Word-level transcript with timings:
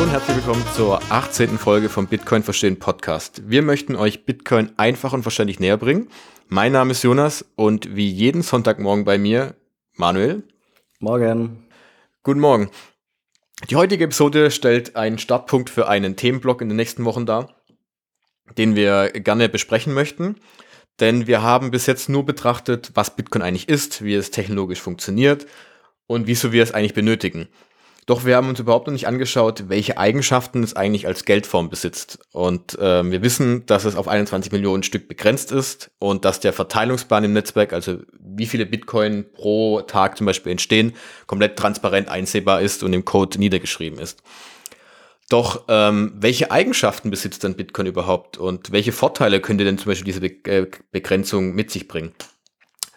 Hallo 0.00 0.08
und 0.08 0.14
herzlich 0.14 0.36
willkommen 0.38 0.64
zur 0.74 1.02
18. 1.12 1.58
Folge 1.58 1.90
vom 1.90 2.06
Bitcoin 2.06 2.42
Verstehen 2.42 2.78
Podcast. 2.78 3.50
Wir 3.50 3.60
möchten 3.60 3.96
euch 3.96 4.24
Bitcoin 4.24 4.72
einfach 4.78 5.12
und 5.12 5.20
verständlich 5.20 5.60
näher 5.60 5.76
bringen. 5.76 6.08
Mein 6.48 6.72
Name 6.72 6.92
ist 6.92 7.02
Jonas 7.02 7.44
und 7.54 7.94
wie 7.94 8.08
jeden 8.08 8.40
Sonntagmorgen 8.40 9.04
bei 9.04 9.18
mir 9.18 9.56
Manuel. 9.96 10.42
Morgen. 11.00 11.68
Guten 12.22 12.40
Morgen. 12.40 12.70
Die 13.68 13.76
heutige 13.76 14.04
Episode 14.04 14.50
stellt 14.50 14.96
einen 14.96 15.18
Startpunkt 15.18 15.68
für 15.68 15.86
einen 15.86 16.16
Themenblock 16.16 16.62
in 16.62 16.70
den 16.70 16.76
nächsten 16.76 17.04
Wochen 17.04 17.26
dar, 17.26 17.60
den 18.56 18.76
wir 18.76 19.10
gerne 19.10 19.50
besprechen 19.50 19.92
möchten. 19.92 20.36
Denn 20.98 21.26
wir 21.26 21.42
haben 21.42 21.70
bis 21.70 21.84
jetzt 21.84 22.08
nur 22.08 22.24
betrachtet, 22.24 22.92
was 22.94 23.16
Bitcoin 23.16 23.42
eigentlich 23.42 23.68
ist, 23.68 24.02
wie 24.02 24.14
es 24.14 24.30
technologisch 24.30 24.80
funktioniert 24.80 25.46
und 26.06 26.26
wieso 26.26 26.52
wir 26.52 26.62
es 26.62 26.72
eigentlich 26.72 26.94
benötigen. 26.94 27.48
Doch 28.10 28.24
wir 28.24 28.34
haben 28.34 28.48
uns 28.48 28.58
überhaupt 28.58 28.88
noch 28.88 28.92
nicht 28.92 29.06
angeschaut, 29.06 29.68
welche 29.68 29.96
Eigenschaften 29.96 30.64
es 30.64 30.74
eigentlich 30.74 31.06
als 31.06 31.24
Geldform 31.24 31.70
besitzt. 31.70 32.18
Und 32.32 32.76
äh, 32.80 33.08
wir 33.08 33.22
wissen, 33.22 33.66
dass 33.66 33.84
es 33.84 33.94
auf 33.94 34.08
21 34.08 34.50
Millionen 34.50 34.82
Stück 34.82 35.06
begrenzt 35.06 35.52
ist 35.52 35.92
und 36.00 36.24
dass 36.24 36.40
der 36.40 36.52
Verteilungsplan 36.52 37.22
im 37.22 37.34
Netzwerk, 37.34 37.72
also 37.72 37.98
wie 38.18 38.46
viele 38.46 38.66
Bitcoin 38.66 39.26
pro 39.32 39.82
Tag 39.82 40.18
zum 40.18 40.26
Beispiel 40.26 40.50
entstehen, 40.50 40.94
komplett 41.28 41.56
transparent 41.56 42.08
einsehbar 42.08 42.62
ist 42.62 42.82
und 42.82 42.92
im 42.94 43.04
Code 43.04 43.38
niedergeschrieben 43.38 44.00
ist. 44.00 44.24
Doch 45.28 45.66
ähm, 45.68 46.12
welche 46.16 46.50
Eigenschaften 46.50 47.10
besitzt 47.10 47.44
dann 47.44 47.54
Bitcoin 47.54 47.86
überhaupt 47.86 48.38
und 48.38 48.72
welche 48.72 48.90
Vorteile 48.90 49.40
könnte 49.40 49.62
denn 49.62 49.78
zum 49.78 49.86
Beispiel 49.86 50.12
diese 50.12 50.20
Be 50.20 50.50
äh, 50.50 50.66
Begrenzung 50.90 51.54
mit 51.54 51.70
sich 51.70 51.86
bringen? 51.86 52.12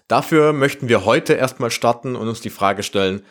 Dafür 0.07 0.53
möchten 0.53 0.89
wir 0.89 1.05
heute 1.05 1.33
erstmal 1.33 1.69
starten 1.69 2.15
und 2.15 2.27
uns 2.27 2.41
die 2.41 2.49
Frage 2.49 2.81
stellen, 2.81 3.21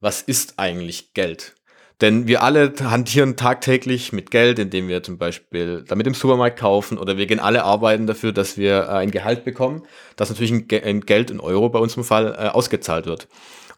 was 0.00 0.22
ist 0.22 0.58
eigentlich 0.58 1.14
Geld? 1.14 1.54
Denn 2.02 2.26
wir 2.26 2.42
alle 2.42 2.74
hantieren 2.78 3.36
tagtäglich 3.36 4.12
mit 4.12 4.30
Geld, 4.30 4.58
indem 4.58 4.86
wir 4.88 5.02
zum 5.02 5.16
Beispiel 5.16 5.82
damit 5.88 6.06
im 6.06 6.12
Supermarkt 6.12 6.58
kaufen 6.58 6.98
oder 6.98 7.16
wir 7.16 7.26
gehen 7.26 7.40
alle 7.40 7.64
arbeiten 7.64 8.06
dafür, 8.06 8.32
dass 8.32 8.58
wir 8.58 8.82
äh, 8.82 8.88
ein 8.88 9.10
Gehalt 9.10 9.44
bekommen, 9.44 9.82
das 10.16 10.28
natürlich 10.28 10.50
in, 10.50 11.00
Geld 11.00 11.30
in 11.30 11.40
Euro 11.40 11.70
bei 11.70 11.78
uns 11.78 11.96
im 11.96 12.04
Fall 12.04 12.34
äh, 12.34 12.48
ausgezahlt 12.48 13.06
wird. 13.06 13.28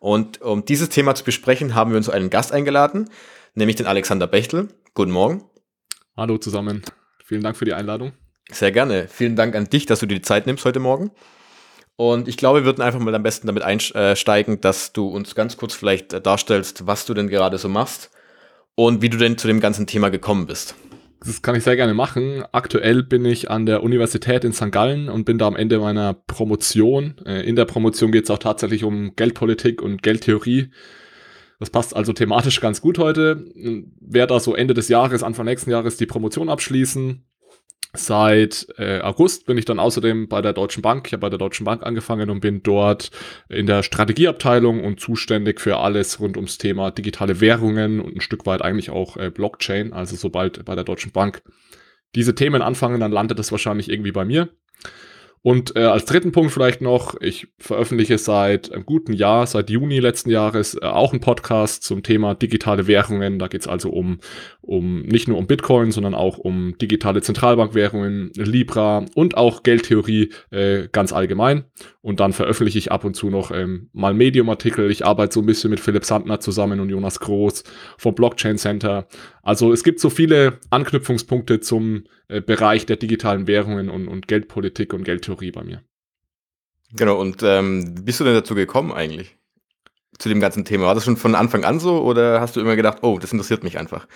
Und 0.00 0.42
um 0.42 0.64
dieses 0.64 0.88
Thema 0.88 1.14
zu 1.14 1.22
besprechen, 1.22 1.76
haben 1.76 1.92
wir 1.92 1.96
uns 1.96 2.08
einen 2.08 2.30
Gast 2.30 2.52
eingeladen, 2.52 3.08
nämlich 3.54 3.76
den 3.76 3.86
Alexander 3.86 4.26
Bechtel. 4.26 4.68
Guten 4.94 5.12
Morgen. 5.12 5.44
Hallo 6.16 6.38
zusammen. 6.38 6.82
Vielen 7.24 7.42
Dank 7.42 7.56
für 7.56 7.64
die 7.64 7.74
Einladung. 7.74 8.12
Sehr 8.50 8.72
gerne. 8.72 9.06
Vielen 9.08 9.36
Dank 9.36 9.54
an 9.54 9.70
dich, 9.70 9.86
dass 9.86 10.00
du 10.00 10.06
dir 10.06 10.16
die 10.16 10.22
Zeit 10.22 10.46
nimmst 10.46 10.64
heute 10.64 10.80
Morgen. 10.80 11.12
Und 12.00 12.28
ich 12.28 12.36
glaube, 12.36 12.60
wir 12.60 12.64
würden 12.64 12.80
einfach 12.80 13.00
mal 13.00 13.12
am 13.12 13.24
besten 13.24 13.48
damit 13.48 13.64
einsteigen, 13.64 14.60
dass 14.60 14.92
du 14.92 15.08
uns 15.08 15.34
ganz 15.34 15.56
kurz 15.56 15.74
vielleicht 15.74 16.12
äh, 16.12 16.20
darstellst, 16.20 16.86
was 16.86 17.06
du 17.06 17.12
denn 17.12 17.26
gerade 17.26 17.58
so 17.58 17.68
machst 17.68 18.12
und 18.76 19.02
wie 19.02 19.08
du 19.08 19.18
denn 19.18 19.36
zu 19.36 19.48
dem 19.48 19.58
ganzen 19.58 19.88
Thema 19.88 20.08
gekommen 20.08 20.46
bist. 20.46 20.76
Das 21.18 21.42
kann 21.42 21.56
ich 21.56 21.64
sehr 21.64 21.74
gerne 21.74 21.94
machen. 21.94 22.44
Aktuell 22.52 23.02
bin 23.02 23.24
ich 23.24 23.50
an 23.50 23.66
der 23.66 23.82
Universität 23.82 24.44
in 24.44 24.52
St. 24.52 24.70
Gallen 24.70 25.08
und 25.08 25.24
bin 25.24 25.38
da 25.38 25.48
am 25.48 25.56
Ende 25.56 25.80
meiner 25.80 26.14
Promotion. 26.14 27.16
Äh, 27.26 27.40
in 27.40 27.56
der 27.56 27.64
Promotion 27.64 28.12
geht 28.12 28.24
es 28.24 28.30
auch 28.30 28.38
tatsächlich 28.38 28.84
um 28.84 29.16
Geldpolitik 29.16 29.82
und 29.82 30.00
Geldtheorie. 30.00 30.70
Das 31.58 31.70
passt 31.70 31.96
also 31.96 32.12
thematisch 32.12 32.60
ganz 32.60 32.80
gut 32.80 32.98
heute. 32.98 33.44
Werde 34.00 34.34
da 34.34 34.38
so 34.38 34.54
Ende 34.54 34.74
des 34.74 34.88
Jahres, 34.88 35.24
Anfang 35.24 35.46
nächsten 35.46 35.72
Jahres 35.72 35.96
die 35.96 36.06
Promotion 36.06 36.48
abschließen 36.48 37.24
Seit 37.94 38.66
äh, 38.76 39.00
August 39.00 39.46
bin 39.46 39.56
ich 39.56 39.64
dann 39.64 39.78
außerdem 39.78 40.28
bei 40.28 40.42
der 40.42 40.52
Deutschen 40.52 40.82
Bank. 40.82 41.06
Ich 41.06 41.12
habe 41.14 41.22
bei 41.22 41.30
der 41.30 41.38
Deutschen 41.38 41.64
Bank 41.64 41.82
angefangen 41.84 42.28
und 42.28 42.40
bin 42.40 42.62
dort 42.62 43.10
in 43.48 43.66
der 43.66 43.82
Strategieabteilung 43.82 44.84
und 44.84 45.00
zuständig 45.00 45.60
für 45.60 45.78
alles 45.78 46.20
rund 46.20 46.36
ums 46.36 46.58
Thema 46.58 46.90
digitale 46.90 47.40
Währungen 47.40 48.00
und 48.00 48.16
ein 48.16 48.20
Stück 48.20 48.44
weit 48.44 48.60
eigentlich 48.60 48.90
auch 48.90 49.16
äh, 49.16 49.30
Blockchain. 49.30 49.94
Also 49.94 50.16
sobald 50.16 50.64
bei 50.66 50.74
der 50.74 50.84
Deutschen 50.84 51.12
Bank 51.12 51.42
diese 52.14 52.34
Themen 52.34 52.60
anfangen, 52.60 53.00
dann 53.00 53.12
landet 53.12 53.38
das 53.38 53.52
wahrscheinlich 53.52 53.88
irgendwie 53.88 54.12
bei 54.12 54.24
mir. 54.24 54.50
Und 55.42 55.76
äh, 55.76 55.80
als 55.80 56.04
dritten 56.04 56.32
Punkt 56.32 56.52
vielleicht 56.52 56.80
noch, 56.80 57.20
ich 57.20 57.48
veröffentliche 57.58 58.18
seit 58.18 58.72
einem 58.72 58.84
guten 58.84 59.12
Jahr, 59.12 59.46
seit 59.46 59.70
Juni 59.70 60.00
letzten 60.00 60.30
Jahres, 60.30 60.74
äh, 60.74 60.84
auch 60.84 61.12
einen 61.12 61.20
Podcast 61.20 61.84
zum 61.84 62.02
Thema 62.02 62.34
digitale 62.34 62.86
Währungen. 62.86 63.38
Da 63.38 63.48
geht 63.48 63.62
es 63.62 63.68
also 63.68 63.90
um, 63.90 64.18
um 64.60 65.02
nicht 65.02 65.28
nur 65.28 65.38
um 65.38 65.46
Bitcoin, 65.46 65.92
sondern 65.92 66.14
auch 66.14 66.38
um 66.38 66.76
digitale 66.78 67.22
Zentralbankwährungen, 67.22 68.32
Libra 68.34 69.04
und 69.14 69.36
auch 69.36 69.62
Geldtheorie 69.62 70.30
äh, 70.50 70.88
ganz 70.90 71.12
allgemein. 71.12 71.64
Und 72.08 72.20
dann 72.20 72.32
veröffentliche 72.32 72.78
ich 72.78 72.90
ab 72.90 73.04
und 73.04 73.12
zu 73.12 73.28
noch 73.28 73.50
ähm, 73.50 73.90
mal 73.92 74.14
Medium-Artikel. 74.14 74.90
Ich 74.90 75.04
arbeite 75.04 75.34
so 75.34 75.40
ein 75.40 75.46
bisschen 75.46 75.68
mit 75.68 75.78
Philipp 75.78 76.06
Sandner 76.06 76.40
zusammen 76.40 76.80
und 76.80 76.88
Jonas 76.88 77.20
Groß 77.20 77.64
vom 77.98 78.14
Blockchain 78.14 78.56
Center. 78.56 79.06
Also 79.42 79.74
es 79.74 79.84
gibt 79.84 80.00
so 80.00 80.08
viele 80.08 80.58
Anknüpfungspunkte 80.70 81.60
zum 81.60 82.04
äh, 82.28 82.40
Bereich 82.40 82.86
der 82.86 82.96
digitalen 82.96 83.46
Währungen 83.46 83.90
und, 83.90 84.08
und 84.08 84.26
Geldpolitik 84.26 84.94
und 84.94 85.04
Geldtheorie 85.04 85.50
bei 85.50 85.62
mir. 85.62 85.82
Genau, 86.94 87.20
und 87.20 87.42
ähm, 87.42 87.96
bist 88.06 88.20
du 88.20 88.24
denn 88.24 88.32
dazu 88.32 88.54
gekommen 88.54 88.90
eigentlich? 88.90 89.36
Zu 90.18 90.30
dem 90.30 90.40
ganzen 90.40 90.64
Thema? 90.64 90.86
War 90.86 90.94
das 90.94 91.04
schon 91.04 91.18
von 91.18 91.34
Anfang 91.34 91.64
an 91.64 91.78
so 91.78 92.00
oder 92.00 92.40
hast 92.40 92.56
du 92.56 92.60
immer 92.60 92.74
gedacht, 92.74 93.00
oh, 93.02 93.18
das 93.18 93.32
interessiert 93.32 93.64
mich 93.64 93.76
einfach? 93.76 94.08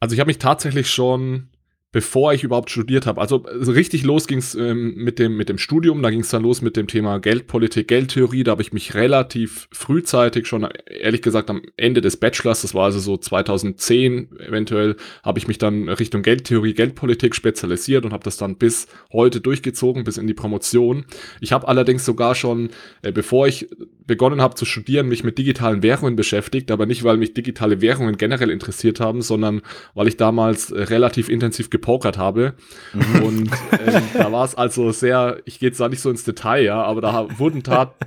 Also 0.00 0.14
ich 0.14 0.20
habe 0.20 0.30
mich 0.30 0.38
tatsächlich 0.38 0.90
schon 0.90 1.50
bevor 1.94 2.34
ich 2.34 2.42
überhaupt 2.42 2.70
studiert 2.70 3.06
habe. 3.06 3.20
Also, 3.20 3.44
also 3.44 3.70
richtig 3.70 4.02
los 4.02 4.26
ging 4.26 4.38
es 4.38 4.56
ähm, 4.56 4.94
mit, 4.96 5.20
dem, 5.20 5.36
mit 5.36 5.48
dem 5.48 5.58
Studium, 5.58 6.02
da 6.02 6.10
ging 6.10 6.22
es 6.22 6.28
dann 6.28 6.42
los 6.42 6.60
mit 6.60 6.76
dem 6.76 6.88
Thema 6.88 7.20
Geldpolitik, 7.20 7.86
Geldtheorie. 7.86 8.42
Da 8.42 8.50
habe 8.50 8.62
ich 8.62 8.72
mich 8.72 8.94
relativ 8.94 9.68
frühzeitig 9.70 10.48
schon, 10.48 10.66
ehrlich 10.86 11.22
gesagt, 11.22 11.50
am 11.50 11.62
Ende 11.76 12.00
des 12.00 12.16
Bachelors, 12.16 12.62
das 12.62 12.74
war 12.74 12.86
also 12.86 12.98
so 12.98 13.16
2010 13.16 14.40
eventuell, 14.40 14.96
habe 15.22 15.38
ich 15.38 15.46
mich 15.46 15.58
dann 15.58 15.88
Richtung 15.88 16.22
Geldtheorie, 16.22 16.74
Geldpolitik 16.74 17.36
spezialisiert 17.36 18.04
und 18.04 18.12
habe 18.12 18.24
das 18.24 18.38
dann 18.38 18.56
bis 18.56 18.88
heute 19.12 19.40
durchgezogen, 19.40 20.02
bis 20.02 20.18
in 20.18 20.26
die 20.26 20.34
Promotion. 20.34 21.04
Ich 21.40 21.52
habe 21.52 21.68
allerdings 21.68 22.04
sogar 22.04 22.34
schon, 22.34 22.70
äh, 23.02 23.12
bevor 23.12 23.46
ich 23.46 23.68
begonnen 24.06 24.42
habe 24.42 24.54
zu 24.54 24.64
studieren, 24.64 25.08
mich 25.08 25.24
mit 25.24 25.38
digitalen 25.38 25.82
Währungen 25.82 26.16
beschäftigt, 26.16 26.70
aber 26.70 26.84
nicht, 26.84 27.04
weil 27.04 27.16
mich 27.16 27.32
digitale 27.32 27.80
Währungen 27.80 28.16
generell 28.16 28.50
interessiert 28.50 29.00
haben, 29.00 29.22
sondern 29.22 29.62
weil 29.94 30.08
ich 30.08 30.16
damals 30.16 30.70
äh, 30.70 30.82
relativ 30.82 31.28
intensiv 31.28 31.70
gepokert 31.70 32.18
habe. 32.18 32.54
Mhm. 32.92 33.22
Und 33.22 33.48
äh, 33.72 34.00
da 34.12 34.30
war 34.30 34.44
es 34.44 34.54
also 34.54 34.92
sehr, 34.92 35.38
ich 35.46 35.58
gehe 35.58 35.70
jetzt 35.70 35.80
da 35.80 35.88
nicht 35.88 36.00
so 36.00 36.10
ins 36.10 36.24
Detail, 36.24 36.64
ja, 36.64 36.82
aber 36.82 37.00
da 37.00 37.28
wurden 37.38 37.62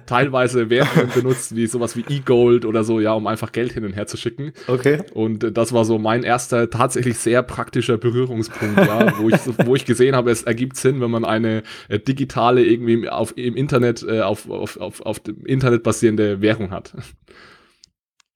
teilweise 0.05 0.69
Währungen 0.69 1.09
benutzt, 1.13 1.55
wie 1.55 1.65
sowas 1.65 1.97
wie 1.97 2.05
E-Gold 2.07 2.65
oder 2.65 2.83
so, 2.83 2.99
ja, 2.99 3.13
um 3.13 3.25
einfach 3.25 3.51
Geld 3.51 3.73
hin 3.73 3.83
und 3.83 3.93
her 3.93 4.05
zu 4.05 4.17
schicken. 4.17 4.53
Okay. 4.67 4.99
Und 5.13 5.43
äh, 5.43 5.51
das 5.51 5.73
war 5.73 5.83
so 5.83 5.97
mein 5.97 6.23
erster 6.23 6.69
tatsächlich 6.69 7.17
sehr 7.17 7.41
praktischer 7.41 7.97
Berührungspunkt, 7.97 8.77
ja, 8.77 9.17
wo 9.19 9.29
ich, 9.29 9.39
wo 9.65 9.75
ich 9.75 9.85
gesehen 9.85 10.15
habe, 10.15 10.29
es 10.29 10.43
ergibt 10.43 10.77
Sinn, 10.77 11.01
wenn 11.01 11.09
man 11.09 11.25
eine 11.25 11.63
äh, 11.87 11.97
digitale 11.97 12.63
irgendwie 12.63 13.09
auf, 13.09 13.35
im 13.35 13.55
Internet, 13.55 14.05
äh, 14.07 14.21
auf, 14.21 14.47
auf, 14.49 14.77
auf, 14.77 15.01
auf 15.01 15.19
dem 15.19 15.43
Internet 15.45 15.86
basierende 15.87 16.41
Währung 16.41 16.69
hat. 16.71 16.93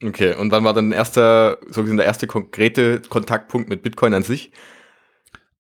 Okay, 0.02 0.36
und 0.36 0.52
wann 0.52 0.64
war 0.64 0.74
dann 0.74 0.92
erster, 0.92 1.60
so 1.70 1.82
gesehen 1.84 1.98
der 1.98 2.06
erste 2.06 2.26
konkrete 2.26 3.02
Kontaktpunkt 3.10 3.70
mit 3.70 3.84
Bitcoin 3.84 4.14
an 4.14 4.24
sich? 4.24 4.52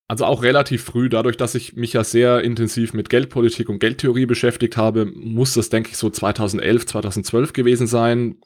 Also 0.08 0.26
auch 0.26 0.42
relativ 0.42 0.84
früh, 0.84 1.10
dadurch, 1.10 1.38
dass 1.38 1.54
ich 1.54 1.76
mich 1.76 1.94
ja 1.94 2.04
sehr 2.04 2.42
intensiv 2.42 2.94
mit 2.94 3.10
Geldpolitik 3.10 3.70
und 3.70 3.80
Geldtheorie 3.80 4.26
beschäftigt 4.26 4.78
habe, 4.78 5.06
muss 5.06 5.54
das, 5.54 5.70
denke 5.70 5.92
ich, 5.92 5.98
so 5.98 6.10
2011, 6.10 6.86
2012 6.86 7.54
gewesen 7.54 7.88
sein, 7.88 8.38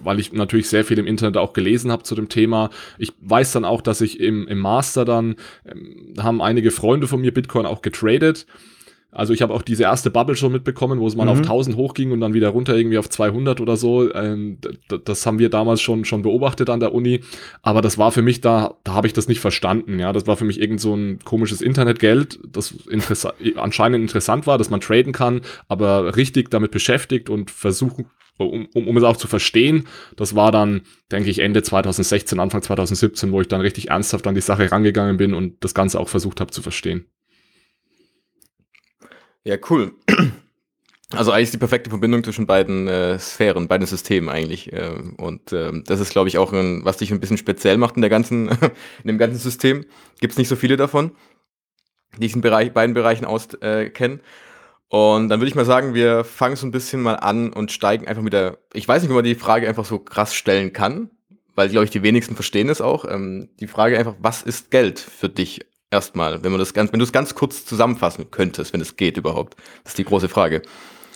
weil 0.00 0.18
ich 0.18 0.32
natürlich 0.32 0.68
sehr 0.68 0.84
viel 0.84 0.98
im 0.98 1.06
Internet 1.06 1.36
auch 1.36 1.52
gelesen 1.52 1.92
habe 1.92 2.02
zu 2.02 2.14
dem 2.14 2.28
Thema. 2.28 2.70
Ich 2.98 3.12
weiß 3.20 3.52
dann 3.52 3.64
auch, 3.64 3.80
dass 3.80 4.00
ich 4.00 4.18
im, 4.20 4.48
im 4.48 4.58
Master 4.58 5.04
dann, 5.04 5.36
ähm, 5.66 6.14
haben 6.18 6.42
einige 6.42 6.70
Freunde 6.70 7.06
von 7.06 7.20
mir 7.20 7.32
Bitcoin 7.32 7.66
auch 7.66 7.80
getradet 7.80 8.46
also 9.14 9.32
ich 9.32 9.42
habe 9.42 9.54
auch 9.54 9.62
diese 9.62 9.84
erste 9.84 10.10
Bubble 10.10 10.36
schon 10.36 10.52
mitbekommen, 10.52 11.00
wo 11.00 11.06
es 11.06 11.16
mal 11.16 11.24
mhm. 11.24 11.30
auf 11.30 11.38
1000 11.38 11.76
hochging 11.76 12.12
und 12.12 12.20
dann 12.20 12.34
wieder 12.34 12.48
runter 12.48 12.76
irgendwie 12.76 12.98
auf 12.98 13.08
200 13.08 13.60
oder 13.60 13.76
so. 13.76 14.12
Ähm, 14.12 14.58
das 15.04 15.24
haben 15.24 15.38
wir 15.38 15.48
damals 15.48 15.80
schon 15.80 16.04
schon 16.04 16.22
beobachtet 16.22 16.68
an 16.70 16.80
der 16.80 16.92
Uni, 16.92 17.20
aber 17.62 17.80
das 17.80 17.96
war 17.96 18.12
für 18.12 18.22
mich 18.22 18.40
da, 18.40 18.74
da 18.84 18.94
habe 18.94 19.06
ich 19.06 19.12
das 19.12 19.28
nicht 19.28 19.40
verstanden. 19.40 19.98
Ja, 19.98 20.12
das 20.12 20.26
war 20.26 20.36
für 20.36 20.44
mich 20.44 20.60
irgend 20.60 20.80
so 20.80 20.94
ein 20.94 21.20
komisches 21.24 21.62
Internetgeld, 21.62 22.38
das 22.46 22.72
interessa 22.90 23.32
anscheinend 23.56 24.00
interessant 24.00 24.46
war, 24.46 24.58
dass 24.58 24.70
man 24.70 24.80
traden 24.80 25.12
kann, 25.12 25.42
aber 25.68 26.16
richtig 26.16 26.50
damit 26.50 26.70
beschäftigt 26.70 27.30
und 27.30 27.50
versuchen 27.50 28.06
um, 28.38 28.66
um, 28.74 28.88
um 28.88 28.96
es 28.96 29.04
auch 29.04 29.16
zu 29.16 29.28
verstehen, 29.28 29.86
das 30.16 30.34
war 30.34 30.50
dann, 30.50 30.82
denke 31.12 31.30
ich, 31.30 31.38
Ende 31.38 31.62
2016, 31.62 32.40
Anfang 32.40 32.62
2017, 32.62 33.32
wo 33.32 33.40
ich 33.40 33.48
dann 33.48 33.60
richtig 33.60 33.90
ernsthaft 33.90 34.26
an 34.26 34.34
die 34.34 34.40
Sache 34.40 34.70
rangegangen 34.72 35.16
bin 35.16 35.34
und 35.34 35.62
das 35.62 35.74
Ganze 35.74 36.00
auch 36.00 36.08
versucht 36.08 36.40
habe 36.40 36.50
zu 36.50 36.60
verstehen. 36.62 37.06
Ja, 39.44 39.56
cool. 39.70 39.92
Also 41.10 41.30
eigentlich 41.30 41.50
die 41.50 41.58
perfekte 41.58 41.90
Verbindung 41.90 42.24
zwischen 42.24 42.46
beiden 42.46 42.88
äh, 42.88 43.18
Sphären, 43.18 43.68
beiden 43.68 43.86
Systemen 43.86 44.28
eigentlich. 44.28 44.72
Äh, 44.72 44.94
und 45.18 45.52
äh, 45.52 45.70
das 45.84 46.00
ist, 46.00 46.10
glaube 46.10 46.28
ich, 46.28 46.38
auch, 46.38 46.52
ein, 46.52 46.84
was 46.84 46.96
dich 46.96 47.12
ein 47.12 47.20
bisschen 47.20 47.36
speziell 47.36 47.76
macht 47.76 47.96
in 47.96 48.00
der 48.00 48.10
ganzen, 48.10 48.48
in 49.02 49.06
dem 49.06 49.18
ganzen 49.18 49.38
System. 49.38 49.84
Gibt 50.20 50.32
es 50.32 50.38
nicht 50.38 50.48
so 50.48 50.56
viele 50.56 50.76
davon, 50.76 51.12
die 52.16 52.20
diesen 52.20 52.40
Bereich, 52.40 52.72
beiden 52.72 52.94
Bereichen 52.94 53.26
auskennen. 53.26 54.20
Äh, 54.20 54.22
und 54.88 55.28
dann 55.28 55.40
würde 55.40 55.48
ich 55.48 55.54
mal 55.54 55.64
sagen, 55.64 55.94
wir 55.94 56.24
fangen 56.24 56.56
so 56.56 56.66
ein 56.66 56.72
bisschen 56.72 57.02
mal 57.02 57.16
an 57.16 57.52
und 57.52 57.70
steigen 57.70 58.08
einfach 58.08 58.22
mit 58.22 58.32
der, 58.32 58.58
ich 58.72 58.86
weiß 58.86 59.02
nicht, 59.02 59.10
ob 59.10 59.16
man 59.16 59.24
die 59.24 59.34
Frage 59.34 59.68
einfach 59.68 59.84
so 59.84 59.98
krass 59.98 60.34
stellen 60.34 60.72
kann, 60.72 61.10
weil, 61.54 61.68
glaube 61.68 61.84
ich, 61.84 61.90
die 61.90 62.02
wenigsten 62.02 62.34
verstehen 62.34 62.68
es 62.68 62.80
auch. 62.80 63.04
Ähm, 63.04 63.50
die 63.60 63.66
Frage 63.66 63.98
einfach, 63.98 64.14
was 64.20 64.42
ist 64.42 64.70
Geld 64.70 64.98
für 65.00 65.28
dich 65.28 65.60
erstmal, 65.94 66.42
wenn 66.44 66.52
man 66.52 66.58
das 66.58 66.74
ganz, 66.74 66.92
wenn 66.92 66.98
du 66.98 67.04
es 67.04 67.12
ganz 67.12 67.34
kurz 67.34 67.64
zusammenfassen 67.64 68.30
könntest, 68.30 68.72
wenn 68.72 68.80
es 68.80 68.96
geht 68.96 69.16
überhaupt. 69.16 69.56
Das 69.84 69.92
ist 69.92 69.98
die 69.98 70.04
große 70.04 70.28
Frage. 70.28 70.62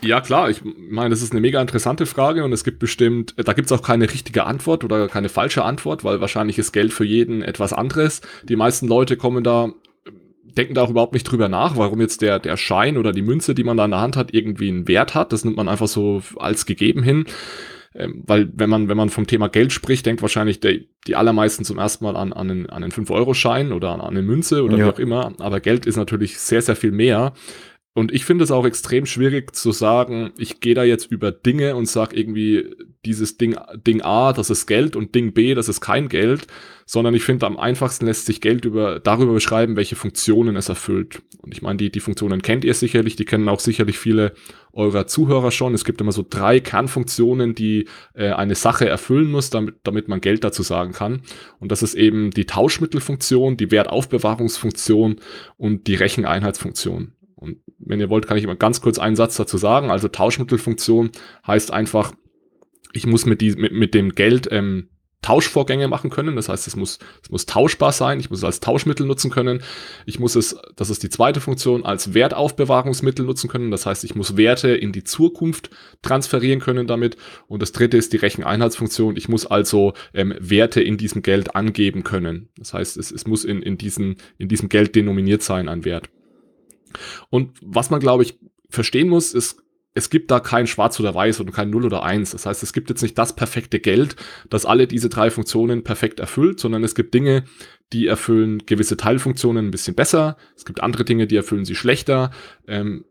Ja, 0.01 0.21
klar, 0.21 0.49
ich 0.49 0.63
meine, 0.65 1.11
das 1.11 1.23
ist 1.23 1.33
eine 1.33 1.41
mega 1.41 1.61
interessante 1.61 2.07
Frage 2.07 2.45
und 2.45 2.53
es 2.53 2.63
gibt 2.63 2.79
bestimmt, 2.79 3.35
da 3.37 3.53
gibt 3.53 3.67
es 3.67 3.73
auch 3.73 3.83
keine 3.83 4.11
richtige 4.11 4.45
Antwort 4.45 4.85
oder 4.85 5.09
keine 5.09 5.29
falsche 5.29 5.65
Antwort, 5.65 6.05
weil 6.05 6.21
wahrscheinlich 6.21 6.57
ist 6.59 6.73
Geld 6.73 6.93
für 6.93 7.05
jeden 7.05 7.43
etwas 7.43 7.73
anderes. 7.73 8.21
Die 8.45 8.55
meisten 8.55 8.87
Leute 8.87 9.17
kommen 9.17 9.43
da, 9.43 9.71
denken 10.45 10.75
da 10.75 10.83
auch 10.83 10.91
überhaupt 10.91 11.15
nicht 11.15 11.25
drüber 11.25 11.49
nach, 11.49 11.77
warum 11.77 12.01
jetzt 12.01 12.23
der, 12.23 12.39
der 12.39 12.57
Schein 12.57 12.97
oder 12.97 13.11
die 13.11 13.23
Münze, 13.23 13.57
die 13.57 13.65
man 13.65 13.77
da 13.77 13.87
in 13.87 13.91
der 13.91 14.01
Hand 14.01 14.17
hat, 14.17 14.33
irgendwie 14.33 14.69
einen 14.69 14.87
Wert 14.87 15.17
hat. 15.17 15.33
Das 15.33 15.45
nimmt 15.45 15.57
man 15.57 15.69
einfach 15.69 15.89
so 15.89 16.23
als 16.37 16.65
gegeben 16.65 17.03
hin. 17.03 17.25
Ähm, 17.99 18.23
weil 18.27 18.49
wenn 18.55 18.71
man, 18.71 18.89
wenn 18.89 18.97
man 18.97 19.11
vom 19.11 19.27
Thema 19.27 19.49
Geld 19.49 19.73
spricht, 19.73 20.07
denkt 20.07 20.23
wahrscheinlich 20.23 20.61
der, 20.61 20.79
die 21.07 21.17
allermeisten 21.17 21.65
zum 21.65 21.79
ersten 21.79 22.05
Mal 22.05 22.17
an, 22.17 22.33
an 22.33 22.51
einen, 22.51 22.71
an 22.71 22.85
einen 22.85 22.93
5-Euro-Schein 22.93 23.73
oder 23.73 23.91
an, 23.91 24.01
an 24.01 24.11
eine 24.11 24.23
Münze 24.23 24.63
oder 24.63 24.79
ja. 24.79 24.87
wie 24.87 24.91
auch 24.91 24.99
immer. 25.01 25.33
Aber 25.41 25.59
Geld 25.59 25.85
ist 25.85 25.97
natürlich 25.97 26.39
sehr, 26.39 26.63
sehr 26.63 26.77
viel 26.77 26.93
mehr. 26.93 27.33
Und 27.99 28.13
ich 28.13 28.25
finde 28.25 28.45
es 28.45 28.53
auch 28.53 28.65
extrem 28.65 29.07
schwierig 29.07 29.57
zu 29.57 29.73
sagen, 29.73 30.31
ich 30.39 30.61
gehe 30.61 30.77
da 30.77 30.85
jetzt 30.85 31.11
über 31.11 31.33
Dinge 31.33 31.75
und 31.75 31.87
sage 31.87 32.15
irgendwie, 32.15 32.77
dieses 33.05 33.39
Ding, 33.39 33.57
Ding 33.75 34.03
A, 34.03 34.33
das 34.33 34.51
ist 34.51 34.67
Geld 34.67 34.95
und 34.95 35.17
Ding 35.17 35.33
B, 35.33 35.53
das 35.55 35.69
ist 35.69 35.81
kein 35.81 36.09
Geld, 36.09 36.47
sondern 36.87 37.13
ich 37.15 37.25
finde, 37.25 37.47
am 37.47 37.59
einfachsten 37.59 38.07
lässt 38.07 38.27
sich 38.27 38.41
Geld 38.41 38.65
über, 38.65 39.01
darüber 39.01 39.33
beschreiben, 39.33 39.75
welche 39.75 39.97
Funktionen 39.97 40.55
es 40.55 40.69
erfüllt. 40.69 41.23
Und 41.39 41.53
ich 41.53 41.61
meine, 41.61 41.77
die, 41.77 41.91
die 41.91 41.99
Funktionen 41.99 42.41
kennt 42.41 42.65
ihr 42.65 42.75
sicherlich, 42.75 43.17
die 43.17 43.25
kennen 43.25 43.49
auch 43.49 43.59
sicherlich 43.59 43.99
viele 43.99 44.33
eurer 44.73 45.09
Zuhörer 45.09 45.51
schon. 45.51 45.75
Es 45.75 45.85
gibt 45.85 46.01
immer 46.01 46.13
so 46.13 46.25
drei 46.29 46.61
Kernfunktionen, 46.61 47.57
die 47.57 47.89
äh, 48.15 48.31
eine 48.31 48.55
Sache 48.55 48.89
erfüllen 48.89 49.29
muss, 49.29 49.51
damit, 49.51 49.75
damit 49.83 50.07
man 50.07 50.21
Geld 50.21 50.45
dazu 50.45 50.63
sagen 50.63 50.93
kann. 50.93 51.23
Und 51.59 51.73
das 51.73 51.83
ist 51.83 51.95
eben 51.95 52.31
die 52.31 52.47
Tauschmittelfunktion, 52.47 53.57
die 53.57 53.73
Wertaufbewahrungsfunktion 53.73 55.17
und 55.57 55.89
die 55.89 55.97
Recheneinheitsfunktion. 55.97 57.15
Und 57.39 57.59
wenn 57.79 58.01
ihr 58.01 58.11
wollt, 58.11 58.27
kann 58.27 58.37
ich 58.37 58.47
mal 58.47 58.57
ganz 58.57 58.81
kurz 58.81 58.99
einen 58.99 59.17
Satz 59.17 59.37
dazu 59.37 59.59
sagen. 59.59 59.91
Also 59.91 60.09
Tauschmittelfunktion 60.09 61.11
heißt 61.47 61.73
einfach, 61.73 62.13
ich 62.93 63.07
muss 63.07 63.27
mit, 63.27 63.41
die, 63.41 63.53
mit, 63.53 63.73
mit 63.73 63.95
dem 63.95 64.15
Geld 64.15 64.49
ähm, 64.51 64.89
Tauschvorgänge 65.23 65.89
machen 65.89 66.11
können. 66.11 66.37
Das 66.37 66.49
heißt, 66.49 66.67
es 66.67 66.77
muss, 66.77 66.99
es 67.23 67.31
muss 67.31 67.45
tauschbar 67.45 67.93
sein. 67.93 68.21
Ich 68.21 68.31
muss 68.31 68.41
es 68.41 68.45
als 68.45 68.61
Tauschmittel 68.61 69.05
nutzen 69.05 69.31
können. 69.31 69.63
Ich 70.07 70.21
muss 70.21 70.37
es, 70.37 70.57
das 70.77 70.91
ist 70.91 71.03
die 71.03 71.11
zweite 71.11 71.41
Funktion, 71.41 71.85
als 71.85 72.15
Wertaufbewahrungsmittel 72.15 73.25
nutzen 73.25 73.49
können. 73.49 73.71
Das 73.71 73.85
heißt, 73.85 74.05
ich 74.05 74.15
muss 74.15 74.37
Werte 74.37 74.71
in 74.71 74.93
die 74.93 75.05
Zukunft 75.05 75.71
transferieren 76.03 76.61
können 76.61 76.87
damit. 76.87 77.17
Und 77.49 77.63
das 77.63 77.73
dritte 77.73 77.97
ist 77.97 78.13
die 78.13 78.19
Recheneinheitsfunktion. 78.19 79.17
Ich 79.17 79.29
muss 79.29 79.45
also 79.45 79.93
ähm, 80.15 80.35
Werte 80.39 80.81
in 80.81 80.99
diesem 80.99 81.23
Geld 81.23 81.57
angeben 81.57 82.05
können. 82.05 82.49
Das 82.57 82.73
heißt, 82.73 82.97
es, 82.97 83.11
es 83.11 83.27
muss 83.27 83.45
in, 83.45 83.61
in, 83.61 83.77
diesen, 83.77 84.17
in 84.39 84.49
diesem 84.49 84.69
Geld 84.69 84.95
denominiert 84.95 85.43
sein, 85.43 85.69
ein 85.69 85.85
Wert. 85.85 86.11
Und 87.31 87.59
was 87.63 87.91
man, 87.91 88.01
glaube 88.01 88.23
ich, 88.23 88.39
verstehen 88.69 89.09
muss, 89.09 89.35
ist, 89.35 89.63
es 89.95 90.11
gibt 90.11 90.31
da 90.31 90.39
kein 90.39 90.67
Schwarz 90.67 91.01
oder 91.01 91.15
Weiß 91.15 91.41
und 91.41 91.53
kein 91.53 91.71
Null 91.71 91.85
oder 91.85 92.05
Eins. 92.05 92.31
Das 92.31 92.47
heißt, 92.47 92.63
es 92.63 92.73
gibt 92.73 92.89
jetzt 92.89 93.03
nicht 93.03 93.19
das 93.19 93.35
perfekte 93.35 93.81
Geld, 93.81 94.17
das 94.49 94.65
alle 94.65 94.87
diese 94.87 95.09
drei 95.09 95.31
Funktionen 95.31 95.83
perfekt 95.83 96.21
erfüllt, 96.21 96.61
sondern 96.61 96.85
es 96.85 96.95
gibt 96.95 97.15
Dinge, 97.15 97.45
die 97.93 98.07
erfüllen 98.07 98.65
gewisse 98.65 98.97
Teilfunktionen 98.97 99.67
ein 99.67 99.71
bisschen 99.71 99.97
besser. 99.97 100.37
Es 100.57 100.65
gibt 100.65 100.83
andere 100.83 101.05
Dinge, 101.05 101.27
die 101.27 101.37
erfüllen 101.37 101.65
sie 101.65 101.75
schlechter. 101.75 102.31
Ähm, 102.69 103.07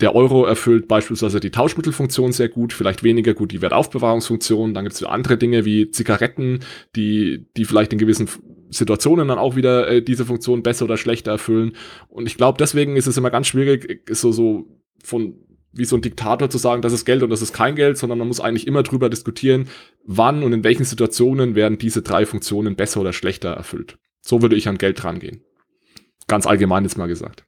der 0.00 0.14
Euro 0.14 0.46
erfüllt 0.46 0.88
beispielsweise 0.88 1.40
die 1.40 1.50
Tauschmittelfunktion 1.50 2.32
sehr 2.32 2.48
gut, 2.48 2.72
vielleicht 2.72 3.02
weniger 3.02 3.34
gut 3.34 3.52
die 3.52 3.60
Wertaufbewahrungsfunktion. 3.60 4.72
Dann 4.72 4.84
gibt 4.84 4.94
es 4.94 5.02
andere 5.02 5.36
Dinge 5.36 5.66
wie 5.66 5.90
Zigaretten, 5.90 6.60
die, 6.96 7.46
die 7.56 7.66
vielleicht 7.66 7.92
in 7.92 7.98
gewissen 7.98 8.28
Situationen 8.70 9.28
dann 9.28 9.38
auch 9.38 9.56
wieder 9.56 9.88
äh, 9.88 10.02
diese 10.02 10.24
Funktion 10.24 10.62
besser 10.62 10.84
oder 10.84 10.96
schlechter 10.96 11.32
erfüllen. 11.32 11.76
Und 12.08 12.26
ich 12.26 12.36
glaube, 12.36 12.58
deswegen 12.58 12.96
ist 12.96 13.06
es 13.06 13.16
immer 13.16 13.30
ganz 13.30 13.48
schwierig, 13.48 14.02
so, 14.10 14.32
so 14.32 14.66
von 15.02 15.34
wie 15.72 15.84
so 15.84 15.96
ein 15.96 16.02
Diktator 16.02 16.50
zu 16.50 16.58
sagen, 16.58 16.82
das 16.82 16.92
ist 16.92 17.04
Geld 17.04 17.22
und 17.22 17.30
das 17.30 17.42
ist 17.42 17.52
kein 17.52 17.76
Geld, 17.76 17.96
sondern 17.96 18.18
man 18.18 18.28
muss 18.28 18.40
eigentlich 18.40 18.66
immer 18.66 18.82
drüber 18.82 19.08
diskutieren, 19.08 19.68
wann 20.04 20.42
und 20.42 20.52
in 20.52 20.64
welchen 20.64 20.84
Situationen 20.84 21.54
werden 21.54 21.78
diese 21.78 22.02
drei 22.02 22.26
Funktionen 22.26 22.74
besser 22.74 23.00
oder 23.00 23.12
schlechter 23.12 23.50
erfüllt. 23.50 23.98
So 24.20 24.42
würde 24.42 24.56
ich 24.56 24.68
an 24.68 24.78
Geld 24.78 25.02
rangehen. 25.04 25.44
Ganz 26.26 26.46
allgemein 26.46 26.84
jetzt 26.84 26.98
mal 26.98 27.06
gesagt. 27.06 27.44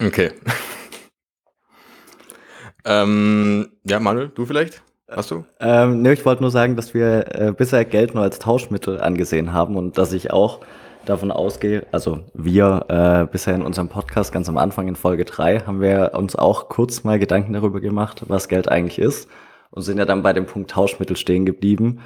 Okay. 0.00 0.32
ähm, 2.84 3.68
ja, 3.84 4.00
Manuel, 4.00 4.30
du 4.34 4.46
vielleicht? 4.46 4.82
Hast 5.10 5.30
du? 5.30 5.44
Ähm, 5.60 6.02
ne, 6.02 6.14
ich 6.14 6.24
wollte 6.24 6.42
nur 6.42 6.50
sagen, 6.50 6.76
dass 6.76 6.94
wir 6.94 7.26
äh, 7.34 7.52
bisher 7.52 7.84
Geld 7.84 8.14
nur 8.14 8.22
als 8.22 8.38
Tauschmittel 8.38 9.00
angesehen 9.00 9.52
haben 9.52 9.76
und 9.76 9.98
dass 9.98 10.12
ich 10.12 10.32
auch 10.32 10.60
davon 11.04 11.30
ausgehe, 11.30 11.86
also 11.92 12.20
wir 12.32 12.86
äh, 12.88 13.30
bisher 13.30 13.54
in 13.54 13.62
unserem 13.62 13.88
Podcast 13.88 14.32
ganz 14.32 14.48
am 14.48 14.56
Anfang 14.56 14.88
in 14.88 14.96
Folge 14.96 15.26
3 15.26 15.60
haben 15.60 15.82
wir 15.82 16.12
uns 16.14 16.34
auch 16.34 16.70
kurz 16.70 17.04
mal 17.04 17.18
Gedanken 17.18 17.52
darüber 17.52 17.80
gemacht, 17.80 18.22
was 18.28 18.48
Geld 18.48 18.70
eigentlich 18.70 18.98
ist 18.98 19.28
und 19.70 19.82
sind 19.82 19.98
ja 19.98 20.06
dann 20.06 20.22
bei 20.22 20.32
dem 20.32 20.46
Punkt 20.46 20.70
Tauschmittel 20.70 21.16
stehen 21.16 21.44
geblieben. 21.44 22.00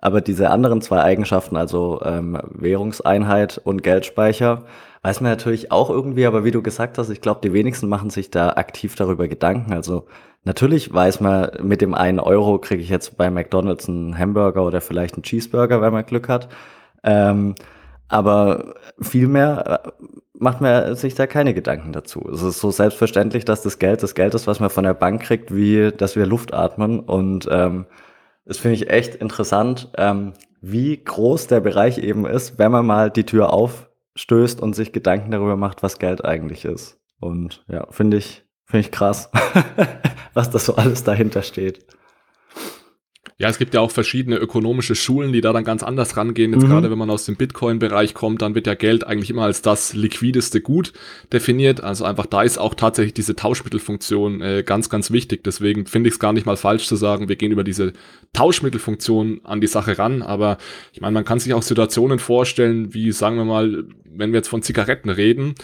Aber 0.00 0.20
diese 0.20 0.50
anderen 0.50 0.80
zwei 0.80 1.02
Eigenschaften, 1.02 1.56
also 1.56 2.00
ähm, 2.04 2.38
Währungseinheit 2.50 3.60
und 3.62 3.82
Geldspeicher, 3.82 4.64
weiß 5.02 5.20
man 5.20 5.30
natürlich 5.30 5.72
auch 5.72 5.90
irgendwie, 5.90 6.26
aber 6.26 6.44
wie 6.44 6.50
du 6.50 6.62
gesagt 6.62 6.98
hast, 6.98 7.10
ich 7.10 7.20
glaube, 7.20 7.40
die 7.42 7.52
wenigsten 7.52 7.88
machen 7.88 8.10
sich 8.10 8.30
da 8.30 8.50
aktiv 8.50 8.94
darüber 8.96 9.28
Gedanken. 9.28 9.72
Also 9.72 10.06
natürlich 10.44 10.92
weiß 10.92 11.20
man, 11.20 11.50
mit 11.62 11.80
dem 11.80 11.94
einen 11.94 12.20
Euro 12.20 12.58
kriege 12.58 12.82
ich 12.82 12.90
jetzt 12.90 13.16
bei 13.16 13.30
McDonalds 13.30 13.88
einen 13.88 14.18
Hamburger 14.18 14.64
oder 14.64 14.80
vielleicht 14.80 15.14
einen 15.14 15.22
Cheeseburger, 15.22 15.80
wenn 15.80 15.92
man 15.92 16.04
Glück 16.04 16.28
hat. 16.28 16.48
Ähm, 17.02 17.54
aber 18.08 18.74
viel 19.00 19.28
mehr 19.28 19.82
äh, 19.84 20.06
macht 20.34 20.60
man 20.60 20.96
sich 20.96 21.14
da 21.14 21.26
keine 21.26 21.54
Gedanken 21.54 21.92
dazu. 21.92 22.28
Es 22.32 22.42
ist 22.42 22.60
so 22.60 22.70
selbstverständlich, 22.70 23.44
dass 23.44 23.62
das 23.62 23.78
Geld 23.78 24.02
das 24.02 24.14
Geld 24.14 24.34
ist, 24.34 24.46
was 24.46 24.60
man 24.60 24.70
von 24.70 24.84
der 24.84 24.94
Bank 24.94 25.22
kriegt, 25.22 25.54
wie 25.54 25.92
dass 25.92 26.16
wir 26.16 26.26
Luft 26.26 26.52
atmen. 26.52 27.00
Und 27.00 27.48
ähm, 27.50 27.86
das 28.44 28.58
finde 28.58 28.74
ich 28.76 28.90
echt 28.90 29.14
interessant, 29.14 29.90
ähm, 29.96 30.32
wie 30.60 31.02
groß 31.02 31.46
der 31.46 31.60
Bereich 31.60 31.98
eben 31.98 32.26
ist, 32.26 32.58
wenn 32.58 32.72
man 32.72 32.84
mal 32.84 33.10
die 33.10 33.24
Tür 33.24 33.52
aufstößt 34.20 34.60
und 34.60 34.74
sich 34.74 34.92
Gedanken 34.92 35.30
darüber 35.30 35.56
macht, 35.56 35.82
was 35.82 35.98
Geld 35.98 36.24
eigentlich 36.24 36.64
ist. 36.64 36.98
Und 37.20 37.64
ja, 37.68 37.86
finde 37.90 38.18
ich, 38.18 38.44
finde 38.66 38.80
ich 38.86 38.92
krass, 38.92 39.30
was 40.34 40.50
das 40.50 40.66
so 40.66 40.76
alles 40.76 41.04
dahinter 41.04 41.42
steht. 41.42 41.86
Ja, 43.40 43.48
es 43.48 43.56
gibt 43.56 43.72
ja 43.72 43.80
auch 43.80 43.90
verschiedene 43.90 44.36
ökonomische 44.36 44.94
Schulen, 44.94 45.32
die 45.32 45.40
da 45.40 45.54
dann 45.54 45.64
ganz 45.64 45.82
anders 45.82 46.14
rangehen. 46.14 46.52
Jetzt 46.52 46.64
mhm. 46.64 46.68
gerade 46.68 46.90
wenn 46.90 46.98
man 46.98 47.08
aus 47.08 47.24
dem 47.24 47.36
Bitcoin-Bereich 47.36 48.12
kommt, 48.12 48.42
dann 48.42 48.54
wird 48.54 48.66
ja 48.66 48.74
Geld 48.74 49.06
eigentlich 49.06 49.30
immer 49.30 49.44
als 49.44 49.62
das 49.62 49.94
liquideste 49.94 50.60
Gut 50.60 50.92
definiert. 51.32 51.82
Also 51.82 52.04
einfach 52.04 52.26
da 52.26 52.42
ist 52.42 52.58
auch 52.58 52.74
tatsächlich 52.74 53.14
diese 53.14 53.34
Tauschmittelfunktion 53.34 54.42
äh, 54.42 54.62
ganz, 54.62 54.90
ganz 54.90 55.10
wichtig. 55.10 55.42
Deswegen 55.42 55.86
finde 55.86 56.08
ich 56.08 56.16
es 56.16 56.20
gar 56.20 56.34
nicht 56.34 56.44
mal 56.44 56.58
falsch 56.58 56.86
zu 56.86 56.96
sagen, 56.96 57.30
wir 57.30 57.36
gehen 57.36 57.50
über 57.50 57.64
diese 57.64 57.94
Tauschmittelfunktion 58.34 59.40
an 59.44 59.62
die 59.62 59.68
Sache 59.68 59.98
ran. 59.98 60.20
Aber 60.20 60.58
ich 60.92 61.00
meine, 61.00 61.14
man 61.14 61.24
kann 61.24 61.40
sich 61.40 61.54
auch 61.54 61.62
Situationen 61.62 62.18
vorstellen, 62.18 62.92
wie 62.92 63.10
sagen 63.10 63.36
wir 63.36 63.46
mal, 63.46 63.84
wenn 64.04 64.32
wir 64.32 64.40
jetzt 64.40 64.48
von 64.48 64.60
Zigaretten 64.60 65.08
reden, 65.08 65.54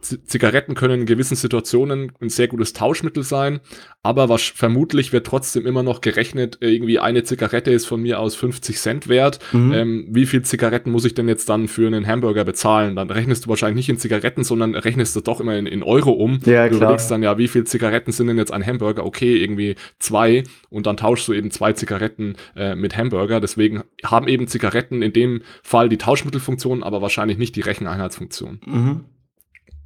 Zigaretten 0.00 0.74
können 0.74 1.00
in 1.00 1.06
gewissen 1.06 1.36
Situationen 1.36 2.12
ein 2.20 2.28
sehr 2.30 2.48
gutes 2.48 2.72
Tauschmittel 2.72 3.22
sein, 3.22 3.60
aber 4.02 4.28
was 4.28 4.42
vermutlich 4.42 5.12
wird 5.12 5.26
trotzdem 5.26 5.66
immer 5.66 5.82
noch 5.82 6.00
gerechnet, 6.00 6.58
irgendwie 6.60 6.98
eine 6.98 7.22
Zigarette 7.22 7.70
ist 7.70 7.86
von 7.86 8.00
mir 8.00 8.18
aus 8.18 8.34
50 8.34 8.78
Cent 8.78 9.08
wert. 9.08 9.38
Mhm. 9.52 9.72
Ähm, 9.72 10.06
wie 10.10 10.26
viel 10.26 10.42
Zigaretten 10.42 10.90
muss 10.90 11.04
ich 11.04 11.14
denn 11.14 11.28
jetzt 11.28 11.48
dann 11.48 11.68
für 11.68 11.86
einen 11.86 12.06
Hamburger 12.06 12.44
bezahlen? 12.44 12.96
Dann 12.96 13.10
rechnest 13.10 13.44
du 13.44 13.50
wahrscheinlich 13.50 13.76
nicht 13.76 13.88
in 13.90 13.98
Zigaretten, 13.98 14.42
sondern 14.42 14.74
rechnest 14.74 15.14
du 15.16 15.20
doch 15.20 15.40
immer 15.40 15.56
in, 15.56 15.66
in 15.66 15.82
Euro 15.82 16.12
um. 16.12 16.40
Ja, 16.44 16.68
du 16.68 16.76
klar. 16.76 16.90
überlegst 16.90 17.10
dann 17.10 17.22
ja, 17.22 17.36
wie 17.36 17.48
viel 17.48 17.64
Zigaretten 17.64 18.12
sind 18.12 18.28
denn 18.28 18.38
jetzt 18.38 18.52
ein 18.52 18.64
Hamburger? 18.64 19.04
Okay, 19.04 19.36
irgendwie 19.36 19.76
zwei 19.98 20.44
und 20.70 20.86
dann 20.86 20.96
tauschst 20.96 21.28
du 21.28 21.34
eben 21.34 21.50
zwei 21.50 21.74
Zigaretten 21.74 22.36
äh, 22.56 22.74
mit 22.74 22.96
Hamburger. 22.96 23.40
Deswegen 23.40 23.82
haben 24.04 24.28
eben 24.28 24.46
Zigaretten 24.46 25.02
in 25.02 25.12
dem 25.12 25.42
Fall 25.62 25.88
die 25.88 25.98
Tauschmittelfunktion, 25.98 26.82
aber 26.82 27.02
wahrscheinlich 27.02 27.36
nicht 27.36 27.54
die 27.56 27.60
Recheneinheitsfunktion. 27.60 28.60
Mhm. 28.64 29.04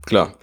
Klar. 0.07 0.35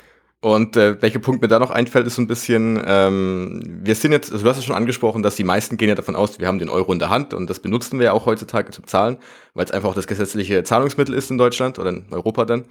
Und 0.44 0.75
äh, 0.75 1.00
welcher 1.03 1.20
Punkt 1.20 1.44
mir 1.44 1.48
da 1.48 1.60
noch 1.60 1.70
einfällt, 1.70 2.08
ist 2.08 2.15
so 2.15 2.22
ein 2.22 2.27
bisschen, 2.27 2.82
ähm, 2.84 3.62
wir 3.84 3.94
sind 3.94 4.12
jetzt, 4.12 4.32
also 4.32 4.44
du 4.44 4.50
hast 4.50 4.58
es 4.58 4.65
schon 4.65 4.75
angesprochen, 4.75 5.22
dass 5.22 5.36
die 5.36 5.44
meisten 5.44 5.77
gehen 5.77 5.89
ja 5.89 5.94
davon 5.94 6.15
aus, 6.15 6.39
wir 6.39 6.48
haben 6.48 6.58
den 6.58 6.70
Euro 6.70 6.91
in 6.91 6.98
der 6.98 7.12
Hand 7.12 7.36
und 7.36 7.48
das 7.48 7.60
benutzen 7.60 8.00
wir 8.00 8.06
ja 8.06 8.12
auch 8.13 8.25
heutzutage 8.25 8.72
zum 8.72 8.88
Zahlen, 8.88 9.18
weil 9.53 9.65
es 9.65 9.72
einfach 9.72 9.89
auch 9.89 9.96
das 9.96 10.08
gesetzliche 10.08 10.63
Zahlungsmittel 10.63 11.13
ist 11.13 11.30
in 11.30 11.38
Deutschland 11.38 11.77
oder 11.77 11.91
in 11.91 12.06
Europa 12.10 12.46
dann. 12.46 12.65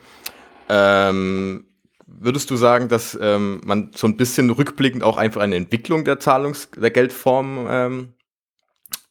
Ähm, 0.68 1.64
würdest 2.08 2.50
du 2.50 2.56
sagen, 2.56 2.88
dass 2.88 3.16
ähm, 3.20 3.60
man 3.64 3.92
so 3.94 4.08
ein 4.08 4.16
bisschen 4.16 4.50
rückblickend 4.50 5.04
auch 5.04 5.16
einfach 5.16 5.40
eine 5.40 5.54
Entwicklung 5.54 6.04
der 6.04 6.18
Zahlungs-, 6.18 6.70
der 6.76 6.90
Geldform 6.90 7.68
ähm, 7.70 8.08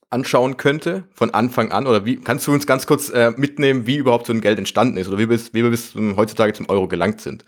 anschauen 0.10 0.58
könnte, 0.58 1.06
von 1.14 1.34
Anfang 1.34 1.72
an? 1.72 1.88
Oder 1.88 2.04
wie 2.04 2.18
kannst 2.18 2.46
du 2.48 2.52
uns 2.52 2.68
ganz 2.68 2.88
kurz 2.88 3.10
äh, 3.10 3.32
mitnehmen, 3.38 3.88
wie 3.88 3.96
überhaupt 3.96 4.28
so 4.28 4.34
ein 4.34 4.42
Geld 4.42 4.60
entstanden 4.60 4.98
ist 4.98 5.08
oder 5.08 5.18
wie, 5.18 5.28
bis, 5.28 5.54
wie 5.54 5.64
wir 5.64 5.70
bis 5.70 5.96
heutzutage 5.96 6.52
zum 6.52 6.68
Euro 6.68 6.90
gelangt 6.90 7.22
sind? 7.22 7.46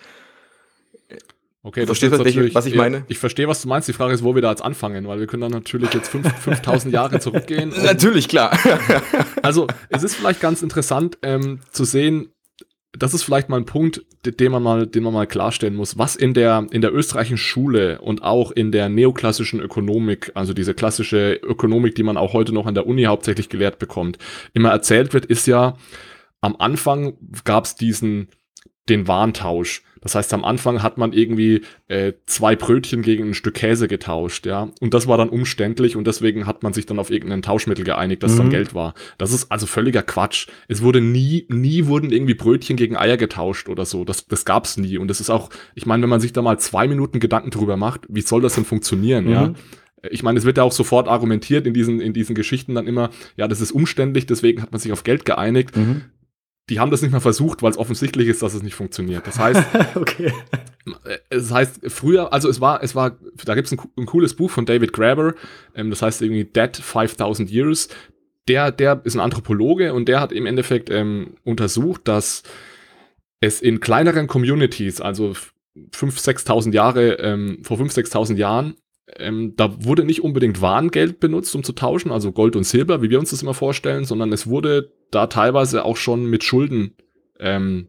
Okay, 1.64 1.82
Du 1.82 1.86
das 1.88 2.00
verstehst, 2.00 2.14
ist 2.14 2.20
was 2.20 2.28
ich- 2.28 2.36
natürlich- 2.36 2.56
was 2.56 2.66
ich 2.66 2.74
ja, 2.74 2.82
meine? 2.82 3.06
Ich 3.08 3.20
verstehe, 3.20 3.48
was 3.48 3.62
du 3.62 3.68
meinst. 3.68 3.88
Die 3.88 3.94
Frage 3.94 4.14
ist, 4.14 4.24
wo 4.24 4.34
wir 4.34 4.42
da 4.42 4.50
jetzt 4.50 4.64
anfangen, 4.64 5.08
weil 5.08 5.20
wir 5.20 5.28
können 5.28 5.42
dann 5.42 5.52
natürlich 5.52 5.94
jetzt 5.94 6.10
fünf- 6.10 6.28
5000 6.40 6.94
Jahre 6.94 7.20
zurückgehen. 7.20 7.72
Natürlich, 7.84 8.28
klar. 8.28 8.58
Also, 9.44 9.68
es 9.90 10.04
ist 10.04 10.16
vielleicht 10.16 10.40
ganz 10.40 10.62
interessant 10.62 11.18
ähm, 11.24 11.60
zu 11.72 11.84
sehen, 11.84 12.30
das 12.98 13.14
ist 13.14 13.24
vielleicht 13.24 13.48
mal 13.50 13.58
ein 13.58 13.66
Punkt, 13.66 14.04
de- 14.26 14.34
den 14.36 14.52
man 14.52 14.62
mal, 14.64 14.86
den 14.88 15.04
man 15.04 15.14
mal 15.14 15.26
klarstellen 15.28 15.76
muss, 15.76 15.98
was 15.98 16.16
in 16.16 16.34
der, 16.34 16.68
in 16.72 16.82
der 16.82 16.94
österreichischen 16.94 17.38
Schule 17.38 18.02
und 18.02 18.22
auch 18.24 18.52
in 18.52 18.72
der 18.72 18.90
neoklassischen 18.90 19.60
Ökonomik, 19.60 20.32
also 20.36 20.54
diese 20.54 20.74
klassische 20.74 21.34
Ökonomik, 21.44 21.96
die 21.96 22.04
man 22.04 22.18
auch 22.18 22.34
heute 22.34 22.54
noch 22.54 22.66
an 22.68 22.74
der 22.76 22.86
Uni 22.88 23.04
hauptsächlich 23.04 23.50
gelehrt 23.50 23.80
bekommt, 23.80 24.18
immer 24.54 24.70
erzählt 24.70 25.14
wird, 25.14 25.26
ist 25.26 25.48
ja, 25.48 25.78
am 26.42 26.56
Anfang 26.58 27.18
gab 27.46 27.66
es 27.66 27.76
diesen, 27.76 28.28
den 28.90 29.08
Warntausch. 29.08 29.84
Das 30.02 30.16
heißt, 30.16 30.34
am 30.34 30.44
Anfang 30.44 30.82
hat 30.82 30.98
man 30.98 31.14
irgendwie 31.14 31.62
äh, 31.88 32.14
zwei 32.26 32.56
Brötchen 32.56 33.04
gegen 33.04 33.30
ein 33.30 33.34
Stück 33.34 33.54
Käse 33.54 33.88
getauscht, 33.88 34.46
ja. 34.48 34.70
Und 34.82 34.94
das 34.94 35.08
war 35.08 35.18
dann 35.18 35.30
umständlich 35.30 35.96
und 35.96 36.08
deswegen 36.08 36.48
hat 36.48 36.64
man 36.64 36.74
sich 36.74 36.88
dann 36.88 37.00
auf 37.00 37.12
irgendein 37.12 37.44
Tauschmittel 37.44 37.86
geeinigt, 37.86 38.24
das 38.24 38.36
dann 38.36 38.48
Mhm. 38.48 38.52
Geld 38.52 38.74
war. 38.74 38.96
Das 39.18 39.32
ist 39.32 39.52
also 39.52 39.68
völliger 39.68 40.02
Quatsch. 40.02 40.48
Es 40.68 40.82
wurde 40.82 41.02
nie, 41.02 41.46
nie 41.50 41.86
wurden 41.86 42.12
irgendwie 42.12 42.34
Brötchen 42.34 42.78
gegen 42.78 42.98
Eier 42.98 43.18
getauscht 43.18 43.70
oder 43.70 43.86
so. 43.86 44.04
Das, 44.04 44.26
das 44.26 44.44
gab's 44.44 44.78
nie. 44.78 44.98
Und 44.98 45.08
das 45.08 45.22
ist 45.22 45.30
auch, 45.30 45.50
ich 45.76 45.86
meine, 45.86 46.02
wenn 46.04 46.10
man 46.10 46.20
sich 46.20 46.34
da 46.34 46.42
mal 46.42 46.58
zwei 46.60 46.88
Minuten 46.88 47.20
Gedanken 47.20 47.52
drüber 47.52 47.78
macht, 47.78 48.02
wie 48.10 48.22
soll 48.22 48.42
das 48.42 48.56
denn 48.56 48.66
funktionieren, 48.66 49.30
ja? 49.30 49.50
Mhm. 49.50 49.56
Ich 50.10 50.24
meine, 50.24 50.40
es 50.40 50.46
wird 50.46 50.58
ja 50.58 50.64
auch 50.64 50.72
sofort 50.72 51.08
argumentiert 51.08 51.68
in 51.68 51.76
diesen, 51.76 52.02
in 52.02 52.12
diesen 52.12 52.34
Geschichten 52.34 52.74
dann 52.74 52.88
immer, 52.88 53.12
ja, 53.38 53.48
das 53.48 53.62
ist 53.62 53.72
umständlich, 53.72 54.26
deswegen 54.26 54.64
hat 54.64 54.72
man 54.72 54.82
sich 54.82 54.92
auf 54.92 55.04
Geld 55.04 55.26
geeinigt. 55.26 55.78
Mhm. 55.78 56.02
Die 56.72 56.80
haben 56.80 56.90
das 56.90 57.02
nicht 57.02 57.12
mal 57.12 57.20
versucht, 57.20 57.62
weil 57.62 57.72
es 57.72 57.78
offensichtlich 57.78 58.30
ist, 58.30 58.42
dass 58.42 58.54
es 58.54 58.64
nicht 58.64 58.76
funktioniert. 58.76 59.28
Das 59.28 59.38
heißt, 59.38 59.62
okay. 59.96 60.32
äh, 61.04 61.18
es 61.30 61.52
heißt 61.52 61.82
früher, 61.88 62.32
also 62.32 62.48
es 62.48 62.62
war, 62.62 62.82
es 62.82 62.96
war, 62.96 63.18
da 63.44 63.56
gibt 63.56 63.68
es 63.68 63.74
ein, 63.74 63.82
ein 63.98 64.06
cooles 64.06 64.36
Buch 64.36 64.50
von 64.50 64.66
David 64.66 64.94
Graeber, 64.94 65.36
ähm, 65.76 65.90
das 65.90 66.02
heißt 66.02 66.22
irgendwie 66.22 66.46
Dead 66.46 66.74
5000 66.78 67.52
Years. 67.52 67.90
Der, 68.48 68.72
der 68.72 69.02
ist 69.04 69.16
ein 69.16 69.20
Anthropologe 69.20 69.94
und 69.94 70.08
der 70.08 70.22
hat 70.22 70.32
im 70.32 70.46
Endeffekt 70.46 70.90
ähm, 70.90 71.36
untersucht, 71.44 72.08
dass 72.08 72.44
es 73.42 73.62
in 73.62 73.82
kleineren 73.82 74.28
Communities, 74.28 75.02
also 75.02 75.34
5.000, 75.76 76.46
6.000 76.46 76.74
Jahre, 76.74 77.16
ähm, 77.16 77.60
vor 77.64 77.78
5.000, 77.78 78.12
6.000 78.12 78.36
Jahren, 78.38 78.76
ähm, 79.18 79.54
da 79.56 79.86
wurde 79.86 80.04
nicht 80.04 80.24
unbedingt 80.24 80.62
Warengeld 80.62 81.20
benutzt, 81.20 81.56
um 81.56 81.64
zu 81.64 81.74
tauschen, 81.74 82.12
also 82.12 82.32
Gold 82.32 82.56
und 82.56 82.64
Silber, 82.64 83.02
wie 83.02 83.10
wir 83.10 83.20
uns 83.20 83.32
das 83.32 83.42
immer 83.42 83.54
vorstellen, 83.54 84.06
sondern 84.06 84.32
es 84.32 84.48
wurde 84.48 84.92
da 85.12 85.28
teilweise 85.28 85.86
auch 85.86 85.98
schon 85.98 86.26
mit 86.26 86.44
Schulden 86.44 86.96
ähm, 87.40 87.88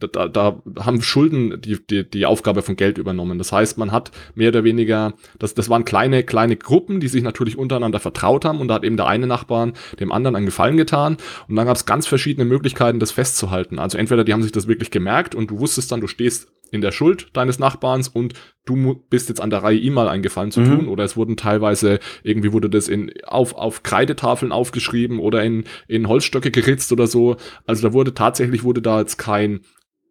da, 0.00 0.28
da, 0.28 0.62
haben 0.78 1.02
Schulden 1.02 1.60
die, 1.60 1.78
die, 1.86 2.08
die 2.08 2.26
Aufgabe 2.26 2.62
von 2.62 2.76
Geld 2.76 2.98
übernommen. 2.98 3.38
Das 3.38 3.52
heißt, 3.52 3.78
man 3.78 3.92
hat 3.92 4.10
mehr 4.34 4.48
oder 4.48 4.64
weniger, 4.64 5.14
das, 5.38 5.54
das 5.54 5.68
waren 5.68 5.84
kleine, 5.84 6.24
kleine 6.24 6.56
Gruppen, 6.56 7.00
die 7.00 7.08
sich 7.08 7.22
natürlich 7.22 7.56
untereinander 7.56 8.00
vertraut 8.00 8.44
haben 8.44 8.60
und 8.60 8.68
da 8.68 8.74
hat 8.74 8.84
eben 8.84 8.96
der 8.96 9.06
eine 9.06 9.26
Nachbarn 9.26 9.74
dem 10.00 10.12
anderen 10.12 10.36
einen 10.36 10.46
Gefallen 10.46 10.76
getan 10.76 11.16
und 11.48 11.56
dann 11.56 11.66
gab 11.66 11.76
es 11.76 11.86
ganz 11.86 12.06
verschiedene 12.06 12.44
Möglichkeiten, 12.44 12.98
das 12.98 13.12
festzuhalten. 13.12 13.78
Also 13.78 13.98
entweder 13.98 14.24
die 14.24 14.32
haben 14.32 14.42
sich 14.42 14.52
das 14.52 14.68
wirklich 14.68 14.90
gemerkt 14.90 15.34
und 15.34 15.50
du 15.50 15.58
wusstest 15.58 15.92
dann, 15.92 16.00
du 16.00 16.06
stehst 16.06 16.48
in 16.74 16.80
der 16.80 16.92
Schuld 16.92 17.28
deines 17.32 17.58
Nachbarns 17.58 18.08
und 18.08 18.34
du 18.66 18.94
bist 19.08 19.28
jetzt 19.28 19.40
an 19.40 19.50
der 19.50 19.62
Reihe, 19.62 19.78
ihm 19.78 19.94
mal 19.94 20.08
einen 20.08 20.22
Gefallen 20.22 20.50
zu 20.50 20.60
Mhm. 20.60 20.64
tun. 20.78 20.88
Oder 20.88 21.04
es 21.04 21.16
wurden 21.16 21.36
teilweise, 21.36 22.00
irgendwie 22.24 22.52
wurde 22.52 22.68
das 22.68 22.88
in, 22.88 23.12
auf, 23.26 23.54
auf 23.54 23.82
Kreidetafeln 23.84 24.50
aufgeschrieben 24.52 25.20
oder 25.20 25.44
in, 25.44 25.64
in 25.86 26.08
Holzstöcke 26.08 26.50
geritzt 26.50 26.90
oder 26.92 27.06
so. 27.06 27.36
Also 27.64 27.86
da 27.86 27.92
wurde 27.94 28.12
tatsächlich, 28.12 28.64
wurde 28.64 28.82
da 28.82 28.98
jetzt 29.00 29.16
kein, 29.18 29.60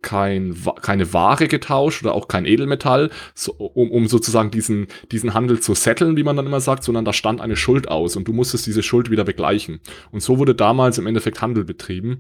kein, 0.02 0.56
keine 0.82 1.14
Ware 1.14 1.48
getauscht 1.48 2.04
oder 2.04 2.14
auch 2.14 2.28
kein 2.28 2.46
Edelmetall, 2.46 3.10
so, 3.36 3.54
um, 3.54 3.90
um 3.92 4.08
sozusagen 4.08 4.52
diesen, 4.52 4.88
diesen 5.12 5.34
Handel 5.34 5.60
zu 5.60 5.74
setteln, 5.76 6.16
wie 6.18 6.24
man 6.24 6.36
dann 6.36 6.46
immer 6.46 6.60
sagt, 6.62 6.84
sondern 6.84 7.06
da 7.06 7.14
stand 7.14 7.42
eine 7.42 7.56
Schuld 7.56 7.88
aus 7.90 8.16
und 8.16 8.28
du 8.28 8.34
musstest 8.34 8.66
diese 8.68 8.84
Schuld 8.84 9.10
wieder 9.12 9.24
begleichen. 9.26 9.80
Und 10.12 10.22
so 10.22 10.40
wurde 10.40 10.56
damals 10.56 10.98
im 10.98 11.08
Endeffekt 11.08 11.42
Handel 11.42 11.64
betrieben. 11.66 12.20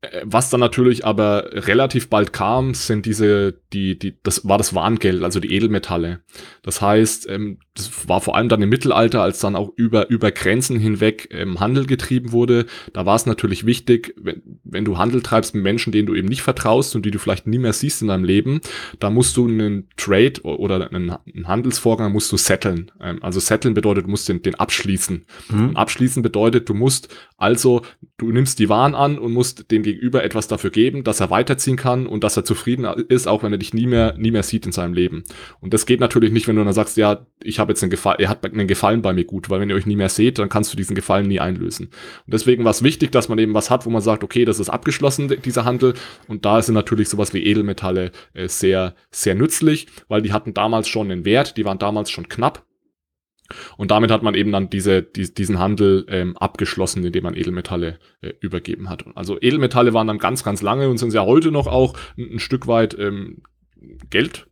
Äh, 0.00 0.22
Was 0.24 0.50
dann 0.50 0.60
natürlich 0.60 1.04
aber 1.04 1.50
relativ 1.52 2.08
bald 2.08 2.32
kam, 2.32 2.74
sind 2.74 3.04
diese, 3.06 3.60
die, 3.72 3.98
die, 3.98 4.16
das 4.22 4.46
war 4.46 4.58
das 4.58 4.74
Warngeld, 4.74 5.22
also 5.24 5.40
die 5.40 5.52
Edelmetalle. 5.52 6.20
Das 6.62 6.80
heißt, 6.80 7.28
ähm, 7.28 7.58
das 7.74 8.08
war 8.08 8.20
vor 8.20 8.36
allem 8.36 8.48
dann 8.48 8.62
im 8.62 8.68
Mittelalter, 8.68 9.22
als 9.22 9.40
dann 9.40 9.56
auch 9.56 9.72
über, 9.76 10.08
über 10.08 10.30
Grenzen 10.30 10.78
hinweg 10.78 11.28
ähm, 11.32 11.60
Handel 11.60 11.86
getrieben 11.86 12.32
wurde. 12.32 12.66
Da 12.92 13.06
war 13.06 13.16
es 13.16 13.26
natürlich 13.26 13.66
wichtig, 13.66 14.14
wenn, 14.16 14.42
wenn 14.64 14.84
du 14.84 14.98
Handel 14.98 15.22
treibst 15.22 15.54
mit 15.54 15.64
Menschen, 15.64 15.92
denen 15.92 16.06
du 16.06 16.14
eben 16.14 16.28
nicht 16.28 16.42
vertraust 16.42 16.94
und 16.94 17.04
die 17.04 17.10
du 17.10 17.18
vielleicht 17.18 17.46
nie 17.46 17.58
mehr 17.58 17.72
siehst 17.72 18.02
in 18.02 18.08
deinem 18.08 18.24
Leben, 18.24 18.60
da 19.00 19.10
musst 19.10 19.36
du 19.36 19.48
einen 19.48 19.88
Trade 19.96 20.42
oder 20.42 20.90
einen, 20.90 21.10
einen 21.10 21.48
Handelsvorgang 21.48 22.12
musst 22.12 22.30
du 22.30 22.36
setteln. 22.36 22.92
Ähm, 23.00 23.22
also 23.22 23.40
setteln 23.40 23.74
bedeutet, 23.74 24.06
du 24.06 24.10
musst 24.10 24.28
den, 24.28 24.42
den 24.42 24.54
abschließen. 24.54 25.24
Mhm. 25.50 25.68
Und 25.70 25.76
abschließen 25.76 26.22
bedeutet, 26.22 26.68
du 26.68 26.74
musst 26.74 27.08
also, 27.38 27.82
du 28.16 28.32
nimmst 28.32 28.58
die 28.58 28.68
Waren 28.68 28.96
an 28.96 29.16
und 29.16 29.32
musst 29.32 29.70
dem 29.70 29.84
Gegenüber 29.84 30.24
etwas 30.24 30.48
dafür 30.48 30.70
geben, 30.70 31.04
dass 31.04 31.20
er 31.20 31.30
weiterziehen 31.30 31.76
kann 31.76 32.08
und 32.08 32.24
dass 32.24 32.36
er 32.36 32.44
zufrieden 32.44 32.84
ist, 32.84 33.28
auch 33.28 33.44
wenn 33.44 33.52
er 33.52 33.58
dich 33.58 33.72
nie 33.72 33.86
mehr, 33.86 34.14
nie 34.18 34.32
mehr 34.32 34.42
sieht 34.42 34.66
in 34.66 34.72
seinem 34.72 34.92
Leben. 34.92 35.22
Und 35.60 35.72
das 35.72 35.86
geht 35.86 36.00
natürlich 36.00 36.32
nicht, 36.32 36.48
wenn 36.48 36.56
du 36.56 36.64
dann 36.64 36.72
sagst, 36.72 36.96
ja, 36.96 37.24
ich 37.40 37.60
habe 37.60 37.70
jetzt 37.70 37.82
einen 37.82 37.90
Gefallen, 37.90 38.18
er 38.18 38.28
hat 38.28 38.44
einen 38.44 38.66
Gefallen 38.66 39.02
bei 39.02 39.12
mir 39.12 39.24
gut, 39.24 39.50
weil 39.50 39.60
wenn 39.60 39.70
ihr 39.70 39.76
euch 39.76 39.86
nie 39.86 39.94
mehr 39.94 40.08
seht, 40.08 40.40
dann 40.40 40.48
kannst 40.48 40.72
du 40.72 40.76
diesen 40.76 40.96
Gefallen 40.96 41.28
nie 41.28 41.38
einlösen. 41.38 41.86
Und 42.26 42.34
deswegen 42.34 42.64
war 42.64 42.72
es 42.72 42.82
wichtig, 42.82 43.12
dass 43.12 43.28
man 43.28 43.38
eben 43.38 43.54
was 43.54 43.70
hat, 43.70 43.86
wo 43.86 43.90
man 43.90 44.02
sagt, 44.02 44.24
okay, 44.24 44.44
das 44.44 44.58
ist 44.58 44.68
abgeschlossen, 44.68 45.28
dieser 45.44 45.64
Handel. 45.64 45.94
Und 46.26 46.44
da 46.44 46.60
sind 46.60 46.74
natürlich 46.74 47.08
sowas 47.08 47.32
wie 47.34 47.44
Edelmetalle 47.44 48.10
äh, 48.34 48.48
sehr, 48.48 48.96
sehr 49.12 49.36
nützlich, 49.36 49.86
weil 50.08 50.22
die 50.22 50.32
hatten 50.32 50.54
damals 50.54 50.88
schon 50.88 51.08
einen 51.08 51.24
Wert, 51.24 51.56
die 51.56 51.64
waren 51.64 51.78
damals 51.78 52.10
schon 52.10 52.28
knapp. 52.28 52.64
Und 53.76 53.90
damit 53.90 54.10
hat 54.10 54.22
man 54.22 54.34
eben 54.34 54.52
dann 54.52 54.70
diese, 54.70 55.02
die, 55.02 55.32
diesen 55.32 55.58
Handel 55.58 56.06
ähm, 56.08 56.36
abgeschlossen, 56.36 57.04
indem 57.04 57.24
man 57.24 57.34
Edelmetalle 57.34 57.98
äh, 58.20 58.32
übergeben 58.40 58.90
hat. 58.90 59.04
Also 59.14 59.38
Edelmetalle 59.40 59.94
waren 59.94 60.06
dann 60.06 60.18
ganz, 60.18 60.44
ganz 60.44 60.62
lange 60.62 60.88
und 60.88 60.98
sind 60.98 61.12
ja 61.12 61.24
heute 61.24 61.50
noch 61.50 61.66
auch 61.66 61.96
ein, 62.16 62.34
ein 62.34 62.38
Stück 62.38 62.66
weit 62.66 62.96
ähm, 62.98 63.42
Geld. 64.10 64.46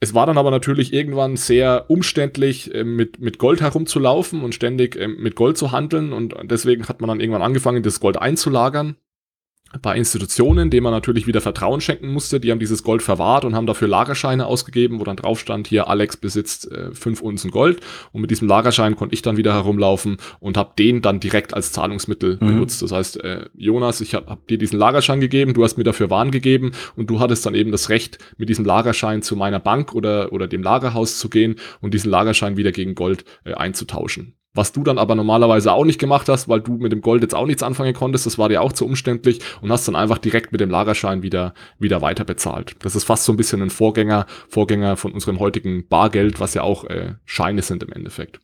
Es 0.00 0.14
war 0.14 0.26
dann 0.26 0.36
aber 0.36 0.50
natürlich 0.50 0.92
irgendwann 0.92 1.36
sehr 1.36 1.86
umständlich, 1.88 2.74
ähm, 2.74 2.96
mit, 2.96 3.20
mit 3.20 3.38
Gold 3.38 3.60
herumzulaufen 3.60 4.42
und 4.42 4.54
ständig 4.54 4.96
ähm, 4.96 5.16
mit 5.18 5.34
Gold 5.36 5.56
zu 5.56 5.72
handeln. 5.72 6.12
Und 6.12 6.34
deswegen 6.44 6.88
hat 6.88 7.00
man 7.00 7.08
dann 7.08 7.20
irgendwann 7.20 7.42
angefangen, 7.42 7.82
das 7.82 8.00
Gold 8.00 8.20
einzulagern 8.20 8.96
bei 9.82 9.96
Institutionen, 9.96 10.70
denen 10.70 10.84
man 10.84 10.92
natürlich 10.92 11.26
wieder 11.26 11.40
Vertrauen 11.40 11.80
schenken 11.80 12.12
musste. 12.12 12.40
Die 12.40 12.50
haben 12.50 12.58
dieses 12.58 12.82
Gold 12.82 13.02
verwahrt 13.02 13.44
und 13.44 13.54
haben 13.54 13.66
dafür 13.66 13.88
Lagerscheine 13.88 14.46
ausgegeben, 14.46 15.00
wo 15.00 15.04
dann 15.04 15.16
drauf 15.16 15.40
stand, 15.40 15.66
hier 15.66 15.88
Alex 15.88 16.16
besitzt 16.16 16.70
äh, 16.70 16.92
fünf 16.92 17.20
Unzen 17.20 17.50
Gold. 17.50 17.80
Und 18.12 18.20
mit 18.20 18.30
diesem 18.30 18.48
Lagerschein 18.48 18.96
konnte 18.96 19.14
ich 19.14 19.22
dann 19.22 19.36
wieder 19.36 19.54
herumlaufen 19.54 20.18
und 20.40 20.56
habe 20.56 20.72
den 20.78 21.02
dann 21.02 21.20
direkt 21.20 21.54
als 21.54 21.72
Zahlungsmittel 21.72 22.38
Mhm. 22.40 22.46
benutzt. 22.46 22.82
Das 22.82 22.92
heißt, 22.92 23.22
äh, 23.24 23.46
Jonas, 23.54 24.00
ich 24.00 24.14
habe 24.14 24.26
hab 24.26 24.46
dir 24.46 24.58
diesen 24.58 24.78
Lagerschein 24.78 25.20
gegeben, 25.20 25.54
du 25.54 25.64
hast 25.64 25.76
mir 25.78 25.84
dafür 25.84 26.10
Waren 26.10 26.30
gegeben 26.30 26.72
und 26.96 27.10
du 27.10 27.20
hattest 27.20 27.46
dann 27.46 27.54
eben 27.54 27.70
das 27.72 27.88
Recht, 27.88 28.18
mit 28.36 28.48
diesem 28.48 28.64
Lagerschein 28.64 29.22
zu 29.22 29.36
meiner 29.36 29.60
Bank 29.60 29.94
oder, 29.94 30.32
oder 30.32 30.46
dem 30.46 30.62
Lagerhaus 30.62 31.18
zu 31.18 31.28
gehen 31.28 31.56
und 31.80 31.94
diesen 31.94 32.10
Lagerschein 32.10 32.56
wieder 32.56 32.72
gegen 32.72 32.94
Gold 32.94 33.24
äh, 33.44 33.54
einzutauschen. 33.54 34.34
Was 34.54 34.72
du 34.72 34.84
dann 34.84 34.98
aber 34.98 35.16
normalerweise 35.16 35.72
auch 35.72 35.84
nicht 35.84 35.98
gemacht 35.98 36.28
hast, 36.28 36.48
weil 36.48 36.60
du 36.60 36.74
mit 36.74 36.92
dem 36.92 37.00
Gold 37.00 37.22
jetzt 37.22 37.34
auch 37.34 37.46
nichts 37.46 37.64
anfangen 37.64 37.92
konntest, 37.92 38.24
das 38.24 38.38
war 38.38 38.48
dir 38.48 38.62
auch 38.62 38.72
zu 38.72 38.86
umständlich 38.86 39.40
und 39.60 39.72
hast 39.72 39.88
dann 39.88 39.96
einfach 39.96 40.18
direkt 40.18 40.52
mit 40.52 40.60
dem 40.60 40.70
Lagerschein 40.70 41.22
wieder, 41.22 41.54
wieder 41.80 42.02
weiter 42.02 42.24
bezahlt. 42.24 42.76
Das 42.78 42.94
ist 42.94 43.04
fast 43.04 43.24
so 43.24 43.32
ein 43.32 43.36
bisschen 43.36 43.62
ein 43.62 43.70
Vorgänger, 43.70 44.26
Vorgänger 44.48 44.96
von 44.96 45.12
unserem 45.12 45.40
heutigen 45.40 45.88
Bargeld, 45.88 46.38
was 46.38 46.54
ja 46.54 46.62
auch 46.62 46.84
äh, 46.84 47.14
Scheine 47.24 47.62
sind 47.62 47.82
im 47.82 47.92
Endeffekt. 47.92 48.38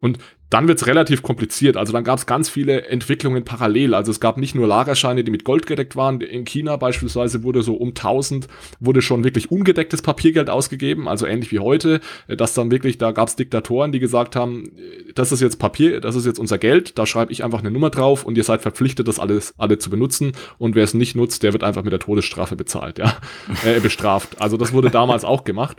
Und 0.00 0.18
dann 0.50 0.66
wird's 0.66 0.86
relativ 0.86 1.22
kompliziert. 1.22 1.76
Also 1.76 1.92
dann 1.92 2.04
gab's 2.04 2.26
ganz 2.26 2.48
viele 2.50 2.88
Entwicklungen 2.88 3.44
parallel. 3.44 3.94
Also 3.94 4.10
es 4.10 4.18
gab 4.18 4.36
nicht 4.36 4.56
nur 4.56 4.66
Lagerscheine, 4.66 5.22
die 5.22 5.30
mit 5.30 5.44
Gold 5.44 5.66
gedeckt 5.66 5.94
waren. 5.94 6.20
In 6.20 6.44
China 6.44 6.76
beispielsweise 6.76 7.44
wurde 7.44 7.62
so 7.62 7.74
um 7.74 7.90
1000 7.90 8.48
wurde 8.80 9.00
schon 9.00 9.22
wirklich 9.22 9.50
ungedecktes 9.50 10.02
Papiergeld 10.02 10.50
ausgegeben. 10.50 11.08
Also 11.08 11.26
ähnlich 11.26 11.52
wie 11.52 11.60
heute, 11.60 12.00
äh, 12.26 12.36
dass 12.36 12.54
dann 12.54 12.70
wirklich, 12.70 12.98
da 12.98 13.12
gab's 13.12 13.36
Diktatoren, 13.36 13.92
die 13.92 14.00
gesagt 14.00 14.34
haben, 14.34 14.72
äh, 14.76 15.12
das 15.14 15.30
ist 15.30 15.40
jetzt 15.40 15.58
Papier, 15.60 16.00
das 16.00 16.16
ist 16.16 16.26
jetzt 16.26 16.40
unser 16.40 16.58
Geld, 16.58 16.98
da 16.98 17.06
schreibe 17.06 17.32
ich 17.32 17.44
einfach 17.44 17.60
eine 17.60 17.70
Nummer 17.70 17.90
drauf 17.90 18.24
und 18.24 18.36
ihr 18.36 18.44
seid 18.44 18.60
verpflichtet, 18.60 19.06
das 19.06 19.20
alles 19.20 19.54
alle 19.56 19.78
zu 19.78 19.88
benutzen. 19.88 20.32
Und 20.58 20.74
wer 20.74 20.82
es 20.82 20.94
nicht 20.94 21.14
nutzt, 21.14 21.44
der 21.44 21.52
wird 21.52 21.62
einfach 21.62 21.84
mit 21.84 21.92
der 21.92 22.00
Todesstrafe 22.00 22.56
bezahlt, 22.56 22.98
ja, 22.98 23.16
äh, 23.64 23.78
bestraft. 23.78 24.40
Also 24.40 24.56
das 24.56 24.72
wurde 24.72 24.90
damals 24.90 25.24
auch 25.24 25.44
gemacht. 25.44 25.76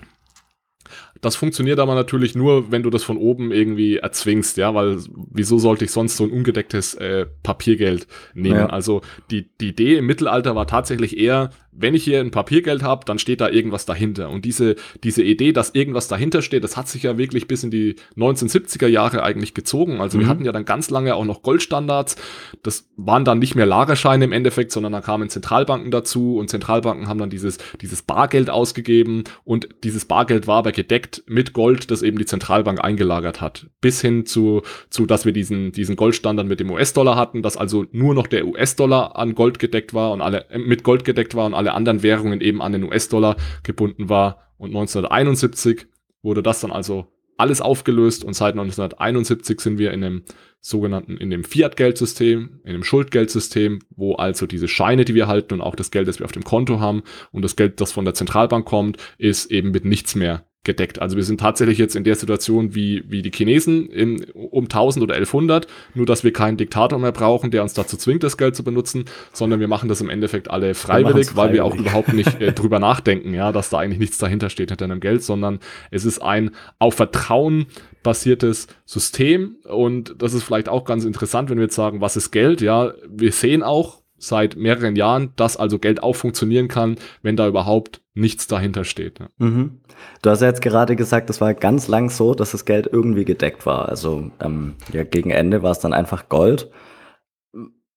Das 1.22 1.36
funktioniert 1.36 1.80
aber 1.80 1.94
natürlich 1.94 2.36
nur, 2.36 2.72
wenn 2.72 2.82
du 2.82 2.90
das 2.90 3.04
von 3.04 3.18
oben 3.18 3.52
irgendwie 3.52 3.98
erzwingst, 3.98 4.58
ja, 4.58 4.74
weil 4.74 4.98
wieso 5.32 5.60
sollte 5.60 5.86
ich 5.86 5.92
sonst 5.92 6.18
so 6.18 6.24
ein 6.24 6.32
ungedecktes 6.32 6.96
äh, 6.96 7.28
Papiergeld 7.44 8.08
nehmen? 8.34 8.56
Ja. 8.56 8.66
Also 8.68 9.02
die, 9.30 9.48
die 9.60 9.70
Idee 9.70 9.98
im 9.98 10.08
Mittelalter 10.08 10.56
war 10.56 10.66
tatsächlich 10.66 11.18
eher, 11.18 11.52
wenn 11.72 11.94
ich 11.96 12.04
hier 12.04 12.20
ein 12.20 12.32
Papiergeld 12.32 12.84
habe, 12.84 13.06
dann 13.06 13.20
steht 13.20 13.42
da 13.42 13.50
irgendwas 13.50 13.86
dahinter. 13.86 14.30
Und 14.30 14.46
diese, 14.46 14.76
diese 15.04 15.24
Idee, 15.24 15.54
dass 15.54 15.74
irgendwas 15.74 16.08
dahinter 16.08 16.42
steht, 16.42 16.64
das 16.64 16.78
hat 16.78 16.88
sich 16.88 17.04
ja 17.04 17.18
wirklich 17.18 17.48
bis 17.48 17.64
in 17.64 17.72
die 17.72 17.96
1970er 18.18 18.88
Jahre 18.88 19.24
eigentlich 19.24 19.54
gezogen. 19.54 20.02
Also 20.02 20.18
mhm. 20.18 20.22
wir 20.22 20.28
hatten 20.28 20.46
ja 20.46 20.52
dann 20.52 20.66
ganz 20.66 20.90
lange 20.90 21.16
auch 21.16 21.26
noch 21.26 21.42
Goldstandards. 21.44 22.18
Das 22.64 22.90
waren 22.98 23.26
dann 23.26 23.40
nicht 23.40 23.56
mehr 23.56 23.66
Lagerscheine 23.66 24.26
im 24.26 24.32
Endeffekt, 24.32 24.72
sondern 24.72 24.92
da 24.92 25.02
kamen 25.02 25.30
Zentralbanken 25.30 25.92
dazu 25.92 26.38
und 26.38 26.50
Zentralbanken 26.50 27.08
haben 27.08 27.20
dann 27.20 27.30
dieses, 27.30 27.58
dieses 27.80 28.02
Bargeld 28.02 28.50
ausgegeben 28.50 29.24
und 29.44 29.70
dieses 29.84 30.06
Bargeld 30.06 30.48
war 30.48 30.58
aber 30.58 30.72
gedeckt 30.72 31.24
mit 31.28 31.54
Gold, 31.54 31.90
das 31.90 32.02
eben 32.02 32.18
die 32.18 32.26
Zentralbank 32.26 32.84
eingelagert 32.84 33.40
hat. 33.42 33.68
Bis 33.80 34.02
hin 34.02 34.26
zu, 34.26 34.62
zu 34.90 35.06
dass 35.06 35.26
wir 35.26 35.34
diesen, 35.34 35.72
diesen 35.72 35.96
Goldstandard 35.96 36.48
mit 36.48 36.60
dem 36.60 36.70
US-Dollar 36.70 37.16
hatten, 37.16 37.42
dass 37.42 37.58
also 37.58 37.86
nur 37.92 38.14
noch 38.14 38.28
der 38.28 38.46
US-Dollar 38.46 39.16
an 39.16 39.36
Gold 39.36 39.60
gedeckt 39.60 39.94
war 39.94 40.12
und 40.12 40.22
alle, 40.22 40.50
äh, 40.50 40.58
mit 40.58 40.84
Gold 40.84 41.06
gedeckt 41.06 41.36
war 41.36 41.46
und 41.46 41.54
alle 41.62 41.74
anderen 41.74 42.02
Währungen 42.02 42.42
eben 42.42 42.62
an 42.62 42.72
den 42.72 42.84
US-Dollar 42.84 43.38
gebunden 43.62 44.10
war. 44.10 44.48
Und 44.58 44.70
1971 44.70 45.86
wurde 46.24 46.42
das 46.42 46.62
dann 46.62 46.72
also 46.72 47.08
alles 47.38 47.62
aufgelöst 47.62 48.24
und 48.24 48.34
seit 48.34 48.54
1971 48.54 49.62
sind 49.62 49.78
wir 49.78 49.92
in 49.92 50.02
dem 50.02 50.24
sogenannten, 50.60 51.18
in 51.18 51.32
dem 51.32 51.44
Fiat-Geldsystem, 51.44 52.62
in 52.64 52.74
dem 52.74 52.84
Schuldgeldsystem, 52.84 53.80
wo 53.96 54.14
also 54.14 54.46
diese 54.46 54.68
Scheine, 54.68 55.06
die 55.06 55.16
wir 55.16 55.28
halten 55.28 55.56
und 55.56 55.62
auch 55.62 55.76
das 55.76 55.90
Geld, 55.90 56.08
das 56.08 56.20
wir 56.20 56.26
auf 56.26 56.32
dem 56.32 56.44
Konto 56.44 56.80
haben 56.80 57.02
und 57.32 57.42
das 57.44 57.56
Geld, 57.56 57.82
das 57.82 57.92
von 57.92 58.06
der 58.06 58.14
Zentralbank 58.14 58.66
kommt, 58.66 58.98
ist 59.18 59.50
eben 59.50 59.72
mit 59.72 59.86
nichts 59.86 60.14
mehr 60.14 60.46
gedeckt. 60.64 61.02
Also 61.02 61.18
wir 61.18 61.24
sind 61.24 61.40
tatsächlich 61.40 61.80
jetzt 61.80 61.96
in 61.96 62.04
der 62.04 62.16
Situation 62.16 62.76
wie, 62.76 63.04
wie 63.08 63.24
die 63.24 63.32
Chinesen 63.32 63.90
in, 63.90 64.24
um 64.32 64.66
1000 64.66 65.04
oder 65.04 65.16
1100, 65.16 65.66
nur 65.96 66.06
dass 66.06 66.24
wir 66.24 66.32
keinen 66.32 66.58
Diktator 66.58 67.00
mehr 67.00 67.12
brauchen, 67.12 67.50
der 67.50 67.64
uns 67.64 67.74
dazu 67.74 67.98
zwingt, 67.98 68.22
das 68.22 68.38
Geld 68.38 68.56
zu 68.56 68.64
benutzen, 68.64 69.06
sondern 69.34 69.60
wir 69.60 69.68
machen 69.68 69.90
das 69.90 70.02
im 70.02 70.10
Endeffekt 70.10 70.52
alle 70.52 70.76
freiwillig, 70.76 71.32
wir 71.32 71.36
weil 71.36 71.54
wir 71.54 71.66
auch 71.66 71.76
überhaupt 71.76 72.14
nicht 72.14 72.40
äh, 72.40 72.52
drüber 72.54 72.78
nachdenken, 72.78 73.34
ja, 73.34 73.52
dass 73.52 73.72
da 73.72 73.80
eigentlich 73.80 74.00
nichts 74.00 74.20
dahinter 74.20 74.52
steht 74.52 74.70
hinter 74.70 74.86
einem 74.86 75.00
Geld, 75.00 75.24
sondern 75.24 75.60
es 75.90 76.06
ist 76.06 76.22
ein 76.22 76.52
auf 76.78 76.94
Vertrauen 76.94 77.66
basiertes 78.04 78.68
System 78.86 79.58
und 79.64 80.16
das 80.20 80.34
ist 80.34 80.44
vielleicht 80.44 80.70
auch 80.70 80.86
ganz 80.86 81.06
interessant, 81.06 81.50
wenn 81.50 81.58
wir 81.58 81.66
jetzt 81.66 81.76
sagen, 81.76 82.02
was 82.02 82.18
ist 82.18 82.30
Geld? 82.32 82.62
Ja, 82.62 82.94
wir 83.08 83.32
sehen 83.32 83.64
auch, 83.64 84.01
seit 84.22 84.56
mehreren 84.56 84.96
Jahren, 84.96 85.34
dass 85.36 85.58
also 85.58 85.80
Geld 85.80 86.04
auch 86.04 86.16
funktionieren 86.16 86.68
kann, 86.68 86.96
wenn 87.22 87.36
da 87.36 87.48
überhaupt 87.48 88.02
nichts 88.14 88.48
dahinter 88.48 88.84
steht. 88.84 89.20
Ja. 89.20 89.28
Mhm. 89.40 89.82
Du 90.22 90.30
hast 90.30 90.42
ja 90.42 90.48
jetzt 90.48 90.62
gerade 90.62 90.96
gesagt, 90.96 91.30
es 91.30 91.42
war 91.42 91.54
ganz 91.54 91.88
lang 91.88 92.10
so, 92.10 92.34
dass 92.34 92.52
das 92.52 92.66
Geld 92.66 92.88
irgendwie 92.92 93.26
gedeckt 93.26 93.66
war. 93.66 93.90
Also 93.90 94.32
ähm, 94.40 94.76
ja, 94.94 95.04
gegen 95.04 95.32
Ende 95.32 95.64
war 95.64 95.72
es 95.72 95.80
dann 95.80 95.94
einfach 95.94 96.30
Gold. 96.30 96.70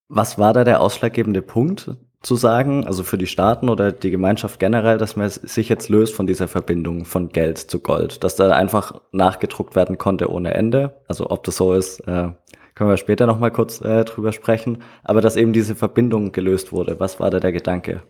Was 0.07 0.37
war 0.37 0.53
da 0.53 0.63
der 0.63 0.81
ausschlaggebende 0.81 1.41
Punkt 1.41 1.95
zu 2.21 2.35
sagen, 2.35 2.85
also 2.85 3.03
für 3.03 3.17
die 3.17 3.27
Staaten 3.27 3.69
oder 3.69 3.91
die 3.91 4.09
Gemeinschaft 4.09 4.59
generell, 4.59 4.97
dass 4.97 5.15
man 5.15 5.29
sich 5.29 5.69
jetzt 5.69 5.89
löst 5.89 6.15
von 6.15 6.25
dieser 6.25 6.47
Verbindung 6.47 7.05
von 7.05 7.29
Geld 7.29 7.57
zu 7.59 7.79
Gold, 7.79 8.23
dass 8.23 8.35
da 8.35 8.49
einfach 8.51 8.99
nachgedruckt 9.11 9.75
werden 9.75 9.97
konnte 9.97 10.31
ohne 10.31 10.53
Ende? 10.53 11.01
Also 11.07 11.29
ob 11.29 11.43
das 11.43 11.57
so 11.57 11.73
ist, 11.73 11.99
äh, 12.07 12.29
können 12.75 12.89
wir 12.89 12.97
später 12.97 13.25
nochmal 13.25 13.51
kurz 13.51 13.81
äh, 13.81 14.03
drüber 14.03 14.33
sprechen. 14.33 14.83
Aber 15.03 15.21
dass 15.21 15.37
eben 15.37 15.53
diese 15.53 15.75
Verbindung 15.75 16.31
gelöst 16.31 16.71
wurde, 16.71 16.99
was 16.99 17.19
war 17.19 17.31
da 17.31 17.39
der 17.39 17.53
Gedanke? 17.53 18.03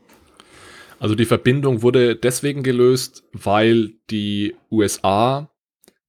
Also 1.00 1.16
die 1.16 1.26
Verbindung 1.26 1.82
wurde 1.82 2.16
deswegen 2.16 2.64
gelöst, 2.64 3.24
weil 3.32 3.94
die 4.10 4.56
USA 4.72 5.50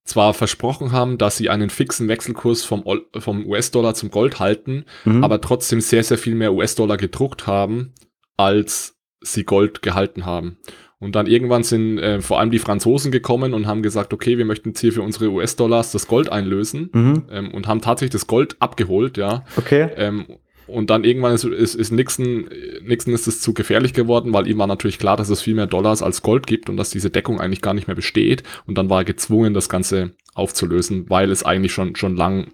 zwar 0.05 0.33
versprochen 0.33 0.91
haben, 0.91 1.17
dass 1.17 1.37
sie 1.37 1.49
einen 1.49 1.69
fixen 1.69 2.07
Wechselkurs 2.07 2.63
vom, 2.63 2.83
vom 3.17 3.45
US-Dollar 3.45 3.93
zum 3.93 4.09
Gold 4.09 4.39
halten, 4.39 4.85
mhm. 5.05 5.23
aber 5.23 5.41
trotzdem 5.41 5.81
sehr, 5.81 6.03
sehr 6.03 6.17
viel 6.17 6.33
mehr 6.33 6.53
US-Dollar 6.53 6.97
gedruckt 6.97 7.45
haben, 7.45 7.93
als 8.37 8.97
sie 9.21 9.43
Gold 9.43 9.81
gehalten 9.81 10.25
haben. 10.25 10.57
Und 10.99 11.15
dann 11.15 11.27
irgendwann 11.27 11.63
sind 11.63 11.99
äh, 11.99 12.21
vor 12.21 12.39
allem 12.39 12.49
die 12.49 12.59
Franzosen 12.59 13.11
gekommen 13.11 13.53
und 13.53 13.67
haben 13.67 13.83
gesagt, 13.83 14.13
okay, 14.13 14.37
wir 14.37 14.45
möchten 14.45 14.69
jetzt 14.69 14.79
hier 14.79 14.91
für 14.91 15.03
unsere 15.03 15.29
US-Dollars 15.29 15.91
das 15.91 16.07
Gold 16.07 16.31
einlösen 16.31 16.89
mhm. 16.91 17.23
ähm, 17.31 17.51
und 17.53 17.67
haben 17.67 17.81
tatsächlich 17.81 18.13
das 18.13 18.25
Gold 18.25 18.55
abgeholt, 18.59 19.17
ja. 19.17 19.45
Okay. 19.57 19.89
Ähm, 19.95 20.25
und 20.65 20.89
dann 20.89 21.03
irgendwann 21.03 21.33
ist, 21.33 21.45
ist, 21.45 21.75
ist 21.75 21.91
Nixon, 21.91 22.49
Nixon 22.83 23.13
ist 23.13 23.27
es 23.27 23.41
zu 23.41 23.53
gefährlich 23.53 23.93
geworden, 23.93 24.33
weil 24.33 24.47
ihm 24.47 24.57
war 24.57 24.67
natürlich 24.67 24.99
klar, 24.99 25.15
dass 25.15 25.29
es 25.29 25.41
viel 25.41 25.55
mehr 25.55 25.67
Dollars 25.67 26.01
als 26.01 26.21
Gold 26.21 26.45
gibt 26.45 26.69
und 26.69 26.77
dass 26.77 26.89
diese 26.89 27.09
Deckung 27.09 27.39
eigentlich 27.39 27.61
gar 27.61 27.73
nicht 27.73 27.87
mehr 27.87 27.95
besteht. 27.95 28.43
Und 28.65 28.77
dann 28.77 28.89
war 28.89 29.01
er 29.01 29.05
gezwungen, 29.05 29.53
das 29.53 29.69
Ganze 29.69 30.11
aufzulösen, 30.33 31.09
weil 31.09 31.31
es 31.31 31.43
eigentlich 31.43 31.71
schon, 31.71 31.95
schon 31.95 32.17
lang 32.17 32.51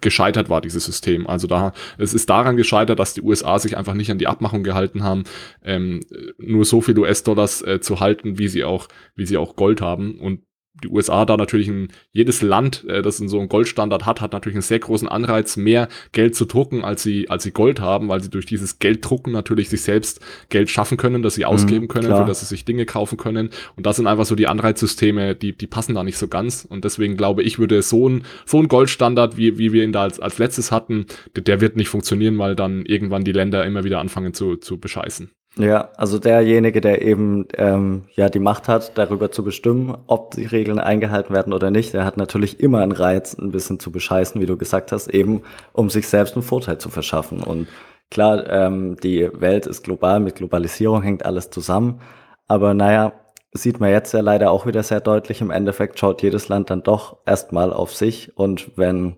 gescheitert 0.00 0.48
war, 0.48 0.60
dieses 0.60 0.84
System. 0.84 1.26
Also 1.26 1.46
da, 1.46 1.72
es 1.98 2.14
ist 2.14 2.28
daran 2.30 2.56
gescheitert, 2.56 2.98
dass 2.98 3.14
die 3.14 3.22
USA 3.22 3.58
sich 3.58 3.76
einfach 3.76 3.94
nicht 3.94 4.10
an 4.10 4.18
die 4.18 4.26
Abmachung 4.26 4.62
gehalten 4.62 5.02
haben, 5.02 5.24
ähm, 5.64 6.00
nur 6.38 6.64
so 6.64 6.80
viel 6.80 6.98
US-Dollars 6.98 7.62
äh, 7.62 7.80
zu 7.80 8.00
halten, 8.00 8.38
wie 8.38 8.48
sie 8.48 8.64
auch, 8.64 8.88
wie 9.14 9.26
sie 9.26 9.36
auch 9.36 9.56
Gold 9.56 9.80
haben. 9.80 10.18
Und 10.18 10.40
die 10.82 10.88
USA 10.88 11.24
da 11.24 11.36
natürlich 11.36 11.68
ein, 11.68 11.88
jedes 12.12 12.42
Land, 12.42 12.84
äh, 12.88 13.02
das 13.02 13.20
in 13.20 13.28
so 13.28 13.38
einen 13.38 13.48
Goldstandard 13.48 14.06
hat, 14.06 14.20
hat 14.20 14.32
natürlich 14.32 14.56
einen 14.56 14.62
sehr 14.62 14.78
großen 14.78 15.08
Anreiz, 15.08 15.56
mehr 15.56 15.88
Geld 16.12 16.34
zu 16.34 16.44
drucken, 16.44 16.84
als 16.84 17.02
sie, 17.02 17.28
als 17.30 17.42
sie 17.42 17.50
Gold 17.50 17.80
haben, 17.80 18.08
weil 18.08 18.22
sie 18.22 18.30
durch 18.30 18.46
dieses 18.46 18.78
Gelddrucken 18.78 19.32
natürlich 19.32 19.68
sich 19.68 19.82
selbst 19.82 20.20
Geld 20.48 20.70
schaffen 20.70 20.96
können, 20.96 21.22
das 21.22 21.34
sie 21.34 21.42
mhm, 21.42 21.48
ausgeben 21.48 21.88
können, 21.88 22.06
klar. 22.06 22.22
für 22.22 22.28
das 22.28 22.40
sie 22.40 22.46
sich 22.46 22.64
Dinge 22.64 22.86
kaufen 22.86 23.16
können. 23.16 23.50
Und 23.76 23.86
das 23.86 23.96
sind 23.96 24.06
einfach 24.06 24.26
so 24.26 24.34
die 24.34 24.46
Anreizsysteme, 24.46 25.34
die, 25.34 25.56
die 25.56 25.66
passen 25.66 25.94
da 25.94 26.04
nicht 26.04 26.18
so 26.18 26.28
ganz. 26.28 26.64
Und 26.64 26.84
deswegen 26.84 27.16
glaube 27.16 27.42
ich, 27.42 27.58
würde 27.58 27.82
so 27.82 28.08
ein, 28.08 28.24
so 28.46 28.58
ein 28.58 28.68
Goldstandard, 28.68 29.36
wie, 29.36 29.58
wie 29.58 29.72
wir 29.72 29.84
ihn 29.84 29.92
da 29.92 30.02
als, 30.02 30.20
als 30.20 30.38
letztes 30.38 30.72
hatten, 30.72 31.06
der, 31.34 31.42
der 31.42 31.60
wird 31.60 31.76
nicht 31.76 31.88
funktionieren, 31.88 32.38
weil 32.38 32.54
dann 32.54 32.84
irgendwann 32.84 33.24
die 33.24 33.32
Länder 33.32 33.64
immer 33.64 33.84
wieder 33.84 34.00
anfangen 34.00 34.34
zu, 34.34 34.56
zu 34.56 34.78
bescheißen. 34.78 35.30
Ja, 35.58 35.88
also 35.96 36.20
derjenige, 36.20 36.80
der 36.80 37.02
eben 37.02 37.46
ähm, 37.56 38.04
ja 38.14 38.28
die 38.28 38.38
Macht 38.38 38.68
hat, 38.68 38.96
darüber 38.96 39.32
zu 39.32 39.42
bestimmen, 39.42 39.98
ob 40.06 40.30
die 40.30 40.46
Regeln 40.46 40.78
eingehalten 40.78 41.34
werden 41.34 41.52
oder 41.52 41.72
nicht, 41.72 41.92
der 41.94 42.04
hat 42.04 42.16
natürlich 42.16 42.60
immer 42.60 42.80
einen 42.80 42.92
Reiz, 42.92 43.36
ein 43.36 43.50
bisschen 43.50 43.80
zu 43.80 43.90
bescheißen, 43.90 44.40
wie 44.40 44.46
du 44.46 44.56
gesagt 44.56 44.92
hast, 44.92 45.08
eben 45.08 45.42
um 45.72 45.90
sich 45.90 46.06
selbst 46.06 46.36
einen 46.36 46.44
Vorteil 46.44 46.78
zu 46.78 46.90
verschaffen. 46.90 47.42
Und 47.42 47.66
klar, 48.08 48.48
ähm, 48.48 48.98
die 49.02 49.28
Welt 49.32 49.66
ist 49.66 49.82
global, 49.82 50.20
mit 50.20 50.36
Globalisierung 50.36 51.02
hängt 51.02 51.26
alles 51.26 51.50
zusammen. 51.50 52.00
Aber 52.46 52.72
naja, 52.72 53.14
sieht 53.52 53.80
man 53.80 53.90
jetzt 53.90 54.12
ja 54.14 54.20
leider 54.20 54.52
auch 54.52 54.64
wieder 54.64 54.84
sehr 54.84 55.00
deutlich. 55.00 55.40
Im 55.40 55.50
Endeffekt 55.50 55.98
schaut 55.98 56.22
jedes 56.22 56.48
Land 56.48 56.70
dann 56.70 56.84
doch 56.84 57.16
erstmal 57.26 57.72
auf 57.72 57.92
sich 57.92 58.36
und 58.36 58.70
wenn 58.76 59.16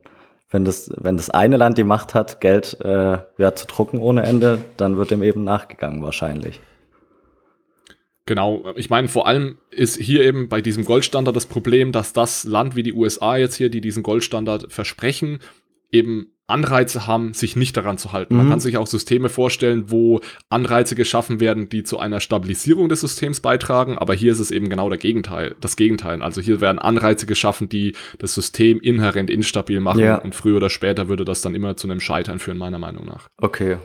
wenn 0.51 0.65
das, 0.65 0.91
wenn 0.97 1.17
das 1.17 1.31
eine 1.31 1.57
Land 1.57 1.79
die 1.79 1.85
Macht 1.85 2.15
hat, 2.15 2.41
Geld 2.41 2.77
äh, 2.81 3.19
ja, 3.39 3.55
zu 3.55 3.67
drucken 3.67 3.99
ohne 3.99 4.25
Ende, 4.25 4.65
dann 4.77 4.97
wird 4.97 5.11
dem 5.11 5.23
eben 5.23 5.45
nachgegangen 5.45 6.03
wahrscheinlich. 6.03 6.61
Genau, 8.27 8.65
ich 8.77 8.91
meine, 8.91 9.09
vor 9.09 9.27
allem 9.27 9.59
ist 9.71 9.97
hier 9.97 10.23
eben 10.23 10.49
bei 10.49 10.61
diesem 10.61 10.85
Goldstandard 10.85 11.35
das 11.35 11.47
Problem, 11.47 11.91
dass 11.91 12.13
das 12.13 12.45
Land 12.45 12.77
wie 12.77 12.83
die 12.83 12.93
USA 12.93 13.37
jetzt 13.37 13.57
hier, 13.57 13.71
die 13.71 13.81
diesen 13.81 14.03
Goldstandard 14.03 14.73
versprechen, 14.73 15.41
eben 15.93 16.33
Anreize 16.51 17.07
haben, 17.07 17.33
sich 17.33 17.57
nicht 17.57 17.77
daran 17.77 17.97
zu 17.97 18.13
halten. 18.13 18.35
Mhm. 18.35 18.41
Man 18.41 18.51
kann 18.51 18.61
sich 18.61 18.77
auch 18.77 18.87
Systeme 18.87 19.29
vorstellen, 19.29 19.85
wo 19.91 20.21
Anreize 20.51 20.95
geschaffen 20.95 21.41
werden, 21.41 21.69
die 21.69 21.85
zu 21.85 21.99
einer 21.99 22.21
Stabilisierung 22.21 22.89
des 22.89 23.01
Systems 23.01 23.41
beitragen, 23.41 23.97
aber 23.97 24.15
hier 24.15 24.33
ist 24.33 24.41
es 24.41 24.51
eben 24.51 24.69
genau 24.69 24.89
der 24.89 24.99
Gegenteil, 24.99 25.55
das 25.61 25.77
Gegenteil. 25.77 26.23
Also 26.23 26.41
hier 26.41 26.61
werden 26.61 26.79
Anreize 26.79 27.27
geschaffen, 27.27 27.69
die 27.69 27.95
das 28.19 28.35
System 28.35 28.81
inhärent 28.81 29.31
instabil 29.31 29.81
machen 29.81 30.01
ja. 30.01 30.17
und 30.17 30.35
früher 30.35 30.57
oder 30.57 30.71
später 30.71 31.09
würde 31.09 31.25
das 31.25 31.41
dann 31.41 31.55
immer 31.55 31.77
zu 31.77 31.89
einem 31.89 32.01
Scheitern 32.01 32.39
führen, 32.39 32.59
meiner 32.59 32.79
Meinung 32.79 33.07
nach. 33.07 33.29
Okay. 33.39 33.79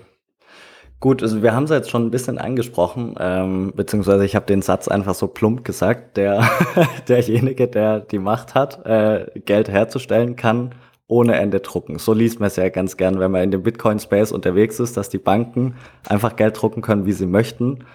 Gut, 1.01 1.21
also 1.21 1.43
wir 1.43 1.53
haben 1.53 1.65
es 1.65 1.69
jetzt 1.69 1.89
schon 1.89 2.07
ein 2.07 2.11
bisschen 2.11 2.37
angesprochen, 2.37 3.15
ähm, 3.19 3.73
beziehungsweise 3.75 4.25
ich 4.25 4.35
habe 4.35 4.45
den 4.45 4.61
Satz 4.61 4.87
einfach 4.87 5.13
so 5.13 5.27
plump 5.27 5.63
gesagt, 5.63 6.17
der 6.17 6.49
derjenige, 7.07 7.67
der 7.67 7.99
die 7.99 8.17
Macht 8.17 8.55
hat, 8.55 8.85
äh, 8.85 9.25
Geld 9.41 9.69
herzustellen 9.69 10.35
kann, 10.35 10.73
ohne 11.07 11.35
Ende 11.35 11.59
drucken. 11.59 11.99
So 11.99 12.13
liest 12.13 12.39
man 12.39 12.47
es 12.47 12.55
ja 12.55 12.69
ganz 12.69 12.97
gern, 12.97 13.19
wenn 13.19 13.31
man 13.31 13.43
in 13.43 13.51
dem 13.51 13.63
Bitcoin-Space 13.63 14.31
unterwegs 14.31 14.79
ist, 14.79 14.97
dass 14.97 15.09
die 15.09 15.17
Banken 15.17 15.75
einfach 16.07 16.35
Geld 16.35 16.59
drucken 16.59 16.81
können, 16.81 17.05
wie 17.05 17.11
sie 17.11 17.27
möchten. 17.27 17.85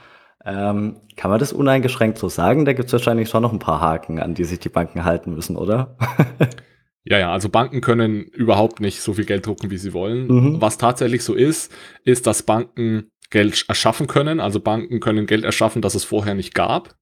Ähm, 0.45 0.97
kann 1.17 1.31
man 1.31 1.41
das 1.41 1.53
uneingeschränkt 1.53 2.19
so 2.19 2.29
sagen? 2.29 2.65
Da 2.65 2.73
gibt 2.73 2.87
es 2.87 2.93
wahrscheinlich 2.93 3.29
schon 3.29 3.43
noch 3.43 3.53
ein 3.53 3.59
paar 3.59 3.81
Haken, 3.81 4.21
an 4.21 4.35
die 4.35 4.45
sich 4.45 4.59
die 4.59 4.69
Banken 4.69 5.05
halten 5.05 5.35
müssen, 5.35 5.57
oder? 5.57 5.97
Ja, 7.05 7.19
ja, 7.19 7.33
also 7.33 7.49
Banken 7.49 7.81
können 7.81 8.25
überhaupt 8.25 8.81
nicht 8.81 9.01
so 9.01 9.15
viel 9.15 9.25
Geld 9.25 9.47
drucken, 9.47 9.71
wie 9.71 9.79
sie 9.79 9.95
wollen. 9.95 10.27
Mhm. 10.27 10.61
Was 10.61 10.77
tatsächlich 10.79 11.25
so 11.25 11.35
ist, 11.35 11.73
ist, 12.05 12.27
dass 12.27 12.43
Banken 12.43 13.11
Geld 13.31 13.65
erschaffen 13.69 14.07
können. 14.07 14.41
Also 14.41 14.61
Banken 14.61 15.01
können 15.01 15.27
Geld 15.27 15.45
erschaffen, 15.45 15.83
das 15.83 15.95
es 15.95 16.05
vorher 16.05 16.35
nicht 16.35 16.55
gab. 16.55 16.97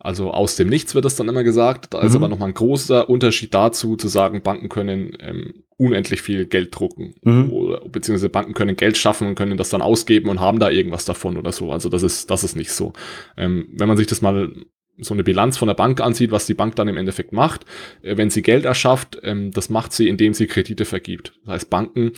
Also 0.00 0.30
aus 0.30 0.56
dem 0.56 0.68
Nichts 0.68 0.94
wird 0.94 1.04
das 1.04 1.16
dann 1.16 1.28
immer 1.28 1.44
gesagt. 1.44 1.92
Da 1.92 2.00
ist 2.00 2.12
mhm. 2.12 2.16
aber 2.16 2.28
nochmal 2.28 2.48
ein 2.48 2.54
großer 2.54 3.08
Unterschied 3.08 3.52
dazu, 3.52 3.96
zu 3.96 4.08
sagen, 4.08 4.42
Banken 4.42 4.70
können 4.70 5.12
ähm, 5.20 5.62
unendlich 5.76 6.22
viel 6.22 6.46
Geld 6.46 6.74
drucken. 6.74 7.14
Mhm. 7.22 7.50
Oder, 7.50 7.80
beziehungsweise 7.88 8.30
Banken 8.30 8.54
können 8.54 8.76
Geld 8.76 8.96
schaffen 8.96 9.28
und 9.28 9.34
können 9.34 9.58
das 9.58 9.68
dann 9.68 9.82
ausgeben 9.82 10.30
und 10.30 10.40
haben 10.40 10.58
da 10.58 10.70
irgendwas 10.70 11.04
davon 11.04 11.36
oder 11.36 11.52
so. 11.52 11.70
Also 11.70 11.90
das 11.90 12.02
ist, 12.02 12.30
das 12.30 12.44
ist 12.44 12.56
nicht 12.56 12.72
so. 12.72 12.94
Ähm, 13.36 13.68
wenn 13.72 13.88
man 13.88 13.98
sich 13.98 14.06
das 14.06 14.22
mal 14.22 14.50
so 14.98 15.14
eine 15.14 15.22
Bilanz 15.22 15.58
von 15.58 15.68
der 15.68 15.74
Bank 15.74 16.00
ansieht, 16.00 16.30
was 16.30 16.46
die 16.46 16.54
Bank 16.54 16.76
dann 16.76 16.88
im 16.88 16.96
Endeffekt 16.96 17.32
macht, 17.32 17.66
äh, 18.02 18.16
wenn 18.16 18.30
sie 18.30 18.42
Geld 18.42 18.64
erschafft, 18.64 19.18
ähm, 19.22 19.50
das 19.50 19.68
macht 19.68 19.92
sie, 19.92 20.08
indem 20.08 20.32
sie 20.32 20.46
Kredite 20.46 20.86
vergibt. 20.86 21.34
Das 21.44 21.54
heißt, 21.54 21.70
Banken 21.70 22.12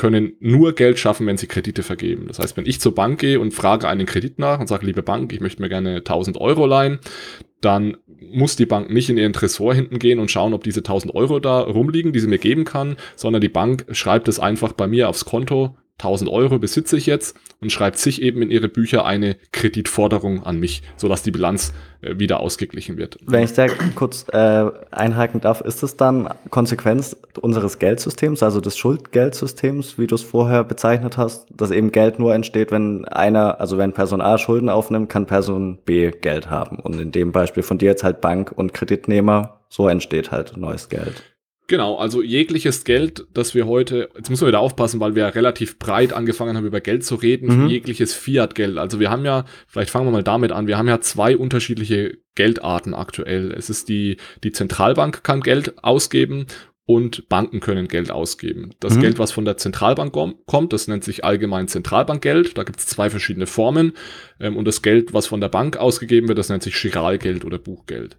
können 0.00 0.32
nur 0.40 0.74
Geld 0.74 0.98
schaffen, 0.98 1.26
wenn 1.26 1.36
sie 1.36 1.46
Kredite 1.46 1.82
vergeben. 1.82 2.24
Das 2.26 2.38
heißt, 2.38 2.56
wenn 2.56 2.64
ich 2.64 2.80
zur 2.80 2.94
Bank 2.94 3.20
gehe 3.20 3.38
und 3.38 3.52
frage 3.52 3.86
einen 3.86 4.06
Kredit 4.06 4.38
nach 4.38 4.58
und 4.58 4.66
sage, 4.66 4.86
liebe 4.86 5.02
Bank, 5.02 5.30
ich 5.30 5.40
möchte 5.40 5.60
mir 5.60 5.68
gerne 5.68 5.96
1000 5.96 6.40
Euro 6.40 6.64
leihen, 6.64 7.00
dann 7.60 7.98
muss 8.18 8.56
die 8.56 8.64
Bank 8.64 8.88
nicht 8.90 9.10
in 9.10 9.18
ihren 9.18 9.34
Tresor 9.34 9.74
hinten 9.74 9.98
gehen 9.98 10.18
und 10.18 10.30
schauen, 10.30 10.54
ob 10.54 10.64
diese 10.64 10.80
1000 10.80 11.14
Euro 11.14 11.38
da 11.38 11.60
rumliegen, 11.60 12.14
die 12.14 12.20
sie 12.20 12.28
mir 12.28 12.38
geben 12.38 12.64
kann, 12.64 12.96
sondern 13.14 13.42
die 13.42 13.50
Bank 13.50 13.84
schreibt 13.90 14.26
es 14.28 14.40
einfach 14.40 14.72
bei 14.72 14.86
mir 14.86 15.06
aufs 15.06 15.26
Konto, 15.26 15.76
1000 16.00 16.30
Euro 16.30 16.58
besitze 16.58 16.96
ich 16.96 17.06
jetzt 17.06 17.36
und 17.60 17.70
schreibt 17.70 17.98
sich 17.98 18.22
eben 18.22 18.42
in 18.42 18.50
ihre 18.50 18.68
Bücher 18.68 19.04
eine 19.04 19.36
Kreditforderung 19.52 20.44
an 20.44 20.58
mich, 20.58 20.82
sodass 20.96 21.22
die 21.22 21.30
Bilanz 21.30 21.72
äh, 22.02 22.18
wieder 22.18 22.40
ausgeglichen 22.40 22.96
wird. 22.96 23.18
Wenn 23.26 23.44
ich 23.44 23.52
da 23.52 23.66
kurz 23.94 24.26
äh, 24.32 24.64
einhaken 24.90 25.40
darf, 25.40 25.60
ist 25.60 25.82
es 25.82 25.96
dann 25.96 26.28
Konsequenz 26.50 27.16
unseres 27.40 27.78
Geldsystems, 27.78 28.42
also 28.42 28.60
des 28.60 28.76
Schuldgeldsystems, 28.76 29.98
wie 29.98 30.06
du 30.06 30.14
es 30.14 30.22
vorher 30.22 30.64
bezeichnet 30.64 31.16
hast, 31.16 31.46
dass 31.54 31.70
eben 31.70 31.92
Geld 31.92 32.18
nur 32.18 32.34
entsteht, 32.34 32.72
wenn 32.72 33.04
einer, 33.04 33.60
also 33.60 33.78
wenn 33.78 33.92
Person 33.92 34.20
A 34.20 34.38
Schulden 34.38 34.68
aufnimmt, 34.68 35.10
kann 35.10 35.26
Person 35.26 35.78
B 35.84 36.10
Geld 36.10 36.50
haben. 36.50 36.76
Und 36.76 36.98
in 37.00 37.12
dem 37.12 37.32
Beispiel 37.32 37.62
von 37.62 37.78
dir 37.78 37.90
jetzt 37.90 38.04
halt 38.04 38.20
Bank 38.20 38.52
und 38.54 38.72
Kreditnehmer, 38.72 39.60
so 39.68 39.88
entsteht 39.88 40.30
halt 40.30 40.56
neues 40.56 40.88
Geld. 40.88 41.29
Genau, 41.70 41.98
also 41.98 42.20
jegliches 42.20 42.82
Geld, 42.82 43.28
das 43.32 43.54
wir 43.54 43.64
heute, 43.64 44.08
jetzt 44.16 44.28
müssen 44.28 44.42
wir 44.42 44.48
wieder 44.48 44.58
aufpassen, 44.58 44.98
weil 44.98 45.14
wir 45.14 45.36
relativ 45.36 45.78
breit 45.78 46.12
angefangen 46.12 46.56
haben, 46.56 46.66
über 46.66 46.80
Geld 46.80 47.04
zu 47.04 47.14
reden, 47.14 47.62
mhm. 47.62 47.68
jegliches 47.68 48.12
Fiat-Geld. 48.12 48.76
Also 48.76 48.98
wir 48.98 49.08
haben 49.08 49.24
ja, 49.24 49.44
vielleicht 49.68 49.90
fangen 49.90 50.04
wir 50.08 50.10
mal 50.10 50.24
damit 50.24 50.50
an, 50.50 50.66
wir 50.66 50.76
haben 50.76 50.88
ja 50.88 51.00
zwei 51.00 51.36
unterschiedliche 51.36 52.18
Geldarten 52.34 52.92
aktuell. 52.92 53.52
Es 53.52 53.70
ist 53.70 53.88
die, 53.88 54.16
die 54.42 54.50
Zentralbank 54.50 55.22
kann 55.22 55.42
Geld 55.42 55.84
ausgeben 55.84 56.46
und 56.86 57.28
Banken 57.28 57.60
können 57.60 57.86
Geld 57.86 58.10
ausgeben. 58.10 58.70
Das 58.80 58.96
mhm. 58.96 59.02
Geld, 59.02 59.18
was 59.20 59.30
von 59.30 59.44
der 59.44 59.56
Zentralbank 59.56 60.12
kommt, 60.46 60.72
das 60.72 60.88
nennt 60.88 61.04
sich 61.04 61.24
allgemein 61.24 61.68
Zentralbankgeld. 61.68 62.58
Da 62.58 62.64
gibt 62.64 62.80
es 62.80 62.86
zwei 62.86 63.10
verschiedene 63.10 63.46
Formen. 63.46 63.92
Ähm, 64.40 64.56
und 64.56 64.64
das 64.64 64.82
Geld, 64.82 65.14
was 65.14 65.28
von 65.28 65.40
der 65.40 65.50
Bank 65.50 65.76
ausgegeben 65.76 66.26
wird, 66.26 66.38
das 66.38 66.48
nennt 66.48 66.64
sich 66.64 66.74
Chiralgeld 66.74 67.44
oder 67.44 67.58
Buchgeld. 67.58 68.16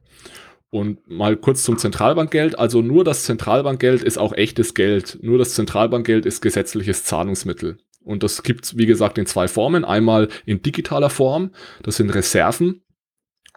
Und 0.71 1.07
mal 1.09 1.35
kurz 1.35 1.63
zum 1.63 1.77
Zentralbankgeld. 1.77 2.57
Also 2.57 2.81
nur 2.81 3.03
das 3.03 3.25
Zentralbankgeld 3.25 4.03
ist 4.03 4.17
auch 4.17 4.33
echtes 4.33 4.73
Geld. 4.73 5.19
Nur 5.21 5.37
das 5.37 5.53
Zentralbankgeld 5.53 6.25
ist 6.25 6.41
gesetzliches 6.41 7.03
Zahlungsmittel. 7.03 7.77
Und 8.03 8.23
das 8.23 8.41
gibt's 8.41 8.77
wie 8.77 8.85
gesagt, 8.85 9.17
in 9.17 9.25
zwei 9.25 9.49
Formen. 9.49 9.83
Einmal 9.83 10.29
in 10.45 10.61
digitaler 10.61 11.09
Form. 11.09 11.51
Das 11.83 11.97
sind 11.97 12.09
Reserven. 12.09 12.81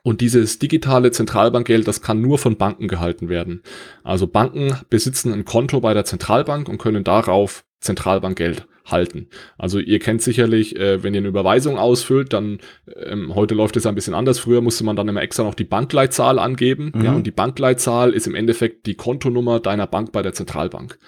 Und 0.03 0.20
dieses 0.20 0.59
digitale 0.59 1.12
Zentralbankgeld, 1.12 1.88
das 1.88 2.03
kann 2.03 2.20
nur 2.20 2.38
von 2.38 2.59
Banken 2.59 2.88
gehalten 2.88 3.31
werden. 3.31 3.62
Also 4.03 4.27
Banken 4.27 4.77
besitzen 4.90 5.33
ein 5.33 5.46
Konto 5.46 5.81
bei 5.81 5.94
der 5.94 6.05
Zentralbank 6.05 6.68
und 6.68 6.77
können 6.77 7.05
darauf 7.05 7.64
Zentralbankgeld 7.85 8.66
halten. 8.87 9.29
Also 9.57 9.79
ihr 9.79 9.99
kennt 9.99 10.23
sicherlich, 10.23 10.77
äh, 10.77 11.03
wenn 11.03 11.14
ihr 11.14 11.20
eine 11.20 11.29
Überweisung 11.29 11.79
ausfüllt, 11.79 12.33
dann 12.33 12.59
ähm, 12.97 13.35
heute 13.35 13.55
läuft 13.55 13.77
es 13.77 13.87
ein 13.87 13.94
bisschen 13.94 14.14
anders. 14.14 14.38
Früher 14.38 14.61
musste 14.61 14.85
man 14.85 14.97
dann 14.97 15.09
immer 15.09 15.23
extra 15.23 15.42
noch 15.42 15.55
die 15.55 15.64
Bankleitzahl 15.64 16.38
angeben. 16.38 16.92
Mhm. 16.94 17.05
Ja, 17.05 17.12
und 17.12 17.27
die 17.27 17.31
Bankleitzahl 17.31 18.12
ist 18.12 18.27
im 18.27 18.35
Endeffekt 18.35 18.87
die 18.87 18.94
Kontonummer 18.94 19.61
deiner 19.61 19.87
Bank 19.87 20.12
bei 20.12 20.23
der 20.23 20.35
Zentralbank. 20.35 20.99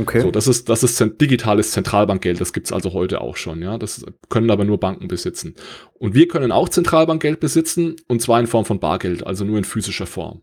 Okay. 0.00 0.20
So, 0.22 0.30
das 0.30 0.46
ist, 0.46 0.68
das 0.68 0.82
ist 0.82 0.98
digitales 1.20 1.72
Zentralbankgeld. 1.72 2.40
Das 2.40 2.52
gibt's 2.52 2.72
also 2.72 2.92
heute 2.92 3.20
auch 3.20 3.36
schon. 3.36 3.60
Ja, 3.60 3.76
das 3.76 4.04
können 4.30 4.50
aber 4.50 4.64
nur 4.64 4.78
Banken 4.78 5.08
besitzen. 5.08 5.54
Und 5.94 6.14
wir 6.14 6.28
können 6.28 6.52
auch 6.52 6.68
Zentralbankgeld 6.68 7.40
besitzen 7.40 7.96
und 8.08 8.22
zwar 8.22 8.40
in 8.40 8.46
Form 8.46 8.64
von 8.64 8.80
Bargeld, 8.80 9.26
also 9.26 9.44
nur 9.44 9.58
in 9.58 9.64
physischer 9.64 10.06
Form. 10.06 10.42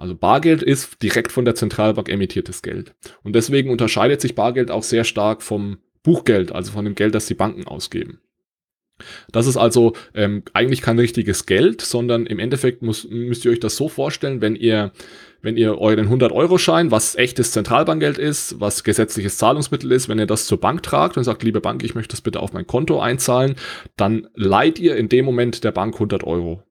Also 0.00 0.14
Bargeld 0.14 0.62
ist 0.62 1.02
direkt 1.02 1.30
von 1.30 1.44
der 1.44 1.54
Zentralbank 1.54 2.08
emittiertes 2.08 2.62
Geld. 2.62 2.94
Und 3.22 3.34
deswegen 3.34 3.68
unterscheidet 3.68 4.22
sich 4.22 4.34
Bargeld 4.34 4.70
auch 4.70 4.82
sehr 4.82 5.04
stark 5.04 5.42
vom 5.42 5.76
Buchgeld, 6.02 6.52
also 6.52 6.72
von 6.72 6.86
dem 6.86 6.94
Geld, 6.94 7.14
das 7.14 7.26
die 7.26 7.34
Banken 7.34 7.66
ausgeben. 7.66 8.18
Das 9.30 9.46
ist 9.46 9.58
also 9.58 9.92
ähm, 10.14 10.42
eigentlich 10.54 10.80
kein 10.80 10.98
richtiges 10.98 11.44
Geld, 11.44 11.82
sondern 11.82 12.24
im 12.24 12.38
Endeffekt 12.38 12.80
muss, 12.80 13.06
müsst 13.10 13.44
ihr 13.44 13.50
euch 13.50 13.60
das 13.60 13.76
so 13.76 13.90
vorstellen, 13.90 14.40
wenn 14.40 14.56
ihr, 14.56 14.92
wenn 15.42 15.58
ihr 15.58 15.78
euren 15.78 16.08
100-Euro-Schein, 16.08 16.90
was 16.90 17.16
echtes 17.16 17.52
Zentralbankgeld 17.52 18.16
ist, 18.16 18.58
was 18.58 18.84
gesetzliches 18.84 19.36
Zahlungsmittel 19.36 19.92
ist, 19.92 20.08
wenn 20.08 20.18
ihr 20.18 20.26
das 20.26 20.46
zur 20.46 20.60
Bank 20.60 20.82
tragt 20.82 21.18
und 21.18 21.24
sagt, 21.24 21.42
liebe 21.42 21.60
Bank, 21.60 21.82
ich 21.84 21.94
möchte 21.94 22.12
das 22.12 22.22
bitte 22.22 22.40
auf 22.40 22.54
mein 22.54 22.66
Konto 22.66 23.00
einzahlen, 23.00 23.54
dann 23.98 24.28
leiht 24.34 24.78
ihr 24.78 24.96
in 24.96 25.10
dem 25.10 25.26
Moment 25.26 25.62
der 25.62 25.72
Bank 25.72 25.94
100 25.94 26.24
Euro. 26.24 26.62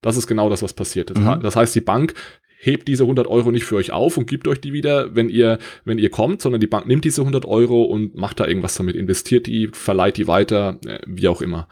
Das 0.00 0.16
ist 0.16 0.28
genau 0.28 0.48
das, 0.48 0.62
was 0.62 0.74
passiert. 0.74 1.16
Mhm. 1.16 1.40
Das 1.42 1.56
heißt, 1.56 1.74
die 1.74 1.80
Bank 1.80 2.14
hebt 2.60 2.88
diese 2.88 3.04
100 3.04 3.26
Euro 3.26 3.50
nicht 3.52 3.64
für 3.64 3.76
euch 3.76 3.92
auf 3.92 4.16
und 4.16 4.26
gibt 4.26 4.48
euch 4.48 4.60
die 4.60 4.72
wieder, 4.72 5.14
wenn 5.14 5.28
ihr, 5.28 5.58
wenn 5.84 5.98
ihr 5.98 6.10
kommt, 6.10 6.42
sondern 6.42 6.60
die 6.60 6.66
Bank 6.66 6.86
nimmt 6.86 7.04
diese 7.04 7.22
100 7.22 7.44
Euro 7.46 7.84
und 7.84 8.16
macht 8.16 8.40
da 8.40 8.46
irgendwas 8.46 8.74
damit, 8.74 8.96
investiert 8.96 9.46
die, 9.46 9.68
verleiht 9.72 10.16
die 10.16 10.26
weiter, 10.26 10.78
äh, 10.84 10.98
wie 11.06 11.28
auch 11.28 11.40
immer. 11.40 11.68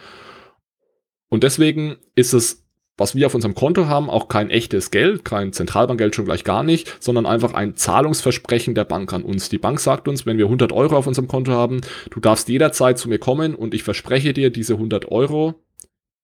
Und 1.28 1.42
deswegen 1.42 1.96
ist 2.14 2.32
es, 2.32 2.64
was 2.96 3.14
wir 3.14 3.26
auf 3.26 3.34
unserem 3.34 3.54
Konto 3.54 3.86
haben, 3.86 4.08
auch 4.08 4.28
kein 4.28 4.48
echtes 4.48 4.90
Geld, 4.90 5.24
kein 5.24 5.52
Zentralbankgeld 5.52 6.14
schon 6.14 6.24
gleich 6.24 6.44
gar 6.44 6.62
nicht, 6.62 6.96
sondern 7.02 7.26
einfach 7.26 7.52
ein 7.52 7.76
Zahlungsversprechen 7.76 8.74
der 8.74 8.84
Bank 8.84 9.12
an 9.12 9.22
uns. 9.22 9.48
Die 9.48 9.58
Bank 9.58 9.80
sagt 9.80 10.08
uns, 10.08 10.24
wenn 10.24 10.38
wir 10.38 10.46
100 10.46 10.72
Euro 10.72 10.96
auf 10.96 11.06
unserem 11.06 11.28
Konto 11.28 11.52
haben, 11.52 11.80
du 12.10 12.20
darfst 12.20 12.48
jederzeit 12.48 12.96
zu 12.96 13.08
mir 13.08 13.18
kommen 13.18 13.54
und 13.54 13.74
ich 13.74 13.82
verspreche 13.82 14.32
dir, 14.32 14.50
diese 14.50 14.74
100 14.74 15.10
Euro 15.10 15.56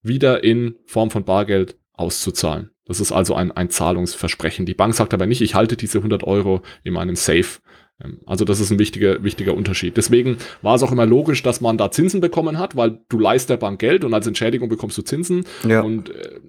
wieder 0.03 0.45
in 0.45 0.77
Form 0.87 1.11
von 1.11 1.25
Bargeld 1.25 1.77
auszuzahlen. 1.93 2.71
Das 2.85 3.01
ist 3.01 3.13
also 3.13 3.35
ein, 3.35 3.53
ein 3.53 3.71
Zahlungsversprechen. 3.71 4.67
Die 4.67 4.75
Bank 4.75 4.95
sagt 4.95 5.15
aber 5.15 5.27
nicht, 5.27 5.41
ich 5.41 5.55
halte 5.55 5.77
diese 5.77 5.99
100 5.99 6.25
Euro 6.25 6.63
in 6.83 6.95
meinem 6.95 7.17
Safe. 7.17 7.61
Ähm, 8.03 8.21
also 8.27 8.45
das 8.45 8.61
ist 8.61 8.71
ein 8.71 8.79
wichtiger, 8.79 9.23
wichtiger 9.23 9.55
Unterschied. 9.55 9.97
Deswegen 9.97 10.37
war 10.63 10.75
es 10.75 10.83
auch 10.83 10.93
immer 10.93 11.07
logisch, 11.07 11.43
dass 11.43 11.61
man 11.61 11.79
da 11.79 11.91
Zinsen 11.91 12.21
bekommen 12.21 12.59
hat, 12.59 12.77
weil 12.77 13.01
du 13.09 13.19
leist 13.19 13.51
der 13.51 13.57
Bank 13.57 13.79
Geld 13.79 14.05
und 14.05 14.15
als 14.15 14.27
Entschädigung 14.27 14.69
bekommst 14.69 14.99
du 14.99 15.03
Zinsen. 15.03 15.45
Ja. 15.67 15.83
Und 15.83 16.11
äh, 16.11 16.41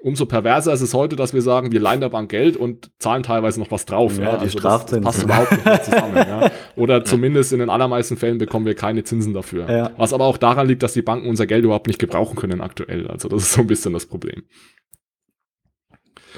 umso 0.00 0.26
perverser 0.26 0.72
ist 0.72 0.80
es 0.80 0.94
heute, 0.94 1.16
dass 1.16 1.34
wir 1.34 1.42
sagen, 1.42 1.72
wir 1.72 1.80
leihen 1.80 2.00
der 2.00 2.08
Bank 2.08 2.30
Geld 2.30 2.56
und 2.56 2.90
zahlen 2.98 3.22
teilweise 3.22 3.60
noch 3.60 3.70
was 3.70 3.84
drauf. 3.84 4.18
Ja, 4.18 4.24
ja. 4.24 4.38
Also 4.38 4.58
das, 4.58 4.86
das, 4.86 5.00
passt 5.00 5.22
überhaupt 5.22 5.52
nicht 5.52 5.64
mehr 5.64 5.82
zusammen. 5.82 6.16
ja. 6.16 6.50
Oder 6.76 7.04
zumindest 7.04 7.52
in 7.52 7.58
den 7.58 7.70
allermeisten 7.70 8.16
Fällen 8.16 8.38
bekommen 8.38 8.66
wir 8.66 8.74
keine 8.74 9.04
Zinsen 9.04 9.34
dafür. 9.34 9.70
Ja. 9.70 9.90
Was 9.96 10.12
aber 10.12 10.24
auch 10.26 10.36
daran 10.36 10.68
liegt, 10.68 10.82
dass 10.82 10.92
die 10.92 11.02
Banken 11.02 11.28
unser 11.28 11.46
Geld 11.46 11.64
überhaupt 11.64 11.86
nicht 11.86 11.98
gebrauchen 11.98 12.36
können 12.36 12.60
aktuell. 12.60 13.08
Also 13.08 13.28
das 13.28 13.42
ist 13.42 13.52
so 13.52 13.62
ein 13.62 13.66
bisschen 13.66 13.92
das 13.92 14.06
Problem. 14.06 14.44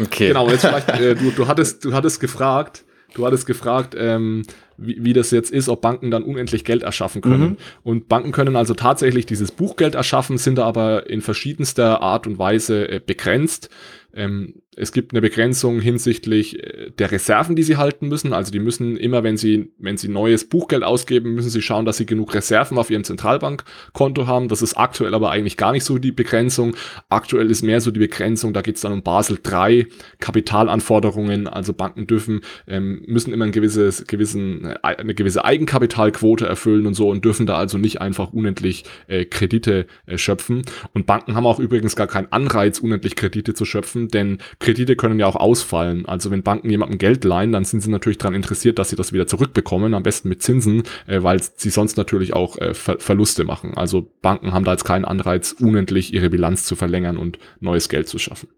Okay. 0.01 0.29
Genau, 0.29 0.49
jetzt 0.49 0.67
vielleicht, 0.67 0.89
äh, 1.01 1.15
du, 1.15 1.31
du, 1.31 1.47
hattest, 1.49 1.85
du 1.85 1.93
hattest 1.93 2.21
gefragt, 2.21 2.85
du 3.15 3.27
hattest 3.27 3.47
gefragt, 3.47 3.95
ähm, 3.99 4.43
wie, 4.77 4.97
wie 5.05 5.13
das 5.13 5.31
jetzt 5.31 5.51
ist, 5.51 5.69
ob 5.69 5.83
Banken 5.83 6.11
dann 6.11 6.23
unendlich 6.23 6.65
Geld 6.65 6.83
erschaffen 6.83 7.21
können. 7.21 7.51
Mhm. 7.51 7.57
Und 7.83 8.09
Banken 8.09 8.33
können 8.33 8.57
also 8.57 8.75
tatsächlich 8.75 9.27
dieses 9.27 9.53
Buchgeld 9.53 9.95
erschaffen, 9.95 10.39
sind 10.39 10.57
da 10.57 10.65
aber 10.65 11.09
in 11.09 11.21
verschiedenster 11.21 12.01
Art 12.01 12.27
und 12.27 12.39
Weise 12.39 12.89
äh, 12.89 13.01
begrenzt. 13.05 13.69
Ähm, 14.15 14.55
es 14.81 14.93
gibt 14.93 15.13
eine 15.13 15.21
Begrenzung 15.21 15.79
hinsichtlich 15.81 16.59
äh, 16.59 16.91
der 16.99 17.13
Reserven, 17.13 17.55
die 17.55 17.63
sie 17.63 17.77
halten 17.77 18.09
müssen. 18.09 18.33
Also 18.33 18.51
die 18.51 18.61
müssen 18.61 18.97
immer, 18.97 19.23
wenn 19.23 19.37
sie, 19.37 19.73
wenn 19.79 19.99
sie 19.99 20.09
neues 20.09 20.49
Buchgeld 20.49 20.83
ausgeben, 20.83 21.35
müssen 21.35 21.51
sie 21.51 21.61
schauen, 21.61 21.85
dass 21.85 21.99
sie 21.99 22.07
genug 22.07 22.35
Reserven 22.35 22.79
auf 22.79 22.89
ihrem 22.89 23.05
Zentralbankkonto 23.05 24.27
haben. 24.27 24.49
Das 24.49 24.63
ist 24.63 24.79
aktuell 24.79 25.13
aber 25.15 25.31
eigentlich 25.31 25.59
gar 25.59 25.73
nicht 25.73 25.85
so 25.85 25.99
die 25.99 26.13
Begrenzung. 26.13 26.75
Aktuell 27.11 27.51
ist 27.51 27.61
mehr 27.63 27.83
so 27.83 27.91
die 27.91 28.01
Begrenzung, 28.01 28.55
da 28.55 28.63
geht 28.63 28.77
es 28.77 28.81
dann 28.81 28.93
um 28.93 29.03
Basel 29.03 29.39
III, 29.47 29.87
Kapitalanforderungen. 30.19 31.47
Also 31.47 31.75
Banken 31.75 32.07
dürfen, 32.07 32.41
ähm, 32.67 33.03
müssen 33.07 33.35
immer 33.35 33.45
ein 33.45 33.53
gewisses, 33.53 34.07
gewissen, 34.07 34.65
äh, 34.65 34.79
eine 34.83 35.15
gewisse 35.15 35.45
Eigenkapitalquote 35.45 36.47
erfüllen 36.47 36.87
und 36.87 36.95
so 36.95 37.11
und 37.11 37.23
dürfen 37.23 37.45
da 37.45 37.57
also 37.57 37.77
nicht 37.77 38.01
einfach 38.01 38.33
unendlich 38.33 38.85
äh, 39.09 39.27
Kredite 39.27 39.87
äh, 40.07 40.17
schöpfen. 40.17 40.63
Und 40.95 41.05
Banken 41.05 41.35
haben 41.35 41.47
auch 41.47 41.61
übrigens 41.61 41.97
gar 41.97 42.07
keinen 42.07 42.33
Anreiz, 42.33 42.79
unendlich 42.79 43.15
Kredite 43.15 43.53
zu 43.53 43.67
schöpfen, 43.67 44.09
denn 44.09 44.39
Kredite 44.59 44.70
können 44.75 45.19
ja 45.19 45.27
auch 45.27 45.37
ausfallen. 45.37 46.07
Also 46.07 46.31
wenn 46.31 46.43
Banken 46.43 46.71
jemandem 46.71 46.99
Geld 46.99 47.25
leihen, 47.25 47.53
dann 47.53 47.65
sind 47.65 47.81
sie 47.81 47.91
natürlich 47.91 48.19
daran 48.19 48.35
interessiert, 48.35 48.79
dass 48.79 48.91
sie 48.91 48.97
das 48.97 49.13
wieder 49.13 49.27
zurückbekommen, 49.27 49.95
am 49.95 50.03
besten 50.03 50.29
mit 50.29 50.43
Zinsen, 50.43 50.83
äh, 51.07 51.23
weil 51.23 51.41
sie 51.43 51.71
sonst 51.71 51.97
natürlich 51.97 52.33
auch 52.33 52.59
äh, 52.59 52.75
Ver 52.75 52.99
Verluste 52.99 53.45
machen. 53.45 53.75
Also 53.77 54.11
Banken 54.23 54.53
haben 54.53 54.65
da 54.65 54.73
jetzt 54.73 54.85
keinen 54.85 55.05
Anreiz, 55.05 55.53
unendlich 55.53 56.13
ihre 56.13 56.31
Bilanz 56.31 56.65
zu 56.65 56.77
verlängern 56.77 57.17
und 57.17 57.39
neues 57.61 57.89
Geld 57.89 58.09
zu 58.09 58.19
schaffen. 58.19 58.49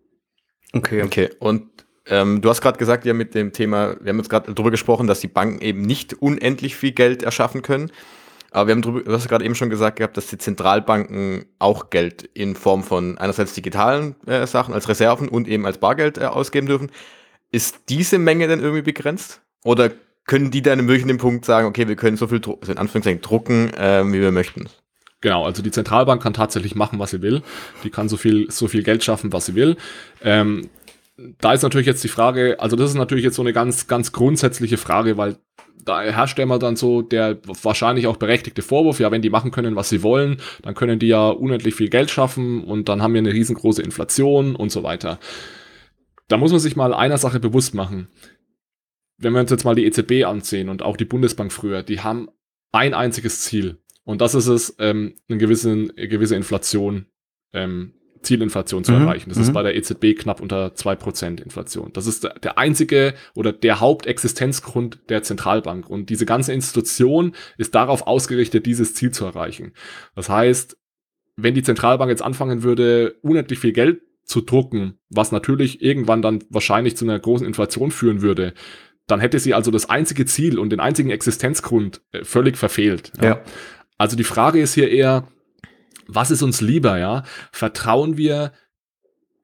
Okay. 0.73 1.03
Okay. 1.03 1.31
Und 1.39 1.65
ähm, 2.07 2.41
du 2.41 2.49
hast 2.49 2.61
gerade 2.61 2.79
gesagt, 2.79 3.05
ja, 3.05 3.15
mit 3.15 3.35
dem 3.35 3.53
Thema, 3.53 3.97
wir 4.01 4.11
haben 4.11 4.19
jetzt 4.19 4.31
gerade 4.31 4.53
darüber 4.53 4.71
gesprochen, 4.71 5.07
dass 5.07 5.21
die 5.21 5.29
Banken 5.29 5.61
eben 5.61 5.83
nicht 5.83 6.15
unendlich 6.15 6.77
viel 6.77 6.93
Geld 6.93 7.23
erschaffen 7.23 7.63
können. 7.63 7.91
Aber 8.53 8.69
wir 8.69 8.75
haben 8.75 8.83
drüber, 8.83 9.01
du 9.01 9.13
hast 9.13 9.29
gerade 9.29 9.45
eben 9.45 9.55
schon 9.55 9.71
gesagt 9.71 9.97
gehabt, 9.97 10.17
dass 10.17 10.27
die 10.27 10.39
Zentralbanken 10.39 11.47
auch 11.59 11.91
Geld 11.91 12.29
in 12.35 12.55
Form 12.55 12.83
von 12.83 13.19
einerseits 13.19 13.55
digitalen 13.55 14.15
äh, 14.27 14.47
Sachen 14.47 14.75
als 14.75 14.89
Reserven 14.89 15.29
und 15.29 15.49
eben 15.49 15.67
als 15.67 15.79
Bargeld 15.79 16.19
äh, 16.19 16.25
ausgeben 16.25 16.67
dürfen. 16.67 16.91
Ist 17.51 17.81
diese 17.89 18.19
Menge 18.19 18.49
denn 18.49 18.61
irgendwie 18.61 18.83
begrenzt? 18.83 19.41
Oder 19.65 19.91
können 20.27 20.51
die 20.51 20.63
dann 20.63 20.87
wirklich 20.87 21.07
den 21.07 21.19
Punkt 21.19 21.45
sagen, 21.45 21.67
okay, 21.67 21.89
wir 21.89 21.97
können 21.97 22.17
so 22.17 22.27
viel, 22.27 22.41
also 22.61 22.73
in 22.73 22.79
Anführungszeichen, 22.79 23.23
drucken, 23.23 23.73
äh, 23.75 24.05
wie 24.07 24.21
wir 24.21 24.33
möchten? 24.33 24.69
Genau, 25.21 25.45
also 25.45 25.63
die 25.63 25.71
Zentralbank 25.71 26.23
kann 26.23 26.35
tatsächlich 26.35 26.75
machen, 26.75 26.99
was 26.99 27.11
sie 27.11 27.23
will. 27.23 27.43
Die 27.85 27.91
kann 27.91 28.09
so 28.09 28.17
viel, 28.17 28.51
so 28.51 28.69
viel 28.69 28.83
Geld 28.83 29.05
schaffen, 29.05 29.33
was 29.33 29.47
sie 29.47 29.55
will. 29.55 29.77
Ähm, 30.21 30.69
da 31.39 31.53
ist 31.53 31.63
natürlich 31.63 31.87
jetzt 31.87 32.03
die 32.03 32.09
Frage, 32.09 32.57
also 32.59 32.77
das 32.77 32.91
ist 32.91 32.97
natürlich 32.97 33.25
jetzt 33.25 33.37
so 33.37 33.43
eine 33.43 33.53
ganz, 33.53 33.87
ganz 33.87 34.13
grundsätzliche 34.13 34.79
Frage, 34.79 35.17
weil 35.17 35.37
da 35.85 36.03
herrscht 36.03 36.39
ja 36.39 36.45
immer 36.45 36.59
dann 36.59 36.77
so 36.77 37.03
der 37.03 37.39
wahrscheinlich 37.63 38.07
auch 38.07 38.17
berechtigte 38.17 38.63
Vorwurf, 38.63 39.01
ja, 39.01 39.11
wenn 39.11 39.23
die 39.23 39.31
machen 39.31 39.51
können, 39.51 39.77
was 39.77 39.89
sie 39.89 40.03
wollen, 40.03 40.39
dann 40.63 40.75
können 40.75 40.99
die 40.99 41.09
ja 41.09 41.29
unendlich 41.29 41.75
viel 41.75 41.89
Geld 41.89 42.11
schaffen 42.11 42.65
und 42.65 42.89
dann 42.89 43.03
haben 43.03 43.15
wir 43.15 43.19
eine 43.19 43.33
riesengroße 43.33 43.83
Inflation 43.83 44.57
und 44.57 44.71
so 44.71 44.83
weiter. 44.83 45.19
Da 46.29 46.37
muss 46.37 46.53
man 46.53 46.61
sich 46.61 46.77
mal 46.77 46.95
einer 46.95 47.19
Sache 47.19 47.41
bewusst 47.41 47.75
machen. 47.75 48.09
Wenn 49.19 49.33
wir 49.35 49.41
uns 49.41 49.51
jetzt 49.51 49.65
mal 49.65 49.75
die 49.75 49.85
EZB 49.85 50.25
ansehen 50.25 50.69
und 50.69 50.83
auch 50.83 50.97
die 50.97 51.05
Bundesbank 51.05 51.53
früher, 51.53 51.83
die 51.83 52.01
haben 52.01 52.29
ein 52.73 52.95
einziges 52.95 53.43
Ziel. 53.43 53.79
Und 54.05 54.21
das 54.21 54.35
ist 54.35 54.47
es, 54.47 54.75
ähm, 54.79 55.15
eine, 55.29 55.39
gewisse, 55.39 55.71
eine 55.71 56.09
gewisse 56.09 56.35
Inflation 56.35 57.07
ähm, 57.53 57.95
Zielinflation 58.23 58.85
zu 58.85 58.93
mhm. 58.93 59.03
erreichen. 59.03 59.29
Das 59.29 59.39
mhm. 59.39 59.45
ist 59.45 59.53
bei 59.53 59.63
der 59.63 59.77
EZB 59.77 60.19
knapp 60.19 60.41
unter 60.41 60.69
2% 60.69 61.43
Inflation. 61.43 61.91
Das 61.93 62.07
ist 62.07 62.25
der 62.25 62.59
einzige 62.59 63.15
oder 63.35 63.53
der 63.53 63.81
Hauptexistenzgrund 63.81 65.01
der 65.09 65.23
Zentralbank. 65.23 65.89
Und 65.89 66.11
diese 66.11 66.27
ganze 66.27 66.53
Institution 66.53 67.35
ist 67.59 67.75
darauf 67.75 68.07
ausgerichtet, 68.07 68.67
dieses 68.67 68.95
Ziel 68.95 69.11
zu 69.11 69.25
erreichen. 69.25 69.73
Das 70.15 70.29
heißt, 70.29 70.77
wenn 71.37 71.55
die 71.55 71.63
Zentralbank 71.63 72.11
jetzt 72.11 72.23
anfangen 72.23 72.63
würde, 72.63 73.17
unendlich 73.23 73.59
viel 73.59 73.73
Geld 73.73 74.03
zu 74.25 74.41
drucken, 74.41 74.99
was 75.11 75.33
natürlich 75.33 75.83
irgendwann 75.83 76.23
dann 76.23 76.45
wahrscheinlich 76.49 76.97
zu 76.97 77.05
einer 77.05 77.19
großen 77.19 77.47
Inflation 77.47 77.91
führen 77.91 78.23
würde, 78.23 78.55
dann 79.07 79.21
hätte 79.21 79.39
sie 79.39 79.55
also 79.55 79.71
das 79.71 79.91
einzige 79.91 80.27
Ziel 80.27 80.59
und 80.59 80.71
den 80.71 80.81
einzigen 80.81 81.11
Existenzgrund 81.11 82.03
äh, 82.13 82.25
völlig 82.25 82.57
verfehlt. 82.57 83.13
Ja. 83.21 83.29
ja. 83.29 83.41
Also 83.99 84.17
die 84.17 84.25
Frage 84.25 84.61
ist 84.61 84.75
hier 84.75 84.91
eher, 84.91 85.29
was 86.15 86.31
ist 86.31 86.43
uns 86.43 86.61
lieber, 86.61 86.99
ja? 86.99 87.25
Vertrauen 87.53 88.17
wir 88.17 88.53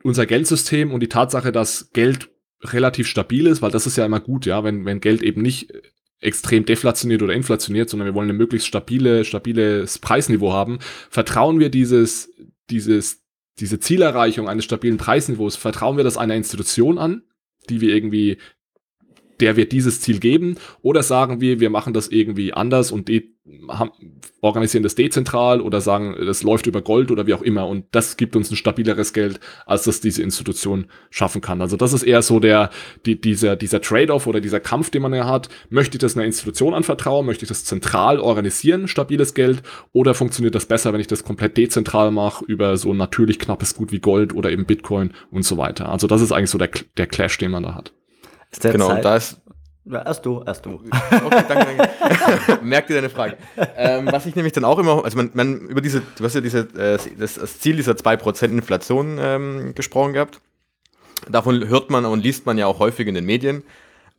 unser 0.02 0.26
Geldsystem 0.26 0.92
und 0.92 1.00
die 1.00 1.08
Tatsache, 1.08 1.52
dass 1.52 1.90
Geld 1.92 2.30
relativ 2.62 3.06
stabil 3.06 3.46
ist, 3.46 3.62
weil 3.62 3.70
das 3.70 3.86
ist 3.86 3.96
ja 3.96 4.06
immer 4.06 4.20
gut, 4.20 4.46
ja, 4.46 4.64
wenn, 4.64 4.84
wenn 4.84 5.00
Geld 5.00 5.22
eben 5.22 5.42
nicht 5.42 5.72
extrem 6.20 6.64
deflationiert 6.64 7.22
oder 7.22 7.34
inflationiert, 7.34 7.88
sondern 7.88 8.06
wir 8.06 8.14
wollen 8.14 8.30
ein 8.30 8.36
möglichst 8.36 8.66
stabile, 8.66 9.24
stabiles 9.24 9.98
Preisniveau 9.98 10.52
haben, 10.52 10.78
vertrauen 11.10 11.60
wir 11.60 11.68
dieses, 11.68 12.32
dieses, 12.70 13.22
diese 13.60 13.78
Zielerreichung 13.78 14.48
eines 14.48 14.64
stabilen 14.64 14.96
Preisniveaus, 14.96 15.56
vertrauen 15.56 15.96
wir 15.96 16.04
das 16.04 16.16
einer 16.16 16.34
Institution 16.34 16.98
an, 16.98 17.22
die 17.68 17.80
wir 17.80 17.94
irgendwie 17.94 18.38
der 19.40 19.56
wird 19.56 19.72
dieses 19.72 20.00
Ziel 20.00 20.20
geben, 20.20 20.56
oder 20.82 21.02
sagen 21.02 21.40
wir, 21.40 21.60
wir 21.60 21.70
machen 21.70 21.92
das 21.92 22.08
irgendwie 22.08 22.52
anders 22.52 22.90
und 22.92 23.08
haben, 23.68 23.90
organisieren 24.40 24.82
das 24.82 24.94
dezentral 24.94 25.60
oder 25.60 25.80
sagen, 25.80 26.14
das 26.24 26.42
läuft 26.42 26.66
über 26.66 26.82
Gold 26.82 27.10
oder 27.10 27.26
wie 27.26 27.34
auch 27.34 27.42
immer 27.42 27.66
und 27.66 27.86
das 27.90 28.16
gibt 28.16 28.36
uns 28.36 28.50
ein 28.50 28.56
stabileres 28.56 29.12
Geld, 29.12 29.40
als 29.66 29.84
das 29.84 30.00
diese 30.00 30.22
Institution 30.22 30.86
schaffen 31.10 31.40
kann. 31.40 31.60
Also 31.60 31.76
das 31.76 31.92
ist 31.92 32.02
eher 32.02 32.22
so 32.22 32.40
der, 32.40 32.70
die, 33.06 33.20
dieser, 33.20 33.56
dieser 33.56 33.80
Trade-off 33.80 34.26
oder 34.26 34.40
dieser 34.40 34.60
Kampf, 34.60 34.90
den 34.90 35.02
man 35.02 35.14
ja 35.14 35.26
hat. 35.26 35.48
Möchte 35.70 35.96
ich 35.96 36.00
das 36.00 36.16
einer 36.16 36.26
Institution 36.26 36.74
anvertrauen? 36.74 37.26
Möchte 37.26 37.44
ich 37.44 37.48
das 37.48 37.64
zentral 37.64 38.20
organisieren, 38.20 38.86
stabiles 38.86 39.34
Geld? 39.34 39.62
Oder 39.92 40.14
funktioniert 40.14 40.54
das 40.54 40.66
besser, 40.66 40.92
wenn 40.92 41.00
ich 41.00 41.06
das 41.06 41.24
komplett 41.24 41.56
dezentral 41.56 42.10
mache 42.10 42.44
über 42.44 42.76
so 42.76 42.92
ein 42.92 42.96
natürlich 42.96 43.38
knappes 43.38 43.74
Gut 43.74 43.92
wie 43.92 44.00
Gold 44.00 44.34
oder 44.34 44.50
eben 44.50 44.66
Bitcoin 44.66 45.12
und 45.30 45.44
so 45.44 45.56
weiter? 45.56 45.88
Also 45.88 46.06
das 46.06 46.22
ist 46.22 46.32
eigentlich 46.32 46.50
so 46.50 46.58
der, 46.58 46.70
der 46.96 47.06
Clash, 47.06 47.38
den 47.38 47.50
man 47.50 47.62
da 47.62 47.74
hat. 47.74 47.92
Ist 48.50 48.64
der 48.64 48.72
genau, 48.72 48.88
Zeit 48.88 49.04
da 49.04 49.16
ist. 49.16 49.40
Ja, 49.84 50.02
erst 50.02 50.26
du, 50.26 50.42
erst 50.46 50.66
du. 50.66 50.74
Okay, 50.74 51.44
danke, 51.48 51.88
danke. 51.98 52.58
Merkt 52.62 52.90
ihr 52.90 52.96
deine 52.96 53.08
Frage. 53.08 53.38
Ähm, 53.76 54.08
was 54.10 54.26
ich 54.26 54.36
nämlich 54.36 54.52
dann 54.52 54.64
auch 54.64 54.78
immer, 54.78 55.02
also 55.02 55.16
man, 55.16 55.30
man 55.32 55.60
über 55.60 55.80
diese, 55.80 56.02
du 56.16 56.24
hast 56.24 56.34
ja 56.34 56.42
diese, 56.42 56.60
äh, 56.76 56.98
das, 57.18 57.34
das 57.34 57.58
Ziel 57.58 57.76
dieser 57.76 57.92
2% 57.92 58.44
Inflation 58.44 59.18
ähm, 59.18 59.74
gesprochen 59.74 60.12
gehabt. 60.12 60.40
Davon 61.30 61.66
hört 61.68 61.90
man 61.90 62.04
und 62.04 62.22
liest 62.22 62.44
man 62.44 62.58
ja 62.58 62.66
auch 62.66 62.80
häufig 62.80 63.06
in 63.06 63.14
den 63.14 63.24
Medien. 63.24 63.62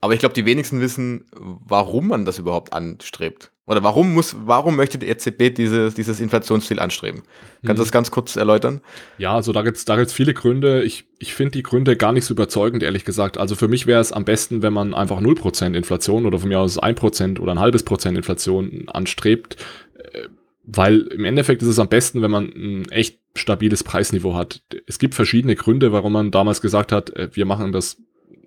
Aber 0.02 0.14
ich 0.14 0.20
glaube, 0.20 0.34
die 0.34 0.46
wenigsten 0.46 0.80
wissen, 0.80 1.26
warum 1.32 2.08
man 2.08 2.26
das 2.26 2.40
überhaupt 2.40 2.74
anstrebt. 2.74 3.52
Oder 3.70 3.84
warum 3.84 4.16
muss, 4.16 4.36
warum 4.46 4.76
möchte 4.78 4.98
die 4.98 5.08
EZB 5.08 5.54
dieses, 5.56 5.94
dieses 5.94 6.20
Inflationsziel 6.20 6.80
anstreben? 6.80 7.22
Kannst 7.64 7.80
du 7.80 7.84
das 7.84 7.90
mhm. 7.90 7.94
ganz 7.94 8.10
kurz 8.10 8.36
erläutern? 8.36 8.82
Ja, 9.20 9.36
also 9.36 9.52
da 9.52 9.62
gibt's 9.62 9.86
da 9.86 9.96
gibt's 9.96 10.12
viele 10.12 10.34
Gründe. 10.34 10.82
Ich, 10.84 11.06
ich 11.20 11.36
finde 11.36 11.52
die 11.52 11.64
Gründe 11.64 11.96
gar 11.96 12.12
nicht 12.12 12.26
so 12.26 12.34
überzeugend, 12.34 12.82
ehrlich 12.82 13.06
gesagt. 13.06 13.38
Also 13.38 13.56
für 13.56 13.68
mich 13.68 13.86
wäre 13.86 14.02
es 14.02 14.12
am 14.12 14.26
besten, 14.26 14.64
wenn 14.64 14.74
man 14.74 14.96
einfach 14.96 15.22
0% 15.22 15.76
Inflation 15.76 16.26
oder 16.26 16.40
von 16.40 16.50
mir 16.50 16.60
aus 16.60 16.82
1% 16.82 17.40
oder 17.40 17.52
ein 17.52 17.60
halbes 17.60 17.84
Prozent 17.84 18.18
Inflation 18.18 18.86
anstrebt. 18.88 19.58
Äh, 19.98 20.30
weil 20.64 21.02
im 21.02 21.26
Endeffekt 21.26 21.62
ist 21.62 21.68
es 21.68 21.80
am 21.80 21.90
besten, 21.90 22.24
wenn 22.24 22.32
man 22.32 22.46
ein 22.46 22.90
echt 22.90 23.20
stabiles 23.36 23.84
Preisniveau 23.84 24.34
hat. 24.36 24.64
Es 24.88 24.98
gibt 24.98 25.14
verschiedene 25.14 25.56
Gründe, 25.56 25.92
warum 25.92 26.14
man 26.14 26.32
damals 26.32 26.62
gesagt 26.62 26.92
hat, 26.92 27.12
äh, 27.12 27.30
wir 27.34 27.46
machen 27.46 27.72
das 27.72 27.98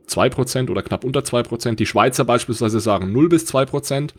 2% 0.07 0.71
oder 0.71 0.83
knapp 0.83 1.05
unter 1.05 1.21
2%. 1.21 1.75
Die 1.75 1.87
Schweizer 1.87 2.25
beispielsweise 2.25 2.81
sagen 2.81 3.12
0 3.12 3.29
bis 3.29 3.53
2%. 3.53 4.11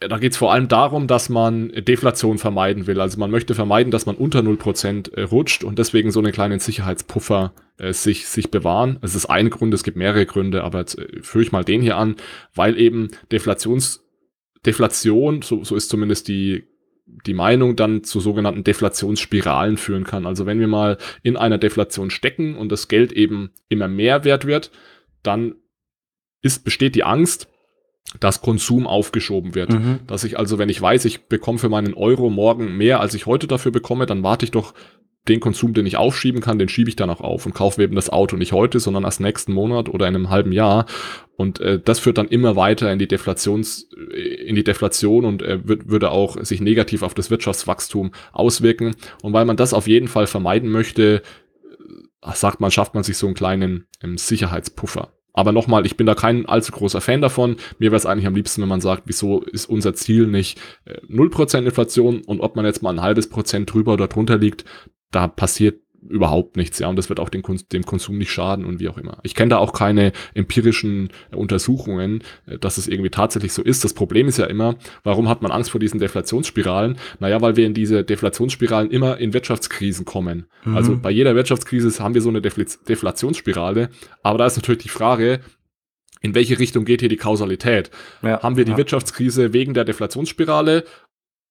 Da 0.00 0.18
geht 0.18 0.32
es 0.32 0.38
vor 0.38 0.52
allem 0.52 0.68
darum, 0.68 1.06
dass 1.06 1.28
man 1.28 1.68
Deflation 1.68 2.38
vermeiden 2.38 2.86
will. 2.86 3.00
Also 3.00 3.18
man 3.18 3.30
möchte 3.30 3.54
vermeiden, 3.54 3.90
dass 3.90 4.06
man 4.06 4.16
unter 4.16 4.40
0% 4.40 5.14
äh, 5.14 5.22
rutscht 5.22 5.64
und 5.64 5.78
deswegen 5.78 6.10
so 6.10 6.20
einen 6.20 6.32
kleinen 6.32 6.58
Sicherheitspuffer 6.58 7.54
äh, 7.78 7.92
sich, 7.92 8.26
sich 8.26 8.50
bewahren. 8.50 8.98
Es 9.02 9.14
ist 9.14 9.26
ein 9.26 9.50
Grund, 9.50 9.72
es 9.72 9.84
gibt 9.84 9.96
mehrere 9.96 10.26
Gründe, 10.26 10.64
aber 10.64 10.80
jetzt 10.80 10.98
äh, 10.98 11.22
führe 11.22 11.44
ich 11.44 11.52
mal 11.52 11.64
den 11.64 11.80
hier 11.80 11.96
an, 11.96 12.16
weil 12.54 12.78
eben 12.78 13.08
Deflations, 13.30 14.04
Deflation, 14.66 15.42
so, 15.42 15.64
so 15.64 15.76
ist 15.76 15.88
zumindest 15.88 16.28
die 16.28 16.64
die 17.06 17.34
Meinung 17.34 17.76
dann 17.76 18.02
zu 18.02 18.20
sogenannten 18.20 18.64
Deflationsspiralen 18.64 19.76
führen 19.76 20.04
kann. 20.04 20.26
Also 20.26 20.46
wenn 20.46 20.60
wir 20.60 20.68
mal 20.68 20.98
in 21.22 21.36
einer 21.36 21.58
Deflation 21.58 22.10
stecken 22.10 22.56
und 22.56 22.70
das 22.70 22.88
Geld 22.88 23.12
eben 23.12 23.50
immer 23.68 23.88
mehr 23.88 24.24
wert 24.24 24.46
wird, 24.46 24.70
dann 25.22 25.56
ist, 26.40 26.64
besteht 26.64 26.94
die 26.94 27.04
Angst, 27.04 27.48
dass 28.20 28.42
Konsum 28.42 28.86
aufgeschoben 28.86 29.54
wird. 29.54 29.72
Mhm. 29.72 30.00
Dass 30.06 30.24
ich 30.24 30.38
also, 30.38 30.58
wenn 30.58 30.68
ich 30.68 30.80
weiß, 30.80 31.04
ich 31.04 31.26
bekomme 31.26 31.58
für 31.58 31.68
meinen 31.68 31.94
Euro 31.94 32.30
morgen 32.30 32.76
mehr, 32.76 33.00
als 33.00 33.14
ich 33.14 33.26
heute 33.26 33.46
dafür 33.46 33.72
bekomme, 33.72 34.06
dann 34.06 34.22
warte 34.22 34.44
ich 34.44 34.50
doch 34.50 34.74
den 35.28 35.40
Konsum, 35.40 35.72
den 35.72 35.86
ich 35.86 35.96
aufschieben 35.96 36.40
kann, 36.40 36.58
den 36.58 36.68
schiebe 36.68 36.90
ich 36.90 36.96
dann 36.96 37.10
auch 37.10 37.20
auf 37.20 37.46
und 37.46 37.54
kaufe 37.54 37.82
eben 37.82 37.94
das 37.94 38.10
Auto 38.10 38.36
nicht 38.36 38.52
heute, 38.52 38.78
sondern 38.78 39.04
erst 39.04 39.20
nächsten 39.20 39.52
Monat 39.52 39.88
oder 39.88 40.06
in 40.06 40.14
einem 40.14 40.30
halben 40.30 40.52
Jahr. 40.52 40.86
Und 41.36 41.60
äh, 41.60 41.80
das 41.82 41.98
führt 41.98 42.18
dann 42.18 42.28
immer 42.28 42.56
weiter 42.56 42.92
in 42.92 42.98
die 42.98 43.08
Deflations, 43.08 43.88
äh, 44.12 44.20
in 44.20 44.54
die 44.54 44.64
Deflation 44.64 45.24
und 45.24 45.42
äh, 45.42 45.66
wird, 45.66 45.88
würde 45.88 46.10
auch 46.10 46.36
sich 46.44 46.60
negativ 46.60 47.02
auf 47.02 47.14
das 47.14 47.30
Wirtschaftswachstum 47.30 48.12
auswirken. 48.32 48.94
Und 49.22 49.32
weil 49.32 49.46
man 49.46 49.56
das 49.56 49.72
auf 49.72 49.86
jeden 49.88 50.08
Fall 50.08 50.26
vermeiden 50.26 50.70
möchte, 50.70 51.22
äh, 52.22 52.34
sagt 52.34 52.60
man, 52.60 52.70
schafft 52.70 52.94
man 52.94 53.02
sich 53.02 53.16
so 53.16 53.26
einen 53.26 53.34
kleinen 53.34 53.86
ähm, 54.02 54.18
Sicherheitspuffer. 54.18 55.10
Aber 55.36 55.50
nochmal, 55.50 55.84
ich 55.84 55.96
bin 55.96 56.06
da 56.06 56.14
kein 56.14 56.46
allzu 56.46 56.70
großer 56.70 57.00
Fan 57.00 57.20
davon. 57.20 57.56
Mir 57.80 57.90
wäre 57.90 57.96
es 57.96 58.06
eigentlich 58.06 58.26
am 58.26 58.36
liebsten, 58.36 58.62
wenn 58.62 58.68
man 58.68 58.80
sagt, 58.80 59.02
wieso 59.06 59.40
ist 59.42 59.66
unser 59.66 59.94
Ziel 59.94 60.28
nicht 60.28 60.60
äh, 60.84 61.00
0% 61.10 61.64
Inflation 61.64 62.22
und 62.22 62.40
ob 62.40 62.54
man 62.54 62.64
jetzt 62.64 62.82
mal 62.82 62.90
ein 62.90 63.02
halbes 63.02 63.28
Prozent 63.28 63.72
drüber 63.72 63.94
oder 63.94 64.06
drunter 64.06 64.38
liegt, 64.38 64.64
da 65.14 65.28
passiert 65.28 65.80
überhaupt 66.08 66.56
nichts, 66.56 66.78
ja, 66.78 66.88
und 66.88 66.96
das 66.96 67.08
wird 67.08 67.18
auch 67.18 67.28
dem, 67.28 67.42
dem 67.72 67.86
Konsum 67.86 68.18
nicht 68.18 68.30
schaden 68.30 68.64
und 68.64 68.80
wie 68.80 68.88
auch 68.88 68.98
immer. 68.98 69.18
Ich 69.22 69.34
kenne 69.34 69.50
da 69.50 69.58
auch 69.58 69.72
keine 69.72 70.12
empirischen 70.34 71.08
Untersuchungen, 71.34 72.22
äh, 72.46 72.58
dass 72.58 72.78
es 72.78 72.88
irgendwie 72.88 73.10
tatsächlich 73.10 73.52
so 73.52 73.62
ist. 73.62 73.84
Das 73.84 73.94
Problem 73.94 74.28
ist 74.28 74.38
ja 74.38 74.46
immer, 74.46 74.76
warum 75.02 75.28
hat 75.28 75.42
man 75.42 75.50
Angst 75.50 75.70
vor 75.70 75.80
diesen 75.80 76.00
Deflationsspiralen? 76.00 76.98
Naja, 77.20 77.40
weil 77.40 77.56
wir 77.56 77.66
in 77.66 77.74
diese 77.74 78.04
Deflationsspiralen 78.04 78.90
immer 78.90 79.18
in 79.18 79.32
Wirtschaftskrisen 79.32 80.04
kommen. 80.04 80.46
Mhm. 80.64 80.76
Also 80.76 80.98
bei 80.98 81.10
jeder 81.10 81.34
Wirtschaftskrise 81.34 82.02
haben 82.02 82.14
wir 82.14 82.22
so 82.22 82.28
eine 82.28 82.42
Defl 82.42 82.66
Deflationsspirale, 82.88 83.90
aber 84.22 84.38
da 84.38 84.46
ist 84.46 84.56
natürlich 84.56 84.82
die 84.82 84.88
Frage, 84.88 85.40
in 86.20 86.34
welche 86.34 86.58
Richtung 86.58 86.86
geht 86.86 87.00
hier 87.00 87.10
die 87.10 87.18
Kausalität? 87.18 87.90
Ja, 88.22 88.42
haben 88.42 88.56
wir 88.56 88.64
die 88.64 88.70
ja. 88.70 88.78
Wirtschaftskrise 88.78 89.52
wegen 89.52 89.74
der 89.74 89.84
Deflationsspirale 89.84 90.84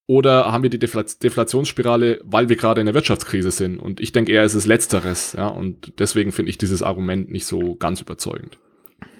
oder 0.05 0.51
haben 0.51 0.63
wir 0.63 0.69
die 0.69 0.79
Defl 0.79 1.05
Deflationsspirale, 1.21 2.19
weil 2.23 2.49
wir 2.49 2.55
gerade 2.55 2.81
in 2.81 2.85
der 2.85 2.93
Wirtschaftskrise 2.93 3.51
sind? 3.51 3.79
Und 3.79 3.99
ich 4.01 4.11
denke 4.11 4.31
eher, 4.31 4.43
es 4.43 4.55
ist 4.55 4.65
Letzteres. 4.65 5.33
Ja? 5.33 5.47
Und 5.47 5.99
deswegen 5.99 6.31
finde 6.31 6.49
ich 6.49 6.57
dieses 6.57 6.83
Argument 6.83 7.31
nicht 7.31 7.45
so 7.45 7.75
ganz 7.75 8.01
überzeugend. 8.01 8.57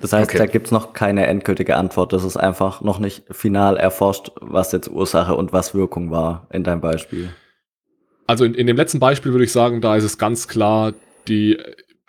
Das 0.02 0.12
heißt, 0.12 0.30
okay. 0.30 0.38
da 0.38 0.46
gibt's 0.46 0.72
noch 0.72 0.94
keine 0.94 1.28
endgültige 1.28 1.78
Antwort. 1.78 2.12
Das 2.12 2.24
ist 2.24 2.38
einfach 2.38 2.82
noch 2.82 3.00
nicht 3.00 3.24
final 3.32 3.78
erforscht, 3.78 4.32
was 4.42 4.72
jetzt 4.74 4.90
Ursache 4.90 5.36
und 5.36 5.54
was 5.54 5.74
Wirkung 5.74 6.12
war 6.12 6.48
in 6.52 6.64
deinem 6.64 6.82
Beispiel. 6.82 7.30
Also 8.28 8.44
in, 8.44 8.54
in 8.54 8.68
dem 8.68 8.78
letzten 8.78 9.00
Beispiel 9.00 9.32
würde 9.32 9.46
ich 9.46 9.52
sagen, 9.52 9.82
da 9.82 9.96
ist 9.96 10.04
es 10.04 10.18
ganz 10.18 10.48
klar, 10.48 10.94
die 11.28 11.58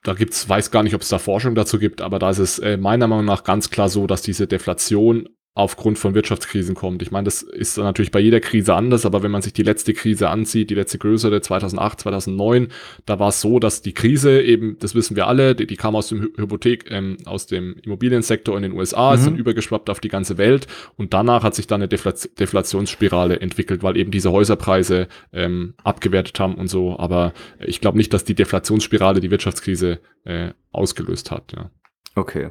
da 0.02 0.12
gibt's, 0.12 0.48
weiß 0.48 0.70
gar 0.70 0.82
nicht, 0.82 0.94
ob 0.94 1.00
es 1.00 1.08
da 1.08 1.18
Forschung 1.18 1.54
dazu 1.54 1.78
gibt, 1.78 2.02
aber 2.02 2.18
da 2.18 2.30
ist 2.30 2.38
es 2.38 2.58
äh, 2.58 2.76
meiner 2.76 3.06
Meinung 3.08 3.24
nach 3.24 3.42
ganz 3.42 3.70
klar 3.70 3.88
so, 3.88 4.06
dass 4.06 4.20
diese 4.20 4.46
Deflation 4.46 5.30
aufgrund 5.56 6.00
von 6.00 6.14
Wirtschaftskrisen 6.14 6.74
kommt. 6.74 7.00
Ich 7.00 7.12
meine, 7.12 7.26
das 7.26 7.42
ist 7.42 7.78
natürlich 7.78 8.10
bei 8.10 8.18
jeder 8.18 8.40
Krise 8.40 8.74
anders, 8.74 9.06
aber 9.06 9.22
wenn 9.22 9.30
man 9.30 9.40
sich 9.40 9.52
die 9.52 9.62
letzte 9.62 9.94
Krise 9.94 10.28
ansieht, 10.28 10.68
die 10.68 10.74
letzte 10.74 10.98
größere 10.98 11.40
2008, 11.40 12.00
2009, 12.00 12.68
da 13.06 13.20
war 13.20 13.28
es 13.28 13.40
so, 13.40 13.60
dass 13.60 13.80
die 13.80 13.94
Krise 13.94 14.42
eben, 14.42 14.76
das 14.80 14.96
wissen 14.96 15.14
wir 15.14 15.28
alle, 15.28 15.54
die, 15.54 15.68
die 15.68 15.76
kam 15.76 15.94
aus 15.94 16.08
dem 16.08 16.22
Hypothek, 16.22 16.90
ähm, 16.90 17.18
aus 17.24 17.46
dem 17.46 17.76
Immobiliensektor 17.82 18.56
in 18.56 18.64
den 18.64 18.72
USA, 18.72 19.10
mhm. 19.10 19.18
ist 19.18 19.26
dann 19.26 19.36
übergeschwappt 19.36 19.90
auf 19.90 20.00
die 20.00 20.08
ganze 20.08 20.38
Welt 20.38 20.66
und 20.96 21.14
danach 21.14 21.44
hat 21.44 21.54
sich 21.54 21.68
dann 21.68 21.80
eine 21.80 21.88
Deflation, 21.88 22.32
Deflationsspirale 22.36 23.38
entwickelt, 23.38 23.84
weil 23.84 23.96
eben 23.96 24.10
diese 24.10 24.32
Häuserpreise 24.32 25.06
ähm, 25.32 25.74
abgewertet 25.84 26.40
haben 26.40 26.56
und 26.56 26.66
so. 26.66 26.98
Aber 26.98 27.32
ich 27.64 27.80
glaube 27.80 27.96
nicht, 27.98 28.12
dass 28.12 28.24
die 28.24 28.34
Deflationsspirale 28.34 29.20
die 29.20 29.30
Wirtschaftskrise 29.30 30.00
äh, 30.24 30.50
ausgelöst 30.72 31.30
hat. 31.30 31.52
Ja. 31.52 31.70
Okay. 32.16 32.50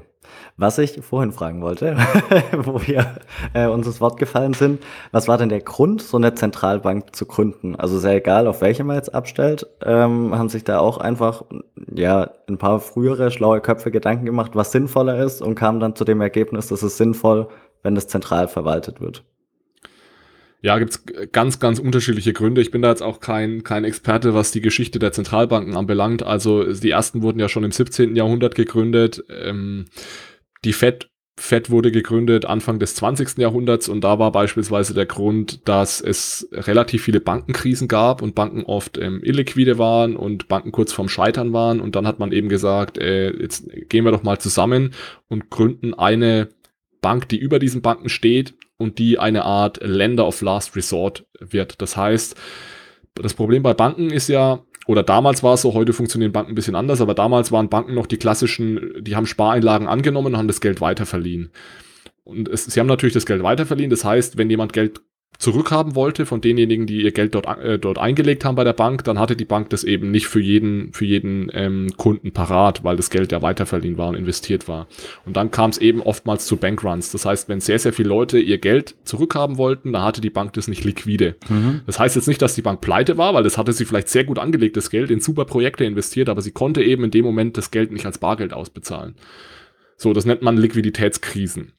Was 0.58 0.78
ich 0.78 1.02
vorhin 1.02 1.32
fragen 1.32 1.62
wollte, 1.62 1.98
wo 2.58 2.82
wir 2.82 3.16
äh, 3.54 3.68
uns 3.68 3.86
das 3.88 4.02
Wort 4.02 4.18
gefallen 4.18 4.54
sind, 4.54 4.84
was 5.12 5.28
war 5.28 5.38
denn 5.38 5.50
der 5.50 5.62
Grund, 5.62 6.02
so 6.02 6.18
eine 6.18 6.34
Zentralbank 6.36 7.16
zu 7.16 7.26
gründen? 7.26 7.76
Also 7.76 8.00
sehr 8.00 8.16
egal, 8.16 8.48
auf 8.48 8.62
welche 8.62 8.84
man 8.84 8.96
jetzt 8.96 9.14
abstellt, 9.14 9.68
ähm, 9.84 10.38
haben 10.38 10.50
sich 10.50 10.64
da 10.64 10.80
auch 10.80 10.98
einfach 10.98 11.44
ja 11.94 12.32
ein 12.48 12.58
paar 12.58 12.80
frühere 12.80 13.32
schlaue 13.32 13.62
Köpfe 13.62 13.92
Gedanken 13.92 14.26
gemacht, 14.26 14.52
was 14.54 14.72
sinnvoller 14.72 15.18
ist 15.24 15.42
und 15.42 15.56
kamen 15.56 15.80
dann 15.80 15.96
zu 15.96 16.06
dem 16.06 16.22
Ergebnis, 16.22 16.68
dass 16.68 16.84
es 16.84 16.98
sinnvoll, 16.98 17.48
wenn 17.82 17.98
es 17.98 18.08
zentral 18.08 18.48
verwaltet 18.48 19.02
wird. 19.02 19.24
Ja, 20.64 20.80
gibt's 20.80 21.04
ganz, 21.34 21.60
ganz 21.60 21.78
unterschiedliche 21.78 22.32
Gründe. 22.32 22.62
Ich 22.62 22.72
bin 22.72 22.82
da 22.82 22.90
jetzt 22.90 23.04
auch 23.04 23.20
kein, 23.20 23.64
kein 23.64 23.84
Experte, 23.84 24.34
was 24.34 24.52
die 24.52 24.62
Geschichte 24.62 24.98
der 24.98 25.12
Zentralbanken 25.12 25.76
anbelangt. 25.76 26.24
Also 26.24 26.64
die 26.64 26.90
ersten 26.90 27.22
wurden 27.22 27.42
ja 27.42 27.50
schon 27.50 27.66
im 27.66 27.72
17. 27.72 28.16
Jahrhundert 28.16 28.56
gegründet. 28.56 29.26
Ähm, 29.30 29.88
die 30.64 30.72
Fed, 30.72 31.10
Fed 31.36 31.70
wurde 31.70 31.92
gegründet 31.92 32.46
Anfang 32.46 32.80
des 32.80 32.96
20. 32.96 33.40
Jahrhunderts 33.40 33.90
und 33.90 34.06
da 34.06 34.20
war 34.20 34.32
beispielsweise 34.32 34.94
der 34.94 35.06
Grund, 35.06 35.68
dass 35.68 36.00
es 36.00 36.48
relativ 36.54 37.04
viele 37.04 37.20
Bankenkrisen 37.20 37.90
gab 37.90 38.22
und 38.22 38.34
Banken 38.34 38.64
oft 38.64 38.98
ähm, 38.98 39.20
illiquide 39.22 39.78
waren 39.78 40.16
und 40.16 40.48
Banken 40.48 40.72
kurz 40.72 40.94
vorm 40.94 41.10
Scheitern 41.10 41.52
waren. 41.52 41.82
Und 41.82 41.98
dann 41.98 42.08
hat 42.08 42.20
man 42.20 42.32
eben 42.32 42.48
gesagt, 42.48 42.98
äh, 42.98 43.32
jetzt 43.32 43.68
gehen 43.90 44.06
wir 44.06 44.14
doch 44.14 44.24
mal 44.24 44.40
zusammen 44.40 44.94
und 45.28 45.50
gründen 45.50 45.94
eine 45.94 46.48
Bank, 47.04 47.30
die 47.30 47.38
über 47.38 47.60
diesen 47.60 47.84
Banken 47.84 48.10
steht 48.10 48.56
und 48.78 48.98
die 48.98 49.20
eine 49.20 49.46
Art 49.46 49.80
Lender 49.84 50.26
of 50.26 50.42
Last 50.42 50.76
Resort 50.76 51.28
wird. 51.40 51.80
Das 51.80 51.96
heißt, 51.96 52.36
das 53.14 53.36
Problem 53.36 53.62
bei 53.62 53.76
Banken 53.76 54.10
ist 54.10 54.28
ja, 54.28 54.64
oder 54.88 55.04
damals 55.04 55.44
war 55.44 55.54
es 55.54 55.62
so, 55.62 55.76
heute 55.76 55.94
funktionieren 55.94 56.32
Banken 56.32 56.54
ein 56.54 56.56
bisschen 56.56 56.76
anders, 56.76 57.00
aber 57.00 57.14
damals 57.14 57.52
waren 57.52 57.70
Banken 57.70 57.94
noch 57.94 58.08
die 58.08 58.18
klassischen, 58.18 58.96
die 59.02 59.16
haben 59.16 59.28
Spareinlagen 59.28 59.88
angenommen 59.88 60.34
und 60.34 60.38
haben 60.38 60.48
das 60.48 60.62
Geld 60.62 60.82
weiterverliehen. 60.82 61.52
Und 62.24 62.48
es, 62.48 62.66
sie 62.66 62.80
haben 62.80 62.88
natürlich 62.88 63.14
das 63.14 63.28
Geld 63.28 63.44
weiterverliehen. 63.44 63.90
Das 63.92 64.04
heißt, 64.04 64.38
wenn 64.38 64.50
jemand 64.50 64.74
Geld 64.74 65.02
zurückhaben 65.38 65.96
wollte 65.96 66.26
von 66.26 66.42
denjenigen, 66.42 66.86
die 66.86 67.02
ihr 67.02 67.12
Geld 67.12 67.36
dort, 67.36 67.46
äh, 67.60 67.80
dort 67.80 67.98
eingelegt 67.98 68.46
haben 68.46 68.56
bei 68.56 68.64
der 68.64 68.74
Bank, 68.74 69.04
dann 69.04 69.20
hatte 69.20 69.36
die 69.36 69.46
Bank 69.46 69.70
das 69.70 69.84
eben 69.84 70.12
nicht 70.12 70.28
für 70.28 70.40
jeden, 70.40 70.94
für 70.94 71.06
jeden 71.06 71.50
ähm, 71.54 71.92
Kunden 71.98 72.32
parat, 72.32 72.84
weil 72.84 72.96
das 72.96 73.10
Geld 73.10 73.32
ja 73.32 73.42
weiterverliehen 73.42 73.98
war 73.98 74.10
und 74.10 74.16
investiert 74.16 74.68
war. 74.68 74.88
Und 75.26 75.36
dann 75.36 75.52
kam 75.52 75.70
es 75.70 75.78
eben 75.78 76.02
oftmals 76.02 76.46
zu 76.46 76.58
Bankruns. 76.58 77.12
Das 77.12 77.26
heißt, 77.26 77.50
wenn 77.50 77.60
sehr, 77.60 77.80
sehr 77.80 77.94
viele 77.94 78.10
Leute 78.10 78.40
ihr 78.40 78.58
Geld 78.58 78.96
zurückhaben 79.04 79.58
wollten, 79.58 79.94
dann 79.94 80.04
hatte 80.04 80.22
die 80.22 80.30
Bank 80.30 80.54
das 80.54 80.68
nicht 80.68 80.84
liquide. 80.84 81.36
Mhm. 81.50 81.82
Das 81.86 82.00
heißt 82.00 82.16
jetzt 82.16 82.28
nicht, 82.28 82.42
dass 82.42 82.56
die 82.56 82.62
Bank 82.62 82.82
pleite 82.82 83.18
war, 83.18 83.34
weil 83.34 83.44
das 83.44 83.58
hatte 83.58 83.74
sie 83.74 83.86
vielleicht 83.86 84.10
sehr 84.10 84.24
gut 84.24 84.40
angelegtes 84.40 84.90
Geld 84.90 85.12
in 85.12 85.20
super 85.20 85.46
Projekte 85.46 85.84
investiert, 85.84 86.30
aber 86.30 86.42
sie 86.42 86.52
konnte 86.52 86.84
eben 86.84 87.04
in 87.04 87.12
dem 87.12 87.26
Moment 87.26 87.58
das 87.58 87.72
Geld 87.72 87.92
nicht 87.92 88.06
als 88.06 88.18
Bargeld 88.18 88.54
ausbezahlen. 88.54 89.16
So, 89.98 90.14
das 90.14 90.26
nennt 90.26 90.42
man 90.42 90.58
Liquiditätskrisen. 90.58 91.74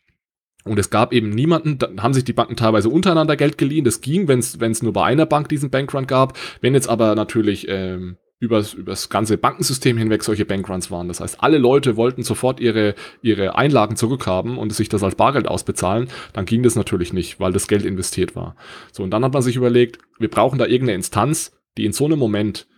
Und 0.64 0.79
es 0.79 0.90
gab 0.90 1.12
eben 1.12 1.31
niemanden, 1.31 1.79
da 1.79 1.90
haben 1.98 2.14
sich 2.14 2.24
die 2.24 2.33
Banken 2.33 2.57
teilweise 2.57 2.88
untereinander 2.88 3.37
Geld 3.37 3.59
geliehen. 3.59 3.85
Das 3.85 4.00
ging, 4.00 4.29
wenn 4.29 4.40
es 4.40 4.83
nur 4.83 4.92
bei 4.92 5.05
einer 5.05 5.27
Bank 5.27 5.48
diesen 5.48 5.70
Bankrun 5.70 6.07
gab. 6.07 6.38
Wenn 6.62 6.74
jetzt 6.74 6.88
aber 6.88 7.14
natürlich 7.14 7.66
ähm, 7.68 8.16
übers, 8.44 8.74
übers 8.74 9.09
ganze 9.09 9.37
Bankensystem 9.37 9.96
hinweg 9.96 10.22
solche 10.22 10.44
Bankruns 10.44 10.90
waren. 10.90 11.09
Das 11.09 11.20
heißt, 11.20 11.42
alle 11.42 11.59
Leute 11.59 11.96
wollten 11.96 12.22
sofort 12.22 12.61
ihre, 12.61 12.94
ihre 13.22 13.57
Einlagen 13.57 13.96
zurückhaben 13.96 14.59
und 14.59 14.72
sich 14.72 14.88
das 14.88 15.03
als 15.03 15.16
Bargeld 15.16 15.48
ausbezahlen, 15.48 16.09
dann 16.33 16.44
ging 16.44 16.62
das 16.62 16.77
natürlich 16.77 17.12
nicht, 17.12 17.40
weil 17.40 17.53
das 17.53 17.68
Geld 17.68 17.85
investiert 17.85 18.37
war. 18.37 18.57
So, 18.92 19.03
und 19.03 19.11
dann 19.11 19.24
hat 19.24 19.33
man 19.33 19.42
sich 19.42 19.57
überlegt, 19.57 19.98
wir 20.18 20.31
brauchen 20.31 20.59
da 20.59 20.66
irgendeine 20.66 20.96
Instanz, 20.96 21.53
die 21.77 21.85
in 21.85 21.92
so 21.92 22.05
einem 22.05 22.18
Moment 22.18 22.68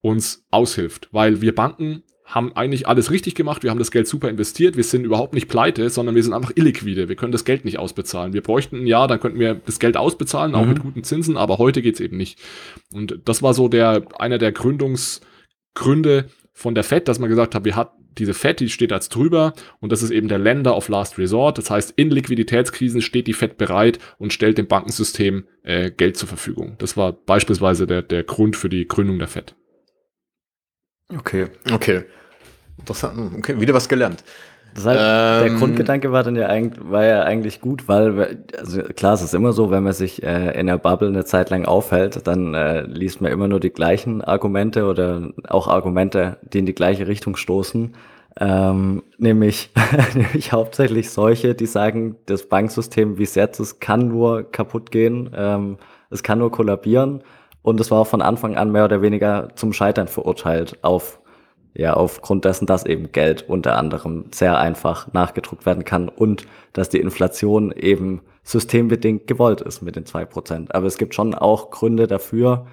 uns 0.00 0.44
aushilft, 0.50 1.08
weil 1.12 1.40
wir 1.40 1.54
Banken 1.54 2.02
haben 2.26 2.54
eigentlich 2.56 2.88
alles 2.88 3.12
richtig 3.12 3.36
gemacht, 3.36 3.62
wir 3.62 3.70
haben 3.70 3.78
das 3.78 3.92
Geld 3.92 4.08
super 4.08 4.28
investiert, 4.28 4.76
wir 4.76 4.82
sind 4.84 5.04
überhaupt 5.04 5.32
nicht 5.32 5.48
pleite, 5.48 5.88
sondern 5.90 6.16
wir 6.16 6.22
sind 6.24 6.32
einfach 6.32 6.52
illiquide, 6.54 7.08
wir 7.08 7.14
können 7.14 7.32
das 7.32 7.44
Geld 7.44 7.64
nicht 7.64 7.78
ausbezahlen. 7.78 8.32
Wir 8.32 8.42
bräuchten 8.42 8.82
ein 8.82 8.86
Jahr, 8.86 9.06
dann 9.06 9.20
könnten 9.20 9.38
wir 9.38 9.54
das 9.54 9.78
Geld 9.78 9.96
ausbezahlen, 9.96 10.54
auch 10.56 10.62
mhm. 10.62 10.68
mit 10.68 10.82
guten 10.82 11.04
Zinsen, 11.04 11.36
aber 11.36 11.58
heute 11.58 11.82
geht's 11.82 12.00
eben 12.00 12.16
nicht. 12.16 12.40
Und 12.92 13.20
das 13.24 13.42
war 13.42 13.54
so 13.54 13.68
der, 13.68 14.02
einer 14.18 14.38
der 14.38 14.50
Gründungsgründe 14.50 16.26
von 16.52 16.74
der 16.74 16.84
FED, 16.84 17.06
dass 17.06 17.20
man 17.20 17.30
gesagt 17.30 17.54
hat, 17.54 17.64
wir 17.64 17.76
hat 17.76 17.92
diese 18.18 18.34
FED, 18.34 18.60
die 18.60 18.70
steht 18.70 18.92
als 18.92 19.08
drüber 19.08 19.52
und 19.80 19.92
das 19.92 20.02
ist 20.02 20.10
eben 20.10 20.28
der 20.28 20.38
Lender 20.38 20.76
of 20.76 20.88
Last 20.88 21.18
Resort. 21.18 21.58
Das 21.58 21.70
heißt, 21.70 21.92
in 21.96 22.10
Liquiditätskrisen 22.10 23.02
steht 23.02 23.26
die 23.26 23.34
FED 23.34 23.56
bereit 23.58 23.98
und 24.18 24.32
stellt 24.32 24.58
dem 24.58 24.66
Bankensystem 24.66 25.44
äh, 25.62 25.90
Geld 25.90 26.16
zur 26.16 26.28
Verfügung. 26.28 26.74
Das 26.78 26.96
war 26.96 27.12
beispielsweise 27.12 27.86
der, 27.86 28.02
der 28.02 28.24
Grund 28.24 28.56
für 28.56 28.68
die 28.68 28.88
Gründung 28.88 29.18
der 29.18 29.28
FED. 29.28 29.54
Okay, 31.14 31.46
okay. 31.72 32.04
Interessant. 32.78 33.38
Okay, 33.38 33.60
wieder 33.60 33.74
was 33.74 33.88
gelernt. 33.88 34.24
Das 34.74 34.84
heißt, 34.84 35.00
ähm, 35.00 35.48
der 35.48 35.58
Grundgedanke 35.58 36.12
war 36.12 36.22
dann 36.22 36.36
ja 36.36 36.48
eigentlich, 36.48 36.90
war 36.90 37.04
ja 37.04 37.22
eigentlich 37.22 37.62
gut, 37.62 37.88
weil, 37.88 38.44
also 38.58 38.82
klar, 38.82 39.14
es 39.14 39.22
ist 39.22 39.32
immer 39.32 39.52
so, 39.52 39.70
wenn 39.70 39.82
man 39.82 39.94
sich 39.94 40.22
äh, 40.22 40.58
in 40.58 40.66
der 40.66 40.76
Bubble 40.76 41.08
eine 41.08 41.24
Zeit 41.24 41.48
lang 41.48 41.64
aufhält, 41.64 42.26
dann 42.26 42.52
äh, 42.52 42.82
liest 42.82 43.22
man 43.22 43.32
immer 43.32 43.48
nur 43.48 43.58
die 43.58 43.70
gleichen 43.70 44.20
Argumente 44.20 44.84
oder 44.84 45.30
auch 45.48 45.66
Argumente, 45.68 46.36
die 46.42 46.58
in 46.58 46.66
die 46.66 46.74
gleiche 46.74 47.06
Richtung 47.08 47.36
stoßen. 47.36 47.94
Ähm, 48.38 49.02
nämlich, 49.16 49.70
nämlich 50.14 50.52
hauptsächlich 50.52 51.10
solche, 51.10 51.54
die 51.54 51.64
sagen, 51.64 52.16
das 52.26 52.46
Banksystem, 52.46 53.16
wie 53.16 53.22
es 53.22 53.34
jetzt 53.34 53.60
ist, 53.60 53.80
kann 53.80 54.08
nur 54.08 54.50
kaputt 54.52 54.90
gehen, 54.90 55.30
ähm, 55.34 55.78
es 56.10 56.22
kann 56.22 56.38
nur 56.38 56.52
kollabieren 56.52 57.22
und 57.66 57.80
es 57.80 57.90
war 57.90 58.04
von 58.04 58.22
Anfang 58.22 58.56
an 58.56 58.70
mehr 58.70 58.84
oder 58.84 59.02
weniger 59.02 59.48
zum 59.56 59.72
Scheitern 59.72 60.06
verurteilt 60.06 60.78
auf 60.82 61.18
ja, 61.74 61.94
aufgrund 61.94 62.44
dessen, 62.44 62.64
dass 62.64 62.86
eben 62.86 63.10
Geld 63.10 63.48
unter 63.48 63.76
anderem 63.76 64.26
sehr 64.32 64.56
einfach 64.56 65.12
nachgedruckt 65.12 65.66
werden 65.66 65.84
kann 65.84 66.08
und 66.08 66.46
dass 66.74 66.90
die 66.90 67.00
Inflation 67.00 67.72
eben 67.72 68.20
systembedingt 68.44 69.26
gewollt 69.26 69.62
ist 69.62 69.82
mit 69.82 69.96
den 69.96 70.06
zwei 70.06 70.24
Prozent. 70.24 70.76
Aber 70.76 70.86
es 70.86 70.96
gibt 70.96 71.16
schon 71.16 71.34
auch 71.34 71.70
Gründe 71.70 72.06
dafür, 72.06 72.68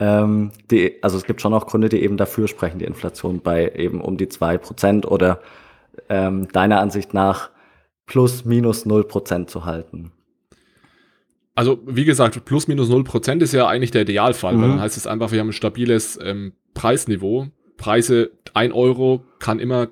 ähm, 0.00 0.52
die, 0.70 1.02
also 1.02 1.18
es 1.18 1.24
gibt 1.24 1.42
schon 1.42 1.52
auch 1.52 1.66
Gründe, 1.66 1.90
die 1.90 2.02
eben 2.02 2.16
dafür 2.16 2.48
sprechen, 2.48 2.78
die 2.78 2.86
Inflation 2.86 3.42
bei 3.42 3.70
eben 3.76 4.00
um 4.00 4.16
die 4.16 4.30
zwei 4.30 4.56
Prozent 4.56 5.04
oder 5.06 5.40
ähm, 6.08 6.48
deiner 6.48 6.80
Ansicht 6.80 7.12
nach 7.12 7.50
plus 8.06 8.46
minus 8.46 8.86
null 8.86 9.04
Prozent 9.04 9.50
zu 9.50 9.66
halten. 9.66 10.12
Also, 11.54 11.80
wie 11.86 12.04
gesagt, 12.04 12.44
plus 12.44 12.68
minus 12.68 12.88
null 12.88 13.04
Prozent 13.04 13.42
ist 13.42 13.52
ja 13.52 13.66
eigentlich 13.66 13.90
der 13.90 14.02
Idealfall, 14.02 14.56
mhm. 14.56 14.62
weil 14.62 14.68
dann 14.70 14.80
heißt 14.80 14.96
es 14.96 15.06
einfach, 15.06 15.32
wir 15.32 15.40
haben 15.40 15.48
ein 15.48 15.52
stabiles 15.52 16.18
ähm, 16.22 16.52
Preisniveau. 16.74 17.48
Preise, 17.76 18.30
ein 18.52 18.72
Euro 18.72 19.24
kann 19.38 19.58
immer 19.58 19.88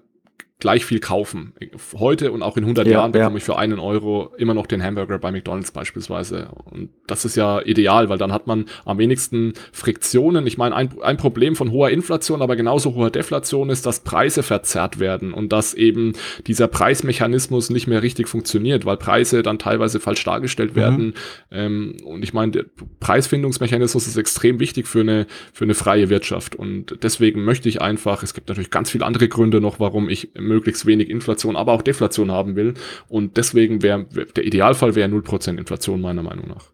gleich 0.61 0.85
viel 0.85 0.99
kaufen. 0.99 1.53
Heute 1.97 2.33
und 2.33 2.42
auch 2.42 2.57
in 2.57 2.64
100 2.64 2.87
ja, 2.87 2.94
Jahren 2.94 3.12
bekomme 3.12 3.35
ja. 3.35 3.37
ich 3.37 3.44
für 3.44 3.59
einen 3.59 3.79
Euro 3.79 4.33
immer 4.38 4.55
noch 4.55 4.66
den 4.66 4.83
Hamburger 4.83 5.18
bei 5.18 5.31
McDonald's 5.31 5.71
beispielsweise. 5.71 6.49
Und 6.64 6.90
das 7.07 7.25
ist 7.25 7.37
ja 7.37 7.61
ideal, 7.61 8.09
weil 8.09 8.18
dann 8.18 8.33
hat 8.33 8.49
man 8.49 8.64
am 8.85 8.99
wenigsten 8.99 9.53
Friktionen. 9.73 10.49
Ich 10.49 10.59
meine, 10.59 10.75
ein, 10.75 11.01
ein 11.01 11.16
Problem 11.16 11.55
von 11.55 11.71
hoher 11.71 11.90
Inflation, 11.90 12.42
aber 12.42 12.57
genauso 12.57 12.94
hoher 12.97 13.11
Deflation 13.11 13.71
ist, 13.71 13.87
dass 13.87 14.01
Preise 14.01 14.42
verzerrt 14.42 14.99
werden 14.99 15.33
und 15.33 15.53
dass 15.53 15.75
eben 15.75 16.14
dieser 16.49 16.66
Preismechanismus 16.66 17.71
nicht 17.71 17.87
mehr 17.87 18.03
richtig 18.03 18.27
funktioniert, 18.27 18.85
weil 18.85 18.97
Preise 18.97 19.44
dann 19.44 19.61
teilweise 19.61 20.01
falsch 20.01 20.25
dargestellt 20.25 20.73
mhm. 20.73 20.77
werden. 20.77 21.14
Ähm, 21.53 21.97
und 22.05 22.25
ich 22.25 22.33
meine, 22.33 22.51
der 22.51 22.64
Preisfindungsmechanismus 22.99 24.09
ist 24.09 24.16
extrem 24.16 24.59
wichtig 24.59 24.88
für 24.88 25.01
eine, 25.01 25.29
für 25.53 25.64
eine 25.64 25.75
freie 25.75 26.11
Wirtschaft. 26.11 26.57
Und 26.57 26.99
deswegen 27.05 27.44
möchte 27.44 27.68
ich 27.68 27.81
einfach, 27.81 28.25
es 28.25 28.35
gibt 28.35 28.49
natürlich 28.49 28.73
ganz 28.73 28.90
viele 28.90 29.07
andere 29.07 29.29
Gründe 29.29 29.61
noch, 29.61 29.79
warum 29.79 30.09
ich 30.09 30.31
möglichst 30.49 30.87
wenig 30.87 31.11
Inflation, 31.11 31.57
aber 31.57 31.73
auch 31.73 31.83
Deflation 31.83 32.33
haben 32.33 32.57
will. 32.57 32.75
Und 33.09 33.37
deswegen 33.37 33.83
wäre 33.83 34.05
der 34.05 34.45
Idealfall 34.45 34.95
wäre 34.95 35.09
0% 35.09 35.59
Inflation 35.59 36.01
meiner 36.01 36.23
Meinung 36.23 36.49
nach. 36.49 36.65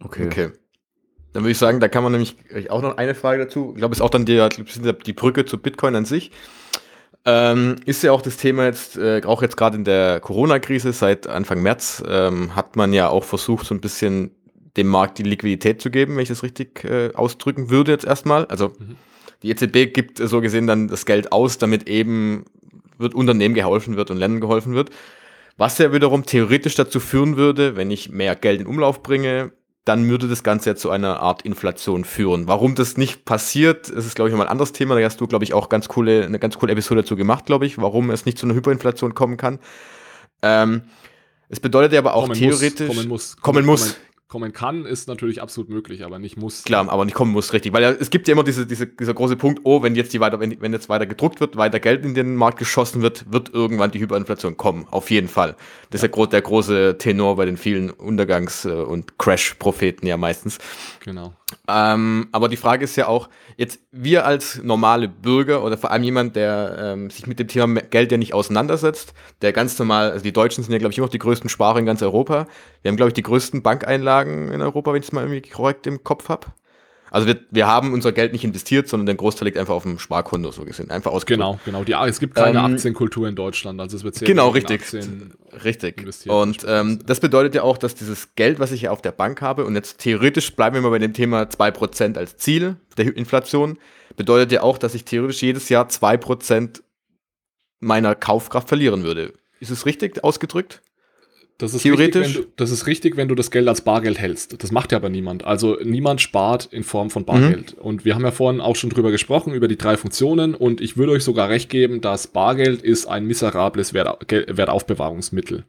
Okay. 0.00 0.26
okay. 0.26 0.50
Dann 1.32 1.42
würde 1.42 1.52
ich 1.52 1.58
sagen, 1.58 1.80
da 1.80 1.88
kann 1.88 2.02
man 2.02 2.12
nämlich 2.12 2.36
auch 2.70 2.80
noch 2.80 2.96
eine 2.96 3.14
Frage 3.14 3.44
dazu. 3.44 3.72
Ich 3.74 3.78
glaube, 3.78 3.92
es 3.92 3.98
ist 3.98 4.02
auch 4.02 4.10
dann 4.10 4.24
die, 4.24 4.46
die 5.04 5.12
Brücke 5.12 5.44
zu 5.44 5.58
Bitcoin 5.58 5.94
an 5.94 6.04
sich. 6.04 6.30
Ähm, 7.26 7.76
ist 7.84 8.04
ja 8.04 8.12
auch 8.12 8.22
das 8.22 8.36
Thema 8.36 8.66
jetzt, 8.66 8.96
äh, 8.96 9.20
auch 9.24 9.42
jetzt 9.42 9.56
gerade 9.56 9.76
in 9.76 9.84
der 9.84 10.20
Corona-Krise 10.20 10.92
seit 10.92 11.26
Anfang 11.26 11.60
März, 11.60 12.02
ähm, 12.08 12.54
hat 12.54 12.76
man 12.76 12.92
ja 12.92 13.08
auch 13.08 13.24
versucht, 13.24 13.66
so 13.66 13.74
ein 13.74 13.80
bisschen 13.80 14.30
dem 14.76 14.86
Markt 14.86 15.18
die 15.18 15.24
Liquidität 15.24 15.82
zu 15.82 15.90
geben, 15.90 16.14
wenn 16.14 16.22
ich 16.22 16.28
das 16.28 16.42
richtig 16.44 16.84
äh, 16.84 17.10
ausdrücken 17.14 17.68
würde 17.68 17.92
jetzt 17.92 18.04
erstmal. 18.04 18.46
Also 18.46 18.68
mhm. 18.78 18.96
die 19.42 19.50
EZB 19.50 19.92
gibt 19.92 20.18
so 20.18 20.40
gesehen 20.40 20.68
dann 20.68 20.86
das 20.86 21.04
Geld 21.04 21.32
aus, 21.32 21.58
damit 21.58 21.88
eben 21.88 22.44
wird 22.98 23.14
Unternehmen 23.14 23.54
geholfen 23.54 23.96
wird 23.96 24.10
und 24.10 24.18
Ländern 24.18 24.40
geholfen 24.40 24.74
wird. 24.74 24.90
Was 25.56 25.78
ja 25.78 25.92
wiederum 25.92 26.26
theoretisch 26.26 26.74
dazu 26.74 27.00
führen 27.00 27.36
würde, 27.36 27.76
wenn 27.76 27.90
ich 27.90 28.10
mehr 28.10 28.36
Geld 28.36 28.60
in 28.60 28.66
Umlauf 28.66 29.02
bringe, 29.02 29.52
dann 29.86 30.08
würde 30.08 30.28
das 30.28 30.42
Ganze 30.42 30.70
ja 30.70 30.76
zu 30.76 30.90
einer 30.90 31.20
Art 31.20 31.42
Inflation 31.42 32.04
führen. 32.04 32.48
Warum 32.48 32.74
das 32.74 32.96
nicht 32.96 33.24
passiert, 33.24 33.88
ist, 33.88 34.16
glaube 34.16 34.28
ich, 34.28 34.32
nochmal 34.32 34.48
ein 34.48 34.50
anderes 34.50 34.72
Thema. 34.72 34.98
Da 34.98 35.04
hast 35.04 35.20
du, 35.20 35.28
glaube 35.28 35.44
ich, 35.44 35.54
auch 35.54 35.68
ganz 35.68 35.86
coole, 35.88 36.24
eine 36.24 36.40
ganz 36.40 36.58
coole 36.58 36.72
Episode 36.72 37.02
dazu 37.02 37.14
gemacht, 37.14 37.46
glaube 37.46 37.66
ich, 37.66 37.78
warum 37.78 38.10
es 38.10 38.26
nicht 38.26 38.36
zu 38.36 38.46
einer 38.46 38.56
Hyperinflation 38.56 39.14
kommen 39.14 39.36
kann. 39.36 39.60
Ähm, 40.42 40.82
es 41.48 41.60
bedeutet 41.60 41.92
ja 41.92 42.00
aber 42.00 42.14
auch 42.14 42.22
kommen 42.22 42.34
theoretisch. 42.34 42.88
Muss, 42.88 42.96
kommen 42.96 43.08
muss. 43.08 43.36
Kommen, 43.36 43.54
kommen 43.54 43.66
muss. 43.66 43.96
Kommen 44.28 44.52
kann, 44.52 44.86
ist 44.86 45.06
natürlich 45.06 45.40
absolut 45.40 45.70
möglich, 45.70 46.04
aber 46.04 46.18
nicht 46.18 46.36
muss. 46.36 46.64
Klar, 46.64 46.88
aber 46.88 47.04
nicht 47.04 47.14
kommen 47.14 47.32
muss, 47.32 47.52
richtig. 47.52 47.72
Weil 47.72 47.82
ja, 47.82 47.90
es 47.92 48.10
gibt 48.10 48.26
ja 48.26 48.32
immer 48.32 48.42
diese, 48.42 48.66
diese, 48.66 48.86
dieser 48.86 49.14
große 49.14 49.36
Punkt, 49.36 49.60
oh, 49.64 49.82
wenn 49.82 49.94
jetzt 49.94 50.12
die 50.12 50.20
weiter, 50.20 50.40
wenn, 50.40 50.60
wenn 50.60 50.72
jetzt 50.72 50.88
weiter 50.88 51.06
gedruckt 51.06 51.40
wird, 51.40 51.56
weiter 51.56 51.78
Geld 51.78 52.04
in 52.04 52.14
den 52.14 52.34
Markt 52.34 52.58
geschossen 52.58 53.02
wird, 53.02 53.32
wird 53.32 53.54
irgendwann 53.54 53.92
die 53.92 54.00
Hyperinflation 54.00 54.56
kommen. 54.56 54.86
Auf 54.90 55.10
jeden 55.10 55.28
Fall. 55.28 55.54
Das 55.90 56.02
ja. 56.02 56.08
ist 56.08 56.16
ja 56.16 56.26
der 56.26 56.42
große 56.42 56.98
Tenor 56.98 57.36
bei 57.36 57.44
den 57.44 57.56
vielen 57.56 57.90
Untergangs- 57.90 58.66
und 58.66 59.16
Crash-Propheten 59.18 60.06
ja 60.06 60.16
meistens. 60.16 60.58
Genau. 61.04 61.34
Ähm, 61.68 62.28
aber 62.32 62.48
die 62.48 62.56
Frage 62.56 62.84
ist 62.84 62.96
ja 62.96 63.06
auch, 63.06 63.28
jetzt 63.56 63.78
wir 63.92 64.26
als 64.26 64.60
normale 64.64 65.08
Bürger 65.08 65.62
oder 65.62 65.78
vor 65.78 65.92
allem 65.92 66.02
jemand, 66.02 66.34
der 66.34 66.76
ähm, 66.78 67.10
sich 67.10 67.28
mit 67.28 67.38
dem 67.38 67.46
Thema 67.46 67.80
Geld 67.82 68.10
ja 68.10 68.18
nicht 68.18 68.34
auseinandersetzt, 68.34 69.14
der 69.42 69.52
ganz 69.52 69.78
normal, 69.78 70.10
also 70.10 70.24
die 70.24 70.32
Deutschen 70.32 70.64
sind 70.64 70.72
ja, 70.72 70.78
glaube 70.78 70.92
ich, 70.92 70.98
immer 70.98 71.06
noch 71.06 71.12
die 71.12 71.18
größten 71.18 71.48
Sparer 71.48 71.78
in 71.78 71.86
ganz 71.86 72.02
Europa. 72.02 72.48
Wir 72.82 72.88
haben, 72.88 72.96
glaube 72.96 73.10
ich, 73.10 73.14
die 73.14 73.22
größten 73.22 73.62
Bankeinlagen 73.62 74.50
in 74.50 74.60
Europa, 74.60 74.92
wenn 74.92 75.00
ich 75.00 75.06
es 75.06 75.12
mal 75.12 75.22
irgendwie 75.22 75.48
korrekt 75.48 75.86
im 75.86 76.02
Kopf 76.02 76.28
habe. 76.28 76.48
Also 77.16 77.28
wir, 77.28 77.38
wir 77.50 77.66
haben 77.66 77.94
unser 77.94 78.12
Geld 78.12 78.34
nicht 78.34 78.44
investiert, 78.44 78.88
sondern 78.88 79.06
der 79.06 79.14
Großteil 79.14 79.46
liegt 79.46 79.56
einfach 79.56 79.72
auf 79.72 79.84
dem 79.84 79.98
Sparkonto, 79.98 80.50
so 80.50 80.66
gesehen. 80.66 80.90
Einfach 80.90 81.12
aus 81.12 81.24
Genau, 81.24 81.58
genau. 81.64 81.82
Die, 81.82 81.94
es 81.94 82.20
gibt 82.20 82.34
keine 82.34 82.58
ähm, 82.58 82.74
Aktienkultur 82.74 83.26
in 83.26 83.34
Deutschland. 83.34 83.80
Also 83.80 83.96
es 83.96 84.04
wird 84.04 84.16
sehr 84.16 84.28
Genau, 84.28 84.50
richtig. 84.50 84.82
Richtig. 85.64 86.06
Und 86.28 86.66
ähm, 86.68 86.98
das 87.06 87.20
bedeutet 87.20 87.54
ja 87.54 87.62
auch, 87.62 87.78
dass 87.78 87.94
dieses 87.94 88.34
Geld, 88.34 88.58
was 88.58 88.70
ich 88.70 88.82
ja 88.82 88.90
auf 88.90 89.00
der 89.00 89.12
Bank 89.12 89.40
habe, 89.40 89.64
und 89.64 89.74
jetzt 89.74 89.96
theoretisch 89.96 90.54
bleiben 90.54 90.74
wir 90.74 90.82
mal 90.82 90.90
bei 90.90 90.98
dem 90.98 91.14
Thema 91.14 91.44
2% 91.44 92.18
als 92.18 92.36
Ziel 92.36 92.76
der 92.98 93.16
Inflation, 93.16 93.78
bedeutet 94.16 94.52
ja 94.52 94.60
auch, 94.60 94.76
dass 94.76 94.94
ich 94.94 95.06
theoretisch 95.06 95.40
jedes 95.40 95.70
Jahr 95.70 95.88
2% 95.88 96.82
meiner 97.80 98.14
Kaufkraft 98.14 98.68
verlieren 98.68 99.04
würde. 99.04 99.32
Ist 99.58 99.70
es 99.70 99.86
richtig 99.86 100.22
ausgedrückt? 100.22 100.82
Das 101.58 101.72
ist 101.72 101.82
Theoretisch? 101.82 102.26
Richtig, 102.28 102.44
du, 102.44 102.52
das 102.56 102.70
ist 102.70 102.86
richtig, 102.86 103.16
wenn 103.16 103.28
du 103.28 103.34
das 103.34 103.50
Geld 103.50 103.66
als 103.66 103.80
Bargeld 103.80 104.18
hältst. 104.18 104.62
Das 104.62 104.72
macht 104.72 104.92
ja 104.92 104.98
aber 104.98 105.08
niemand. 105.08 105.44
Also 105.46 105.78
niemand 105.82 106.20
spart 106.20 106.68
in 106.70 106.84
Form 106.84 107.08
von 107.08 107.24
Bargeld. 107.24 107.76
Mhm. 107.76 107.82
Und 107.82 108.04
wir 108.04 108.14
haben 108.14 108.24
ja 108.24 108.30
vorhin 108.30 108.60
auch 108.60 108.76
schon 108.76 108.90
drüber 108.90 109.10
gesprochen, 109.10 109.54
über 109.54 109.66
die 109.66 109.78
drei 109.78 109.96
Funktionen. 109.96 110.54
Und 110.54 110.82
ich 110.82 110.98
würde 110.98 111.12
euch 111.12 111.24
sogar 111.24 111.48
recht 111.48 111.70
geben, 111.70 112.02
dass 112.02 112.26
Bargeld 112.26 112.82
ist 112.82 113.06
ein 113.06 113.24
miserables 113.24 113.94
Wertaufbewahrungsmittel. 113.94 115.64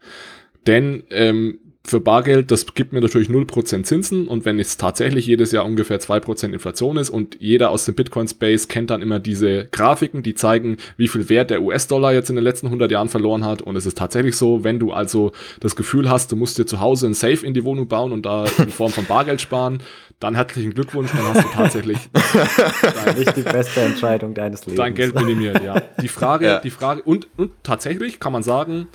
Denn 0.66 1.04
ähm, 1.10 1.60
für 1.88 2.02
Bargeld, 2.02 2.52
das 2.52 2.74
gibt 2.74 2.92
mir 2.92 3.00
natürlich 3.00 3.30
0% 3.30 3.84
Zinsen 3.84 4.28
und 4.28 4.44
wenn 4.44 4.60
es 4.60 4.76
tatsächlich 4.78 5.26
jedes 5.26 5.54
Jahr 5.54 5.66
ungefähr 5.66 6.00
2% 6.00 6.52
Inflation 6.52 6.98
ist 6.98 7.10
und 7.10 7.38
jeder 7.40 7.70
aus 7.70 7.86
dem 7.86 7.96
Bitcoin-Space 7.96 8.68
kennt 8.68 8.90
dann 8.90 9.02
immer 9.02 9.20
diese 9.20 9.68
Grafiken, 9.68 10.22
die 10.22 10.36
zeigen, 10.36 10.78
wie 10.98 11.08
viel 11.08 11.30
Wert 11.30 11.50
der 11.50 11.62
US-Dollar 11.62 12.14
jetzt 12.14 12.30
in 12.30 12.36
den 12.36 12.44
letzten 12.44 12.68
100 12.68 12.92
Jahren 12.92 13.08
verloren 13.08 13.46
hat 13.46 13.62
und 13.62 13.78
es 13.78 13.86
ist 13.86 13.98
tatsächlich 13.98 14.36
so, 14.36 14.66
wenn 14.66 14.80
du 14.80 14.92
also 14.92 15.32
das 15.62 15.78
Gefühl 15.78 16.10
hast, 16.10 16.32
du 16.32 16.36
musst 16.36 16.58
dir 16.58 16.66
zu 16.66 16.82
Hause 16.82 17.08
ein 17.08 17.14
Safe 17.14 17.46
in 17.46 17.54
die 17.54 17.64
Wohnung 17.64 17.88
bauen 17.88 18.12
und 18.12 18.26
da 18.26 18.46
in 18.58 18.70
Form 18.70 18.92
von 18.92 19.06
Bargeld 19.06 19.40
sparen, 19.40 19.82
dann 20.20 20.36
herzlichen 20.36 20.74
Glückwunsch, 20.74 21.12
dann 21.12 21.34
hast 21.34 21.44
du 21.46 21.50
tatsächlich 21.54 21.98
dein, 22.82 23.18
nicht 23.18 23.38
die 23.38 23.44
beste 23.44 23.82
Entscheidung 23.82 24.34
deines 24.34 24.66
Lebens. 24.66 24.78
Dein 24.78 24.94
Geld 24.94 25.16
minimiert, 25.16 25.64
ja. 25.64 25.82
Die 26.02 26.08
Frage, 26.08 26.46
ja. 26.46 26.60
die 26.60 26.72
Frage 26.72 27.04
und, 27.04 27.28
und 27.38 27.52
tatsächlich 27.64 28.20
kann 28.20 28.34
man 28.34 28.44
sagen, 28.44 28.88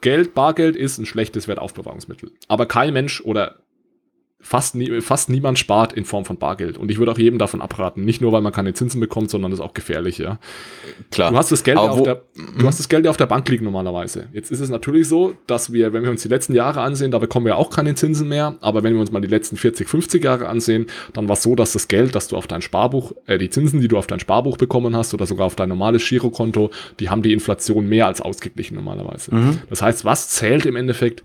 Geld, 0.00 0.34
Bargeld 0.34 0.76
ist 0.76 0.98
ein 0.98 1.06
schlechtes 1.06 1.48
Wertaufbewahrungsmittel. 1.48 2.32
Aber 2.48 2.66
kein 2.66 2.92
Mensch 2.92 3.20
oder 3.20 3.56
fast, 4.40 4.74
nie, 4.74 5.00
fast 5.00 5.28
niemand 5.28 5.58
spart 5.58 5.92
in 5.92 6.04
Form 6.04 6.24
von 6.24 6.36
Bargeld. 6.36 6.78
Und 6.78 6.90
ich 6.90 6.98
würde 6.98 7.12
auch 7.12 7.18
jedem 7.18 7.38
davon 7.38 7.60
abraten. 7.60 8.04
Nicht 8.04 8.20
nur, 8.20 8.32
weil 8.32 8.40
man 8.40 8.52
keine 8.52 8.74
Zinsen 8.74 9.00
bekommt, 9.00 9.30
sondern 9.30 9.50
das 9.50 9.60
ist 9.60 9.64
auch 9.64 9.74
gefährlich, 9.74 10.18
ja. 10.18 10.38
Klar. 11.10 11.30
Du 11.30 11.36
hast 11.36 11.52
das 11.52 11.62
Geld, 11.62 11.78
auf 11.78 12.02
der, 12.02 12.22
du 12.58 12.66
hast 12.66 12.78
das 12.78 12.88
Geld 12.88 13.06
auf 13.06 13.16
der 13.16 13.26
Bank 13.26 13.48
liegen 13.48 13.64
normalerweise. 13.64 14.28
Jetzt 14.32 14.50
ist 14.50 14.60
es 14.60 14.70
natürlich 14.70 15.08
so, 15.08 15.34
dass 15.46 15.72
wir, 15.72 15.92
wenn 15.92 16.02
wir 16.02 16.10
uns 16.10 16.22
die 16.22 16.28
letzten 16.28 16.54
Jahre 16.54 16.80
ansehen, 16.80 17.10
da 17.10 17.18
bekommen 17.18 17.46
wir 17.46 17.56
auch 17.56 17.70
keine 17.70 17.94
Zinsen 17.94 18.28
mehr. 18.28 18.56
Aber 18.60 18.82
wenn 18.82 18.94
wir 18.94 19.00
uns 19.00 19.12
mal 19.12 19.20
die 19.20 19.28
letzten 19.28 19.56
40, 19.56 19.88
50 19.88 20.24
Jahre 20.24 20.48
ansehen, 20.48 20.86
dann 21.12 21.28
war 21.28 21.34
es 21.34 21.42
so, 21.42 21.54
dass 21.54 21.72
das 21.72 21.88
Geld, 21.88 22.14
das 22.14 22.28
du 22.28 22.36
auf 22.36 22.46
dein 22.46 22.62
Sparbuch, 22.62 23.12
äh, 23.26 23.38
die 23.38 23.50
Zinsen, 23.50 23.80
die 23.80 23.88
du 23.88 23.98
auf 23.98 24.06
dein 24.06 24.20
Sparbuch 24.20 24.56
bekommen 24.56 24.96
hast 24.96 25.14
oder 25.14 25.26
sogar 25.26 25.46
auf 25.46 25.56
dein 25.56 25.68
normales 25.68 26.06
Girokonto, 26.08 26.70
die 26.98 27.10
haben 27.10 27.22
die 27.22 27.32
Inflation 27.32 27.88
mehr 27.88 28.06
als 28.06 28.20
ausgeglichen 28.20 28.74
normalerweise. 28.74 29.34
Mhm. 29.34 29.58
Das 29.68 29.82
heißt, 29.82 30.04
was 30.04 30.28
zählt 30.28 30.66
im 30.66 30.76
Endeffekt? 30.76 31.24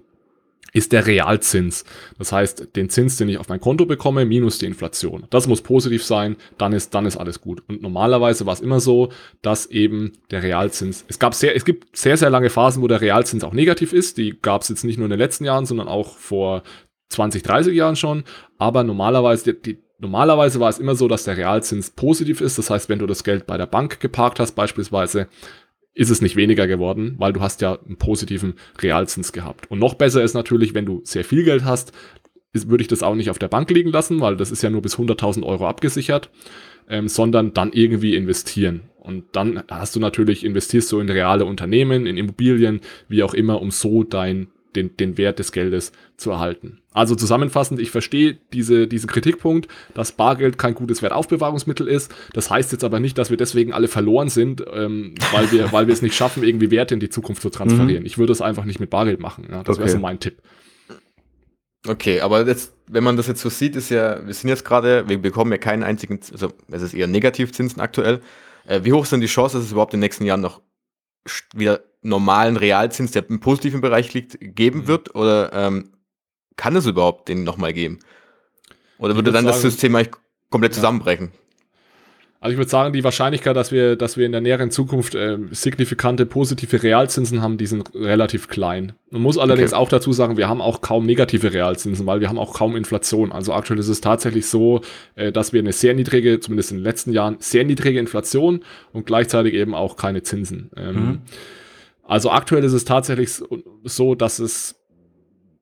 Ist 0.76 0.92
der 0.92 1.08
Realzins. 1.08 1.86
Das 2.18 2.34
heißt, 2.34 2.76
den 2.76 2.90
Zins, 2.90 3.16
den 3.16 3.30
ich 3.30 3.38
auf 3.38 3.48
mein 3.48 3.62
Konto 3.62 3.86
bekomme, 3.86 4.26
minus 4.26 4.58
die 4.58 4.66
Inflation. 4.66 5.26
Das 5.30 5.48
muss 5.48 5.62
positiv 5.62 6.04
sein, 6.04 6.36
dann 6.58 6.74
ist, 6.74 6.94
dann 6.94 7.06
ist 7.06 7.16
alles 7.16 7.40
gut. 7.40 7.64
Und 7.70 7.82
normalerweise 7.82 8.46
war 8.46 8.54
es 8.54 8.60
immer 8.60 8.82
so, 8.82 9.10
dass 9.42 9.68
eben 9.68 10.12
der 10.32 10.44
Realzins, 10.44 11.06
es 11.08 11.18
gab 11.18 11.34
sehr, 11.34 11.56
es 11.56 11.64
gibt 11.64 11.96
sehr, 11.96 12.18
sehr 12.18 12.30
lange 12.30 12.50
Phasen, 12.50 12.84
wo 12.84 12.88
der 12.88 13.00
Realzins 13.00 13.46
auch 13.46 13.54
negativ 13.54 13.94
ist. 13.94 14.18
Die 14.18 14.38
gab 14.42 14.64
es 14.64 14.70
jetzt 14.70 14.84
nicht 14.84 14.98
nur 14.98 15.06
in 15.06 15.12
den 15.12 15.20
letzten 15.20 15.46
Jahren, 15.46 15.66
sondern 15.66 15.88
auch 15.88 16.18
vor 16.18 16.64
20, 17.08 17.42
30 17.42 17.74
Jahren 17.74 17.96
schon. 17.96 18.26
Aber 18.58 18.84
normalerweise, 18.84 19.54
die, 19.54 19.78
Normalerweise 19.98 20.60
war 20.60 20.70
es 20.70 20.78
immer 20.78 20.96
so, 20.96 21.08
dass 21.08 21.24
der 21.24 21.38
Realzins 21.38 21.90
positiv 21.90 22.42
ist. 22.42 22.58
Das 22.58 22.70
heißt, 22.70 22.90
wenn 22.90 23.00
du 23.00 23.08
das 23.08 23.24
Geld 23.24 23.48
bei 23.48 23.56
der 23.58 23.66
Bank 23.66 24.02
geparkt 24.02 24.42
hast, 24.42 24.52
beispielsweise, 24.52 25.30
ist 25.96 26.12
es 26.12 26.22
nicht 26.22 26.36
weniger 26.36 26.68
geworden, 26.68 27.16
weil 27.18 27.34
du 27.34 27.41
hast 27.41 27.62
ja 27.62 27.80
einen 27.80 27.98
positiven 27.98 28.56
Realzins 28.82 29.32
gehabt. 29.32 29.72
Und 29.72 29.80
noch 29.80 29.96
besser 29.96 30.22
ist 30.22 30.34
natürlich, 30.34 30.74
wenn 30.74 30.86
du 30.86 31.02
sehr 31.06 31.24
viel 31.24 31.43
Geld 31.43 31.64
hast, 31.64 31.93
ist, 32.52 32.70
würde 32.70 32.82
ich 32.82 32.88
das 32.88 33.02
auch 33.02 33.16
nicht 33.16 33.30
auf 33.30 33.39
der 33.39 33.48
Bank 33.48 33.70
liegen 33.72 33.91
lassen, 33.91 34.20
weil 34.22 34.36
das 34.36 34.52
ist 34.52 34.62
ja 34.62 34.70
nur 34.70 34.82
bis 34.82 34.98
100.000 34.98 35.43
Euro 35.43 35.68
abgesichert, 35.68 36.30
ähm, 36.89 37.08
sondern 37.08 37.54
dann 37.54 37.72
irgendwie 37.72 38.16
investieren. 38.16 38.82
Und 39.00 39.24
dann 39.34 39.64
hast 39.70 39.96
du 39.96 40.00
natürlich, 40.00 40.43
investierst 40.43 40.91
du 40.91 41.00
in 41.00 41.10
reale 41.10 41.46
Unternehmen, 41.46 42.06
in 42.06 42.18
Immobilien, 42.18 42.82
wie 43.08 43.24
auch 43.24 43.34
immer, 43.34 43.62
um 43.62 43.72
so 43.72 44.04
dein 44.04 44.48
den, 44.76 44.96
den 44.98 45.18
Wert 45.18 45.40
des 45.40 45.52
Geldes 45.52 45.92
zu 46.18 46.32
erhalten. 46.32 46.82
Also 46.94 47.16
zusammenfassend, 47.16 47.80
ich 47.80 47.92
verstehe 47.92 48.38
diese, 48.54 48.88
diesen 48.88 49.08
Kritikpunkt, 49.08 49.68
dass 49.94 50.14
Bargeld 50.14 50.58
kein 50.58 50.76
gutes 50.76 51.02
Wertaufbewahrungsmittel 51.02 51.88
ist. 51.88 52.14
Das 52.34 52.50
heißt 52.50 52.72
jetzt 52.72 52.84
aber 52.84 53.00
nicht, 53.00 53.18
dass 53.18 53.30
wir 53.30 53.38
deswegen 53.38 53.74
alle 53.74 53.88
verloren 53.88 54.30
sind, 54.30 54.64
ähm, 54.74 55.16
weil, 55.32 55.52
wir, 55.52 55.72
weil 55.72 55.88
wir 55.88 55.94
es 55.94 56.02
nicht 56.02 56.16
schaffen, 56.16 56.44
irgendwie 56.44 56.72
Werte 56.72 56.94
in 56.94 57.00
die 57.00 57.10
Zukunft 57.10 57.42
zu 57.42 57.50
transferieren. 57.50 58.04
Mhm. 58.04 58.08
Ich 58.08 58.18
würde 58.18 58.32
es 58.32 58.42
einfach 58.42 58.66
nicht 58.66 58.80
mit 58.80 58.90
Bargeld 58.90 59.20
machen. 59.20 59.48
Ja, 59.50 59.64
das 59.64 59.78
okay. 59.78 59.86
wäre 59.86 59.90
so 59.90 60.00
mein 60.00 60.20
Tipp. 60.20 60.42
Okay, 61.88 62.22
aber 62.22 62.48
jetzt, 62.48 62.74
wenn 62.88 63.04
man 63.04 63.16
das 63.16 63.28
jetzt 63.28 63.42
so 63.42 63.50
sieht, 63.50 63.76
ist 63.76 63.90
ja, 63.90 64.26
wir 64.26 64.34
sind 64.34 64.50
jetzt 64.50 64.66
gerade, 64.66 65.08
wir 65.08 65.22
bekommen 65.22 65.52
ja 65.52 65.58
keinen 65.58 65.84
einzigen, 65.84 66.20
also 66.32 66.52
es 66.72 66.82
ist 66.82 66.94
eher 66.94 67.08
Negativzinsen 67.08 67.80
aktuell. 67.80 68.22
Äh, 68.68 68.82
wie 68.84 68.94
hoch 68.94 69.06
sind 69.06 69.22
die 69.22 69.28
Chancen, 69.28 69.58
dass 69.58 69.66
es 69.66 69.72
überhaupt 69.72 69.94
in 69.94 70.00
den 70.00 70.06
nächsten 70.06 70.26
Jahren 70.26 70.42
noch 70.42 70.62
wieder 71.54 71.82
normalen 72.02 72.58
Realzins, 72.58 73.12
der 73.12 73.28
im 73.30 73.40
positiven 73.40 73.82
Bereich 73.82 74.14
liegt, 74.14 74.38
geben 74.40 74.82
mhm. 74.82 74.88
wird? 74.88 75.16
Oder 75.16 75.52
ähm, 75.54 75.92
kann 76.56 76.76
es 76.76 76.86
überhaupt 76.86 77.28
den 77.28 77.44
nochmal 77.44 77.74
geben? 77.74 78.00
Oder 78.98 79.16
würde 79.16 79.32
dann 79.32 79.46
sagen, 79.46 79.54
das 79.54 79.62
System 79.62 79.96
eigentlich 79.96 80.14
komplett 80.50 80.74
ja. 80.74 80.76
zusammenbrechen? 80.76 81.32
Also 82.46 82.54
ich 82.54 82.58
würde 82.60 82.70
sagen, 82.70 82.93
die 82.93 83.04
Wahrscheinlichkeit, 83.04 83.56
dass 83.56 83.72
wir, 83.72 83.96
dass 83.96 84.18
wir 84.18 84.26
in 84.28 84.32
der 84.32 84.39
näheren 84.39 84.70
Zukunft 84.70 85.16
äh, 85.16 85.39
signifikante 85.50 86.28
positive 86.28 86.84
Realzinsen 86.84 87.41
haben, 87.41 87.58
die 87.58 87.66
sind 87.66 87.96
relativ 87.96 88.50
klein. 88.50 88.93
Man 89.10 89.24
muss 89.24 89.39
allerdings 89.39 89.74
okay. 89.74 89.82
auch 89.82 89.89
dazu 89.89 90.14
sagen, 90.14 90.38
wir 90.38 90.48
haben 90.48 90.62
auch 90.62 90.82
kaum 90.82 91.08
negative 91.08 91.54
Realzinsen, 91.54 92.06
weil 92.06 92.20
wir 92.20 92.30
haben 92.30 92.38
auch 92.38 92.54
kaum 92.54 92.76
Inflation. 92.76 93.32
Also 93.32 93.52
aktuell 93.52 93.80
ist 93.80 93.88
es 93.88 94.00
tatsächlich 94.00 94.46
so, 94.46 94.82
äh, 95.16 95.32
dass 95.32 95.54
wir 95.54 95.60
eine 95.60 95.74
sehr 95.74 95.96
niedrige, 95.96 96.39
zumindest 96.39 96.70
in 96.70 96.78
den 96.78 96.84
letzten 96.84 97.14
Jahren, 97.14 97.38
sehr 97.39 97.64
niedrige 97.64 97.98
Inflation 97.98 98.64
und 98.93 99.08
gleichzeitig 99.08 99.56
eben 99.56 99.74
auch 99.74 99.96
keine 99.96 100.22
Zinsen. 100.22 100.70
Ähm, 100.78 100.96
mhm. 100.96 101.22
Also 102.04 102.30
aktuell 102.30 102.64
ist 102.64 102.74
es 102.74 102.86
tatsächlich 102.86 103.41
so, 103.86 104.14
dass 104.14 104.38
es 104.38 104.76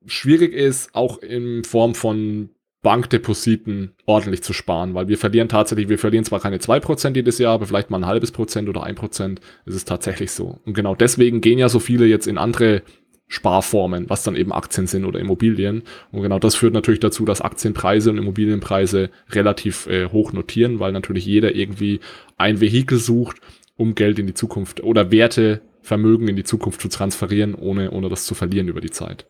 schwierig 0.04 0.52
ist, 0.52 0.94
auch 0.94 1.16
in 1.16 1.64
Form 1.64 1.94
von 1.94 2.50
Bankdepositen 2.84 3.94
ordentlich 4.04 4.42
zu 4.42 4.52
sparen, 4.52 4.94
weil 4.94 5.08
wir 5.08 5.18
verlieren 5.18 5.48
tatsächlich, 5.48 5.88
wir 5.88 5.98
verlieren 5.98 6.24
zwar 6.24 6.38
keine 6.38 6.58
2% 6.58 7.16
jedes 7.16 7.38
Jahr, 7.38 7.54
aber 7.54 7.66
vielleicht 7.66 7.90
mal 7.90 7.96
ein 7.96 8.06
halbes 8.06 8.30
Prozent 8.30 8.68
oder 8.68 8.84
ein 8.84 8.94
Prozent. 8.94 9.40
Es 9.64 9.74
ist 9.74 9.88
tatsächlich 9.88 10.30
so. 10.30 10.60
Und 10.64 10.74
genau 10.74 10.94
deswegen 10.94 11.40
gehen 11.40 11.58
ja 11.58 11.70
so 11.70 11.80
viele 11.80 12.04
jetzt 12.04 12.26
in 12.26 12.36
andere 12.38 12.82
Sparformen, 13.26 14.10
was 14.10 14.22
dann 14.22 14.36
eben 14.36 14.52
Aktien 14.52 14.86
sind 14.86 15.06
oder 15.06 15.18
Immobilien. 15.18 15.82
Und 16.12 16.22
genau 16.22 16.38
das 16.38 16.54
führt 16.54 16.74
natürlich 16.74 17.00
dazu, 17.00 17.24
dass 17.24 17.40
Aktienpreise 17.40 18.10
und 18.10 18.18
Immobilienpreise 18.18 19.08
relativ 19.30 19.86
äh, 19.86 20.10
hoch 20.10 20.34
notieren, 20.34 20.78
weil 20.78 20.92
natürlich 20.92 21.24
jeder 21.24 21.54
irgendwie 21.54 22.00
ein 22.36 22.60
Vehikel 22.60 22.98
sucht, 22.98 23.38
um 23.76 23.94
Geld 23.94 24.18
in 24.18 24.26
die 24.26 24.34
Zukunft 24.34 24.82
oder 24.82 25.10
Werte, 25.10 25.62
Vermögen 25.80 26.28
in 26.28 26.36
die 26.36 26.44
Zukunft 26.44 26.82
zu 26.82 26.88
transferieren, 26.88 27.54
ohne, 27.54 27.90
ohne 27.90 28.10
das 28.10 28.26
zu 28.26 28.34
verlieren 28.34 28.68
über 28.68 28.82
die 28.82 28.90
Zeit. 28.90 29.26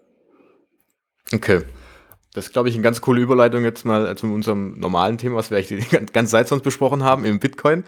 Okay. 1.32 1.62
Das 2.34 2.46
ist, 2.46 2.52
glaube 2.52 2.68
ich, 2.68 2.74
eine 2.74 2.82
ganz 2.82 3.00
coole 3.00 3.22
Überleitung 3.22 3.64
jetzt 3.64 3.86
mal 3.86 4.14
zu 4.16 4.26
unserem 4.26 4.78
normalen 4.78 5.16
Thema, 5.16 5.36
was 5.36 5.50
wir 5.50 5.56
eigentlich 5.56 5.88
die 5.88 6.06
ganze 6.12 6.32
Zeit 6.32 6.48
sonst 6.48 6.62
besprochen 6.62 7.02
haben, 7.02 7.24
im 7.24 7.38
Bitcoin. 7.38 7.84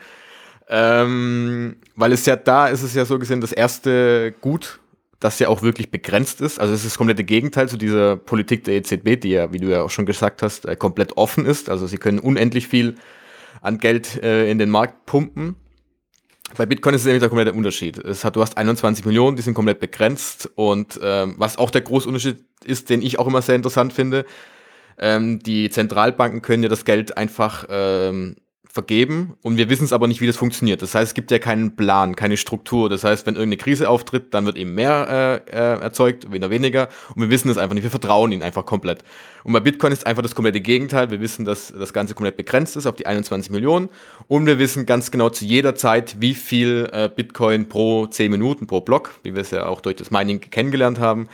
Ähm, 0.69 1.77
weil 1.95 2.13
es 2.13 2.27
ja 2.27 2.37
da 2.37 2.69
ist 2.69 2.83
es 2.83 2.95
ja 2.95 3.05
so 3.05 3.19
gesehen 3.19 3.41
das 3.41 3.53
erste 3.53 4.35
Gut, 4.41 4.81
das 5.21 5.39
ja 5.39 5.49
auch 5.49 5.63
wirklich 5.63 5.91
begrenzt 5.91 6.41
ist. 6.41 6.61
Also 6.61 6.75
es 6.75 6.81
ist 6.81 6.93
das 6.93 6.99
komplette 6.99 7.25
Gegenteil 7.25 7.69
zu 7.69 7.77
dieser 7.77 8.17
Politik 8.17 8.65
der 8.65 8.75
EZB, 8.77 9.21
die 9.21 9.31
ja, 9.31 9.53
wie 9.53 9.59
du 9.59 9.69
ja 9.69 9.83
auch 9.83 9.91
schon 9.91 10.07
gesagt 10.07 10.43
hast, 10.43 10.65
äh, 10.67 10.77
komplett 10.77 11.17
offen 11.17 11.45
ist. 11.45 11.69
Also 11.69 11.87
sie 11.87 11.99
können 11.99 12.19
unendlich 12.19 12.69
viel 12.69 12.95
an 13.63 13.79
Geld 13.79 14.23
äh, 14.23 14.51
in 14.51 14.59
den 14.59 14.71
Markt 14.71 15.07
pumpen. 15.07 15.57
Bei 16.57 16.67
Bitcoin 16.67 16.95
ist 16.95 17.03
es 17.03 17.07
nämlich 17.07 17.21
der 17.21 17.29
komplette 17.29 17.53
Unterschied. 17.53 17.99
Es 17.99 18.25
hat, 18.25 18.37
du 18.37 18.41
hast 18.41 18.57
21 18.57 19.05
Millionen, 19.05 19.37
die 19.37 19.43
sind 19.43 19.55
komplett 19.55 19.81
begrenzt 19.81 20.51
und 20.55 20.99
ähm, 21.03 21.35
was 21.39 21.59
auch 21.59 21.71
der 21.71 21.81
große 21.81 22.07
Unterschied 22.09 22.45
ist, 22.65 22.89
den 22.91 23.03
ich 23.03 23.19
auch 23.19 23.27
immer 23.27 23.43
sehr 23.43 23.57
interessant 23.57 23.93
finde, 23.93 24.25
ähm, 24.99 25.41
die 25.41 25.71
Zentralbanken 25.71 26.43
können 26.43 26.63
ja 26.63 26.69
das 26.69 26.85
Geld 26.85 27.17
einfach 27.17 27.67
ähm, 27.69 28.37
vergeben 28.77 29.39
und 29.41 29.57
wir 29.57 29.71
wissen 29.71 29.85
es 29.85 29.93
aber 29.95 30.07
nicht, 30.07 30.21
wie 30.21 30.27
das 30.27 30.37
funktioniert. 30.37 30.83
Das 30.83 30.95
heißt, 30.95 31.09
es 31.09 31.15
gibt 31.15 31.31
ja 31.31 31.39
keinen 31.39 31.77
Plan, 31.77 32.15
keine 32.15 32.37
Struktur. 32.37 32.91
Das 32.91 33.05
heißt, 33.05 33.27
wenn 33.27 33.35
irgendeine 33.35 33.57
Krise 33.57 33.89
auftritt, 33.89 34.35
dann 34.35 34.45
wird 34.45 34.59
eben 34.59 34.75
mehr 34.75 35.43
äh, 35.51 35.51
äh, 35.51 35.81
erzeugt, 35.81 36.31
wieder 36.31 36.51
weniger 36.51 36.89
und 37.15 37.23
wir 37.23 37.31
wissen 37.31 37.51
es 37.51 37.57
einfach 37.57 37.75
nicht. 37.75 37.85
Wir 37.85 37.91
vertrauen 37.91 38.31
ihnen 38.33 38.43
einfach 38.43 38.67
komplett. 38.67 39.03
Und 39.45 39.55
bei 39.55 39.61
Bitcoin 39.61 39.93
ist 39.93 40.07
einfach 40.07 40.23
das 40.23 40.35
komplette 40.35 40.61
Gegenteil. 40.61 41.11
Wir 41.11 41.21
wissen, 41.23 41.47
dass 41.47 41.73
das 41.73 41.95
Ganze 41.95 42.15
komplett 42.15 42.37
begrenzt 42.37 42.77
ist 42.77 42.87
auf 42.87 42.97
die 42.97 43.07
21 43.07 43.51
Millionen 43.51 43.89
und 44.29 44.45
wir 44.45 44.59
wissen 44.59 44.85
ganz 44.85 45.11
genau 45.11 45.31
zu 45.31 45.47
jeder 45.47 45.75
Zeit, 45.75 46.17
wie 46.21 46.35
viel 46.35 46.89
äh, 46.93 47.09
Bitcoin 47.09 47.69
pro 47.69 48.07
10 48.07 48.31
Minuten, 48.31 48.67
pro 48.67 48.83
Block, 48.83 49.13
wie 49.23 49.35
wir 49.35 49.41
es 49.41 49.51
ja 49.51 49.67
auch 49.67 49.81
durch 49.81 49.97
das 49.97 50.11
Mining 50.11 50.41
kennengelernt 50.41 51.01
haben, 51.01 51.29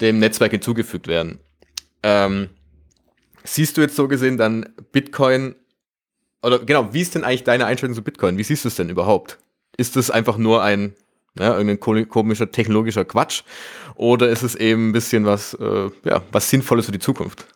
dem 0.00 0.20
Netzwerk 0.20 0.52
hinzugefügt 0.52 1.08
werden. 1.08 1.40
Ähm, 2.04 2.50
siehst 3.44 3.76
du 3.76 3.80
jetzt 3.80 3.96
so 3.96 4.08
gesehen 4.08 4.36
dann 4.36 4.68
Bitcoin 4.92 5.54
oder 6.42 6.58
genau, 6.60 6.92
wie 6.92 7.00
ist 7.00 7.14
denn 7.14 7.24
eigentlich 7.24 7.44
deine 7.44 7.66
Einstellung 7.66 7.94
zu 7.94 8.02
Bitcoin? 8.02 8.38
Wie 8.38 8.44
siehst 8.44 8.64
du 8.64 8.68
es 8.68 8.76
denn 8.76 8.88
überhaupt? 8.88 9.38
Ist 9.76 9.96
es 9.96 10.10
einfach 10.10 10.38
nur 10.38 10.62
ein, 10.62 10.94
ja, 11.38 11.56
irgendein 11.56 12.08
komischer 12.08 12.50
technologischer 12.50 13.04
Quatsch? 13.04 13.42
Oder 13.94 14.28
ist 14.28 14.42
es 14.42 14.54
eben 14.54 14.90
ein 14.90 14.92
bisschen 14.92 15.24
was, 15.24 15.54
äh, 15.54 15.90
ja, 16.04 16.22
was 16.32 16.50
Sinnvolles 16.50 16.86
für 16.86 16.92
die 16.92 16.98
Zukunft? 16.98 17.46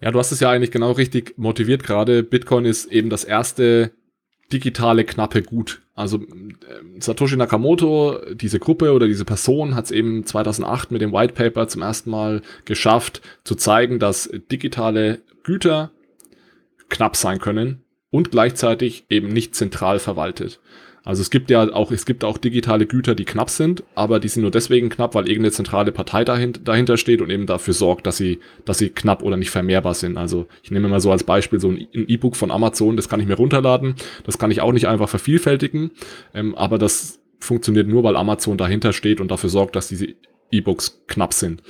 Ja, 0.00 0.10
du 0.10 0.18
hast 0.18 0.32
es 0.32 0.40
ja 0.40 0.50
eigentlich 0.50 0.70
genau 0.70 0.92
richtig 0.92 1.34
motiviert 1.36 1.82
gerade. 1.82 2.22
Bitcoin 2.22 2.64
ist 2.64 2.86
eben 2.86 3.10
das 3.10 3.24
erste 3.24 3.92
digitale 4.52 5.04
knappe 5.04 5.42
Gut. 5.42 5.82
Also 5.94 6.18
äh, 6.18 7.00
Satoshi 7.00 7.36
Nakamoto, 7.36 8.18
diese 8.32 8.58
Gruppe 8.58 8.92
oder 8.92 9.06
diese 9.06 9.24
Person 9.24 9.74
hat 9.74 9.86
es 9.86 9.90
eben 9.90 10.24
2008 10.24 10.90
mit 10.90 11.02
dem 11.02 11.12
White 11.12 11.34
Paper 11.34 11.68
zum 11.68 11.82
ersten 11.82 12.10
Mal 12.10 12.42
geschafft, 12.64 13.20
zu 13.44 13.54
zeigen, 13.54 13.98
dass 13.98 14.30
digitale 14.50 15.20
Güter 15.42 15.90
knapp 16.90 17.16
sein 17.16 17.38
können 17.38 17.82
und 18.10 18.30
gleichzeitig 18.30 19.04
eben 19.08 19.28
nicht 19.28 19.54
zentral 19.54 19.98
verwaltet. 19.98 20.60
Also 21.02 21.22
es 21.22 21.30
gibt 21.30 21.50
ja 21.50 21.72
auch, 21.72 21.90
es 21.90 22.04
gibt 22.04 22.24
auch 22.24 22.36
digitale 22.36 22.86
Güter, 22.86 23.14
die 23.14 23.24
knapp 23.24 23.48
sind, 23.48 23.82
aber 23.94 24.20
die 24.20 24.28
sind 24.28 24.42
nur 24.42 24.50
deswegen 24.50 24.90
knapp, 24.90 25.14
weil 25.14 25.28
irgendeine 25.28 25.52
zentrale 25.52 25.92
Partei 25.92 26.24
dahinter, 26.24 26.60
dahinter 26.62 26.96
steht 26.98 27.22
und 27.22 27.30
eben 27.30 27.46
dafür 27.46 27.72
sorgt, 27.72 28.06
dass 28.06 28.18
sie, 28.18 28.40
dass 28.66 28.78
sie 28.78 28.90
knapp 28.90 29.22
oder 29.22 29.36
nicht 29.38 29.50
vermehrbar 29.50 29.94
sind. 29.94 30.18
Also 30.18 30.46
ich 30.62 30.70
nehme 30.70 30.88
mal 30.88 31.00
so 31.00 31.10
als 31.10 31.24
Beispiel 31.24 31.58
so 31.58 31.70
ein 31.70 31.88
E-Book 31.92 32.36
von 32.36 32.50
Amazon, 32.50 32.96
das 32.96 33.08
kann 33.08 33.20
ich 33.20 33.26
mir 33.26 33.36
runterladen, 33.36 33.94
das 34.24 34.38
kann 34.38 34.50
ich 34.50 34.60
auch 34.60 34.72
nicht 34.72 34.88
einfach 34.88 35.08
vervielfältigen, 35.08 35.90
ähm, 36.34 36.54
aber 36.54 36.76
das 36.76 37.20
funktioniert 37.38 37.88
nur, 37.88 38.04
weil 38.04 38.16
Amazon 38.16 38.58
dahinter 38.58 38.92
steht 38.92 39.22
und 39.22 39.30
dafür 39.30 39.48
sorgt, 39.48 39.76
dass 39.76 39.88
diese 39.88 40.08
E-Books 40.52 41.02
knapp 41.06 41.32
sind. 41.32 41.62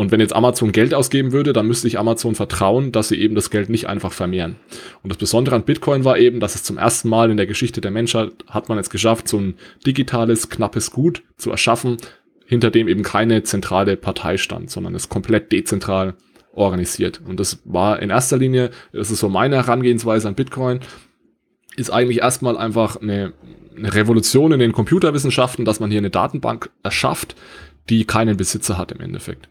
Und 0.00 0.10
wenn 0.10 0.20
jetzt 0.20 0.34
Amazon 0.34 0.72
Geld 0.72 0.94
ausgeben 0.94 1.32
würde, 1.32 1.52
dann 1.52 1.66
müsste 1.66 1.86
ich 1.86 1.98
Amazon 1.98 2.34
vertrauen, 2.34 2.90
dass 2.90 3.08
sie 3.08 3.20
eben 3.20 3.34
das 3.34 3.50
Geld 3.50 3.68
nicht 3.68 3.86
einfach 3.86 4.14
vermehren. 4.14 4.56
Und 5.02 5.10
das 5.10 5.18
Besondere 5.18 5.56
an 5.56 5.64
Bitcoin 5.64 6.06
war 6.06 6.16
eben, 6.16 6.40
dass 6.40 6.54
es 6.54 6.62
zum 6.62 6.78
ersten 6.78 7.10
Mal 7.10 7.30
in 7.30 7.36
der 7.36 7.44
Geschichte 7.44 7.82
der 7.82 7.90
Menschheit 7.90 8.32
hat 8.46 8.70
man 8.70 8.78
es 8.78 8.88
geschafft, 8.88 9.28
so 9.28 9.36
ein 9.36 9.56
digitales, 9.86 10.48
knappes 10.48 10.90
Gut 10.90 11.22
zu 11.36 11.50
erschaffen, 11.50 11.98
hinter 12.46 12.70
dem 12.70 12.88
eben 12.88 13.02
keine 13.02 13.42
zentrale 13.42 13.98
Partei 13.98 14.38
stand, 14.38 14.70
sondern 14.70 14.94
es 14.94 15.10
komplett 15.10 15.52
dezentral 15.52 16.14
organisiert. 16.54 17.20
Und 17.28 17.38
das 17.38 17.60
war 17.66 18.00
in 18.00 18.08
erster 18.08 18.38
Linie, 18.38 18.70
das 18.94 19.10
ist 19.10 19.20
so 19.20 19.28
meine 19.28 19.56
Herangehensweise 19.56 20.28
an 20.28 20.34
Bitcoin, 20.34 20.80
ist 21.76 21.90
eigentlich 21.90 22.20
erstmal 22.20 22.56
einfach 22.56 22.96
eine, 23.02 23.34
eine 23.76 23.92
Revolution 23.92 24.52
in 24.52 24.60
den 24.60 24.72
Computerwissenschaften, 24.72 25.66
dass 25.66 25.78
man 25.78 25.90
hier 25.90 26.00
eine 26.00 26.08
Datenbank 26.08 26.70
erschafft, 26.82 27.36
die 27.90 28.06
keinen 28.06 28.38
Besitzer 28.38 28.78
hat 28.78 28.92
im 28.92 29.00
Endeffekt 29.00 29.50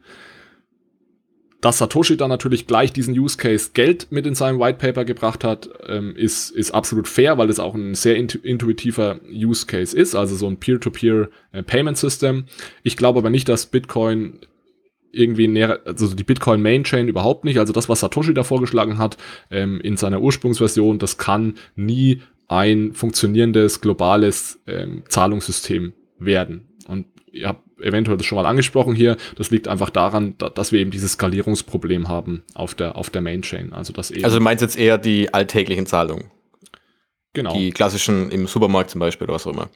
dass 1.61 1.77
Satoshi 1.77 2.15
dann 2.15 2.29
natürlich 2.29 2.67
gleich 2.67 2.93
diesen 2.93 3.17
Use 3.17 3.37
Case 3.37 3.71
Geld 3.73 4.07
mit 4.11 4.25
in 4.25 4.35
seinem 4.35 4.59
White 4.59 4.77
Paper 4.77 5.03
gebracht 5.03 5.43
hat, 5.43 5.69
ähm, 5.87 6.15
ist, 6.15 6.51
ist 6.51 6.71
absolut 6.71 7.07
fair, 7.07 7.37
weil 7.37 7.49
es 7.49 7.59
auch 7.59 7.75
ein 7.75 7.95
sehr 7.95 8.15
intuitiver 8.15 9.19
Use 9.29 9.65
Case 9.65 9.97
ist, 9.97 10.15
also 10.15 10.35
so 10.35 10.47
ein 10.47 10.57
Peer-to-Peer 10.57 11.29
-Peer 11.53 11.61
Payment 11.63 11.97
System. 11.97 12.45
Ich 12.83 12.95
glaube 12.95 13.19
aber 13.19 13.29
nicht, 13.29 13.49
dass 13.49 13.65
Bitcoin 13.65 14.39
irgendwie 15.11 15.47
näher, 15.47 15.79
also 15.85 16.13
die 16.13 16.23
Bitcoin 16.23 16.61
Main 16.61 16.83
Chain 16.83 17.07
überhaupt 17.07 17.43
nicht, 17.43 17.57
also 17.57 17.73
das, 17.73 17.89
was 17.89 17.99
Satoshi 17.99 18.33
da 18.33 18.43
vorgeschlagen 18.43 18.97
hat, 18.97 19.17
ähm, 19.49 19.81
in 19.81 19.97
seiner 19.97 20.21
Ursprungsversion, 20.21 20.99
das 20.99 21.17
kann 21.17 21.55
nie 21.75 22.21
ein 22.47 22.93
funktionierendes 22.93 23.81
globales 23.81 24.59
ähm, 24.67 25.03
Zahlungssystem 25.07 25.93
werden. 26.19 26.67
Und 26.87 27.05
ihr 27.31 27.47
habt 27.47 27.63
eventuell 27.79 28.17
das 28.17 28.25
schon 28.25 28.35
mal 28.35 28.45
angesprochen 28.45 28.95
hier, 28.95 29.17
das 29.35 29.51
liegt 29.51 29.67
einfach 29.67 29.89
daran, 29.89 30.35
dass 30.37 30.71
wir 30.71 30.79
eben 30.79 30.91
dieses 30.91 31.13
Skalierungsproblem 31.13 32.07
haben 32.07 32.43
auf 32.53 32.75
der, 32.75 32.95
auf 32.95 33.09
der 33.09 33.21
Main 33.21 33.41
Chain. 33.41 33.73
Also, 33.73 33.93
das 33.93 34.11
eben 34.11 34.23
also 34.23 34.37
du 34.37 34.43
meinst 34.43 34.61
jetzt 34.61 34.77
eher 34.77 34.97
die 34.97 35.33
alltäglichen 35.33 35.85
Zahlungen? 35.85 36.31
Genau. 37.33 37.53
Die 37.53 37.71
klassischen 37.71 38.31
im 38.31 38.47
Supermarkt 38.47 38.89
zum 38.89 38.99
Beispiel 38.99 39.25
oder 39.25 39.35
was 39.35 39.45
auch 39.45 39.53
immer. 39.53 39.69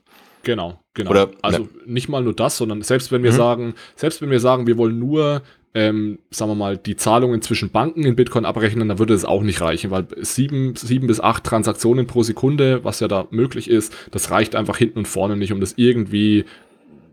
Genau, 0.44 0.80
genau. 0.94 1.12
Oder, 1.12 1.32
also 1.42 1.64
ne. 1.64 1.70
nicht 1.86 2.10
mal 2.10 2.22
nur 2.22 2.34
das, 2.34 2.58
sondern 2.58 2.82
selbst 2.82 3.12
wenn 3.12 3.24
wir 3.24 3.32
mhm. 3.32 3.38
sagen, 3.38 3.74
selbst 3.96 4.22
wenn 4.22 4.30
wir 4.30 4.40
sagen, 4.40 4.68
wir 4.68 4.78
wollen 4.78 5.00
nur 5.00 5.44
ähm, 5.76 6.20
sagen 6.30 6.52
wir 6.52 6.56
mal, 6.56 6.78
die 6.78 6.96
Zahlungen 6.96 7.42
zwischen 7.42 7.72
Banken 7.72 8.04
in 8.04 8.16
Bitcoin 8.16 8.46
abrechnen, 8.46 8.90
dann 8.90 9.00
würde 9.00 9.14
es 9.14 9.26
auch 9.26 9.42
nicht 9.42 9.62
reichen, 9.62 9.90
weil 9.90 10.06
sieben, 10.22 10.76
sieben 10.76 11.08
bis 11.08 11.20
acht 11.20 11.44
Transaktionen 11.44 12.06
pro 12.06 12.22
Sekunde, 12.22 12.84
was 12.84 13.00
ja 13.00 13.08
da 13.08 13.28
möglich 13.32 13.70
ist, 13.70 13.94
das 14.12 14.30
reicht 14.30 14.56
einfach 14.56 14.78
hinten 14.78 15.00
und 15.00 15.08
vorne 15.08 15.36
nicht, 15.36 15.52
um 15.52 15.60
das 15.60 15.74
irgendwie 15.78 16.46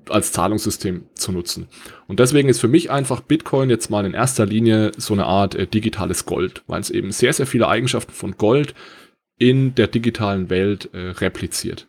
als 0.09 0.33
Zahlungssystem 0.33 1.05
zu 1.15 1.33
nutzen. 1.33 1.69
Und 2.09 2.21
deswegen 2.21 2.49
ist 2.49 2.61
für 2.61 2.69
mich 2.69 2.91
einfach 2.91 3.21
Bitcoin 3.21 3.71
jetzt 3.71 3.91
mal 3.91 4.05
in 4.05 4.15
erster 4.15 4.47
Linie 4.47 4.93
so 4.97 5.15
eine 5.15 5.27
Art 5.27 5.55
äh, 5.55 5.67
digitales 5.67 6.27
Gold, 6.27 6.63
weil 6.67 6.81
es 6.81 6.91
eben 6.91 7.13
sehr, 7.13 7.33
sehr 7.33 7.47
viele 7.47 7.69
Eigenschaften 7.69 8.13
von 8.13 8.37
Gold 8.37 8.75
in 9.39 9.75
der 9.75 9.87
digitalen 9.87 10.51
Welt 10.51 10.91
äh, 10.93 11.11
repliziert. 11.11 11.87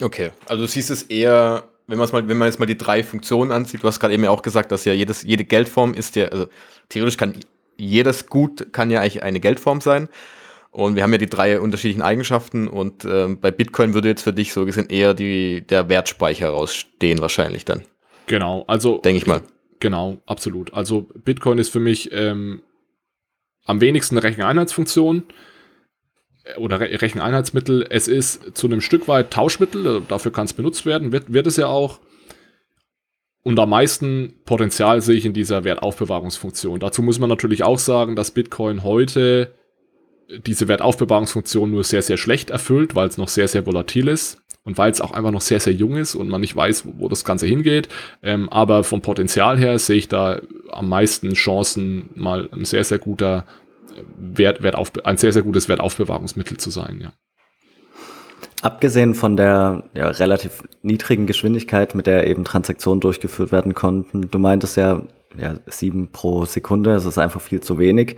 Okay, 0.00 0.30
also 0.46 0.62
du 0.62 0.68
siehst 0.68 0.90
es 0.90 1.02
eher, 1.04 1.64
wenn 1.86 1.98
man 1.98 2.08
mal, 2.10 2.28
wenn 2.28 2.38
man 2.38 2.48
jetzt 2.48 2.58
mal 2.58 2.66
die 2.66 2.78
drei 2.78 3.02
Funktionen 3.02 3.52
ansieht, 3.52 3.82
du 3.82 3.86
hast 3.86 4.00
gerade 4.00 4.14
eben 4.14 4.24
ja 4.24 4.30
auch 4.30 4.42
gesagt, 4.42 4.72
dass 4.72 4.84
ja 4.84 4.92
jedes, 4.92 5.22
jede 5.22 5.44
Geldform 5.44 5.94
ist 5.94 6.16
ja, 6.16 6.26
also 6.26 6.46
theoretisch 6.88 7.16
kann 7.18 7.34
jedes 7.76 8.26
Gut 8.26 8.72
kann 8.72 8.90
ja 8.90 9.00
eigentlich 9.00 9.22
eine 9.22 9.40
Geldform 9.40 9.80
sein. 9.80 10.08
Und 10.70 10.94
wir 10.94 11.02
haben 11.02 11.12
ja 11.12 11.18
die 11.18 11.28
drei 11.28 11.60
unterschiedlichen 11.60 12.02
Eigenschaften 12.02 12.68
und 12.68 13.04
äh, 13.04 13.26
bei 13.28 13.50
Bitcoin 13.50 13.92
würde 13.92 14.08
jetzt 14.08 14.22
für 14.22 14.32
dich 14.32 14.52
so 14.52 14.64
gesehen 14.64 14.88
eher 14.88 15.14
die, 15.14 15.62
der 15.62 15.88
Wertspeicher 15.88 16.48
rausstehen 16.48 17.20
wahrscheinlich 17.20 17.64
dann. 17.64 17.82
Genau, 18.26 18.64
also. 18.68 18.98
Denke 18.98 19.18
ich 19.18 19.26
mal. 19.26 19.42
Genau, 19.80 20.18
absolut. 20.26 20.72
Also 20.72 21.08
Bitcoin 21.24 21.58
ist 21.58 21.70
für 21.70 21.80
mich 21.80 22.10
ähm, 22.12 22.62
am 23.64 23.80
wenigsten 23.80 24.16
Recheneinheitsfunktion 24.16 25.24
äh, 26.44 26.56
oder 26.56 26.78
Re 26.78 27.02
Recheneinheitsmittel. 27.02 27.86
Es 27.90 28.06
ist 28.06 28.56
zu 28.56 28.68
einem 28.68 28.80
Stück 28.80 29.08
weit 29.08 29.32
Tauschmittel, 29.32 29.86
äh, 29.86 30.00
dafür 30.06 30.32
kann 30.32 30.44
es 30.44 30.52
benutzt 30.52 30.86
werden, 30.86 31.10
wird, 31.10 31.32
wird 31.32 31.48
es 31.48 31.56
ja 31.56 31.66
auch. 31.66 31.98
Und 33.42 33.58
am 33.58 33.70
meisten 33.70 34.34
Potenzial 34.44 35.00
sehe 35.00 35.16
ich 35.16 35.24
in 35.24 35.32
dieser 35.32 35.64
Wertaufbewahrungsfunktion. 35.64 36.78
Dazu 36.78 37.02
muss 37.02 37.18
man 37.18 37.30
natürlich 37.30 37.64
auch 37.64 37.78
sagen, 37.78 38.14
dass 38.14 38.30
Bitcoin 38.30 38.84
heute 38.84 39.54
diese 40.46 40.68
Wertaufbewahrungsfunktion 40.68 41.70
nur 41.70 41.84
sehr, 41.84 42.02
sehr 42.02 42.16
schlecht 42.16 42.50
erfüllt, 42.50 42.94
weil 42.94 43.08
es 43.08 43.18
noch 43.18 43.28
sehr, 43.28 43.48
sehr 43.48 43.66
volatil 43.66 44.08
ist 44.08 44.38
und 44.64 44.78
weil 44.78 44.90
es 44.90 45.00
auch 45.00 45.12
einfach 45.12 45.30
noch 45.30 45.40
sehr, 45.40 45.60
sehr 45.60 45.72
jung 45.72 45.96
ist 45.96 46.14
und 46.14 46.28
man 46.28 46.40
nicht 46.40 46.54
weiß, 46.54 46.86
wo, 46.86 46.92
wo 46.98 47.08
das 47.08 47.24
Ganze 47.24 47.46
hingeht. 47.46 47.88
Ähm, 48.22 48.48
aber 48.48 48.84
vom 48.84 49.02
Potenzial 49.02 49.58
her 49.58 49.78
sehe 49.78 49.96
ich 49.96 50.08
da 50.08 50.40
am 50.70 50.88
meisten 50.88 51.32
Chancen, 51.32 52.10
mal 52.14 52.48
ein 52.52 52.64
sehr, 52.64 52.84
sehr 52.84 52.98
guter 52.98 53.44
Wert, 54.18 54.62
Wertauf, 54.62 54.92
ein 55.04 55.16
sehr, 55.16 55.32
sehr 55.32 55.42
gutes 55.42 55.68
Wertaufbewahrungsmittel 55.68 56.56
zu 56.56 56.70
sein, 56.70 57.00
ja. 57.02 57.12
Abgesehen 58.62 59.14
von 59.14 59.38
der 59.38 59.84
ja, 59.94 60.08
relativ 60.08 60.62
niedrigen 60.82 61.26
Geschwindigkeit, 61.26 61.94
mit 61.94 62.06
der 62.06 62.26
eben 62.26 62.44
Transaktionen 62.44 63.00
durchgeführt 63.00 63.52
werden 63.52 63.74
konnten, 63.74 64.30
du 64.30 64.38
meintest 64.38 64.76
ja, 64.76 65.02
ja, 65.38 65.54
sieben 65.66 66.12
pro 66.12 66.44
Sekunde, 66.44 66.92
das 66.92 67.06
ist 67.06 67.16
einfach 67.16 67.40
viel 67.40 67.60
zu 67.60 67.78
wenig. 67.78 68.16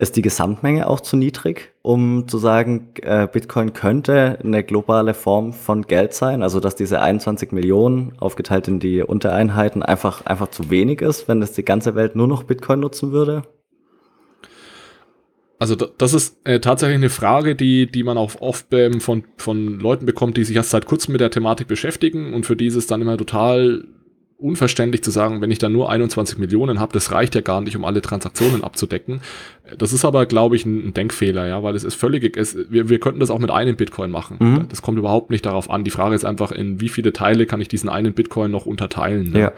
Ist 0.00 0.16
die 0.16 0.22
Gesamtmenge 0.22 0.88
auch 0.88 1.00
zu 1.00 1.18
niedrig, 1.18 1.74
um 1.82 2.26
zu 2.26 2.38
sagen, 2.38 2.88
äh, 3.02 3.28
Bitcoin 3.30 3.74
könnte 3.74 4.38
eine 4.42 4.64
globale 4.64 5.12
Form 5.12 5.52
von 5.52 5.82
Geld 5.82 6.14
sein? 6.14 6.42
Also, 6.42 6.58
dass 6.58 6.74
diese 6.74 7.02
21 7.02 7.52
Millionen 7.52 8.14
aufgeteilt 8.18 8.66
in 8.66 8.80
die 8.80 9.02
Untereinheiten 9.02 9.82
einfach, 9.82 10.24
einfach 10.24 10.48
zu 10.48 10.70
wenig 10.70 11.02
ist, 11.02 11.28
wenn 11.28 11.42
es 11.42 11.52
die 11.52 11.66
ganze 11.66 11.96
Welt 11.96 12.16
nur 12.16 12.26
noch 12.28 12.44
Bitcoin 12.44 12.80
nutzen 12.80 13.12
würde? 13.12 13.42
Also 15.58 15.76
das 15.76 16.14
ist 16.14 16.38
äh, 16.44 16.60
tatsächlich 16.60 16.96
eine 16.96 17.10
Frage, 17.10 17.54
die, 17.54 17.86
die 17.86 18.02
man 18.02 18.16
auch 18.16 18.40
oft 18.40 18.72
ähm, 18.72 19.02
von, 19.02 19.24
von 19.36 19.78
Leuten 19.78 20.06
bekommt, 20.06 20.38
die 20.38 20.44
sich 20.44 20.56
erst 20.56 20.70
seit 20.70 20.86
kurzem 20.86 21.12
mit 21.12 21.20
der 21.20 21.30
Thematik 21.30 21.68
beschäftigen 21.68 22.32
und 22.32 22.46
für 22.46 22.56
die 22.56 22.68
ist 22.68 22.76
es 22.76 22.86
dann 22.86 23.02
immer 23.02 23.18
total 23.18 23.84
unverständlich 24.40 25.02
zu 25.04 25.10
sagen, 25.10 25.40
wenn 25.40 25.50
ich 25.50 25.58
da 25.58 25.68
nur 25.68 25.90
21 25.90 26.38
Millionen 26.38 26.80
habe, 26.80 26.92
das 26.92 27.12
reicht 27.12 27.34
ja 27.34 27.40
gar 27.40 27.60
nicht, 27.60 27.76
um 27.76 27.84
alle 27.84 28.00
Transaktionen 28.00 28.64
abzudecken. 28.64 29.20
Das 29.78 29.92
ist 29.92 30.04
aber, 30.04 30.26
glaube 30.26 30.56
ich, 30.56 30.64
ein 30.66 30.94
Denkfehler, 30.94 31.46
ja, 31.46 31.62
weil 31.62 31.74
es 31.74 31.84
ist 31.84 31.94
völlig, 31.94 32.36
es, 32.36 32.56
wir, 32.70 32.88
wir 32.88 32.98
könnten 32.98 33.20
das 33.20 33.30
auch 33.30 33.38
mit 33.38 33.50
einem 33.50 33.76
Bitcoin 33.76 34.10
machen. 34.10 34.36
Mhm. 34.40 34.68
Das 34.68 34.82
kommt 34.82 34.98
überhaupt 34.98 35.30
nicht 35.30 35.46
darauf 35.46 35.70
an. 35.70 35.84
Die 35.84 35.90
Frage 35.90 36.14
ist 36.14 36.24
einfach, 36.24 36.52
in 36.52 36.80
wie 36.80 36.88
viele 36.88 37.12
Teile 37.12 37.46
kann 37.46 37.60
ich 37.60 37.68
diesen 37.68 37.88
einen 37.88 38.14
Bitcoin 38.14 38.50
noch 38.50 38.66
unterteilen? 38.66 39.30
Ne? 39.30 39.40
Ja. 39.40 39.52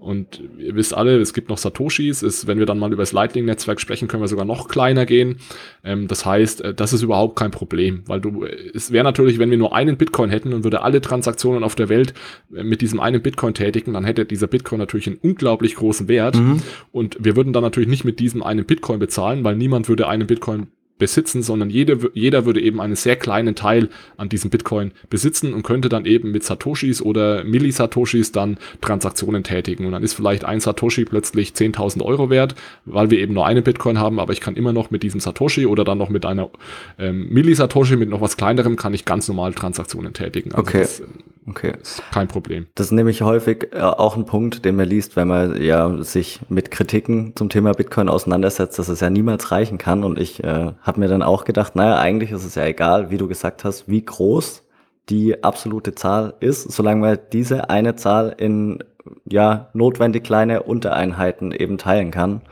Und 0.00 0.42
ihr 0.58 0.74
wisst 0.76 0.94
alle, 0.94 1.18
es 1.18 1.34
gibt 1.34 1.50
noch 1.50 1.58
Satoshis. 1.58 2.22
Ist, 2.22 2.46
wenn 2.46 2.58
wir 2.58 2.64
dann 2.64 2.78
mal 2.78 2.90
über 2.90 3.02
das 3.02 3.12
Lightning-Netzwerk 3.12 3.82
sprechen, 3.82 4.08
können 4.08 4.22
wir 4.22 4.28
sogar 4.28 4.46
noch 4.46 4.66
kleiner 4.66 5.04
gehen. 5.04 5.36
Ähm, 5.84 6.08
das 6.08 6.24
heißt, 6.24 6.62
äh, 6.62 6.74
das 6.74 6.94
ist 6.94 7.02
überhaupt 7.02 7.36
kein 7.36 7.50
Problem, 7.50 8.02
weil 8.06 8.18
du, 8.18 8.46
es 8.46 8.92
wäre 8.92 9.04
natürlich, 9.04 9.38
wenn 9.38 9.50
wir 9.50 9.58
nur 9.58 9.74
einen 9.74 9.98
Bitcoin 9.98 10.30
hätten 10.30 10.54
und 10.54 10.64
würde 10.64 10.80
alle 10.80 11.02
Transaktionen 11.02 11.62
auf 11.62 11.74
der 11.74 11.90
Welt 11.90 12.14
äh, 12.54 12.62
mit 12.62 12.80
diesem 12.80 12.98
einen 12.98 13.20
Bitcoin 13.20 13.52
tätigen, 13.52 13.92
dann 13.92 14.04
hätte 14.04 14.24
dieser 14.24 14.46
Bitcoin 14.46 14.78
natürlich 14.78 15.06
einen 15.06 15.18
unglaublich 15.20 15.74
großen 15.74 16.08
Wert. 16.08 16.36
Mhm. 16.36 16.62
Und 16.92 17.18
wir 17.20 17.36
würden 17.36 17.52
dann 17.52 17.62
natürlich 17.62 17.90
nicht 17.90 18.04
mit 18.04 18.20
diesem 18.20 18.42
einen 18.42 18.64
Bitcoin 18.64 19.00
bezahlen, 19.00 19.44
weil 19.44 19.56
niemand 19.56 19.90
würde 19.90 20.08
einen 20.08 20.26
Bitcoin 20.26 20.68
besitzen, 21.00 21.42
sondern 21.42 21.68
jede, 21.68 22.12
jeder 22.14 22.46
würde 22.46 22.60
eben 22.60 22.80
einen 22.80 22.94
sehr 22.94 23.16
kleinen 23.16 23.56
Teil 23.56 23.88
an 24.16 24.28
diesem 24.28 24.50
Bitcoin 24.50 24.92
besitzen 25.08 25.52
und 25.52 25.64
könnte 25.64 25.88
dann 25.88 26.06
eben 26.06 26.30
mit 26.30 26.44
Satoshis 26.44 27.02
oder 27.02 27.42
Millisatoshis 27.42 28.30
dann 28.30 28.58
Transaktionen 28.80 29.42
tätigen. 29.42 29.86
Und 29.86 29.92
dann 29.92 30.04
ist 30.04 30.14
vielleicht 30.14 30.44
ein 30.44 30.60
Satoshi 30.60 31.04
plötzlich 31.04 31.50
10.000 31.50 32.02
Euro 32.02 32.30
wert, 32.30 32.54
weil 32.84 33.10
wir 33.10 33.18
eben 33.18 33.34
nur 33.34 33.46
einen 33.46 33.64
Bitcoin 33.64 33.98
haben, 33.98 34.20
aber 34.20 34.32
ich 34.32 34.40
kann 34.40 34.54
immer 34.54 34.72
noch 34.72 34.92
mit 34.92 35.02
diesem 35.02 35.18
Satoshi 35.18 35.66
oder 35.66 35.82
dann 35.82 35.98
noch 35.98 36.10
mit 36.10 36.24
einer 36.24 36.50
ähm, 36.98 37.28
Millisatoshi, 37.30 37.96
mit 37.96 38.08
noch 38.08 38.20
was 38.20 38.36
kleinerem, 38.36 38.76
kann 38.76 38.94
ich 38.94 39.04
ganz 39.04 39.26
normal 39.26 39.54
Transaktionen 39.54 40.12
tätigen. 40.12 40.52
Also 40.52 40.60
okay. 40.62 40.80
Das, 40.80 41.02
Okay. 41.50 41.72
Ist 41.80 42.02
kein 42.12 42.28
Problem. 42.28 42.66
Das 42.74 42.86
ist 42.86 42.92
nämlich 42.92 43.22
häufig 43.22 43.68
äh, 43.72 43.80
auch 43.80 44.16
ein 44.16 44.24
Punkt, 44.24 44.64
den 44.64 44.76
man 44.76 44.88
liest, 44.88 45.16
wenn 45.16 45.28
man 45.28 45.60
ja 45.60 46.02
sich 46.02 46.40
mit 46.48 46.70
Kritiken 46.70 47.34
zum 47.34 47.48
Thema 47.48 47.72
Bitcoin 47.72 48.08
auseinandersetzt, 48.08 48.78
dass 48.78 48.88
es 48.88 49.00
ja 49.00 49.10
niemals 49.10 49.50
reichen 49.50 49.78
kann. 49.78 50.04
Und 50.04 50.18
ich 50.18 50.44
äh, 50.44 50.72
habe 50.90 50.98
mir 50.98 51.08
dann 51.08 51.22
auch 51.22 51.44
gedacht, 51.44 51.76
naja, 51.76 52.00
eigentlich 52.00 52.32
ist 52.32 52.44
es 52.44 52.56
ja 52.56 52.64
egal, 52.64 53.12
wie 53.12 53.16
du 53.16 53.28
gesagt 53.28 53.62
hast, 53.62 53.88
wie 53.88 54.04
groß 54.04 54.64
die 55.08 55.44
absolute 55.44 55.94
Zahl 55.94 56.34
ist, 56.40 56.72
solange 56.72 57.00
man 57.00 57.18
diese 57.32 57.70
eine 57.70 57.94
Zahl 57.94 58.34
in 58.36 58.82
ja 59.24 59.70
notwendig 59.72 60.24
kleine 60.24 60.64
Untereinheiten 60.64 61.52
eben 61.52 61.78
teilen 61.78 62.10
kann. 62.10 62.42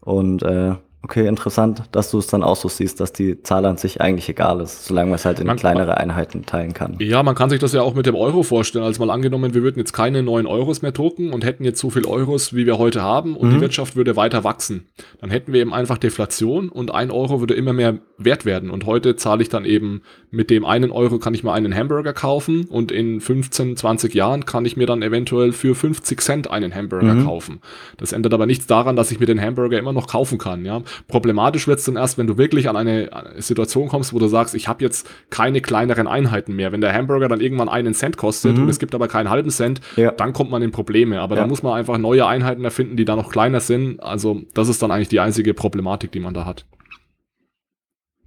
Und 0.00 0.42
äh, 0.42 0.74
Okay, 1.04 1.26
interessant, 1.26 1.82
dass 1.92 2.10
du 2.10 2.18
es 2.18 2.28
dann 2.28 2.42
auch 2.42 2.56
so 2.56 2.70
siehst, 2.70 2.98
dass 2.98 3.12
die 3.12 3.42
Zahl 3.42 3.66
an 3.66 3.76
sich 3.76 4.00
eigentlich 4.00 4.26
egal 4.30 4.62
ist, 4.62 4.86
solange 4.86 5.10
man 5.10 5.16
es 5.16 5.26
halt 5.26 5.38
in 5.38 5.46
man, 5.46 5.58
kleinere 5.58 5.98
Einheiten 5.98 6.46
teilen 6.46 6.72
kann. 6.72 6.96
Ja, 6.98 7.22
man 7.22 7.34
kann 7.34 7.50
sich 7.50 7.60
das 7.60 7.74
ja 7.74 7.82
auch 7.82 7.92
mit 7.92 8.06
dem 8.06 8.14
Euro 8.14 8.42
vorstellen. 8.42 8.86
Also 8.86 9.04
mal 9.04 9.12
angenommen, 9.12 9.52
wir 9.52 9.62
würden 9.62 9.78
jetzt 9.78 9.92
keine 9.92 10.22
neuen 10.22 10.46
Euros 10.46 10.80
mehr 10.80 10.92
drucken 10.92 11.34
und 11.34 11.44
hätten 11.44 11.62
jetzt 11.62 11.78
so 11.78 11.90
viel 11.90 12.06
Euros, 12.06 12.54
wie 12.54 12.64
wir 12.64 12.78
heute 12.78 13.02
haben 13.02 13.36
und 13.36 13.50
mhm. 13.50 13.56
die 13.56 13.60
Wirtschaft 13.60 13.96
würde 13.96 14.16
weiter 14.16 14.44
wachsen. 14.44 14.88
Dann 15.20 15.28
hätten 15.28 15.52
wir 15.52 15.60
eben 15.60 15.74
einfach 15.74 15.98
Deflation 15.98 16.70
und 16.70 16.90
ein 16.90 17.10
Euro 17.10 17.38
würde 17.40 17.52
immer 17.52 17.74
mehr 17.74 17.98
wert 18.16 18.44
werden. 18.44 18.70
Und 18.70 18.86
heute 18.86 19.16
zahle 19.16 19.42
ich 19.42 19.48
dann 19.48 19.64
eben 19.64 20.02
mit 20.30 20.50
dem 20.50 20.64
einen 20.64 20.90
Euro 20.90 21.18
kann 21.18 21.34
ich 21.34 21.44
mir 21.44 21.52
einen 21.52 21.74
Hamburger 21.74 22.12
kaufen 22.12 22.64
und 22.64 22.90
in 22.90 23.20
15, 23.20 23.76
20 23.76 24.14
Jahren 24.14 24.44
kann 24.44 24.64
ich 24.64 24.76
mir 24.76 24.86
dann 24.86 25.02
eventuell 25.02 25.52
für 25.52 25.74
50 25.74 26.20
Cent 26.20 26.50
einen 26.50 26.74
Hamburger 26.74 27.14
mhm. 27.14 27.24
kaufen. 27.24 27.60
Das 27.96 28.12
ändert 28.12 28.34
aber 28.34 28.46
nichts 28.46 28.66
daran, 28.66 28.96
dass 28.96 29.10
ich 29.10 29.20
mir 29.20 29.26
den 29.26 29.40
Hamburger 29.40 29.78
immer 29.78 29.92
noch 29.92 30.08
kaufen 30.08 30.38
kann, 30.38 30.64
ja. 30.64 30.82
Problematisch 31.08 31.66
wird 31.68 31.78
es 31.78 31.84
dann 31.84 31.96
erst, 31.96 32.18
wenn 32.18 32.26
du 32.26 32.36
wirklich 32.36 32.68
an 32.68 32.76
eine 32.76 33.08
Situation 33.38 33.88
kommst, 33.88 34.12
wo 34.12 34.18
du 34.18 34.26
sagst, 34.26 34.54
ich 34.54 34.68
habe 34.68 34.82
jetzt 34.82 35.08
keine 35.30 35.60
kleineren 35.60 36.06
Einheiten 36.06 36.54
mehr. 36.54 36.72
Wenn 36.72 36.80
der 36.80 36.92
Hamburger 36.92 37.28
dann 37.28 37.40
irgendwann 37.40 37.68
einen 37.68 37.94
Cent 37.94 38.16
kostet 38.16 38.56
mhm. 38.56 38.64
und 38.64 38.68
es 38.68 38.78
gibt 38.78 38.94
aber 38.94 39.08
keinen 39.08 39.30
halben 39.30 39.50
Cent, 39.50 39.80
ja. 39.96 40.10
dann 40.10 40.32
kommt 40.32 40.50
man 40.50 40.62
in 40.62 40.72
Probleme. 40.72 41.20
Aber 41.20 41.36
ja. 41.36 41.42
da 41.42 41.48
muss 41.48 41.62
man 41.62 41.74
einfach 41.74 41.98
neue 41.98 42.26
Einheiten 42.26 42.64
erfinden, 42.64 42.96
die 42.96 43.04
da 43.04 43.16
noch 43.16 43.30
kleiner 43.30 43.60
sind. 43.60 44.02
Also 44.02 44.42
das 44.54 44.68
ist 44.68 44.82
dann 44.82 44.90
eigentlich 44.90 45.08
die 45.08 45.20
einzige 45.20 45.54
Problematik, 45.54 46.12
die 46.12 46.20
man 46.20 46.34
da 46.34 46.44
hat. 46.44 46.64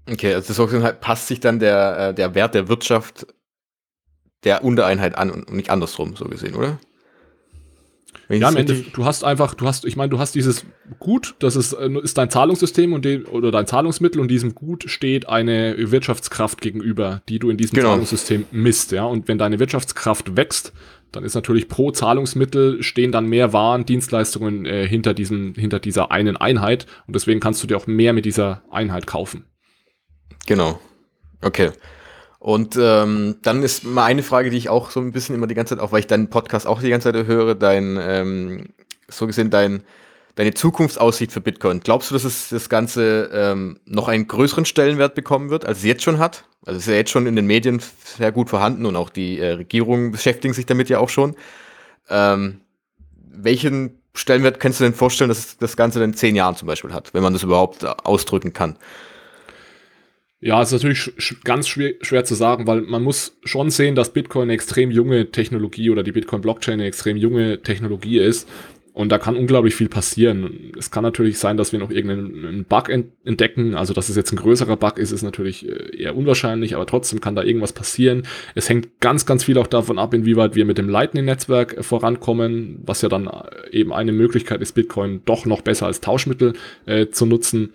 Okay, 0.09 0.33
also 0.33 0.53
so 0.53 0.67
passt 1.01 1.27
sich 1.27 1.39
dann 1.39 1.59
der, 1.59 2.09
äh, 2.09 2.13
der 2.13 2.35
Wert 2.35 2.55
der 2.55 2.67
Wirtschaft 2.67 3.27
der 4.43 4.63
Untereinheit 4.63 5.17
an 5.17 5.31
und 5.31 5.51
nicht 5.51 5.69
andersrum, 5.69 6.15
so 6.15 6.25
gesehen, 6.25 6.55
oder? 6.55 6.79
ja, 8.29 8.47
am 8.47 8.57
Ende, 8.57 8.83
du 8.93 9.05
hast 9.05 9.23
einfach, 9.23 9.53
du 9.53 9.65
hast, 9.65 9.85
ich 9.85 9.95
meine, 9.95 10.09
du 10.09 10.19
hast 10.19 10.35
dieses 10.35 10.65
Gut, 10.99 11.35
das 11.39 11.55
ist, 11.55 11.73
äh, 11.73 11.89
ist 12.01 12.17
dein 12.17 12.29
Zahlungssystem 12.29 12.93
und 12.93 13.05
dem, 13.05 13.25
oder 13.25 13.51
dein 13.51 13.67
Zahlungsmittel 13.67 14.19
und 14.19 14.29
diesem 14.29 14.53
Gut 14.53 14.85
steht 14.87 15.29
eine 15.29 15.91
Wirtschaftskraft 15.91 16.61
gegenüber, 16.61 17.21
die 17.29 17.39
du 17.39 17.49
in 17.49 17.57
diesem 17.57 17.75
genau. 17.75 17.89
Zahlungssystem 17.89 18.45
misst, 18.51 18.91
ja. 18.91 19.05
Und 19.05 19.27
wenn 19.27 19.37
deine 19.37 19.59
Wirtschaftskraft 19.59 20.35
wächst, 20.35 20.73
dann 21.11 21.23
ist 21.23 21.35
natürlich 21.35 21.69
pro 21.69 21.91
Zahlungsmittel 21.91 22.83
stehen 22.83 23.13
dann 23.13 23.27
mehr 23.27 23.53
Waren, 23.53 23.85
Dienstleistungen 23.85 24.65
äh, 24.65 24.85
hinter 24.85 25.13
diesem, 25.13 25.53
hinter 25.55 25.79
dieser 25.79 26.11
einen 26.11 26.35
Einheit 26.35 26.85
und 27.07 27.15
deswegen 27.15 27.39
kannst 27.39 27.63
du 27.63 27.67
dir 27.67 27.77
auch 27.77 27.87
mehr 27.87 28.11
mit 28.11 28.25
dieser 28.25 28.63
Einheit 28.69 29.07
kaufen. 29.07 29.45
Genau. 30.47 30.79
Okay. 31.41 31.71
Und 32.39 32.77
ähm, 32.79 33.35
dann 33.43 33.61
ist 33.61 33.83
mal 33.83 34.05
eine 34.05 34.23
Frage, 34.23 34.49
die 34.49 34.57
ich 34.57 34.69
auch 34.69 34.89
so 34.89 34.99
ein 34.99 35.11
bisschen 35.11 35.35
immer 35.35 35.47
die 35.47 35.53
ganze 35.53 35.75
Zeit, 35.75 35.83
auch 35.83 35.91
weil 35.91 35.99
ich 35.99 36.07
deinen 36.07 36.29
Podcast 36.29 36.65
auch 36.65 36.81
die 36.81 36.89
ganze 36.89 37.11
Zeit 37.11 37.27
höre, 37.27 37.53
dein, 37.55 37.97
ähm, 38.01 38.69
so 39.07 39.27
gesehen, 39.27 39.49
dein, 39.49 39.83
deine 40.35 40.53
Zukunftsaussicht 40.53 41.31
für 41.31 41.41
Bitcoin. 41.41 41.81
Glaubst 41.81 42.09
du, 42.09 42.13
dass 42.13 42.23
es 42.23 42.49
das 42.49 42.69
Ganze 42.69 43.29
ähm, 43.33 43.79
noch 43.85 44.07
einen 44.07 44.27
größeren 44.27 44.65
Stellenwert 44.65 45.15
bekommen 45.15 45.49
wird, 45.49 45.65
als 45.65 45.79
es 45.79 45.83
jetzt 45.83 46.03
schon 46.03 46.19
hat? 46.19 46.45
Also 46.65 46.77
es 46.77 46.83
ist 46.85 46.91
ja 46.91 46.97
jetzt 46.97 47.11
schon 47.11 47.27
in 47.27 47.35
den 47.35 47.47
Medien 47.47 47.81
sehr 48.03 48.31
gut 48.31 48.49
vorhanden 48.49 48.85
und 48.85 48.95
auch 48.95 49.09
die 49.09 49.39
äh, 49.39 49.53
Regierungen 49.53 50.11
beschäftigen 50.11 50.53
sich 50.53 50.65
damit 50.65 50.89
ja 50.89 50.99
auch 50.99 51.09
schon. 51.09 51.35
Ähm, 52.09 52.61
welchen 53.29 54.01
Stellenwert 54.13 54.59
kannst 54.59 54.79
du 54.79 54.83
denn 54.83 54.93
vorstellen, 54.93 55.29
dass 55.29 55.57
das 55.57 55.75
Ganze 55.75 56.03
in 56.03 56.13
zehn 56.13 56.35
Jahren 56.35 56.55
zum 56.55 56.67
Beispiel 56.67 56.93
hat, 56.93 57.13
wenn 57.13 57.23
man 57.23 57.33
das 57.33 57.43
überhaupt 57.43 57.83
ausdrücken 58.05 58.53
kann? 58.53 58.77
Ja, 60.39 60.61
ist 60.61 60.71
natürlich 60.71 61.11
ganz 61.43 61.67
schwer, 61.67 61.95
schwer, 62.01 62.23
zu 62.23 62.35
sagen, 62.35 62.67
weil 62.67 62.81
man 62.81 63.01
muss 63.01 63.37
schon 63.43 63.71
sehen, 63.71 63.95
dass 63.95 64.13
Bitcoin 64.13 64.43
eine 64.43 64.53
extrem 64.53 64.91
junge 64.91 65.31
Technologie 65.31 65.89
oder 65.89 66.03
die 66.03 66.11
Bitcoin-Blockchain 66.11 66.75
eine 66.75 66.85
extrem 66.85 67.17
junge 67.17 67.63
Technologie 67.63 68.19
ist. 68.19 68.47
Und 68.93 69.11
da 69.11 69.19
kann 69.19 69.35
unglaublich 69.35 69.75
viel 69.75 69.89
passieren. 69.89 70.71
Es 70.75 70.89
kann 70.89 71.03
natürlich 71.03 71.37
sein, 71.37 71.55
dass 71.55 71.71
wir 71.71 71.77
noch 71.77 71.91
irgendeinen 71.91 72.65
Bug 72.65 72.89
entdecken. 72.89 73.75
Also, 73.75 73.93
dass 73.93 74.09
es 74.09 74.15
jetzt 74.15 74.31
ein 74.31 74.37
größerer 74.37 74.75
Bug 74.75 74.97
ist, 74.97 75.11
ist 75.11 75.21
natürlich 75.21 75.67
äh, 75.67 76.01
eher 76.01 76.15
unwahrscheinlich, 76.15 76.75
aber 76.75 76.87
trotzdem 76.87 77.21
kann 77.21 77.35
da 77.35 77.43
irgendwas 77.43 77.73
passieren. 77.73 78.23
Es 78.55 78.69
hängt 78.69 78.99
ganz, 78.99 79.27
ganz 79.27 79.43
viel 79.43 79.57
auch 79.59 79.67
davon 79.67 79.99
ab, 79.99 80.15
inwieweit 80.15 80.55
wir 80.55 80.65
mit 80.65 80.79
dem 80.79 80.89
Lightning-Netzwerk 80.89 81.83
vorankommen, 81.85 82.79
was 82.85 83.03
ja 83.03 83.09
dann 83.09 83.27
äh, 83.27 83.69
eben 83.71 83.93
eine 83.93 84.11
Möglichkeit 84.11 84.61
ist, 84.61 84.73
Bitcoin 84.73 85.21
doch 85.25 85.45
noch 85.45 85.61
besser 85.61 85.85
als 85.85 86.01
Tauschmittel 86.01 86.53
äh, 86.87 87.07
zu 87.09 87.27
nutzen. 87.27 87.73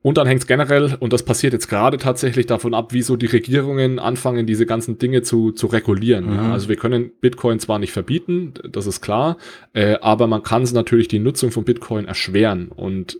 Und 0.00 0.16
dann 0.16 0.28
hängt 0.28 0.40
es 0.40 0.46
generell, 0.46 0.96
und 1.00 1.12
das 1.12 1.24
passiert 1.24 1.52
jetzt 1.52 1.68
gerade 1.68 1.98
tatsächlich 1.98 2.46
davon 2.46 2.72
ab, 2.72 2.92
wieso 2.92 3.16
die 3.16 3.26
Regierungen 3.26 3.98
anfangen, 3.98 4.46
diese 4.46 4.64
ganzen 4.64 4.98
Dinge 4.98 5.22
zu, 5.22 5.50
zu 5.50 5.66
regulieren. 5.66 6.26
Mhm. 6.26 6.34
Ja, 6.34 6.52
also 6.52 6.68
wir 6.68 6.76
können 6.76 7.10
Bitcoin 7.20 7.58
zwar 7.58 7.78
nicht 7.80 7.92
verbieten, 7.92 8.54
das 8.70 8.86
ist 8.86 9.00
klar, 9.00 9.38
äh, 9.72 9.96
aber 10.00 10.28
man 10.28 10.44
kann 10.44 10.62
es 10.62 10.72
natürlich 10.72 11.08
die 11.08 11.18
Nutzung 11.18 11.50
von 11.50 11.64
Bitcoin 11.64 12.06
erschweren. 12.06 12.68
Und 12.68 13.18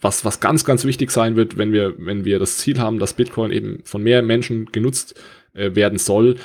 was, 0.00 0.24
was 0.24 0.40
ganz, 0.40 0.64
ganz 0.64 0.84
wichtig 0.84 1.10
sein 1.10 1.36
wird, 1.36 1.58
wenn 1.58 1.72
wir, 1.72 1.94
wenn 1.98 2.24
wir 2.24 2.38
das 2.38 2.58
Ziel 2.58 2.78
haben, 2.78 2.98
dass 2.98 3.14
Bitcoin 3.14 3.52
eben 3.52 3.80
von 3.84 4.02
mehr 4.02 4.22
Menschen 4.22 4.66
genutzt 4.66 5.14
äh, 5.52 5.74
werden 5.74 5.98
soll, 5.98 6.36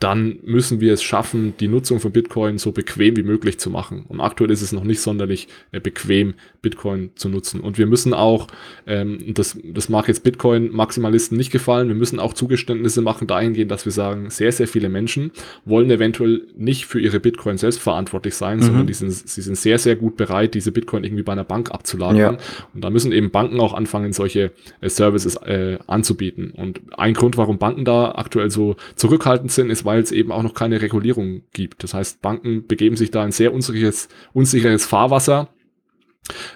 dann 0.00 0.38
müssen 0.42 0.80
wir 0.80 0.94
es 0.94 1.02
schaffen, 1.02 1.52
die 1.60 1.68
Nutzung 1.68 2.00
von 2.00 2.10
Bitcoin 2.10 2.56
so 2.56 2.72
bequem 2.72 3.16
wie 3.18 3.22
möglich 3.22 3.60
zu 3.60 3.68
machen. 3.68 4.06
Und 4.08 4.20
aktuell 4.20 4.50
ist 4.50 4.62
es 4.62 4.72
noch 4.72 4.82
nicht 4.82 5.02
sonderlich 5.02 5.46
äh, 5.72 5.80
bequem, 5.80 6.34
Bitcoin 6.62 7.10
zu 7.16 7.28
nutzen. 7.28 7.60
Und 7.60 7.76
wir 7.76 7.86
müssen 7.86 8.14
auch, 8.14 8.46
ähm, 8.86 9.18
das, 9.34 9.58
das 9.62 9.90
mag 9.90 10.08
jetzt 10.08 10.24
Bitcoin-Maximalisten 10.24 11.36
nicht 11.36 11.50
gefallen, 11.50 11.88
wir 11.88 11.94
müssen 11.94 12.18
auch 12.18 12.32
Zugeständnisse 12.32 13.02
machen 13.02 13.26
dahingehend, 13.26 13.70
dass 13.70 13.84
wir 13.84 13.92
sagen, 13.92 14.30
sehr, 14.30 14.52
sehr 14.52 14.68
viele 14.68 14.88
Menschen 14.88 15.32
wollen 15.66 15.90
eventuell 15.90 16.46
nicht 16.56 16.86
für 16.86 16.98
ihre 16.98 17.20
Bitcoin 17.20 17.58
selbst 17.58 17.80
verantwortlich 17.80 18.34
sein, 18.34 18.58
mhm. 18.58 18.62
sondern 18.62 18.86
die 18.86 18.94
sind, 18.94 19.12
sie 19.12 19.42
sind 19.42 19.56
sehr, 19.56 19.78
sehr 19.78 19.96
gut 19.96 20.16
bereit, 20.16 20.54
diese 20.54 20.72
Bitcoin 20.72 21.04
irgendwie 21.04 21.22
bei 21.22 21.32
einer 21.32 21.44
Bank 21.44 21.70
abzulagern. 21.72 22.34
Ja. 22.34 22.66
Und 22.72 22.84
da 22.84 22.88
müssen 22.88 23.12
eben 23.12 23.30
Banken 23.30 23.60
auch 23.60 23.74
anfangen, 23.74 24.14
solche 24.14 24.52
äh, 24.80 24.88
Services 24.88 25.36
äh, 25.36 25.78
anzubieten. 25.86 26.52
Und 26.52 26.80
ein 26.96 27.12
Grund, 27.12 27.36
warum 27.36 27.58
Banken 27.58 27.84
da 27.84 28.12
aktuell 28.12 28.50
so 28.50 28.76
zurückhaltend 28.96 29.52
sind, 29.52 29.68
ist, 29.68 29.84
weil 29.90 30.02
es 30.02 30.12
eben 30.12 30.30
auch 30.30 30.44
noch 30.44 30.54
keine 30.54 30.80
Regulierung 30.80 31.42
gibt. 31.52 31.82
Das 31.82 31.94
heißt, 31.94 32.22
Banken 32.22 32.64
begeben 32.68 32.94
sich 32.96 33.10
da 33.10 33.24
in 33.24 33.32
sehr 33.32 33.52
unsicheres, 33.52 34.08
unsicheres 34.32 34.86
Fahrwasser 34.86 35.48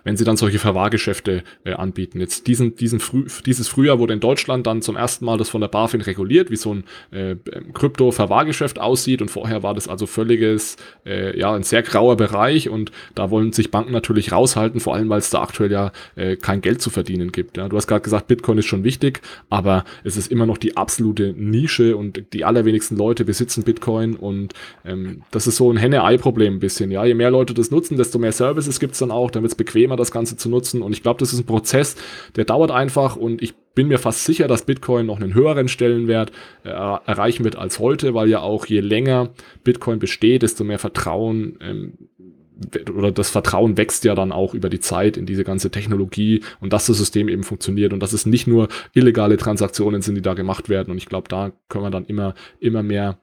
wenn 0.04 0.16
sie 0.16 0.24
dann 0.24 0.36
solche 0.36 0.58
Verwahrgeschäfte 0.58 1.42
äh, 1.64 1.72
anbieten. 1.72 2.20
Jetzt 2.20 2.46
diesen, 2.46 2.76
diesen 2.76 3.00
Früh, 3.00 3.26
dieses 3.46 3.68
Frühjahr 3.68 3.98
wurde 3.98 4.14
in 4.14 4.20
Deutschland 4.20 4.66
dann 4.66 4.82
zum 4.82 4.96
ersten 4.96 5.24
Mal 5.24 5.38
das 5.38 5.48
von 5.48 5.60
der 5.60 5.68
BaFin 5.68 6.00
reguliert, 6.00 6.50
wie 6.50 6.56
so 6.56 6.74
ein 6.74 6.84
äh, 7.10 7.36
Krypto-Verwahrgeschäft 7.72 8.78
aussieht 8.78 9.22
und 9.22 9.30
vorher 9.30 9.62
war 9.62 9.74
das 9.74 9.88
also 9.88 10.06
völliges, 10.06 10.76
äh, 11.06 11.38
ja, 11.38 11.54
ein 11.54 11.62
sehr 11.62 11.82
grauer 11.82 12.16
Bereich 12.16 12.68
und 12.68 12.92
da 13.14 13.30
wollen 13.30 13.52
sich 13.52 13.70
Banken 13.70 13.92
natürlich 13.92 14.32
raushalten, 14.32 14.80
vor 14.80 14.94
allem 14.94 15.08
weil 15.08 15.18
es 15.18 15.30
da 15.30 15.42
aktuell 15.42 15.72
ja 15.72 15.92
äh, 16.16 16.36
kein 16.36 16.60
Geld 16.60 16.80
zu 16.80 16.90
verdienen 16.90 17.32
gibt. 17.32 17.56
Ja. 17.56 17.68
Du 17.68 17.76
hast 17.76 17.86
gerade 17.86 18.02
gesagt, 18.02 18.28
Bitcoin 18.28 18.58
ist 18.58 18.66
schon 18.66 18.84
wichtig, 18.84 19.22
aber 19.50 19.84
es 20.04 20.16
ist 20.16 20.30
immer 20.30 20.46
noch 20.46 20.58
die 20.58 20.76
absolute 20.76 21.34
Nische 21.36 21.96
und 21.96 22.32
die 22.32 22.44
allerwenigsten 22.44 22.96
Leute 22.96 23.24
besitzen 23.24 23.64
Bitcoin 23.64 24.14
und 24.16 24.52
ähm, 24.84 25.22
das 25.30 25.46
ist 25.46 25.56
so 25.56 25.70
ein 25.70 25.76
Henne-Ei-Problem 25.76 26.54
ein 26.54 26.60
bisschen. 26.60 26.90
Ja, 26.90 27.04
je 27.04 27.14
mehr 27.14 27.30
Leute 27.30 27.54
das 27.54 27.70
nutzen, 27.70 27.96
desto 27.96 28.18
mehr 28.18 28.32
Services 28.32 28.78
gibt 28.78 28.92
es 28.92 28.98
dann 28.98 29.10
auch, 29.10 29.30
damit 29.30 29.53
es 29.54 29.56
bequemer, 29.56 29.96
das 29.96 30.10
Ganze 30.10 30.36
zu 30.36 30.48
nutzen. 30.48 30.82
Und 30.82 30.92
ich 30.92 31.02
glaube, 31.02 31.20
das 31.20 31.32
ist 31.32 31.40
ein 31.40 31.46
Prozess, 31.46 31.96
der 32.36 32.44
dauert 32.44 32.70
einfach 32.70 33.16
und 33.16 33.42
ich 33.42 33.54
bin 33.74 33.88
mir 33.88 33.98
fast 33.98 34.24
sicher, 34.24 34.46
dass 34.46 34.66
Bitcoin 34.66 35.06
noch 35.06 35.20
einen 35.20 35.34
höheren 35.34 35.68
Stellenwert 35.68 36.30
äh, 36.64 36.68
erreichen 36.68 37.44
wird 37.44 37.56
als 37.56 37.78
heute, 37.78 38.14
weil 38.14 38.28
ja 38.28 38.40
auch 38.40 38.66
je 38.66 38.80
länger 38.80 39.30
Bitcoin 39.64 39.98
besteht, 39.98 40.42
desto 40.42 40.62
mehr 40.62 40.78
Vertrauen 40.78 41.58
ähm, 41.60 41.94
oder 42.94 43.10
das 43.10 43.30
Vertrauen 43.30 43.76
wächst 43.76 44.04
ja 44.04 44.14
dann 44.14 44.30
auch 44.30 44.54
über 44.54 44.68
die 44.68 44.78
Zeit 44.78 45.16
in 45.16 45.26
diese 45.26 45.42
ganze 45.42 45.72
Technologie 45.72 46.42
und 46.60 46.72
dass 46.72 46.86
das 46.86 46.98
System 46.98 47.28
eben 47.28 47.42
funktioniert 47.42 47.92
und 47.92 48.00
dass 48.00 48.12
es 48.12 48.26
nicht 48.26 48.46
nur 48.46 48.68
illegale 48.92 49.36
Transaktionen 49.36 50.02
sind, 50.02 50.14
die 50.14 50.22
da 50.22 50.34
gemacht 50.34 50.68
werden. 50.68 50.92
Und 50.92 50.98
ich 50.98 51.06
glaube, 51.06 51.28
da 51.28 51.52
können 51.68 51.84
wir 51.84 51.90
dann 51.90 52.04
immer, 52.04 52.34
immer 52.60 52.84
mehr 52.84 53.18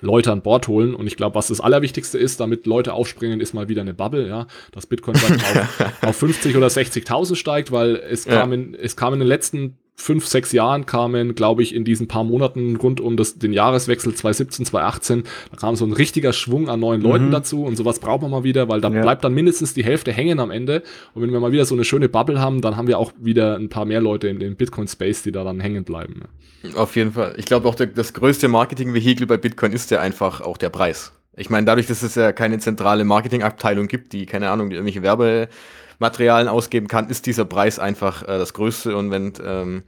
Leute 0.00 0.32
an 0.32 0.42
Bord 0.42 0.68
holen. 0.68 0.94
Und 0.94 1.06
ich 1.06 1.16
glaube, 1.16 1.34
was 1.34 1.48
das 1.48 1.60
Allerwichtigste 1.60 2.18
ist, 2.18 2.40
damit 2.40 2.66
Leute 2.66 2.92
aufspringen, 2.92 3.40
ist 3.40 3.54
mal 3.54 3.68
wieder 3.68 3.82
eine 3.82 3.94
Bubble, 3.94 4.28
ja, 4.28 4.46
dass 4.72 4.86
Bitcoin 4.86 5.16
auf, 5.24 6.02
auf 6.02 6.16
50 6.16 6.56
oder 6.56 6.68
60.000 6.68 7.36
steigt, 7.36 7.72
weil 7.72 7.96
es 7.96 8.24
ja. 8.24 8.40
kam 8.40 8.52
in, 8.52 8.74
es 8.74 8.96
kam 8.96 9.14
in 9.14 9.20
den 9.20 9.28
letzten 9.28 9.77
fünf, 10.00 10.26
sechs 10.26 10.52
Jahren 10.52 10.86
kamen, 10.86 11.34
glaube 11.34 11.62
ich, 11.62 11.74
in 11.74 11.84
diesen 11.84 12.06
paar 12.06 12.22
Monaten 12.22 12.76
rund 12.76 13.00
um 13.00 13.16
das, 13.16 13.38
den 13.38 13.52
Jahreswechsel 13.52 14.14
2017, 14.14 14.66
2018, 14.66 15.24
da 15.50 15.56
kam 15.56 15.74
so 15.74 15.84
ein 15.84 15.92
richtiger 15.92 16.32
Schwung 16.32 16.68
an 16.68 16.80
neuen 16.80 17.02
Leuten 17.02 17.26
mhm. 17.26 17.32
dazu 17.32 17.64
und 17.64 17.76
sowas 17.76 17.98
braucht 17.98 18.22
man 18.22 18.30
mal 18.30 18.44
wieder, 18.44 18.68
weil 18.68 18.80
da 18.80 18.90
ja. 18.90 19.02
bleibt 19.02 19.24
dann 19.24 19.34
mindestens 19.34 19.74
die 19.74 19.84
Hälfte 19.84 20.12
hängen 20.12 20.38
am 20.38 20.52
Ende. 20.52 20.84
Und 21.14 21.22
wenn 21.22 21.32
wir 21.32 21.40
mal 21.40 21.50
wieder 21.50 21.64
so 21.64 21.74
eine 21.74 21.84
schöne 21.84 22.08
Bubble 22.08 22.40
haben, 22.40 22.60
dann 22.60 22.76
haben 22.76 22.86
wir 22.86 22.98
auch 22.98 23.12
wieder 23.18 23.56
ein 23.56 23.68
paar 23.68 23.84
mehr 23.84 24.00
Leute 24.00 24.28
in 24.28 24.38
dem 24.38 24.54
Bitcoin-Space, 24.54 25.24
die 25.24 25.32
da 25.32 25.42
dann 25.42 25.58
hängen 25.58 25.82
bleiben. 25.82 26.22
Auf 26.76 26.94
jeden 26.94 27.12
Fall. 27.12 27.34
Ich 27.36 27.44
glaube 27.44 27.68
auch, 27.68 27.74
der, 27.74 27.88
das 27.88 28.12
größte 28.12 28.46
Marketing-Vehikel 28.46 29.26
bei 29.26 29.36
Bitcoin 29.36 29.72
ist 29.72 29.90
ja 29.90 30.00
einfach 30.00 30.40
auch 30.40 30.56
der 30.56 30.70
Preis. 30.70 31.12
Ich 31.36 31.50
meine, 31.50 31.66
dadurch, 31.66 31.86
dass 31.86 32.02
es 32.02 32.14
ja 32.14 32.32
keine 32.32 32.58
zentrale 32.58 33.04
Marketingabteilung 33.04 33.86
gibt, 33.88 34.12
die, 34.12 34.26
keine 34.26 34.50
Ahnung, 34.50 34.70
die 34.70 34.76
irgendwelche 34.76 35.02
Werbe 35.02 35.48
Materialien 35.98 36.48
ausgeben 36.48 36.88
kann, 36.88 37.08
ist 37.08 37.26
dieser 37.26 37.44
Preis 37.44 37.78
einfach 37.78 38.22
äh, 38.22 38.38
das 38.38 38.54
Größte. 38.54 38.96
Und 38.96 39.10
wenn, 39.10 39.32
ähm, 39.44 39.82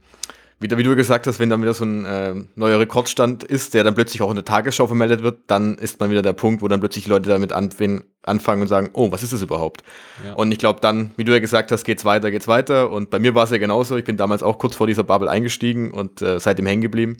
wieder, 0.61 0.77
wie 0.77 0.83
du 0.83 0.95
gesagt 0.95 1.25
hast, 1.25 1.39
wenn 1.39 1.49
dann 1.49 1.61
wieder 1.61 1.73
so 1.73 1.85
ein 1.85 2.05
äh, 2.05 2.35
neuer 2.55 2.79
Rekordstand 2.79 3.43
ist, 3.43 3.73
der 3.73 3.83
dann 3.83 3.95
plötzlich 3.95 4.21
auch 4.21 4.29
in 4.29 4.35
der 4.35 4.45
Tagesschau 4.45 4.85
vermeldet 4.85 5.23
wird, 5.23 5.39
dann 5.47 5.75
ist 5.75 5.99
man 5.99 6.11
wieder 6.11 6.21
der 6.21 6.33
Punkt, 6.33 6.61
wo 6.61 6.67
dann 6.67 6.79
plötzlich 6.79 7.07
Leute 7.07 7.29
damit 7.29 7.51
anfangen, 7.51 8.03
anfangen 8.23 8.61
und 8.61 8.67
sagen, 8.67 8.89
oh, 8.93 9.11
was 9.11 9.23
ist 9.23 9.33
das 9.33 9.41
überhaupt? 9.41 9.83
Ja. 10.23 10.33
Und 10.33 10.51
ich 10.51 10.59
glaube 10.59 10.79
dann, 10.79 11.11
wie 11.17 11.23
du 11.23 11.31
ja 11.31 11.39
gesagt 11.39 11.71
hast, 11.71 11.83
geht's 11.83 12.05
weiter, 12.05 12.29
geht's 12.29 12.47
weiter. 12.47 12.91
Und 12.91 13.09
bei 13.09 13.17
mir 13.17 13.33
war 13.33 13.45
es 13.45 13.49
ja 13.49 13.57
genauso. 13.57 13.97
Ich 13.97 14.05
bin 14.05 14.17
damals 14.17 14.43
auch 14.43 14.59
kurz 14.59 14.75
vor 14.75 14.85
dieser 14.85 15.03
Bubble 15.03 15.31
eingestiegen 15.31 15.91
und 15.91 16.21
äh, 16.21 16.39
seitdem 16.39 16.67
hängen 16.67 16.81
geblieben. 16.81 17.17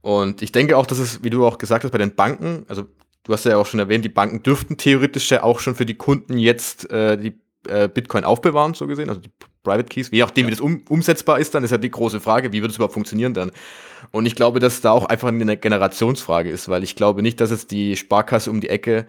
Und 0.00 0.40
ich 0.40 0.52
denke 0.52 0.76
auch, 0.76 0.86
dass 0.86 0.98
es, 0.98 1.24
wie 1.24 1.30
du 1.30 1.44
auch 1.44 1.58
gesagt 1.58 1.84
hast, 1.84 1.90
bei 1.90 1.98
den 1.98 2.14
Banken, 2.14 2.64
also 2.68 2.84
du 3.24 3.32
hast 3.32 3.44
ja 3.44 3.56
auch 3.56 3.66
schon 3.66 3.80
erwähnt, 3.80 4.04
die 4.04 4.10
Banken 4.10 4.42
dürften 4.42 4.76
theoretisch 4.76 5.30
ja 5.30 5.42
auch 5.42 5.60
schon 5.60 5.74
für 5.74 5.86
die 5.86 5.96
Kunden 5.96 6.38
jetzt 6.38 6.88
äh, 6.90 7.18
die 7.18 7.40
äh, 7.68 7.88
Bitcoin 7.88 8.24
aufbewahren, 8.24 8.74
so 8.74 8.86
gesehen, 8.86 9.08
also 9.08 9.20
die 9.20 9.30
Private 9.62 9.88
Keys, 9.88 10.10
je 10.10 10.20
nachdem, 10.20 10.44
ja. 10.44 10.48
wie 10.48 10.50
das 10.52 10.60
um, 10.60 10.82
umsetzbar 10.88 11.38
ist, 11.38 11.54
dann 11.54 11.64
ist 11.64 11.70
ja 11.70 11.78
die 11.78 11.90
große 11.90 12.20
Frage, 12.20 12.52
wie 12.52 12.62
wird 12.62 12.70
es 12.70 12.76
überhaupt 12.76 12.94
funktionieren 12.94 13.34
dann? 13.34 13.50
Und 14.10 14.26
ich 14.26 14.34
glaube, 14.34 14.60
dass 14.60 14.80
da 14.80 14.92
auch 14.92 15.04
einfach 15.04 15.28
eine 15.28 15.56
Generationsfrage 15.56 16.50
ist, 16.50 16.68
weil 16.68 16.82
ich 16.82 16.96
glaube 16.96 17.22
nicht, 17.22 17.40
dass 17.40 17.50
es 17.50 17.66
die 17.66 17.96
Sparkasse 17.96 18.50
um 18.50 18.60
die 18.60 18.70
Ecke 18.70 19.06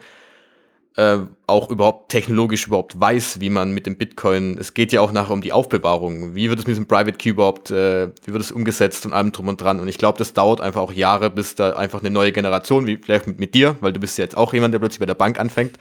äh, 0.97 1.19
auch 1.47 1.69
überhaupt 1.69 2.09
technologisch 2.09 2.67
überhaupt 2.67 2.99
weiß, 2.99 3.39
wie 3.39 3.49
man 3.49 3.71
mit 3.71 3.85
dem 3.85 3.97
Bitcoin, 3.97 4.57
es 4.57 4.73
geht 4.73 4.91
ja 4.91 5.01
auch 5.01 5.11
nachher 5.11 5.33
um 5.33 5.41
die 5.41 5.53
Aufbewahrung, 5.53 6.35
wie 6.35 6.49
wird 6.49 6.59
es 6.59 6.65
mit 6.65 6.71
diesem 6.71 6.87
Private 6.87 7.13
Key 7.13 7.29
überhaupt, 7.29 7.71
äh, 7.71 8.09
wie 8.25 8.33
wird 8.33 8.43
es 8.43 8.51
umgesetzt 8.51 9.05
und 9.05 9.13
allem 9.13 9.31
drum 9.31 9.47
und 9.47 9.61
dran. 9.61 9.79
Und 9.79 9.87
ich 9.87 9.97
glaube, 9.97 10.17
das 10.17 10.33
dauert 10.33 10.61
einfach 10.61 10.81
auch 10.81 10.93
Jahre, 10.93 11.29
bis 11.29 11.55
da 11.55 11.73
einfach 11.73 12.01
eine 12.01 12.09
neue 12.09 12.31
Generation, 12.31 12.87
wie 12.87 12.97
vielleicht 12.97 13.27
mit, 13.27 13.39
mit 13.39 13.53
dir, 13.53 13.77
weil 13.81 13.93
du 13.93 13.99
bist 13.99 14.17
ja 14.17 14.23
jetzt 14.23 14.35
auch 14.35 14.53
jemand, 14.53 14.73
der 14.73 14.79
plötzlich 14.79 14.99
bei 14.99 15.05
der 15.05 15.15
Bank 15.15 15.39
anfängt 15.39 15.77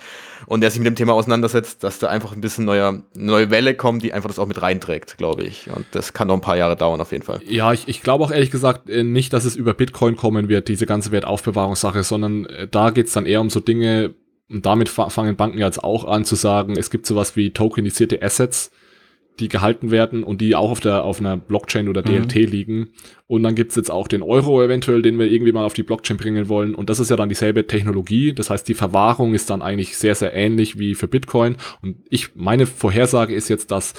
und 0.47 0.61
der 0.61 0.71
sich 0.71 0.81
mit 0.81 0.87
dem 0.87 0.97
Thema 0.97 1.13
auseinandersetzt, 1.15 1.83
dass 1.85 1.99
da 1.99 2.09
einfach 2.09 2.33
ein 2.33 2.41
bisschen 2.41 2.65
neuer, 2.65 2.89
eine 2.89 3.05
neue 3.25 3.51
Welle 3.51 3.75
kommt, 3.75 4.03
die 4.03 4.13
einfach 4.13 4.29
das 4.29 4.39
auch 4.39 4.47
mit 4.47 4.63
reinträgt, 4.63 5.19
glaube 5.19 5.43
ich. 5.43 5.69
Und 5.75 5.87
das 5.93 6.13
kann 6.13 6.29
noch 6.29 6.35
ein 6.35 6.41
paar 6.41 6.57
Jahre 6.57 6.77
dauern 6.77 7.01
auf 7.01 7.13
jeden 7.13 7.25
Fall. 7.25 7.41
Ja, 7.47 7.73
ich, 7.73 7.89
ich 7.89 8.03
glaube 8.03 8.25
auch 8.25 8.31
ehrlich 8.31 8.51
gesagt 8.51 8.89
äh, 8.89 9.03
nicht, 9.03 9.33
dass 9.33 9.45
es 9.45 9.57
über 9.57 9.75
Bitcoin 9.75 10.17
kommen 10.17 10.49
wird, 10.49 10.69
diese 10.69 10.87
ganze 10.87 11.13
Wertaufbewahrungssache, 11.13 12.03
sondern 12.05 12.47
äh, 12.47 12.69
da 12.69 12.91
geht's 12.91 13.13
dann 13.13 13.27
eher 13.27 13.41
um 13.41 13.51
so 13.51 13.61
Dinge, 13.61 14.15
und 14.51 14.67
damit 14.67 14.89
fangen 14.89 15.37
Banken 15.37 15.59
jetzt 15.59 15.83
auch 15.83 16.05
an 16.05 16.25
zu 16.25 16.35
sagen, 16.35 16.77
es 16.77 16.91
gibt 16.91 17.07
sowas 17.07 17.37
wie 17.37 17.51
tokenisierte 17.51 18.21
Assets, 18.21 18.73
die 19.39 19.49
gehalten 19.49 19.91
werden 19.91 20.23
und 20.23 20.41
die 20.41 20.55
auch 20.55 20.71
auf 20.71 20.81
der 20.81 21.05
auf 21.05 21.21
einer 21.21 21.37
Blockchain 21.37 21.89
oder 21.89 22.03
DLT 22.03 22.35
mhm. 22.35 22.51
liegen. 22.51 22.89
Und 23.27 23.43
dann 23.43 23.55
gibt's 23.55 23.77
jetzt 23.77 23.91
auch 23.91 24.09
den 24.09 24.23
Euro 24.23 24.63
eventuell, 24.63 25.03
den 25.03 25.19
wir 25.19 25.31
irgendwie 25.31 25.53
mal 25.53 25.65
auf 25.65 25.73
die 25.73 25.83
Blockchain 25.83 26.17
bringen 26.17 26.49
wollen. 26.49 26.75
Und 26.75 26.91
das 26.91 27.01
ist 27.01 27.11
ja 27.11 27.17
dann 27.17 27.29
dieselbe 27.29 27.67
Technologie. 27.67 28.35
Das 28.35 28.51
heißt, 28.51 28.69
die 28.69 28.75
Verwahrung 28.75 29.35
ist 29.35 29.49
dann 29.51 29.63
eigentlich 29.63 29.97
sehr, 29.97 30.15
sehr 30.15 30.35
ähnlich 30.35 30.79
wie 30.79 30.95
für 30.95 31.09
Bitcoin. 31.09 31.57
Und 31.81 31.97
ich, 32.11 32.35
meine 32.35 32.67
Vorhersage 32.67 33.35
ist 33.35 33.49
jetzt, 33.49 33.71
dass 33.71 33.95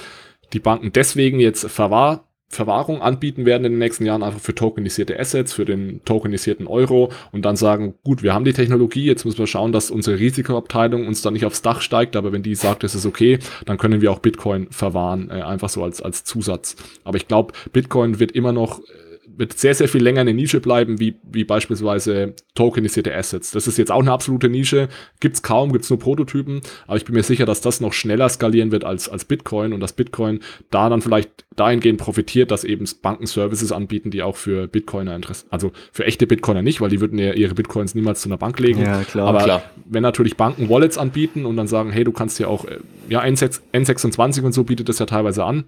die 0.52 0.60
Banken 0.60 0.92
deswegen 0.92 1.40
jetzt 1.40 1.68
Verwahr 1.68 2.28
Verwahrung 2.52 3.00
anbieten 3.00 3.46
werden 3.46 3.64
in 3.64 3.72
den 3.72 3.78
nächsten 3.78 4.04
Jahren, 4.04 4.22
einfach 4.22 4.40
für 4.40 4.54
tokenisierte 4.54 5.18
Assets, 5.18 5.54
für 5.54 5.64
den 5.64 6.04
tokenisierten 6.04 6.66
Euro 6.66 7.10
und 7.32 7.44
dann 7.44 7.56
sagen, 7.56 7.94
gut, 8.04 8.22
wir 8.22 8.34
haben 8.34 8.44
die 8.44 8.52
Technologie, 8.52 9.06
jetzt 9.06 9.24
müssen 9.24 9.38
wir 9.38 9.46
schauen, 9.46 9.72
dass 9.72 9.90
unsere 9.90 10.18
Risikoabteilung 10.18 11.06
uns 11.06 11.22
da 11.22 11.30
nicht 11.30 11.46
aufs 11.46 11.62
Dach 11.62 11.80
steigt, 11.80 12.14
aber 12.14 12.30
wenn 12.30 12.42
die 12.42 12.54
sagt, 12.54 12.84
es 12.84 12.94
ist 12.94 13.06
okay, 13.06 13.38
dann 13.64 13.78
können 13.78 14.02
wir 14.02 14.12
auch 14.12 14.18
Bitcoin 14.18 14.68
verwahren, 14.70 15.30
äh, 15.30 15.40
einfach 15.40 15.70
so 15.70 15.82
als, 15.82 16.02
als 16.02 16.24
Zusatz. 16.24 16.76
Aber 17.04 17.16
ich 17.16 17.26
glaube, 17.26 17.54
Bitcoin 17.72 18.20
wird 18.20 18.32
immer 18.32 18.52
noch 18.52 18.80
äh, 18.80 19.11
wird 19.36 19.58
sehr, 19.58 19.74
sehr 19.74 19.88
viel 19.88 20.02
länger 20.02 20.20
eine 20.20 20.34
Nische 20.34 20.60
bleiben, 20.60 21.00
wie, 21.00 21.16
wie 21.22 21.44
beispielsweise 21.44 22.34
tokenisierte 22.54 23.14
Assets. 23.14 23.50
Das 23.50 23.66
ist 23.66 23.78
jetzt 23.78 23.90
auch 23.90 24.00
eine 24.00 24.12
absolute 24.12 24.48
Nische, 24.48 24.88
gibt's 25.20 25.42
kaum, 25.42 25.72
gibt's 25.72 25.90
nur 25.90 25.98
Prototypen, 25.98 26.60
aber 26.86 26.96
ich 26.96 27.04
bin 27.04 27.14
mir 27.14 27.22
sicher, 27.22 27.46
dass 27.46 27.60
das 27.60 27.80
noch 27.80 27.92
schneller 27.92 28.28
skalieren 28.28 28.72
wird 28.72 28.84
als, 28.84 29.08
als 29.08 29.24
Bitcoin 29.24 29.72
und 29.72 29.80
dass 29.80 29.92
Bitcoin 29.92 30.40
da 30.70 30.88
dann 30.88 31.02
vielleicht 31.02 31.44
dahingehend 31.56 32.00
profitiert, 32.00 32.50
dass 32.50 32.64
eben 32.64 32.84
Banken 33.02 33.26
Services 33.26 33.72
anbieten, 33.72 34.10
die 34.10 34.22
auch 34.22 34.36
für 34.36 34.68
Bitcoiner 34.68 35.14
interessieren, 35.14 35.48
also 35.50 35.72
für 35.92 36.04
echte 36.04 36.26
Bitcoiner 36.26 36.62
nicht, 36.62 36.80
weil 36.80 36.90
die 36.90 37.00
würden 37.00 37.18
ja 37.18 37.32
ihre 37.32 37.54
Bitcoins 37.54 37.94
niemals 37.94 38.22
zu 38.22 38.28
einer 38.28 38.38
Bank 38.38 38.58
legen. 38.58 38.82
Ja, 38.82 39.02
klar. 39.04 39.28
Aber 39.28 39.44
klar. 39.44 39.62
wenn 39.86 40.02
natürlich 40.02 40.36
Banken 40.36 40.68
Wallets 40.68 40.98
anbieten 40.98 41.46
und 41.46 41.56
dann 41.56 41.66
sagen, 41.66 41.90
hey, 41.90 42.04
du 42.04 42.12
kannst 42.12 42.38
ja 42.38 42.48
auch, 42.48 42.64
äh, 42.64 42.78
ja, 43.08 43.22
N26 43.22 44.42
und 44.42 44.52
so 44.52 44.64
bietet 44.64 44.88
das 44.88 44.98
ja 44.98 45.06
teilweise 45.06 45.44
an, 45.44 45.64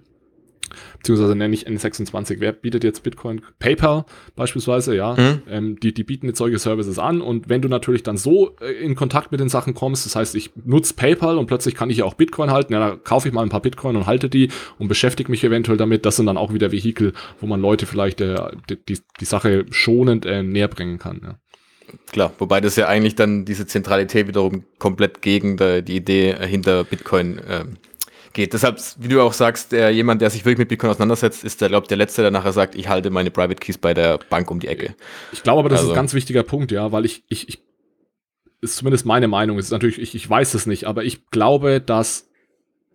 beziehungsweise 1.05 1.35
nenne 1.35 1.53
ich 1.53 1.67
N26, 1.67 2.37
wer 2.39 2.51
bietet 2.51 2.83
jetzt 2.83 3.03
Bitcoin? 3.03 3.41
PayPal 3.59 4.05
beispielsweise, 4.35 4.95
ja. 4.95 5.13
Mhm. 5.13 5.41
Ähm, 5.47 5.79
die, 5.79 5.93
die 5.93 6.03
bieten 6.03 6.25
jetzt 6.25 6.39
solche 6.39 6.57
Services 6.57 6.97
an 6.97 7.21
und 7.21 7.47
wenn 7.47 7.61
du 7.61 7.69
natürlich 7.69 8.01
dann 8.01 8.17
so 8.17 8.55
äh, 8.59 8.71
in 8.71 8.95
Kontakt 8.95 9.31
mit 9.31 9.39
den 9.39 9.49
Sachen 9.49 9.75
kommst, 9.75 10.07
das 10.07 10.15
heißt, 10.15 10.33
ich 10.33 10.51
nutze 10.65 10.95
PayPal 10.95 11.37
und 11.37 11.45
plötzlich 11.45 11.75
kann 11.75 11.91
ich 11.91 11.97
ja 11.97 12.05
auch 12.05 12.15
Bitcoin 12.15 12.49
halten, 12.49 12.73
ja, 12.73 12.79
da 12.79 12.95
kaufe 12.95 13.27
ich 13.27 13.33
mal 13.35 13.43
ein 13.43 13.49
paar 13.49 13.61
Bitcoin 13.61 13.95
und 13.95 14.07
halte 14.07 14.29
die 14.29 14.49
und 14.79 14.87
beschäftige 14.87 15.29
mich 15.29 15.43
eventuell 15.43 15.77
damit. 15.77 16.07
Das 16.07 16.15
sind 16.15 16.25
dann 16.25 16.37
auch 16.37 16.53
wieder 16.53 16.71
Vehikel, 16.71 17.13
wo 17.39 17.45
man 17.45 17.61
Leute 17.61 17.85
vielleicht 17.85 18.19
äh, 18.21 18.35
die, 18.67 18.83
die, 18.83 18.99
die 19.19 19.25
Sache 19.25 19.65
schonend 19.69 20.25
äh, 20.25 20.41
näher 20.41 20.67
bringen 20.67 20.97
kann, 20.97 21.21
ja. 21.23 21.39
Klar, 22.11 22.33
wobei 22.39 22.61
das 22.61 22.75
ja 22.77 22.87
eigentlich 22.87 23.13
dann 23.13 23.45
diese 23.45 23.67
Zentralität 23.67 24.27
wiederum 24.27 24.63
komplett 24.79 25.21
gegen 25.21 25.55
die, 25.55 25.83
die 25.83 25.95
Idee 25.95 26.35
hinter 26.47 26.83
Bitcoin 26.83 27.37
äh, 27.37 27.65
geht. 28.35 28.53
Deshalb, 28.53 28.79
wie 28.99 29.07
du 29.07 29.21
auch 29.21 29.33
sagst, 29.33 29.71
der, 29.71 29.89
jemand, 29.89 30.21
der 30.21 30.29
sich 30.29 30.45
wirklich 30.45 30.59
mit 30.59 30.69
Bitcoin 30.69 30.91
auseinandersetzt, 30.91 31.43
ist 31.43 31.61
der, 31.61 31.69
glaube 31.69 31.87
der 31.87 31.97
Letzte, 31.97 32.21
der 32.21 32.29
nachher 32.29 32.53
sagt, 32.53 32.75
ich 32.75 32.87
halte 32.87 33.09
meine 33.09 33.31
Private 33.31 33.55
Keys 33.55 33.79
bei 33.79 33.95
der 33.95 34.19
Bank 34.29 34.51
um 34.51 34.59
die 34.59 34.67
Ecke. 34.67 34.93
Ich 35.31 35.41
glaube 35.41 35.61
aber, 35.61 35.69
das 35.69 35.79
also. 35.79 35.91
ist 35.91 35.93
ein 35.93 36.01
ganz 36.01 36.13
wichtiger 36.13 36.43
Punkt, 36.43 36.71
ja, 36.71 36.91
weil 36.91 37.05
ich, 37.05 37.23
ich, 37.27 37.49
ich 37.49 37.63
ist 38.61 38.77
zumindest 38.77 39.05
meine 39.05 39.27
Meinung, 39.27 39.57
ist 39.57 39.71
natürlich, 39.71 39.99
ich, 39.99 40.13
ich 40.13 40.29
weiß 40.29 40.53
es 40.53 40.65
nicht, 40.65 40.85
aber 40.85 41.03
ich 41.03 41.27
glaube, 41.31 41.81
dass 41.81 42.29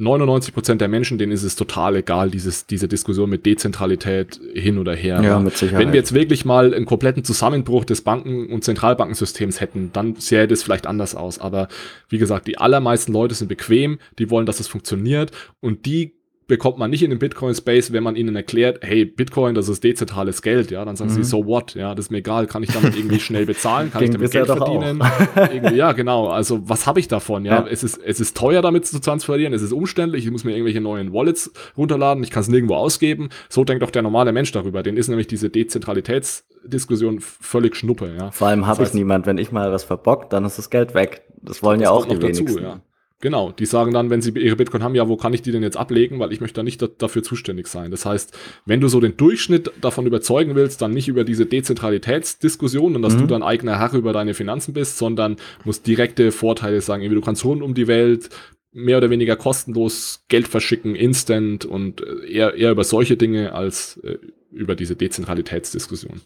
99 0.01 0.55
Prozent 0.55 0.80
der 0.80 0.88
Menschen, 0.88 1.18
denen 1.18 1.30
ist 1.30 1.42
es 1.42 1.57
total 1.57 1.96
egal, 1.96 2.30
dieses, 2.30 2.66
diese 2.66 2.88
Diskussion 2.88 3.28
mit 3.28 3.44
Dezentralität 3.44 4.40
hin 4.55 4.78
oder 4.78 4.94
her. 4.94 5.20
Ja, 5.22 5.38
mit 5.38 5.57
Sicherheit. 5.57 5.84
Wenn 5.84 5.92
wir 5.92 6.01
jetzt 6.01 6.14
wirklich 6.14 6.44
mal 6.44 6.72
einen 6.74 6.86
kompletten 6.86 7.22
Zusammenbruch 7.22 7.84
des 7.84 8.01
Banken- 8.01 8.46
und 8.46 8.64
Zentralbankensystems 8.64 9.61
hätten, 9.61 9.90
dann 9.92 10.16
sähe 10.16 10.48
das 10.48 10.62
vielleicht 10.62 10.86
anders 10.86 11.14
aus. 11.14 11.38
Aber 11.38 11.68
wie 12.09 12.18
gesagt, 12.18 12.46
die 12.46 12.57
allermeisten 12.57 13.12
Leute 13.12 13.34
sind 13.34 13.48
bequem, 13.48 13.98
die 14.18 14.30
wollen, 14.30 14.46
dass 14.46 14.59
es 14.59 14.68
funktioniert 14.68 15.32
und 15.61 15.84
die 15.84 16.19
bekommt 16.51 16.76
man 16.76 16.90
nicht 16.90 17.03
in 17.03 17.11
den 17.11 17.18
Bitcoin-Space, 17.18 17.92
wenn 17.92 18.03
man 18.03 18.16
ihnen 18.16 18.36
erklärt, 18.36 18.80
hey, 18.82 19.07
Bitcoin, 19.07 19.55
das 19.55 19.68
ist 19.68 19.82
dezentrales 19.82 20.42
Geld, 20.42 20.70
ja, 20.70 20.84
dann 20.84 20.96
sagen 20.96 21.11
mhm. 21.11 21.14
sie, 21.14 21.24
so 21.24 21.46
what, 21.46 21.74
ja, 21.74 21.94
das 21.94 22.07
ist 22.07 22.11
mir 22.11 22.18
egal, 22.18 22.46
kann 22.46 22.62
ich 22.62 22.70
damit 22.70 22.96
irgendwie 22.96 23.20
schnell 23.20 23.46
bezahlen, 23.46 23.90
kann 23.90 24.03
ich 24.03 24.11
damit 24.11 24.30
Geld 24.32 24.46
verdienen? 24.46 25.03
ja, 25.74 25.92
genau, 25.92 26.28
also 26.28 26.68
was 26.68 26.86
habe 26.86 27.01
ich 27.01 27.09
davon, 27.09 27.44
ja? 27.44 27.61
ja? 27.61 27.66
Es, 27.66 27.82
ist, 27.82 27.98
es 28.05 28.20
ist 28.20 28.36
teuer 28.36 28.61
damit 28.61 28.84
zu 28.84 29.01
transferieren, 29.01 29.55
es 29.55 29.62
ist 29.62 29.72
umständlich, 29.72 30.26
ich 30.26 30.30
muss 30.30 30.44
mir 30.44 30.53
irgendwelche 30.53 30.80
neuen 30.80 31.14
Wallets 31.14 31.53
runterladen, 31.76 32.22
ich 32.24 32.30
kann 32.30 32.42
es 32.42 32.48
nirgendwo 32.48 32.74
ausgeben, 32.74 33.30
so 33.48 33.64
denkt 33.64 33.84
auch 33.84 33.90
der 33.90 34.03
normale 34.03 34.32
Mensch 34.32 34.53
darüber, 34.53 34.82
den 34.82 34.96
ist 34.96 35.09
nämlich 35.09 35.28
diese 35.28 35.48
Dezentralitätsdiskussion 35.48 37.20
völlig 37.20 37.76
schnuppe, 37.76 38.12
ja. 38.18 38.30
Vor 38.32 38.48
allem 38.48 38.66
habe 38.66 38.82
ich 38.82 38.92
niemand, 38.92 39.26
wenn 39.26 39.38
ich 39.38 39.53
mal 39.53 39.72
was 39.72 39.84
verbockt, 39.84 40.32
dann 40.32 40.44
ist 40.44 40.59
das 40.59 40.68
Geld 40.68 40.94
weg. 40.94 41.22
Das 41.42 41.62
wollen 41.62 41.80
das 41.80 41.86
ja 41.86 41.90
auch 41.92 42.05
die 42.05 42.20
wenigsten. 42.20 42.46
Dazu, 42.46 42.61
ja. 42.61 42.80
Genau, 43.22 43.52
die 43.52 43.66
sagen 43.66 43.92
dann, 43.92 44.08
wenn 44.08 44.22
sie 44.22 44.30
ihre 44.30 44.56
Bitcoin 44.56 44.82
haben, 44.82 44.94
ja, 44.94 45.06
wo 45.06 45.16
kann 45.16 45.34
ich 45.34 45.42
die 45.42 45.52
denn 45.52 45.62
jetzt 45.62 45.76
ablegen, 45.76 46.18
weil 46.18 46.32
ich 46.32 46.40
möchte 46.40 46.56
da 46.56 46.62
nicht 46.62 46.80
da, 46.80 46.86
dafür 46.86 47.22
zuständig 47.22 47.66
sein. 47.66 47.90
Das 47.90 48.06
heißt, 48.06 48.36
wenn 48.64 48.80
du 48.80 48.88
so 48.88 48.98
den 48.98 49.18
Durchschnitt 49.18 49.70
davon 49.82 50.06
überzeugen 50.06 50.54
willst, 50.54 50.80
dann 50.80 50.92
nicht 50.92 51.06
über 51.06 51.24
diese 51.24 51.44
Dezentralitätsdiskussion 51.44 52.96
und 52.96 53.02
dass 53.02 53.14
mhm. 53.16 53.18
du 53.18 53.26
dann 53.26 53.42
eigener 53.42 53.78
Herr 53.78 53.92
über 53.92 54.14
deine 54.14 54.32
Finanzen 54.32 54.72
bist, 54.72 54.96
sondern 54.96 55.36
musst 55.64 55.86
direkte 55.86 56.32
Vorteile 56.32 56.80
sagen, 56.80 57.02
irgendwie 57.02 57.20
du 57.20 57.24
kannst 57.24 57.44
rund 57.44 57.62
um 57.62 57.74
die 57.74 57.88
Welt 57.88 58.30
mehr 58.72 58.96
oder 58.96 59.10
weniger 59.10 59.36
kostenlos 59.36 60.24
Geld 60.28 60.48
verschicken, 60.48 60.94
instant 60.94 61.66
und 61.66 62.02
äh, 62.02 62.26
eher, 62.26 62.54
eher 62.54 62.70
über 62.70 62.84
solche 62.84 63.18
Dinge 63.18 63.52
als 63.52 63.98
äh, 63.98 64.16
über 64.50 64.74
diese 64.74 64.96
Dezentralitätsdiskussion. 64.96 66.22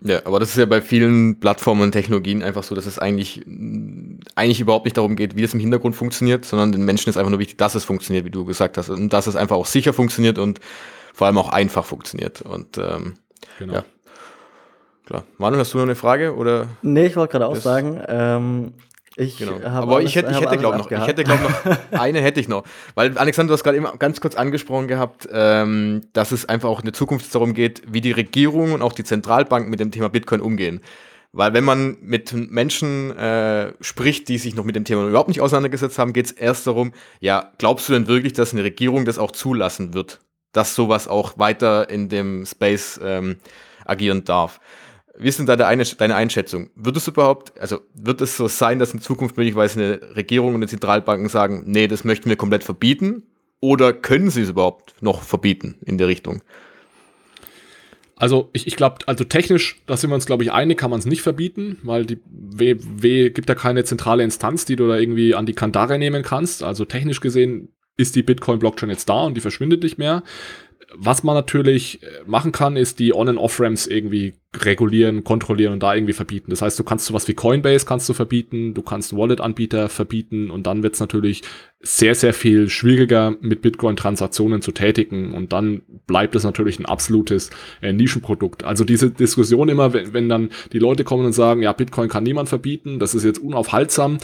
Ja, 0.00 0.20
aber 0.24 0.38
das 0.38 0.50
ist 0.50 0.56
ja 0.56 0.66
bei 0.66 0.80
vielen 0.80 1.40
Plattformen 1.40 1.82
und 1.82 1.92
Technologien 1.92 2.42
einfach 2.42 2.62
so, 2.62 2.74
dass 2.74 2.86
es 2.86 2.98
eigentlich, 2.98 3.44
eigentlich 4.36 4.60
überhaupt 4.60 4.84
nicht 4.84 4.96
darum 4.96 5.16
geht, 5.16 5.36
wie 5.36 5.42
es 5.42 5.54
im 5.54 5.60
Hintergrund 5.60 5.96
funktioniert, 5.96 6.44
sondern 6.44 6.70
den 6.70 6.84
Menschen 6.84 7.10
ist 7.10 7.16
einfach 7.16 7.30
nur 7.30 7.40
wichtig, 7.40 7.58
dass 7.58 7.74
es 7.74 7.84
funktioniert, 7.84 8.24
wie 8.24 8.30
du 8.30 8.44
gesagt 8.44 8.78
hast. 8.78 8.90
Und 8.90 9.12
dass 9.12 9.26
es 9.26 9.34
einfach 9.34 9.56
auch 9.56 9.66
sicher 9.66 9.92
funktioniert 9.92 10.38
und 10.38 10.60
vor 11.12 11.26
allem 11.26 11.38
auch 11.38 11.48
einfach 11.48 11.84
funktioniert. 11.84 12.42
Und 12.42 12.78
ähm, 12.78 13.14
genau. 13.58 13.74
ja. 13.74 13.84
Klar. 15.06 15.24
Manuel, 15.38 15.60
hast 15.60 15.72
du 15.72 15.78
noch 15.78 15.84
eine 15.84 15.94
Frage? 15.94 16.36
Oder 16.36 16.68
nee, 16.82 17.06
ich 17.06 17.16
wollte 17.16 17.32
gerade 17.32 17.46
auch 17.46 17.56
sagen, 17.56 18.00
ähm, 18.06 18.74
ich 19.18 19.36
genau. 19.36 19.60
Aber 19.64 19.96
alles, 19.96 20.10
ich 20.10 20.16
hätte, 20.16 20.30
ich 20.30 20.40
hätte 20.40 20.56
glaube 20.58 20.78
noch, 20.78 20.90
ich 20.90 21.06
hätte 21.06 21.24
glaube 21.24 21.42
noch 21.42 21.76
eine 21.98 22.20
hätte 22.20 22.38
ich 22.38 22.46
noch, 22.46 22.62
weil 22.94 23.18
Alexander, 23.18 23.48
du 23.48 23.54
hast 23.54 23.64
gerade 23.64 23.76
immer 23.76 23.96
ganz 23.96 24.20
kurz 24.20 24.36
angesprochen 24.36 24.86
gehabt, 24.86 25.28
ähm, 25.32 26.02
dass 26.12 26.30
es 26.30 26.48
einfach 26.48 26.68
auch 26.68 26.78
in 26.78 26.84
der 26.84 26.94
Zukunft 26.94 27.34
darum 27.34 27.52
geht, 27.52 27.82
wie 27.88 28.00
die 28.00 28.12
Regierung 28.12 28.72
und 28.72 28.82
auch 28.82 28.92
die 28.92 29.02
Zentralbanken 29.02 29.70
mit 29.70 29.80
dem 29.80 29.90
Thema 29.90 30.08
Bitcoin 30.08 30.40
umgehen. 30.40 30.80
Weil 31.32 31.52
wenn 31.52 31.64
man 31.64 31.98
mit 32.00 32.32
Menschen 32.32 33.10
äh, 33.16 33.72
spricht, 33.80 34.28
die 34.28 34.38
sich 34.38 34.54
noch 34.54 34.64
mit 34.64 34.76
dem 34.76 34.84
Thema 34.84 35.06
überhaupt 35.08 35.28
nicht 35.28 35.40
auseinandergesetzt 35.40 35.98
haben, 35.98 36.12
geht 36.12 36.26
es 36.26 36.32
erst 36.32 36.66
darum, 36.66 36.92
ja, 37.20 37.52
glaubst 37.58 37.88
du 37.88 37.92
denn 37.94 38.06
wirklich, 38.06 38.32
dass 38.32 38.52
eine 38.52 38.64
Regierung 38.64 39.04
das 39.04 39.18
auch 39.18 39.32
zulassen 39.32 39.94
wird, 39.94 40.20
dass 40.52 40.74
sowas 40.74 41.06
auch 41.08 41.38
weiter 41.38 41.90
in 41.90 42.08
dem 42.08 42.46
Space 42.46 42.98
ähm, 43.02 43.38
agieren 43.84 44.24
darf? 44.24 44.60
Wie 45.18 45.28
ist 45.28 45.38
denn 45.38 45.46
da 45.46 45.56
deine, 45.56 45.84
deine 45.84 46.14
Einschätzung? 46.14 46.70
Wird 46.76 46.96
es 46.96 47.08
überhaupt, 47.08 47.58
also 47.60 47.80
wird 47.94 48.20
es 48.20 48.36
so 48.36 48.46
sein, 48.46 48.78
dass 48.78 48.94
in 48.94 49.00
Zukunft 49.00 49.36
möglicherweise 49.36 49.80
eine 49.80 50.16
Regierung 50.16 50.50
und 50.50 50.56
eine 50.56 50.68
Zentralbanken 50.68 51.28
sagen, 51.28 51.64
nee, 51.66 51.88
das 51.88 52.04
möchten 52.04 52.28
wir 52.28 52.36
komplett 52.36 52.64
verbieten? 52.64 53.24
Oder 53.60 53.92
können 53.92 54.30
sie 54.30 54.42
es 54.42 54.50
überhaupt 54.50 54.94
noch 55.00 55.22
verbieten 55.22 55.76
in 55.84 55.98
der 55.98 56.06
Richtung? 56.06 56.42
Also 58.14 58.50
ich, 58.52 58.66
ich 58.66 58.76
glaube, 58.76 58.98
also 59.06 59.24
technisch, 59.24 59.80
da 59.86 59.96
sind 59.96 60.10
wir 60.10 60.14
uns, 60.14 60.26
glaube 60.26 60.44
ich, 60.44 60.52
einig, 60.52 60.78
kann 60.78 60.90
man 60.90 60.98
es 60.98 61.06
nicht 61.06 61.22
verbieten, 61.22 61.78
weil 61.82 62.04
die 62.04 62.18
WW 62.26 63.30
gibt 63.30 63.48
ja 63.48 63.54
keine 63.54 63.84
zentrale 63.84 64.24
Instanz, 64.24 64.64
die 64.64 64.76
du 64.76 64.88
da 64.88 64.96
irgendwie 64.96 65.34
an 65.34 65.46
die 65.46 65.54
Kandare 65.54 65.98
nehmen 65.98 66.22
kannst. 66.22 66.62
Also 66.62 66.84
technisch 66.84 67.20
gesehen 67.20 67.72
ist 67.96 68.16
die 68.16 68.22
Bitcoin-Blockchain 68.22 68.90
jetzt 68.90 69.08
da 69.08 69.24
und 69.24 69.34
die 69.34 69.40
verschwindet 69.40 69.82
nicht 69.82 69.98
mehr 69.98 70.22
was 70.94 71.22
man 71.22 71.34
natürlich 71.34 72.02
äh, 72.02 72.06
machen 72.26 72.52
kann, 72.52 72.76
ist 72.76 72.98
die 72.98 73.14
On- 73.14 73.28
and 73.28 73.38
Off-Ramps 73.38 73.86
irgendwie 73.86 74.34
regulieren, 74.56 75.24
kontrollieren 75.24 75.74
und 75.74 75.82
da 75.82 75.94
irgendwie 75.94 76.14
verbieten. 76.14 76.50
Das 76.50 76.62
heißt, 76.62 76.78
du 76.78 76.84
kannst 76.84 77.04
sowas 77.04 77.28
wie 77.28 77.34
Coinbase 77.34 77.84
kannst 77.84 78.08
du 78.08 78.14
verbieten, 78.14 78.72
du 78.72 78.80
kannst 78.82 79.14
Wallet-Anbieter 79.14 79.90
verbieten 79.90 80.50
und 80.50 80.66
dann 80.66 80.82
wird 80.82 80.94
es 80.94 81.00
natürlich 81.00 81.42
sehr, 81.80 82.14
sehr 82.14 82.32
viel 82.32 82.70
schwieriger, 82.70 83.36
mit 83.40 83.60
Bitcoin-Transaktionen 83.60 84.62
zu 84.62 84.72
tätigen 84.72 85.34
und 85.34 85.52
dann 85.52 85.82
bleibt 86.06 86.34
es 86.34 86.44
natürlich 86.44 86.78
ein 86.78 86.86
absolutes 86.86 87.50
äh, 87.82 87.92
Nischenprodukt. 87.92 88.64
Also 88.64 88.84
diese 88.84 89.10
Diskussion 89.10 89.68
immer, 89.68 89.92
wenn, 89.92 90.14
wenn 90.14 90.28
dann 90.28 90.48
die 90.72 90.78
Leute 90.78 91.04
kommen 91.04 91.26
und 91.26 91.32
sagen, 91.32 91.62
ja, 91.62 91.72
Bitcoin 91.72 92.08
kann 92.08 92.24
niemand 92.24 92.48
verbieten, 92.48 92.98
das 92.98 93.14
ist 93.14 93.24
jetzt 93.24 93.38
unaufhaltsam, 93.38 94.18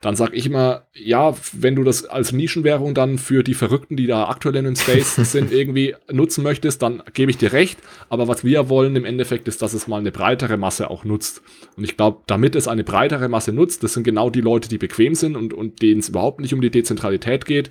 dann 0.00 0.16
sag 0.16 0.34
ich 0.34 0.46
immer, 0.46 0.86
ja, 0.94 1.34
wenn 1.52 1.76
du 1.76 1.84
das 1.84 2.06
als 2.06 2.32
Nischenwährung 2.32 2.94
dann 2.94 3.18
für 3.18 3.42
die 3.42 3.52
Verrückten, 3.52 3.96
die 3.96 4.06
da 4.06 4.28
aktuell 4.28 4.56
in 4.56 4.64
den 4.64 4.76
Space 4.76 5.14
sind, 5.16 5.52
irgendwie 5.52 5.94
nutzen 6.10 6.42
möchtest, 6.42 6.80
dann 6.80 7.02
gebe 7.12 7.30
ich 7.30 7.36
dir 7.36 7.52
recht. 7.52 7.78
Aber 8.08 8.26
was 8.26 8.42
wir 8.42 8.70
wollen 8.70 8.96
im 8.96 9.04
Endeffekt 9.04 9.46
ist, 9.46 9.60
dass 9.60 9.74
es 9.74 9.88
mal 9.88 9.98
eine 9.98 10.10
breitere 10.10 10.56
Masse 10.56 10.90
auch 10.90 11.04
nutzt. 11.04 11.42
Und 11.76 11.84
ich 11.84 11.98
glaube, 11.98 12.22
damit 12.26 12.56
es 12.56 12.66
eine 12.66 12.82
breitere 12.82 13.28
Masse 13.28 13.52
nutzt, 13.52 13.82
das 13.82 13.92
sind 13.92 14.04
genau 14.04 14.30
die 14.30 14.40
Leute, 14.40 14.70
die 14.70 14.78
bequem 14.78 15.14
sind 15.14 15.36
und, 15.36 15.52
und 15.52 15.82
denen 15.82 16.00
es 16.00 16.08
überhaupt 16.08 16.40
nicht 16.40 16.54
um 16.54 16.62
die 16.62 16.70
Dezentralität 16.70 17.44
geht, 17.44 17.68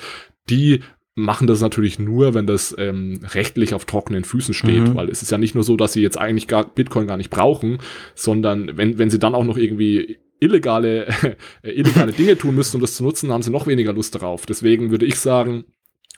die 0.52 0.82
machen 1.16 1.48
das 1.48 1.62
natürlich 1.62 2.00
nur, 2.00 2.36
wenn 2.36 2.48
das 2.48 2.76
ähm, 2.78 3.22
rechtlich 3.34 3.74
auf 3.74 3.86
trockenen 3.86 4.24
Füßen 4.24 4.54
steht, 4.54 4.90
mhm. 4.90 4.96
weil 4.96 5.10
es 5.10 5.22
ist 5.22 5.32
ja 5.32 5.38
nicht 5.38 5.56
nur 5.56 5.64
so, 5.64 5.76
dass 5.76 5.94
sie 5.94 6.02
jetzt 6.02 6.18
eigentlich 6.18 6.48
gar 6.48 6.64
Bitcoin 6.64 7.08
gar 7.08 7.18
nicht 7.18 7.30
brauchen, 7.32 7.80
sondern 8.16 8.78
wenn, 8.78 8.98
wenn 9.00 9.10
sie 9.10 9.20
dann 9.20 9.36
auch 9.36 9.44
noch 9.44 9.58
irgendwie 9.58 10.20
illegale, 10.40 11.08
äh, 11.64 11.72
illegale 11.72 12.12
Dinge 12.12 12.38
tun 12.38 12.56
müssen, 12.56 12.78
um 12.78 12.82
das 12.82 12.96
zu 12.96 13.04
nutzen, 13.04 13.32
haben 13.32 13.44
sie 13.44 13.52
noch 13.52 13.68
weniger 13.68 13.94
Lust 13.94 14.16
darauf. 14.16 14.46
Deswegen 14.46 14.92
würde 14.92 15.06
ich 15.06 15.20
sagen, 15.20 15.66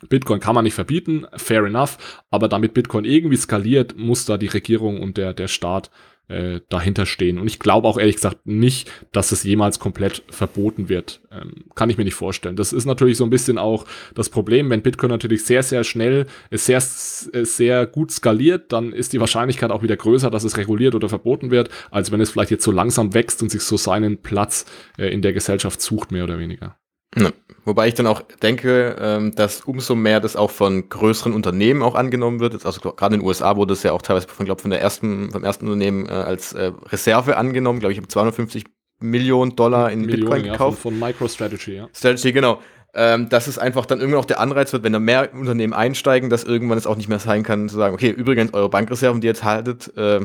Bitcoin 0.09 0.39
kann 0.39 0.55
man 0.55 0.63
nicht 0.63 0.73
verbieten, 0.73 1.25
fair 1.35 1.63
enough, 1.65 1.97
aber 2.29 2.47
damit 2.47 2.73
Bitcoin 2.73 3.05
irgendwie 3.05 3.37
skaliert, 3.37 3.97
muss 3.97 4.25
da 4.25 4.37
die 4.37 4.47
Regierung 4.47 5.01
und 5.01 5.17
der, 5.17 5.33
der 5.33 5.47
Staat 5.47 5.91
äh, 6.31 6.61
dahinter 6.69 7.05
stehen. 7.05 7.37
Und 7.37 7.47
ich 7.47 7.59
glaube 7.59 7.87
auch 7.87 7.97
ehrlich 7.97 8.15
gesagt 8.15 8.45
nicht, 8.45 8.89
dass 9.11 9.31
es 9.31 9.43
jemals 9.43 9.79
komplett 9.79 10.23
verboten 10.29 10.89
wird. 10.89 11.21
Ähm, 11.31 11.65
kann 11.75 11.89
ich 11.89 11.97
mir 11.97 12.03
nicht 12.03 12.15
vorstellen. 12.15 12.55
Das 12.55 12.73
ist 12.73 12.85
natürlich 12.85 13.17
so 13.17 13.23
ein 13.23 13.29
bisschen 13.29 13.57
auch 13.57 13.85
das 14.15 14.29
Problem, 14.29 14.69
wenn 14.69 14.81
Bitcoin 14.81 15.09
natürlich 15.09 15.45
sehr, 15.45 15.63
sehr 15.63 15.83
schnell, 15.83 16.25
sehr, 16.49 16.81
sehr 16.81 17.85
gut 17.85 18.11
skaliert, 18.11 18.71
dann 18.71 18.93
ist 18.93 19.13
die 19.13 19.19
Wahrscheinlichkeit 19.19 19.71
auch 19.71 19.83
wieder 19.83 19.97
größer, 19.97 20.29
dass 20.29 20.43
es 20.43 20.57
reguliert 20.57 20.95
oder 20.95 21.09
verboten 21.09 21.51
wird, 21.51 21.69
als 21.91 22.11
wenn 22.11 22.21
es 22.21 22.31
vielleicht 22.31 22.51
jetzt 22.51 22.63
so 22.63 22.71
langsam 22.71 23.13
wächst 23.13 23.41
und 23.41 23.49
sich 23.49 23.61
so 23.61 23.77
seinen 23.77 24.21
Platz 24.21 24.65
äh, 24.97 25.07
in 25.07 25.21
der 25.21 25.33
Gesellschaft 25.33 25.81
sucht, 25.81 26.11
mehr 26.11 26.23
oder 26.23 26.39
weniger. 26.39 26.77
Ja. 27.15 27.31
Wobei 27.63 27.87
ich 27.87 27.93
dann 27.93 28.07
auch 28.07 28.21
denke, 28.41 28.95
ähm, 28.99 29.35
dass 29.35 29.61
umso 29.61 29.93
mehr 29.93 30.19
das 30.19 30.35
auch 30.35 30.49
von 30.49 30.89
größeren 30.89 31.33
Unternehmen 31.33 31.83
auch 31.83 31.93
angenommen 31.93 32.39
wird. 32.39 32.65
Also 32.65 32.81
gerade 32.81 33.15
in 33.15 33.21
den 33.21 33.27
USA 33.27 33.55
wurde 33.55 33.73
es 33.73 33.83
ja 33.83 33.91
auch 33.91 34.01
teilweise 34.01 34.27
von, 34.27 34.45
glaube 34.45 34.61
von 34.61 34.71
der 34.71 34.81
ersten, 34.81 35.31
vom 35.31 35.43
ersten 35.43 35.65
Unternehmen 35.65 36.07
äh, 36.07 36.11
als 36.11 36.53
äh, 36.53 36.71
Reserve 36.89 37.37
angenommen. 37.37 37.79
Glaube 37.79 37.93
ich, 37.93 37.99
habe 37.99 38.07
250 38.07 38.65
Millionen 38.99 39.55
Dollar 39.55 39.91
in 39.91 40.01
Millionen, 40.01 40.21
Bitcoin 40.21 40.43
gekauft. 40.43 40.77
Ja, 40.77 40.81
von, 40.81 40.93
von 40.93 40.99
MicroStrategy, 40.99 41.75
ja. 41.75 41.89
Strategy, 41.93 42.31
genau. 42.31 42.61
Ähm, 42.93 43.29
dass 43.29 43.47
es 43.47 43.57
einfach 43.57 43.85
dann 43.85 43.99
irgendwann 43.99 44.21
auch 44.21 44.25
der 44.25 44.39
Anreiz 44.39 44.73
wird, 44.73 44.83
wenn 44.83 44.93
da 44.93 44.99
mehr 44.99 45.33
Unternehmen 45.33 45.73
einsteigen, 45.73 46.29
dass 46.29 46.43
irgendwann 46.43 46.77
es 46.77 46.87
auch 46.87 46.97
nicht 46.97 47.07
mehr 47.09 47.19
sein 47.19 47.43
kann, 47.43 47.69
zu 47.69 47.77
sagen, 47.77 47.93
okay, 47.93 48.09
übrigens, 48.09 48.53
eure 48.53 48.69
Bankreserven, 48.69 49.21
die 49.21 49.27
ihr 49.27 49.31
jetzt 49.31 49.43
haltet, 49.43 49.95
äh, 49.97 50.21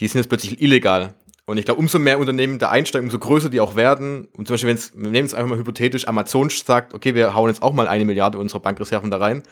die 0.00 0.06
sind 0.06 0.20
jetzt 0.20 0.28
plötzlich 0.28 0.60
illegal. 0.60 1.14
Und 1.46 1.58
ich 1.58 1.66
glaube, 1.66 1.80
umso 1.80 1.98
mehr 1.98 2.18
Unternehmen 2.18 2.58
da 2.58 2.70
einsteigen, 2.70 3.08
umso 3.08 3.18
größer 3.18 3.50
die 3.50 3.60
auch 3.60 3.76
werden. 3.76 4.28
Und 4.32 4.46
zum 4.46 4.54
Beispiel, 4.54 4.70
wenn 4.70 4.76
es, 4.76 4.94
nehmen 4.94 5.26
es 5.26 5.34
einfach 5.34 5.50
mal 5.50 5.58
hypothetisch, 5.58 6.08
Amazon 6.08 6.48
sagt, 6.48 6.94
okay, 6.94 7.14
wir 7.14 7.34
hauen 7.34 7.50
jetzt 7.50 7.62
auch 7.62 7.74
mal 7.74 7.86
eine 7.86 8.04
Milliarde 8.04 8.38
unserer 8.38 8.60
Bankreserven 8.60 9.10
da 9.10 9.18
rein. 9.18 9.42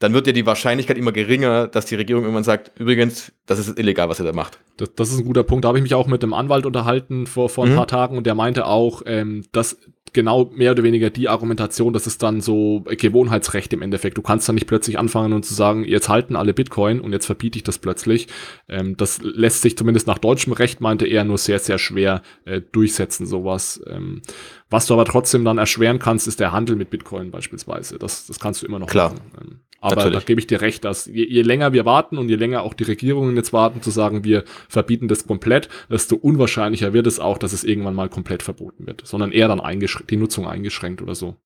Dann 0.00 0.14
wird 0.14 0.26
ja 0.26 0.32
die 0.32 0.46
Wahrscheinlichkeit 0.46 0.96
immer 0.98 1.12
geringer, 1.12 1.68
dass 1.68 1.84
die 1.84 1.94
Regierung 1.94 2.24
irgendwann 2.24 2.42
sagt, 2.42 2.72
übrigens, 2.80 3.32
das 3.46 3.58
ist 3.58 3.78
illegal, 3.78 4.08
was 4.08 4.18
ihr 4.18 4.24
da 4.24 4.32
macht. 4.32 4.58
Das, 4.78 4.94
das 4.94 5.12
ist 5.12 5.18
ein 5.18 5.26
guter 5.26 5.44
Punkt. 5.44 5.64
Da 5.64 5.68
habe 5.68 5.78
ich 5.78 5.82
mich 5.82 5.94
auch 5.94 6.06
mit 6.06 6.22
einem 6.22 6.32
Anwalt 6.32 6.64
unterhalten 6.64 7.26
vor, 7.26 7.50
vor 7.50 7.64
ein 7.66 7.72
mhm. 7.72 7.76
paar 7.76 7.86
Tagen 7.86 8.16
und 8.16 8.26
der 8.26 8.34
meinte 8.34 8.66
auch, 8.66 9.02
ähm, 9.04 9.44
dass 9.52 9.76
genau 10.12 10.50
mehr 10.54 10.72
oder 10.72 10.82
weniger 10.82 11.10
die 11.10 11.28
Argumentation, 11.28 11.92
das 11.92 12.06
ist 12.06 12.22
dann 12.22 12.40
so 12.40 12.82
Gewohnheitsrecht 12.86 13.72
im 13.74 13.82
Endeffekt. 13.82 14.16
Du 14.16 14.22
kannst 14.22 14.48
dann 14.48 14.54
nicht 14.54 14.66
plötzlich 14.66 14.98
anfangen 14.98 15.34
und 15.34 15.44
zu 15.44 15.52
sagen, 15.52 15.84
jetzt 15.84 16.08
halten 16.08 16.34
alle 16.34 16.54
Bitcoin 16.54 17.00
und 17.00 17.12
jetzt 17.12 17.26
verbiete 17.26 17.58
ich 17.58 17.62
das 17.62 17.78
plötzlich. 17.78 18.26
Ähm, 18.70 18.96
das 18.96 19.20
lässt 19.22 19.60
sich 19.60 19.76
zumindest 19.76 20.06
nach 20.06 20.18
deutschem 20.18 20.54
Recht, 20.54 20.80
meinte 20.80 21.06
er, 21.06 21.24
nur 21.24 21.36
sehr, 21.36 21.58
sehr 21.58 21.78
schwer 21.78 22.22
äh, 22.46 22.62
durchsetzen, 22.72 23.26
sowas. 23.26 23.82
Ähm, 23.86 24.22
was 24.70 24.86
du 24.86 24.94
aber 24.94 25.04
trotzdem 25.04 25.44
dann 25.44 25.58
erschweren 25.58 25.98
kannst, 25.98 26.26
ist 26.26 26.40
der 26.40 26.52
Handel 26.52 26.76
mit 26.76 26.88
Bitcoin 26.88 27.30
beispielsweise. 27.30 27.98
Das, 27.98 28.26
das 28.26 28.40
kannst 28.40 28.62
du 28.62 28.66
immer 28.66 28.78
noch 28.78 28.88
Klar. 28.88 29.12
machen. 29.12 29.60
Aber 29.80 29.96
Natürlich. 29.96 30.18
da 30.18 30.24
gebe 30.24 30.40
ich 30.40 30.46
dir 30.46 30.60
recht, 30.60 30.84
dass 30.84 31.06
je, 31.06 31.24
je, 31.24 31.42
länger 31.42 31.72
wir 31.72 31.86
warten 31.86 32.18
und 32.18 32.28
je 32.28 32.36
länger 32.36 32.62
auch 32.62 32.74
die 32.74 32.84
Regierungen 32.84 33.34
jetzt 33.36 33.52
warten, 33.52 33.80
zu 33.80 33.90
sagen, 33.90 34.24
wir 34.24 34.44
verbieten 34.68 35.08
das 35.08 35.26
komplett, 35.26 35.68
desto 35.90 36.16
unwahrscheinlicher 36.16 36.92
wird 36.92 37.06
es 37.06 37.18
auch, 37.18 37.38
dass 37.38 37.54
es 37.54 37.64
irgendwann 37.64 37.94
mal 37.94 38.10
komplett 38.10 38.42
verboten 38.42 38.86
wird, 38.86 39.02
sondern 39.06 39.32
eher 39.32 39.48
dann 39.48 39.62
die 40.10 40.16
Nutzung 40.16 40.46
eingeschränkt 40.46 41.00
oder 41.00 41.14
so. 41.14 41.36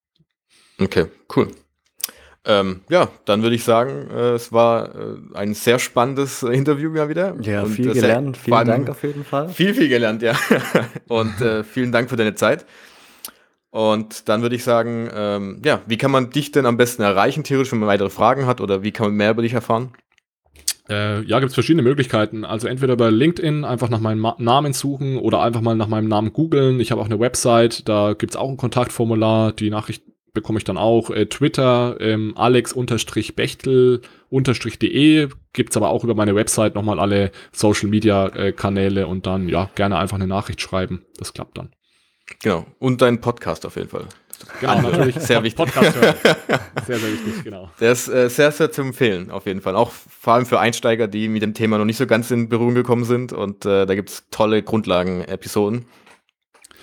Okay, 0.81 1.07
cool. 1.37 1.49
Ähm, 2.47 2.83
ja, 2.91 3.09
dann 3.25 3.43
würde 3.43 3.57
ich 3.57 3.65
sagen, 3.65 4.11
äh, 4.11 4.33
es 4.33 4.53
war 4.53 4.95
äh, 4.95 5.17
ein 5.33 5.55
sehr 5.55 5.79
spannendes 5.79 6.43
äh, 6.43 6.49
Interview 6.49 6.91
mal 6.91 7.09
wieder. 7.09 7.37
Ja, 7.41 7.63
und, 7.63 7.71
viel 7.71 7.93
gelernt. 7.93 8.37
Vielen 8.37 8.67
Dank 8.67 8.91
auf 8.91 9.03
jeden 9.03 9.25
Fall. 9.25 9.49
Viel, 9.49 9.73
viel 9.73 9.89
gelernt, 9.89 10.21
ja. 10.21 10.35
und 11.09 11.41
äh, 11.41 11.65
vielen 11.65 11.91
Dank 11.91 12.11
für 12.11 12.17
deine 12.17 12.35
Zeit. 12.35 12.67
Und 13.75 14.29
dann 14.29 14.43
würde 14.43 14.55
ich 14.55 14.63
sagen, 14.63 15.11
ähm, 15.13 15.61
ja, 15.65 15.83
wie 15.87 15.97
kann 15.97 16.13
man 16.13 16.31
dich 16.31 16.53
denn 16.53 16.65
am 16.65 16.77
besten 16.77 17.03
erreichen, 17.03 17.43
theoretisch, 17.43 17.73
wenn 17.73 17.81
man 17.81 17.89
weitere 17.89 18.09
Fragen 18.09 18.47
hat 18.47 18.61
oder 18.61 18.85
wie 18.85 18.93
kann 18.93 19.09
man 19.09 19.17
mehr 19.17 19.33
über 19.33 19.43
dich 19.43 19.53
erfahren? 19.53 19.91
Äh, 20.89 21.25
ja, 21.25 21.41
gibt 21.41 21.49
es 21.49 21.55
verschiedene 21.55 21.83
Möglichkeiten. 21.83 22.45
Also 22.45 22.69
entweder 22.69 22.97
bei 22.97 23.11
LinkedIn 23.11 23.65
einfach 23.65 23.89
nach 23.89 23.99
meinem 23.99 24.21
Ma 24.21 24.37
Namen 24.39 24.75
suchen 24.75 25.19
oder 25.19 25.43
einfach 25.43 25.61
mal 25.61 25.75
nach 25.75 25.89
meinem 25.89 26.07
Namen 26.07 26.33
googeln. 26.33 26.79
Ich 26.79 26.93
habe 26.93 27.01
auch 27.01 27.07
eine 27.07 27.19
Website, 27.19 27.89
da 27.89 28.13
gibt 28.13 28.35
es 28.35 28.37
auch 28.37 28.49
ein 28.49 28.59
Kontaktformular. 28.59 29.51
Die 29.51 29.71
Nachricht 29.71 30.05
bekomme 30.35 30.59
ich 30.59 30.65
dann 30.65 30.79
auch. 30.79 31.11
Äh, 31.11 31.27
Twitter, 31.27 31.97
ähm, 31.99 32.35
alex-bechtel-de, 32.37 35.29
gibt 35.53 35.71
es 35.71 35.77
aber 35.77 35.89
auch 35.89 36.05
über 36.05 36.15
meine 36.15 36.37
Website 36.37 36.77
nochmal 36.77 37.01
alle 37.01 37.33
Social-Media-Kanäle 37.51 39.01
äh, 39.01 39.05
und 39.05 39.27
dann 39.27 39.49
ja 39.49 39.69
gerne 39.75 39.99
einfach 39.99 40.15
eine 40.15 40.29
Nachricht 40.29 40.61
schreiben. 40.61 41.05
Das 41.19 41.33
klappt 41.33 41.59
dann. 41.59 41.71
Genau. 42.43 42.67
Und 42.79 43.03
dein 43.03 43.21
Podcast 43.21 43.67
auf 43.67 43.77
jeden 43.77 43.89
Fall. 43.89 44.07
Genau, 44.61 44.81
natürlich. 44.81 45.17
Sehr 45.17 45.43
wichtig. 45.43 45.57
Podcast 45.57 45.97
hören. 45.97 46.15
Sehr, 46.87 46.99
sehr 46.99 47.13
wichtig, 47.13 47.45
genau. 47.45 47.71
Der 47.81 47.93
ist 47.93 48.09
äh, 48.09 48.29
sehr, 48.29 48.53
sehr 48.53 48.71
zu 48.71 48.83
empfehlen, 48.83 49.31
auf 49.31 49.47
jeden 49.47 49.63
Fall. 49.63 49.75
Auch 49.75 49.91
vor 49.91 50.35
allem 50.35 50.45
für 50.45 50.61
Einsteiger, 50.61 51.09
die 51.09 51.29
mit 51.29 51.41
dem 51.41 51.55
Thema 51.55 51.79
noch 51.79 51.87
nicht 51.87 51.97
so 51.97 52.07
ganz 52.07 52.31
in 52.31 52.49
Berührung 52.51 52.75
gekommen 52.75 53.05
sind. 53.05 53.33
Und 53.33 53.65
äh, 53.65 53.87
da 53.87 53.95
gibt 53.95 54.11
es 54.11 54.25
tolle 54.31 54.63
Grundlagen-Episoden. 54.63 55.87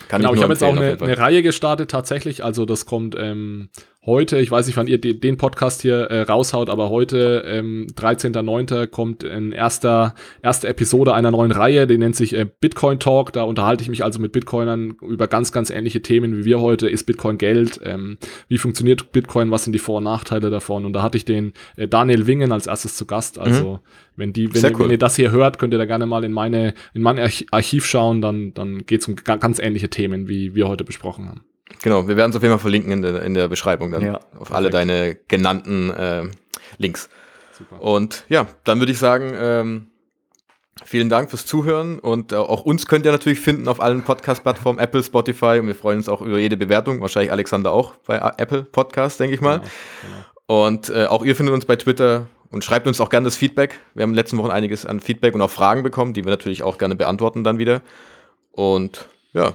genau, 0.09 0.31
ich, 0.31 0.37
ich 0.37 0.43
habe 0.43 0.53
jetzt 0.53 0.63
auch 0.63 0.75
eine, 0.75 0.97
eine, 0.99 1.17
Reihe 1.17 1.43
gestartet 1.43 1.91
tatsächlich. 1.91 2.43
Also 2.43 2.65
das 2.65 2.87
kommt 2.87 3.15
ähm, 3.15 3.69
heute, 4.05 4.39
ich 4.39 4.49
weiß 4.49 4.65
nicht, 4.65 4.77
wann 4.77 4.87
ihr 4.87 4.99
den 4.99 5.37
Podcast 5.37 5.83
hier 5.83 6.05
äh, 6.09 6.21
raushaut, 6.21 6.69
aber 6.69 6.89
heute, 6.89 7.43
ähm, 7.45 7.87
13.09., 7.95 8.87
kommt 8.87 9.23
ein 9.23 9.51
erster, 9.51 10.15
erste 10.41 10.67
Episode 10.67 11.13
einer 11.13 11.29
neuen 11.29 11.51
Reihe, 11.51 11.85
die 11.85 11.99
nennt 11.99 12.15
sich 12.15 12.33
äh, 12.33 12.47
Bitcoin 12.59 12.99
Talk. 12.99 13.31
Da 13.33 13.43
unterhalte 13.43 13.83
ich 13.83 13.89
mich 13.89 14.03
also 14.03 14.19
mit 14.19 14.31
Bitcoinern 14.31 14.95
über 15.01 15.27
ganz, 15.27 15.51
ganz 15.51 15.69
ähnliche 15.69 16.01
Themen 16.01 16.35
wie 16.35 16.45
wir 16.45 16.59
heute. 16.59 16.89
Ist 16.89 17.05
Bitcoin 17.05 17.37
Geld? 17.37 17.79
Ähm, 17.83 18.17
wie 18.47 18.57
funktioniert 18.57 19.11
Bitcoin? 19.11 19.51
Was 19.51 19.65
sind 19.65 19.73
die 19.73 19.79
Vor- 19.79 19.97
und 19.97 20.05
Nachteile 20.05 20.49
davon? 20.49 20.85
Und 20.85 20.93
da 20.93 21.03
hatte 21.03 21.17
ich 21.17 21.25
den 21.25 21.53
äh, 21.75 21.87
Daniel 21.87 22.25
Wingen 22.25 22.51
als 22.51 22.65
erstes 22.65 22.95
zu 22.95 23.05
Gast. 23.05 23.37
Also, 23.37 23.73
mhm. 23.73 23.79
wenn 24.15 24.33
die, 24.33 24.53
wenn, 24.53 24.73
cool. 24.73 24.85
wenn, 24.85 24.91
ihr 24.91 24.97
das 24.97 25.15
hier 25.15 25.31
hört, 25.31 25.59
könnt 25.59 25.73
ihr 25.73 25.79
da 25.79 25.85
gerne 25.85 26.07
mal 26.07 26.23
in 26.23 26.31
meine, 26.31 26.73
in 26.95 27.03
mein 27.03 27.19
Archiv 27.51 27.85
schauen, 27.85 28.21
dann, 28.21 28.53
dann 28.55 28.85
geht 28.85 29.01
es 29.01 29.07
um 29.07 29.15
ganz 29.15 29.59
ähnliche 29.59 29.89
Themen, 29.89 30.27
wie 30.27 30.55
wir 30.55 30.67
heute 30.67 30.83
besprochen 30.83 31.29
haben. 31.29 31.41
Genau, 31.81 32.07
wir 32.07 32.17
werden 32.17 32.31
es 32.31 32.35
auf 32.35 32.41
jeden 32.41 32.53
Fall 32.53 32.61
verlinken 32.61 32.91
in 32.91 33.01
der, 33.01 33.21
in 33.23 33.33
der 33.33 33.47
Beschreibung 33.47 33.91
dann. 33.91 34.01
Ja, 34.01 34.15
auf 34.15 34.49
perfekt. 34.49 34.55
alle 34.55 34.69
deine 34.69 35.15
genannten 35.27 35.89
äh, 35.91 36.23
Links. 36.77 37.09
Super. 37.57 37.81
Und 37.81 38.25
ja, 38.29 38.47
dann 38.63 38.79
würde 38.79 38.91
ich 38.91 38.99
sagen, 38.99 39.33
ähm, 39.35 39.87
vielen 40.83 41.09
Dank 41.09 41.29
fürs 41.29 41.45
Zuhören 41.45 41.99
und 41.99 42.31
äh, 42.31 42.35
auch 42.35 42.61
uns 42.61 42.87
könnt 42.87 43.05
ihr 43.05 43.11
natürlich 43.11 43.39
finden 43.39 43.67
auf 43.67 43.79
allen 43.79 44.03
Podcast-Plattformen, 44.03 44.79
Apple, 44.79 45.03
Spotify 45.03 45.59
und 45.59 45.67
wir 45.67 45.75
freuen 45.75 45.97
uns 45.97 46.09
auch 46.09 46.21
über 46.21 46.39
jede 46.39 46.57
Bewertung. 46.57 47.01
Wahrscheinlich 47.01 47.31
Alexander 47.31 47.71
auch 47.71 47.95
bei 48.05 48.17
Apple 48.37 48.63
Podcast, 48.63 49.19
denke 49.19 49.35
ich 49.35 49.41
mal. 49.41 49.59
Genau, 49.59 49.69
genau. 50.01 50.65
Und 50.65 50.89
äh, 50.89 51.05
auch 51.05 51.23
ihr 51.23 51.35
findet 51.35 51.55
uns 51.55 51.65
bei 51.65 51.75
Twitter 51.75 52.27
und 52.49 52.63
schreibt 52.63 52.85
uns 52.85 52.99
auch 52.99 53.09
gerne 53.09 53.25
das 53.25 53.37
Feedback. 53.37 53.79
Wir 53.93 54.03
haben 54.03 54.09
in 54.09 54.13
den 54.13 54.17
letzten 54.17 54.37
Wochen 54.37 54.51
einiges 54.51 54.85
an 54.85 54.99
Feedback 54.99 55.33
und 55.33 55.41
auch 55.41 55.49
Fragen 55.49 55.83
bekommen, 55.83 56.13
die 56.13 56.25
wir 56.25 56.31
natürlich 56.31 56.63
auch 56.63 56.77
gerne 56.77 56.95
beantworten 56.95 57.43
dann 57.43 57.57
wieder. 57.57 57.81
Und 58.51 59.07
ja, 59.33 59.53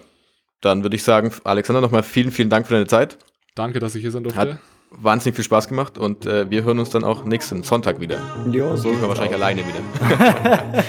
dann 0.60 0.82
würde 0.82 0.96
ich 0.96 1.02
sagen, 1.02 1.30
Alexander, 1.44 1.80
nochmal 1.80 2.02
vielen, 2.02 2.30
vielen 2.30 2.50
Dank 2.50 2.66
für 2.66 2.74
deine 2.74 2.86
Zeit. 2.86 3.18
Danke, 3.54 3.78
dass 3.78 3.94
ich 3.94 4.02
hier 4.02 4.10
sein 4.10 4.22
durfte. 4.22 4.38
Hat 4.38 4.58
wahnsinnig 4.90 5.36
viel 5.36 5.44
Spaß 5.44 5.68
gemacht 5.68 5.98
und 5.98 6.26
äh, 6.26 6.48
wir 6.50 6.64
hören 6.64 6.78
uns 6.78 6.90
dann 6.90 7.04
auch 7.04 7.24
nächsten 7.24 7.62
Sonntag 7.62 8.00
wieder. 8.00 8.18
Jo, 8.50 8.76
so 8.76 8.90
sind 8.90 9.00
wir 9.00 9.08
wahrscheinlich 9.08 9.34
auch. 9.34 9.40
alleine 9.40 9.62
wieder. 9.66 10.62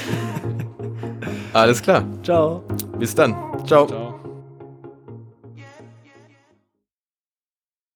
Alles 1.53 1.81
klar. 1.81 2.05
Ciao. 2.23 2.63
Bis 2.99 3.15
dann. 3.15 3.35
Ciao. 3.65 3.87
Ciao. 3.87 4.06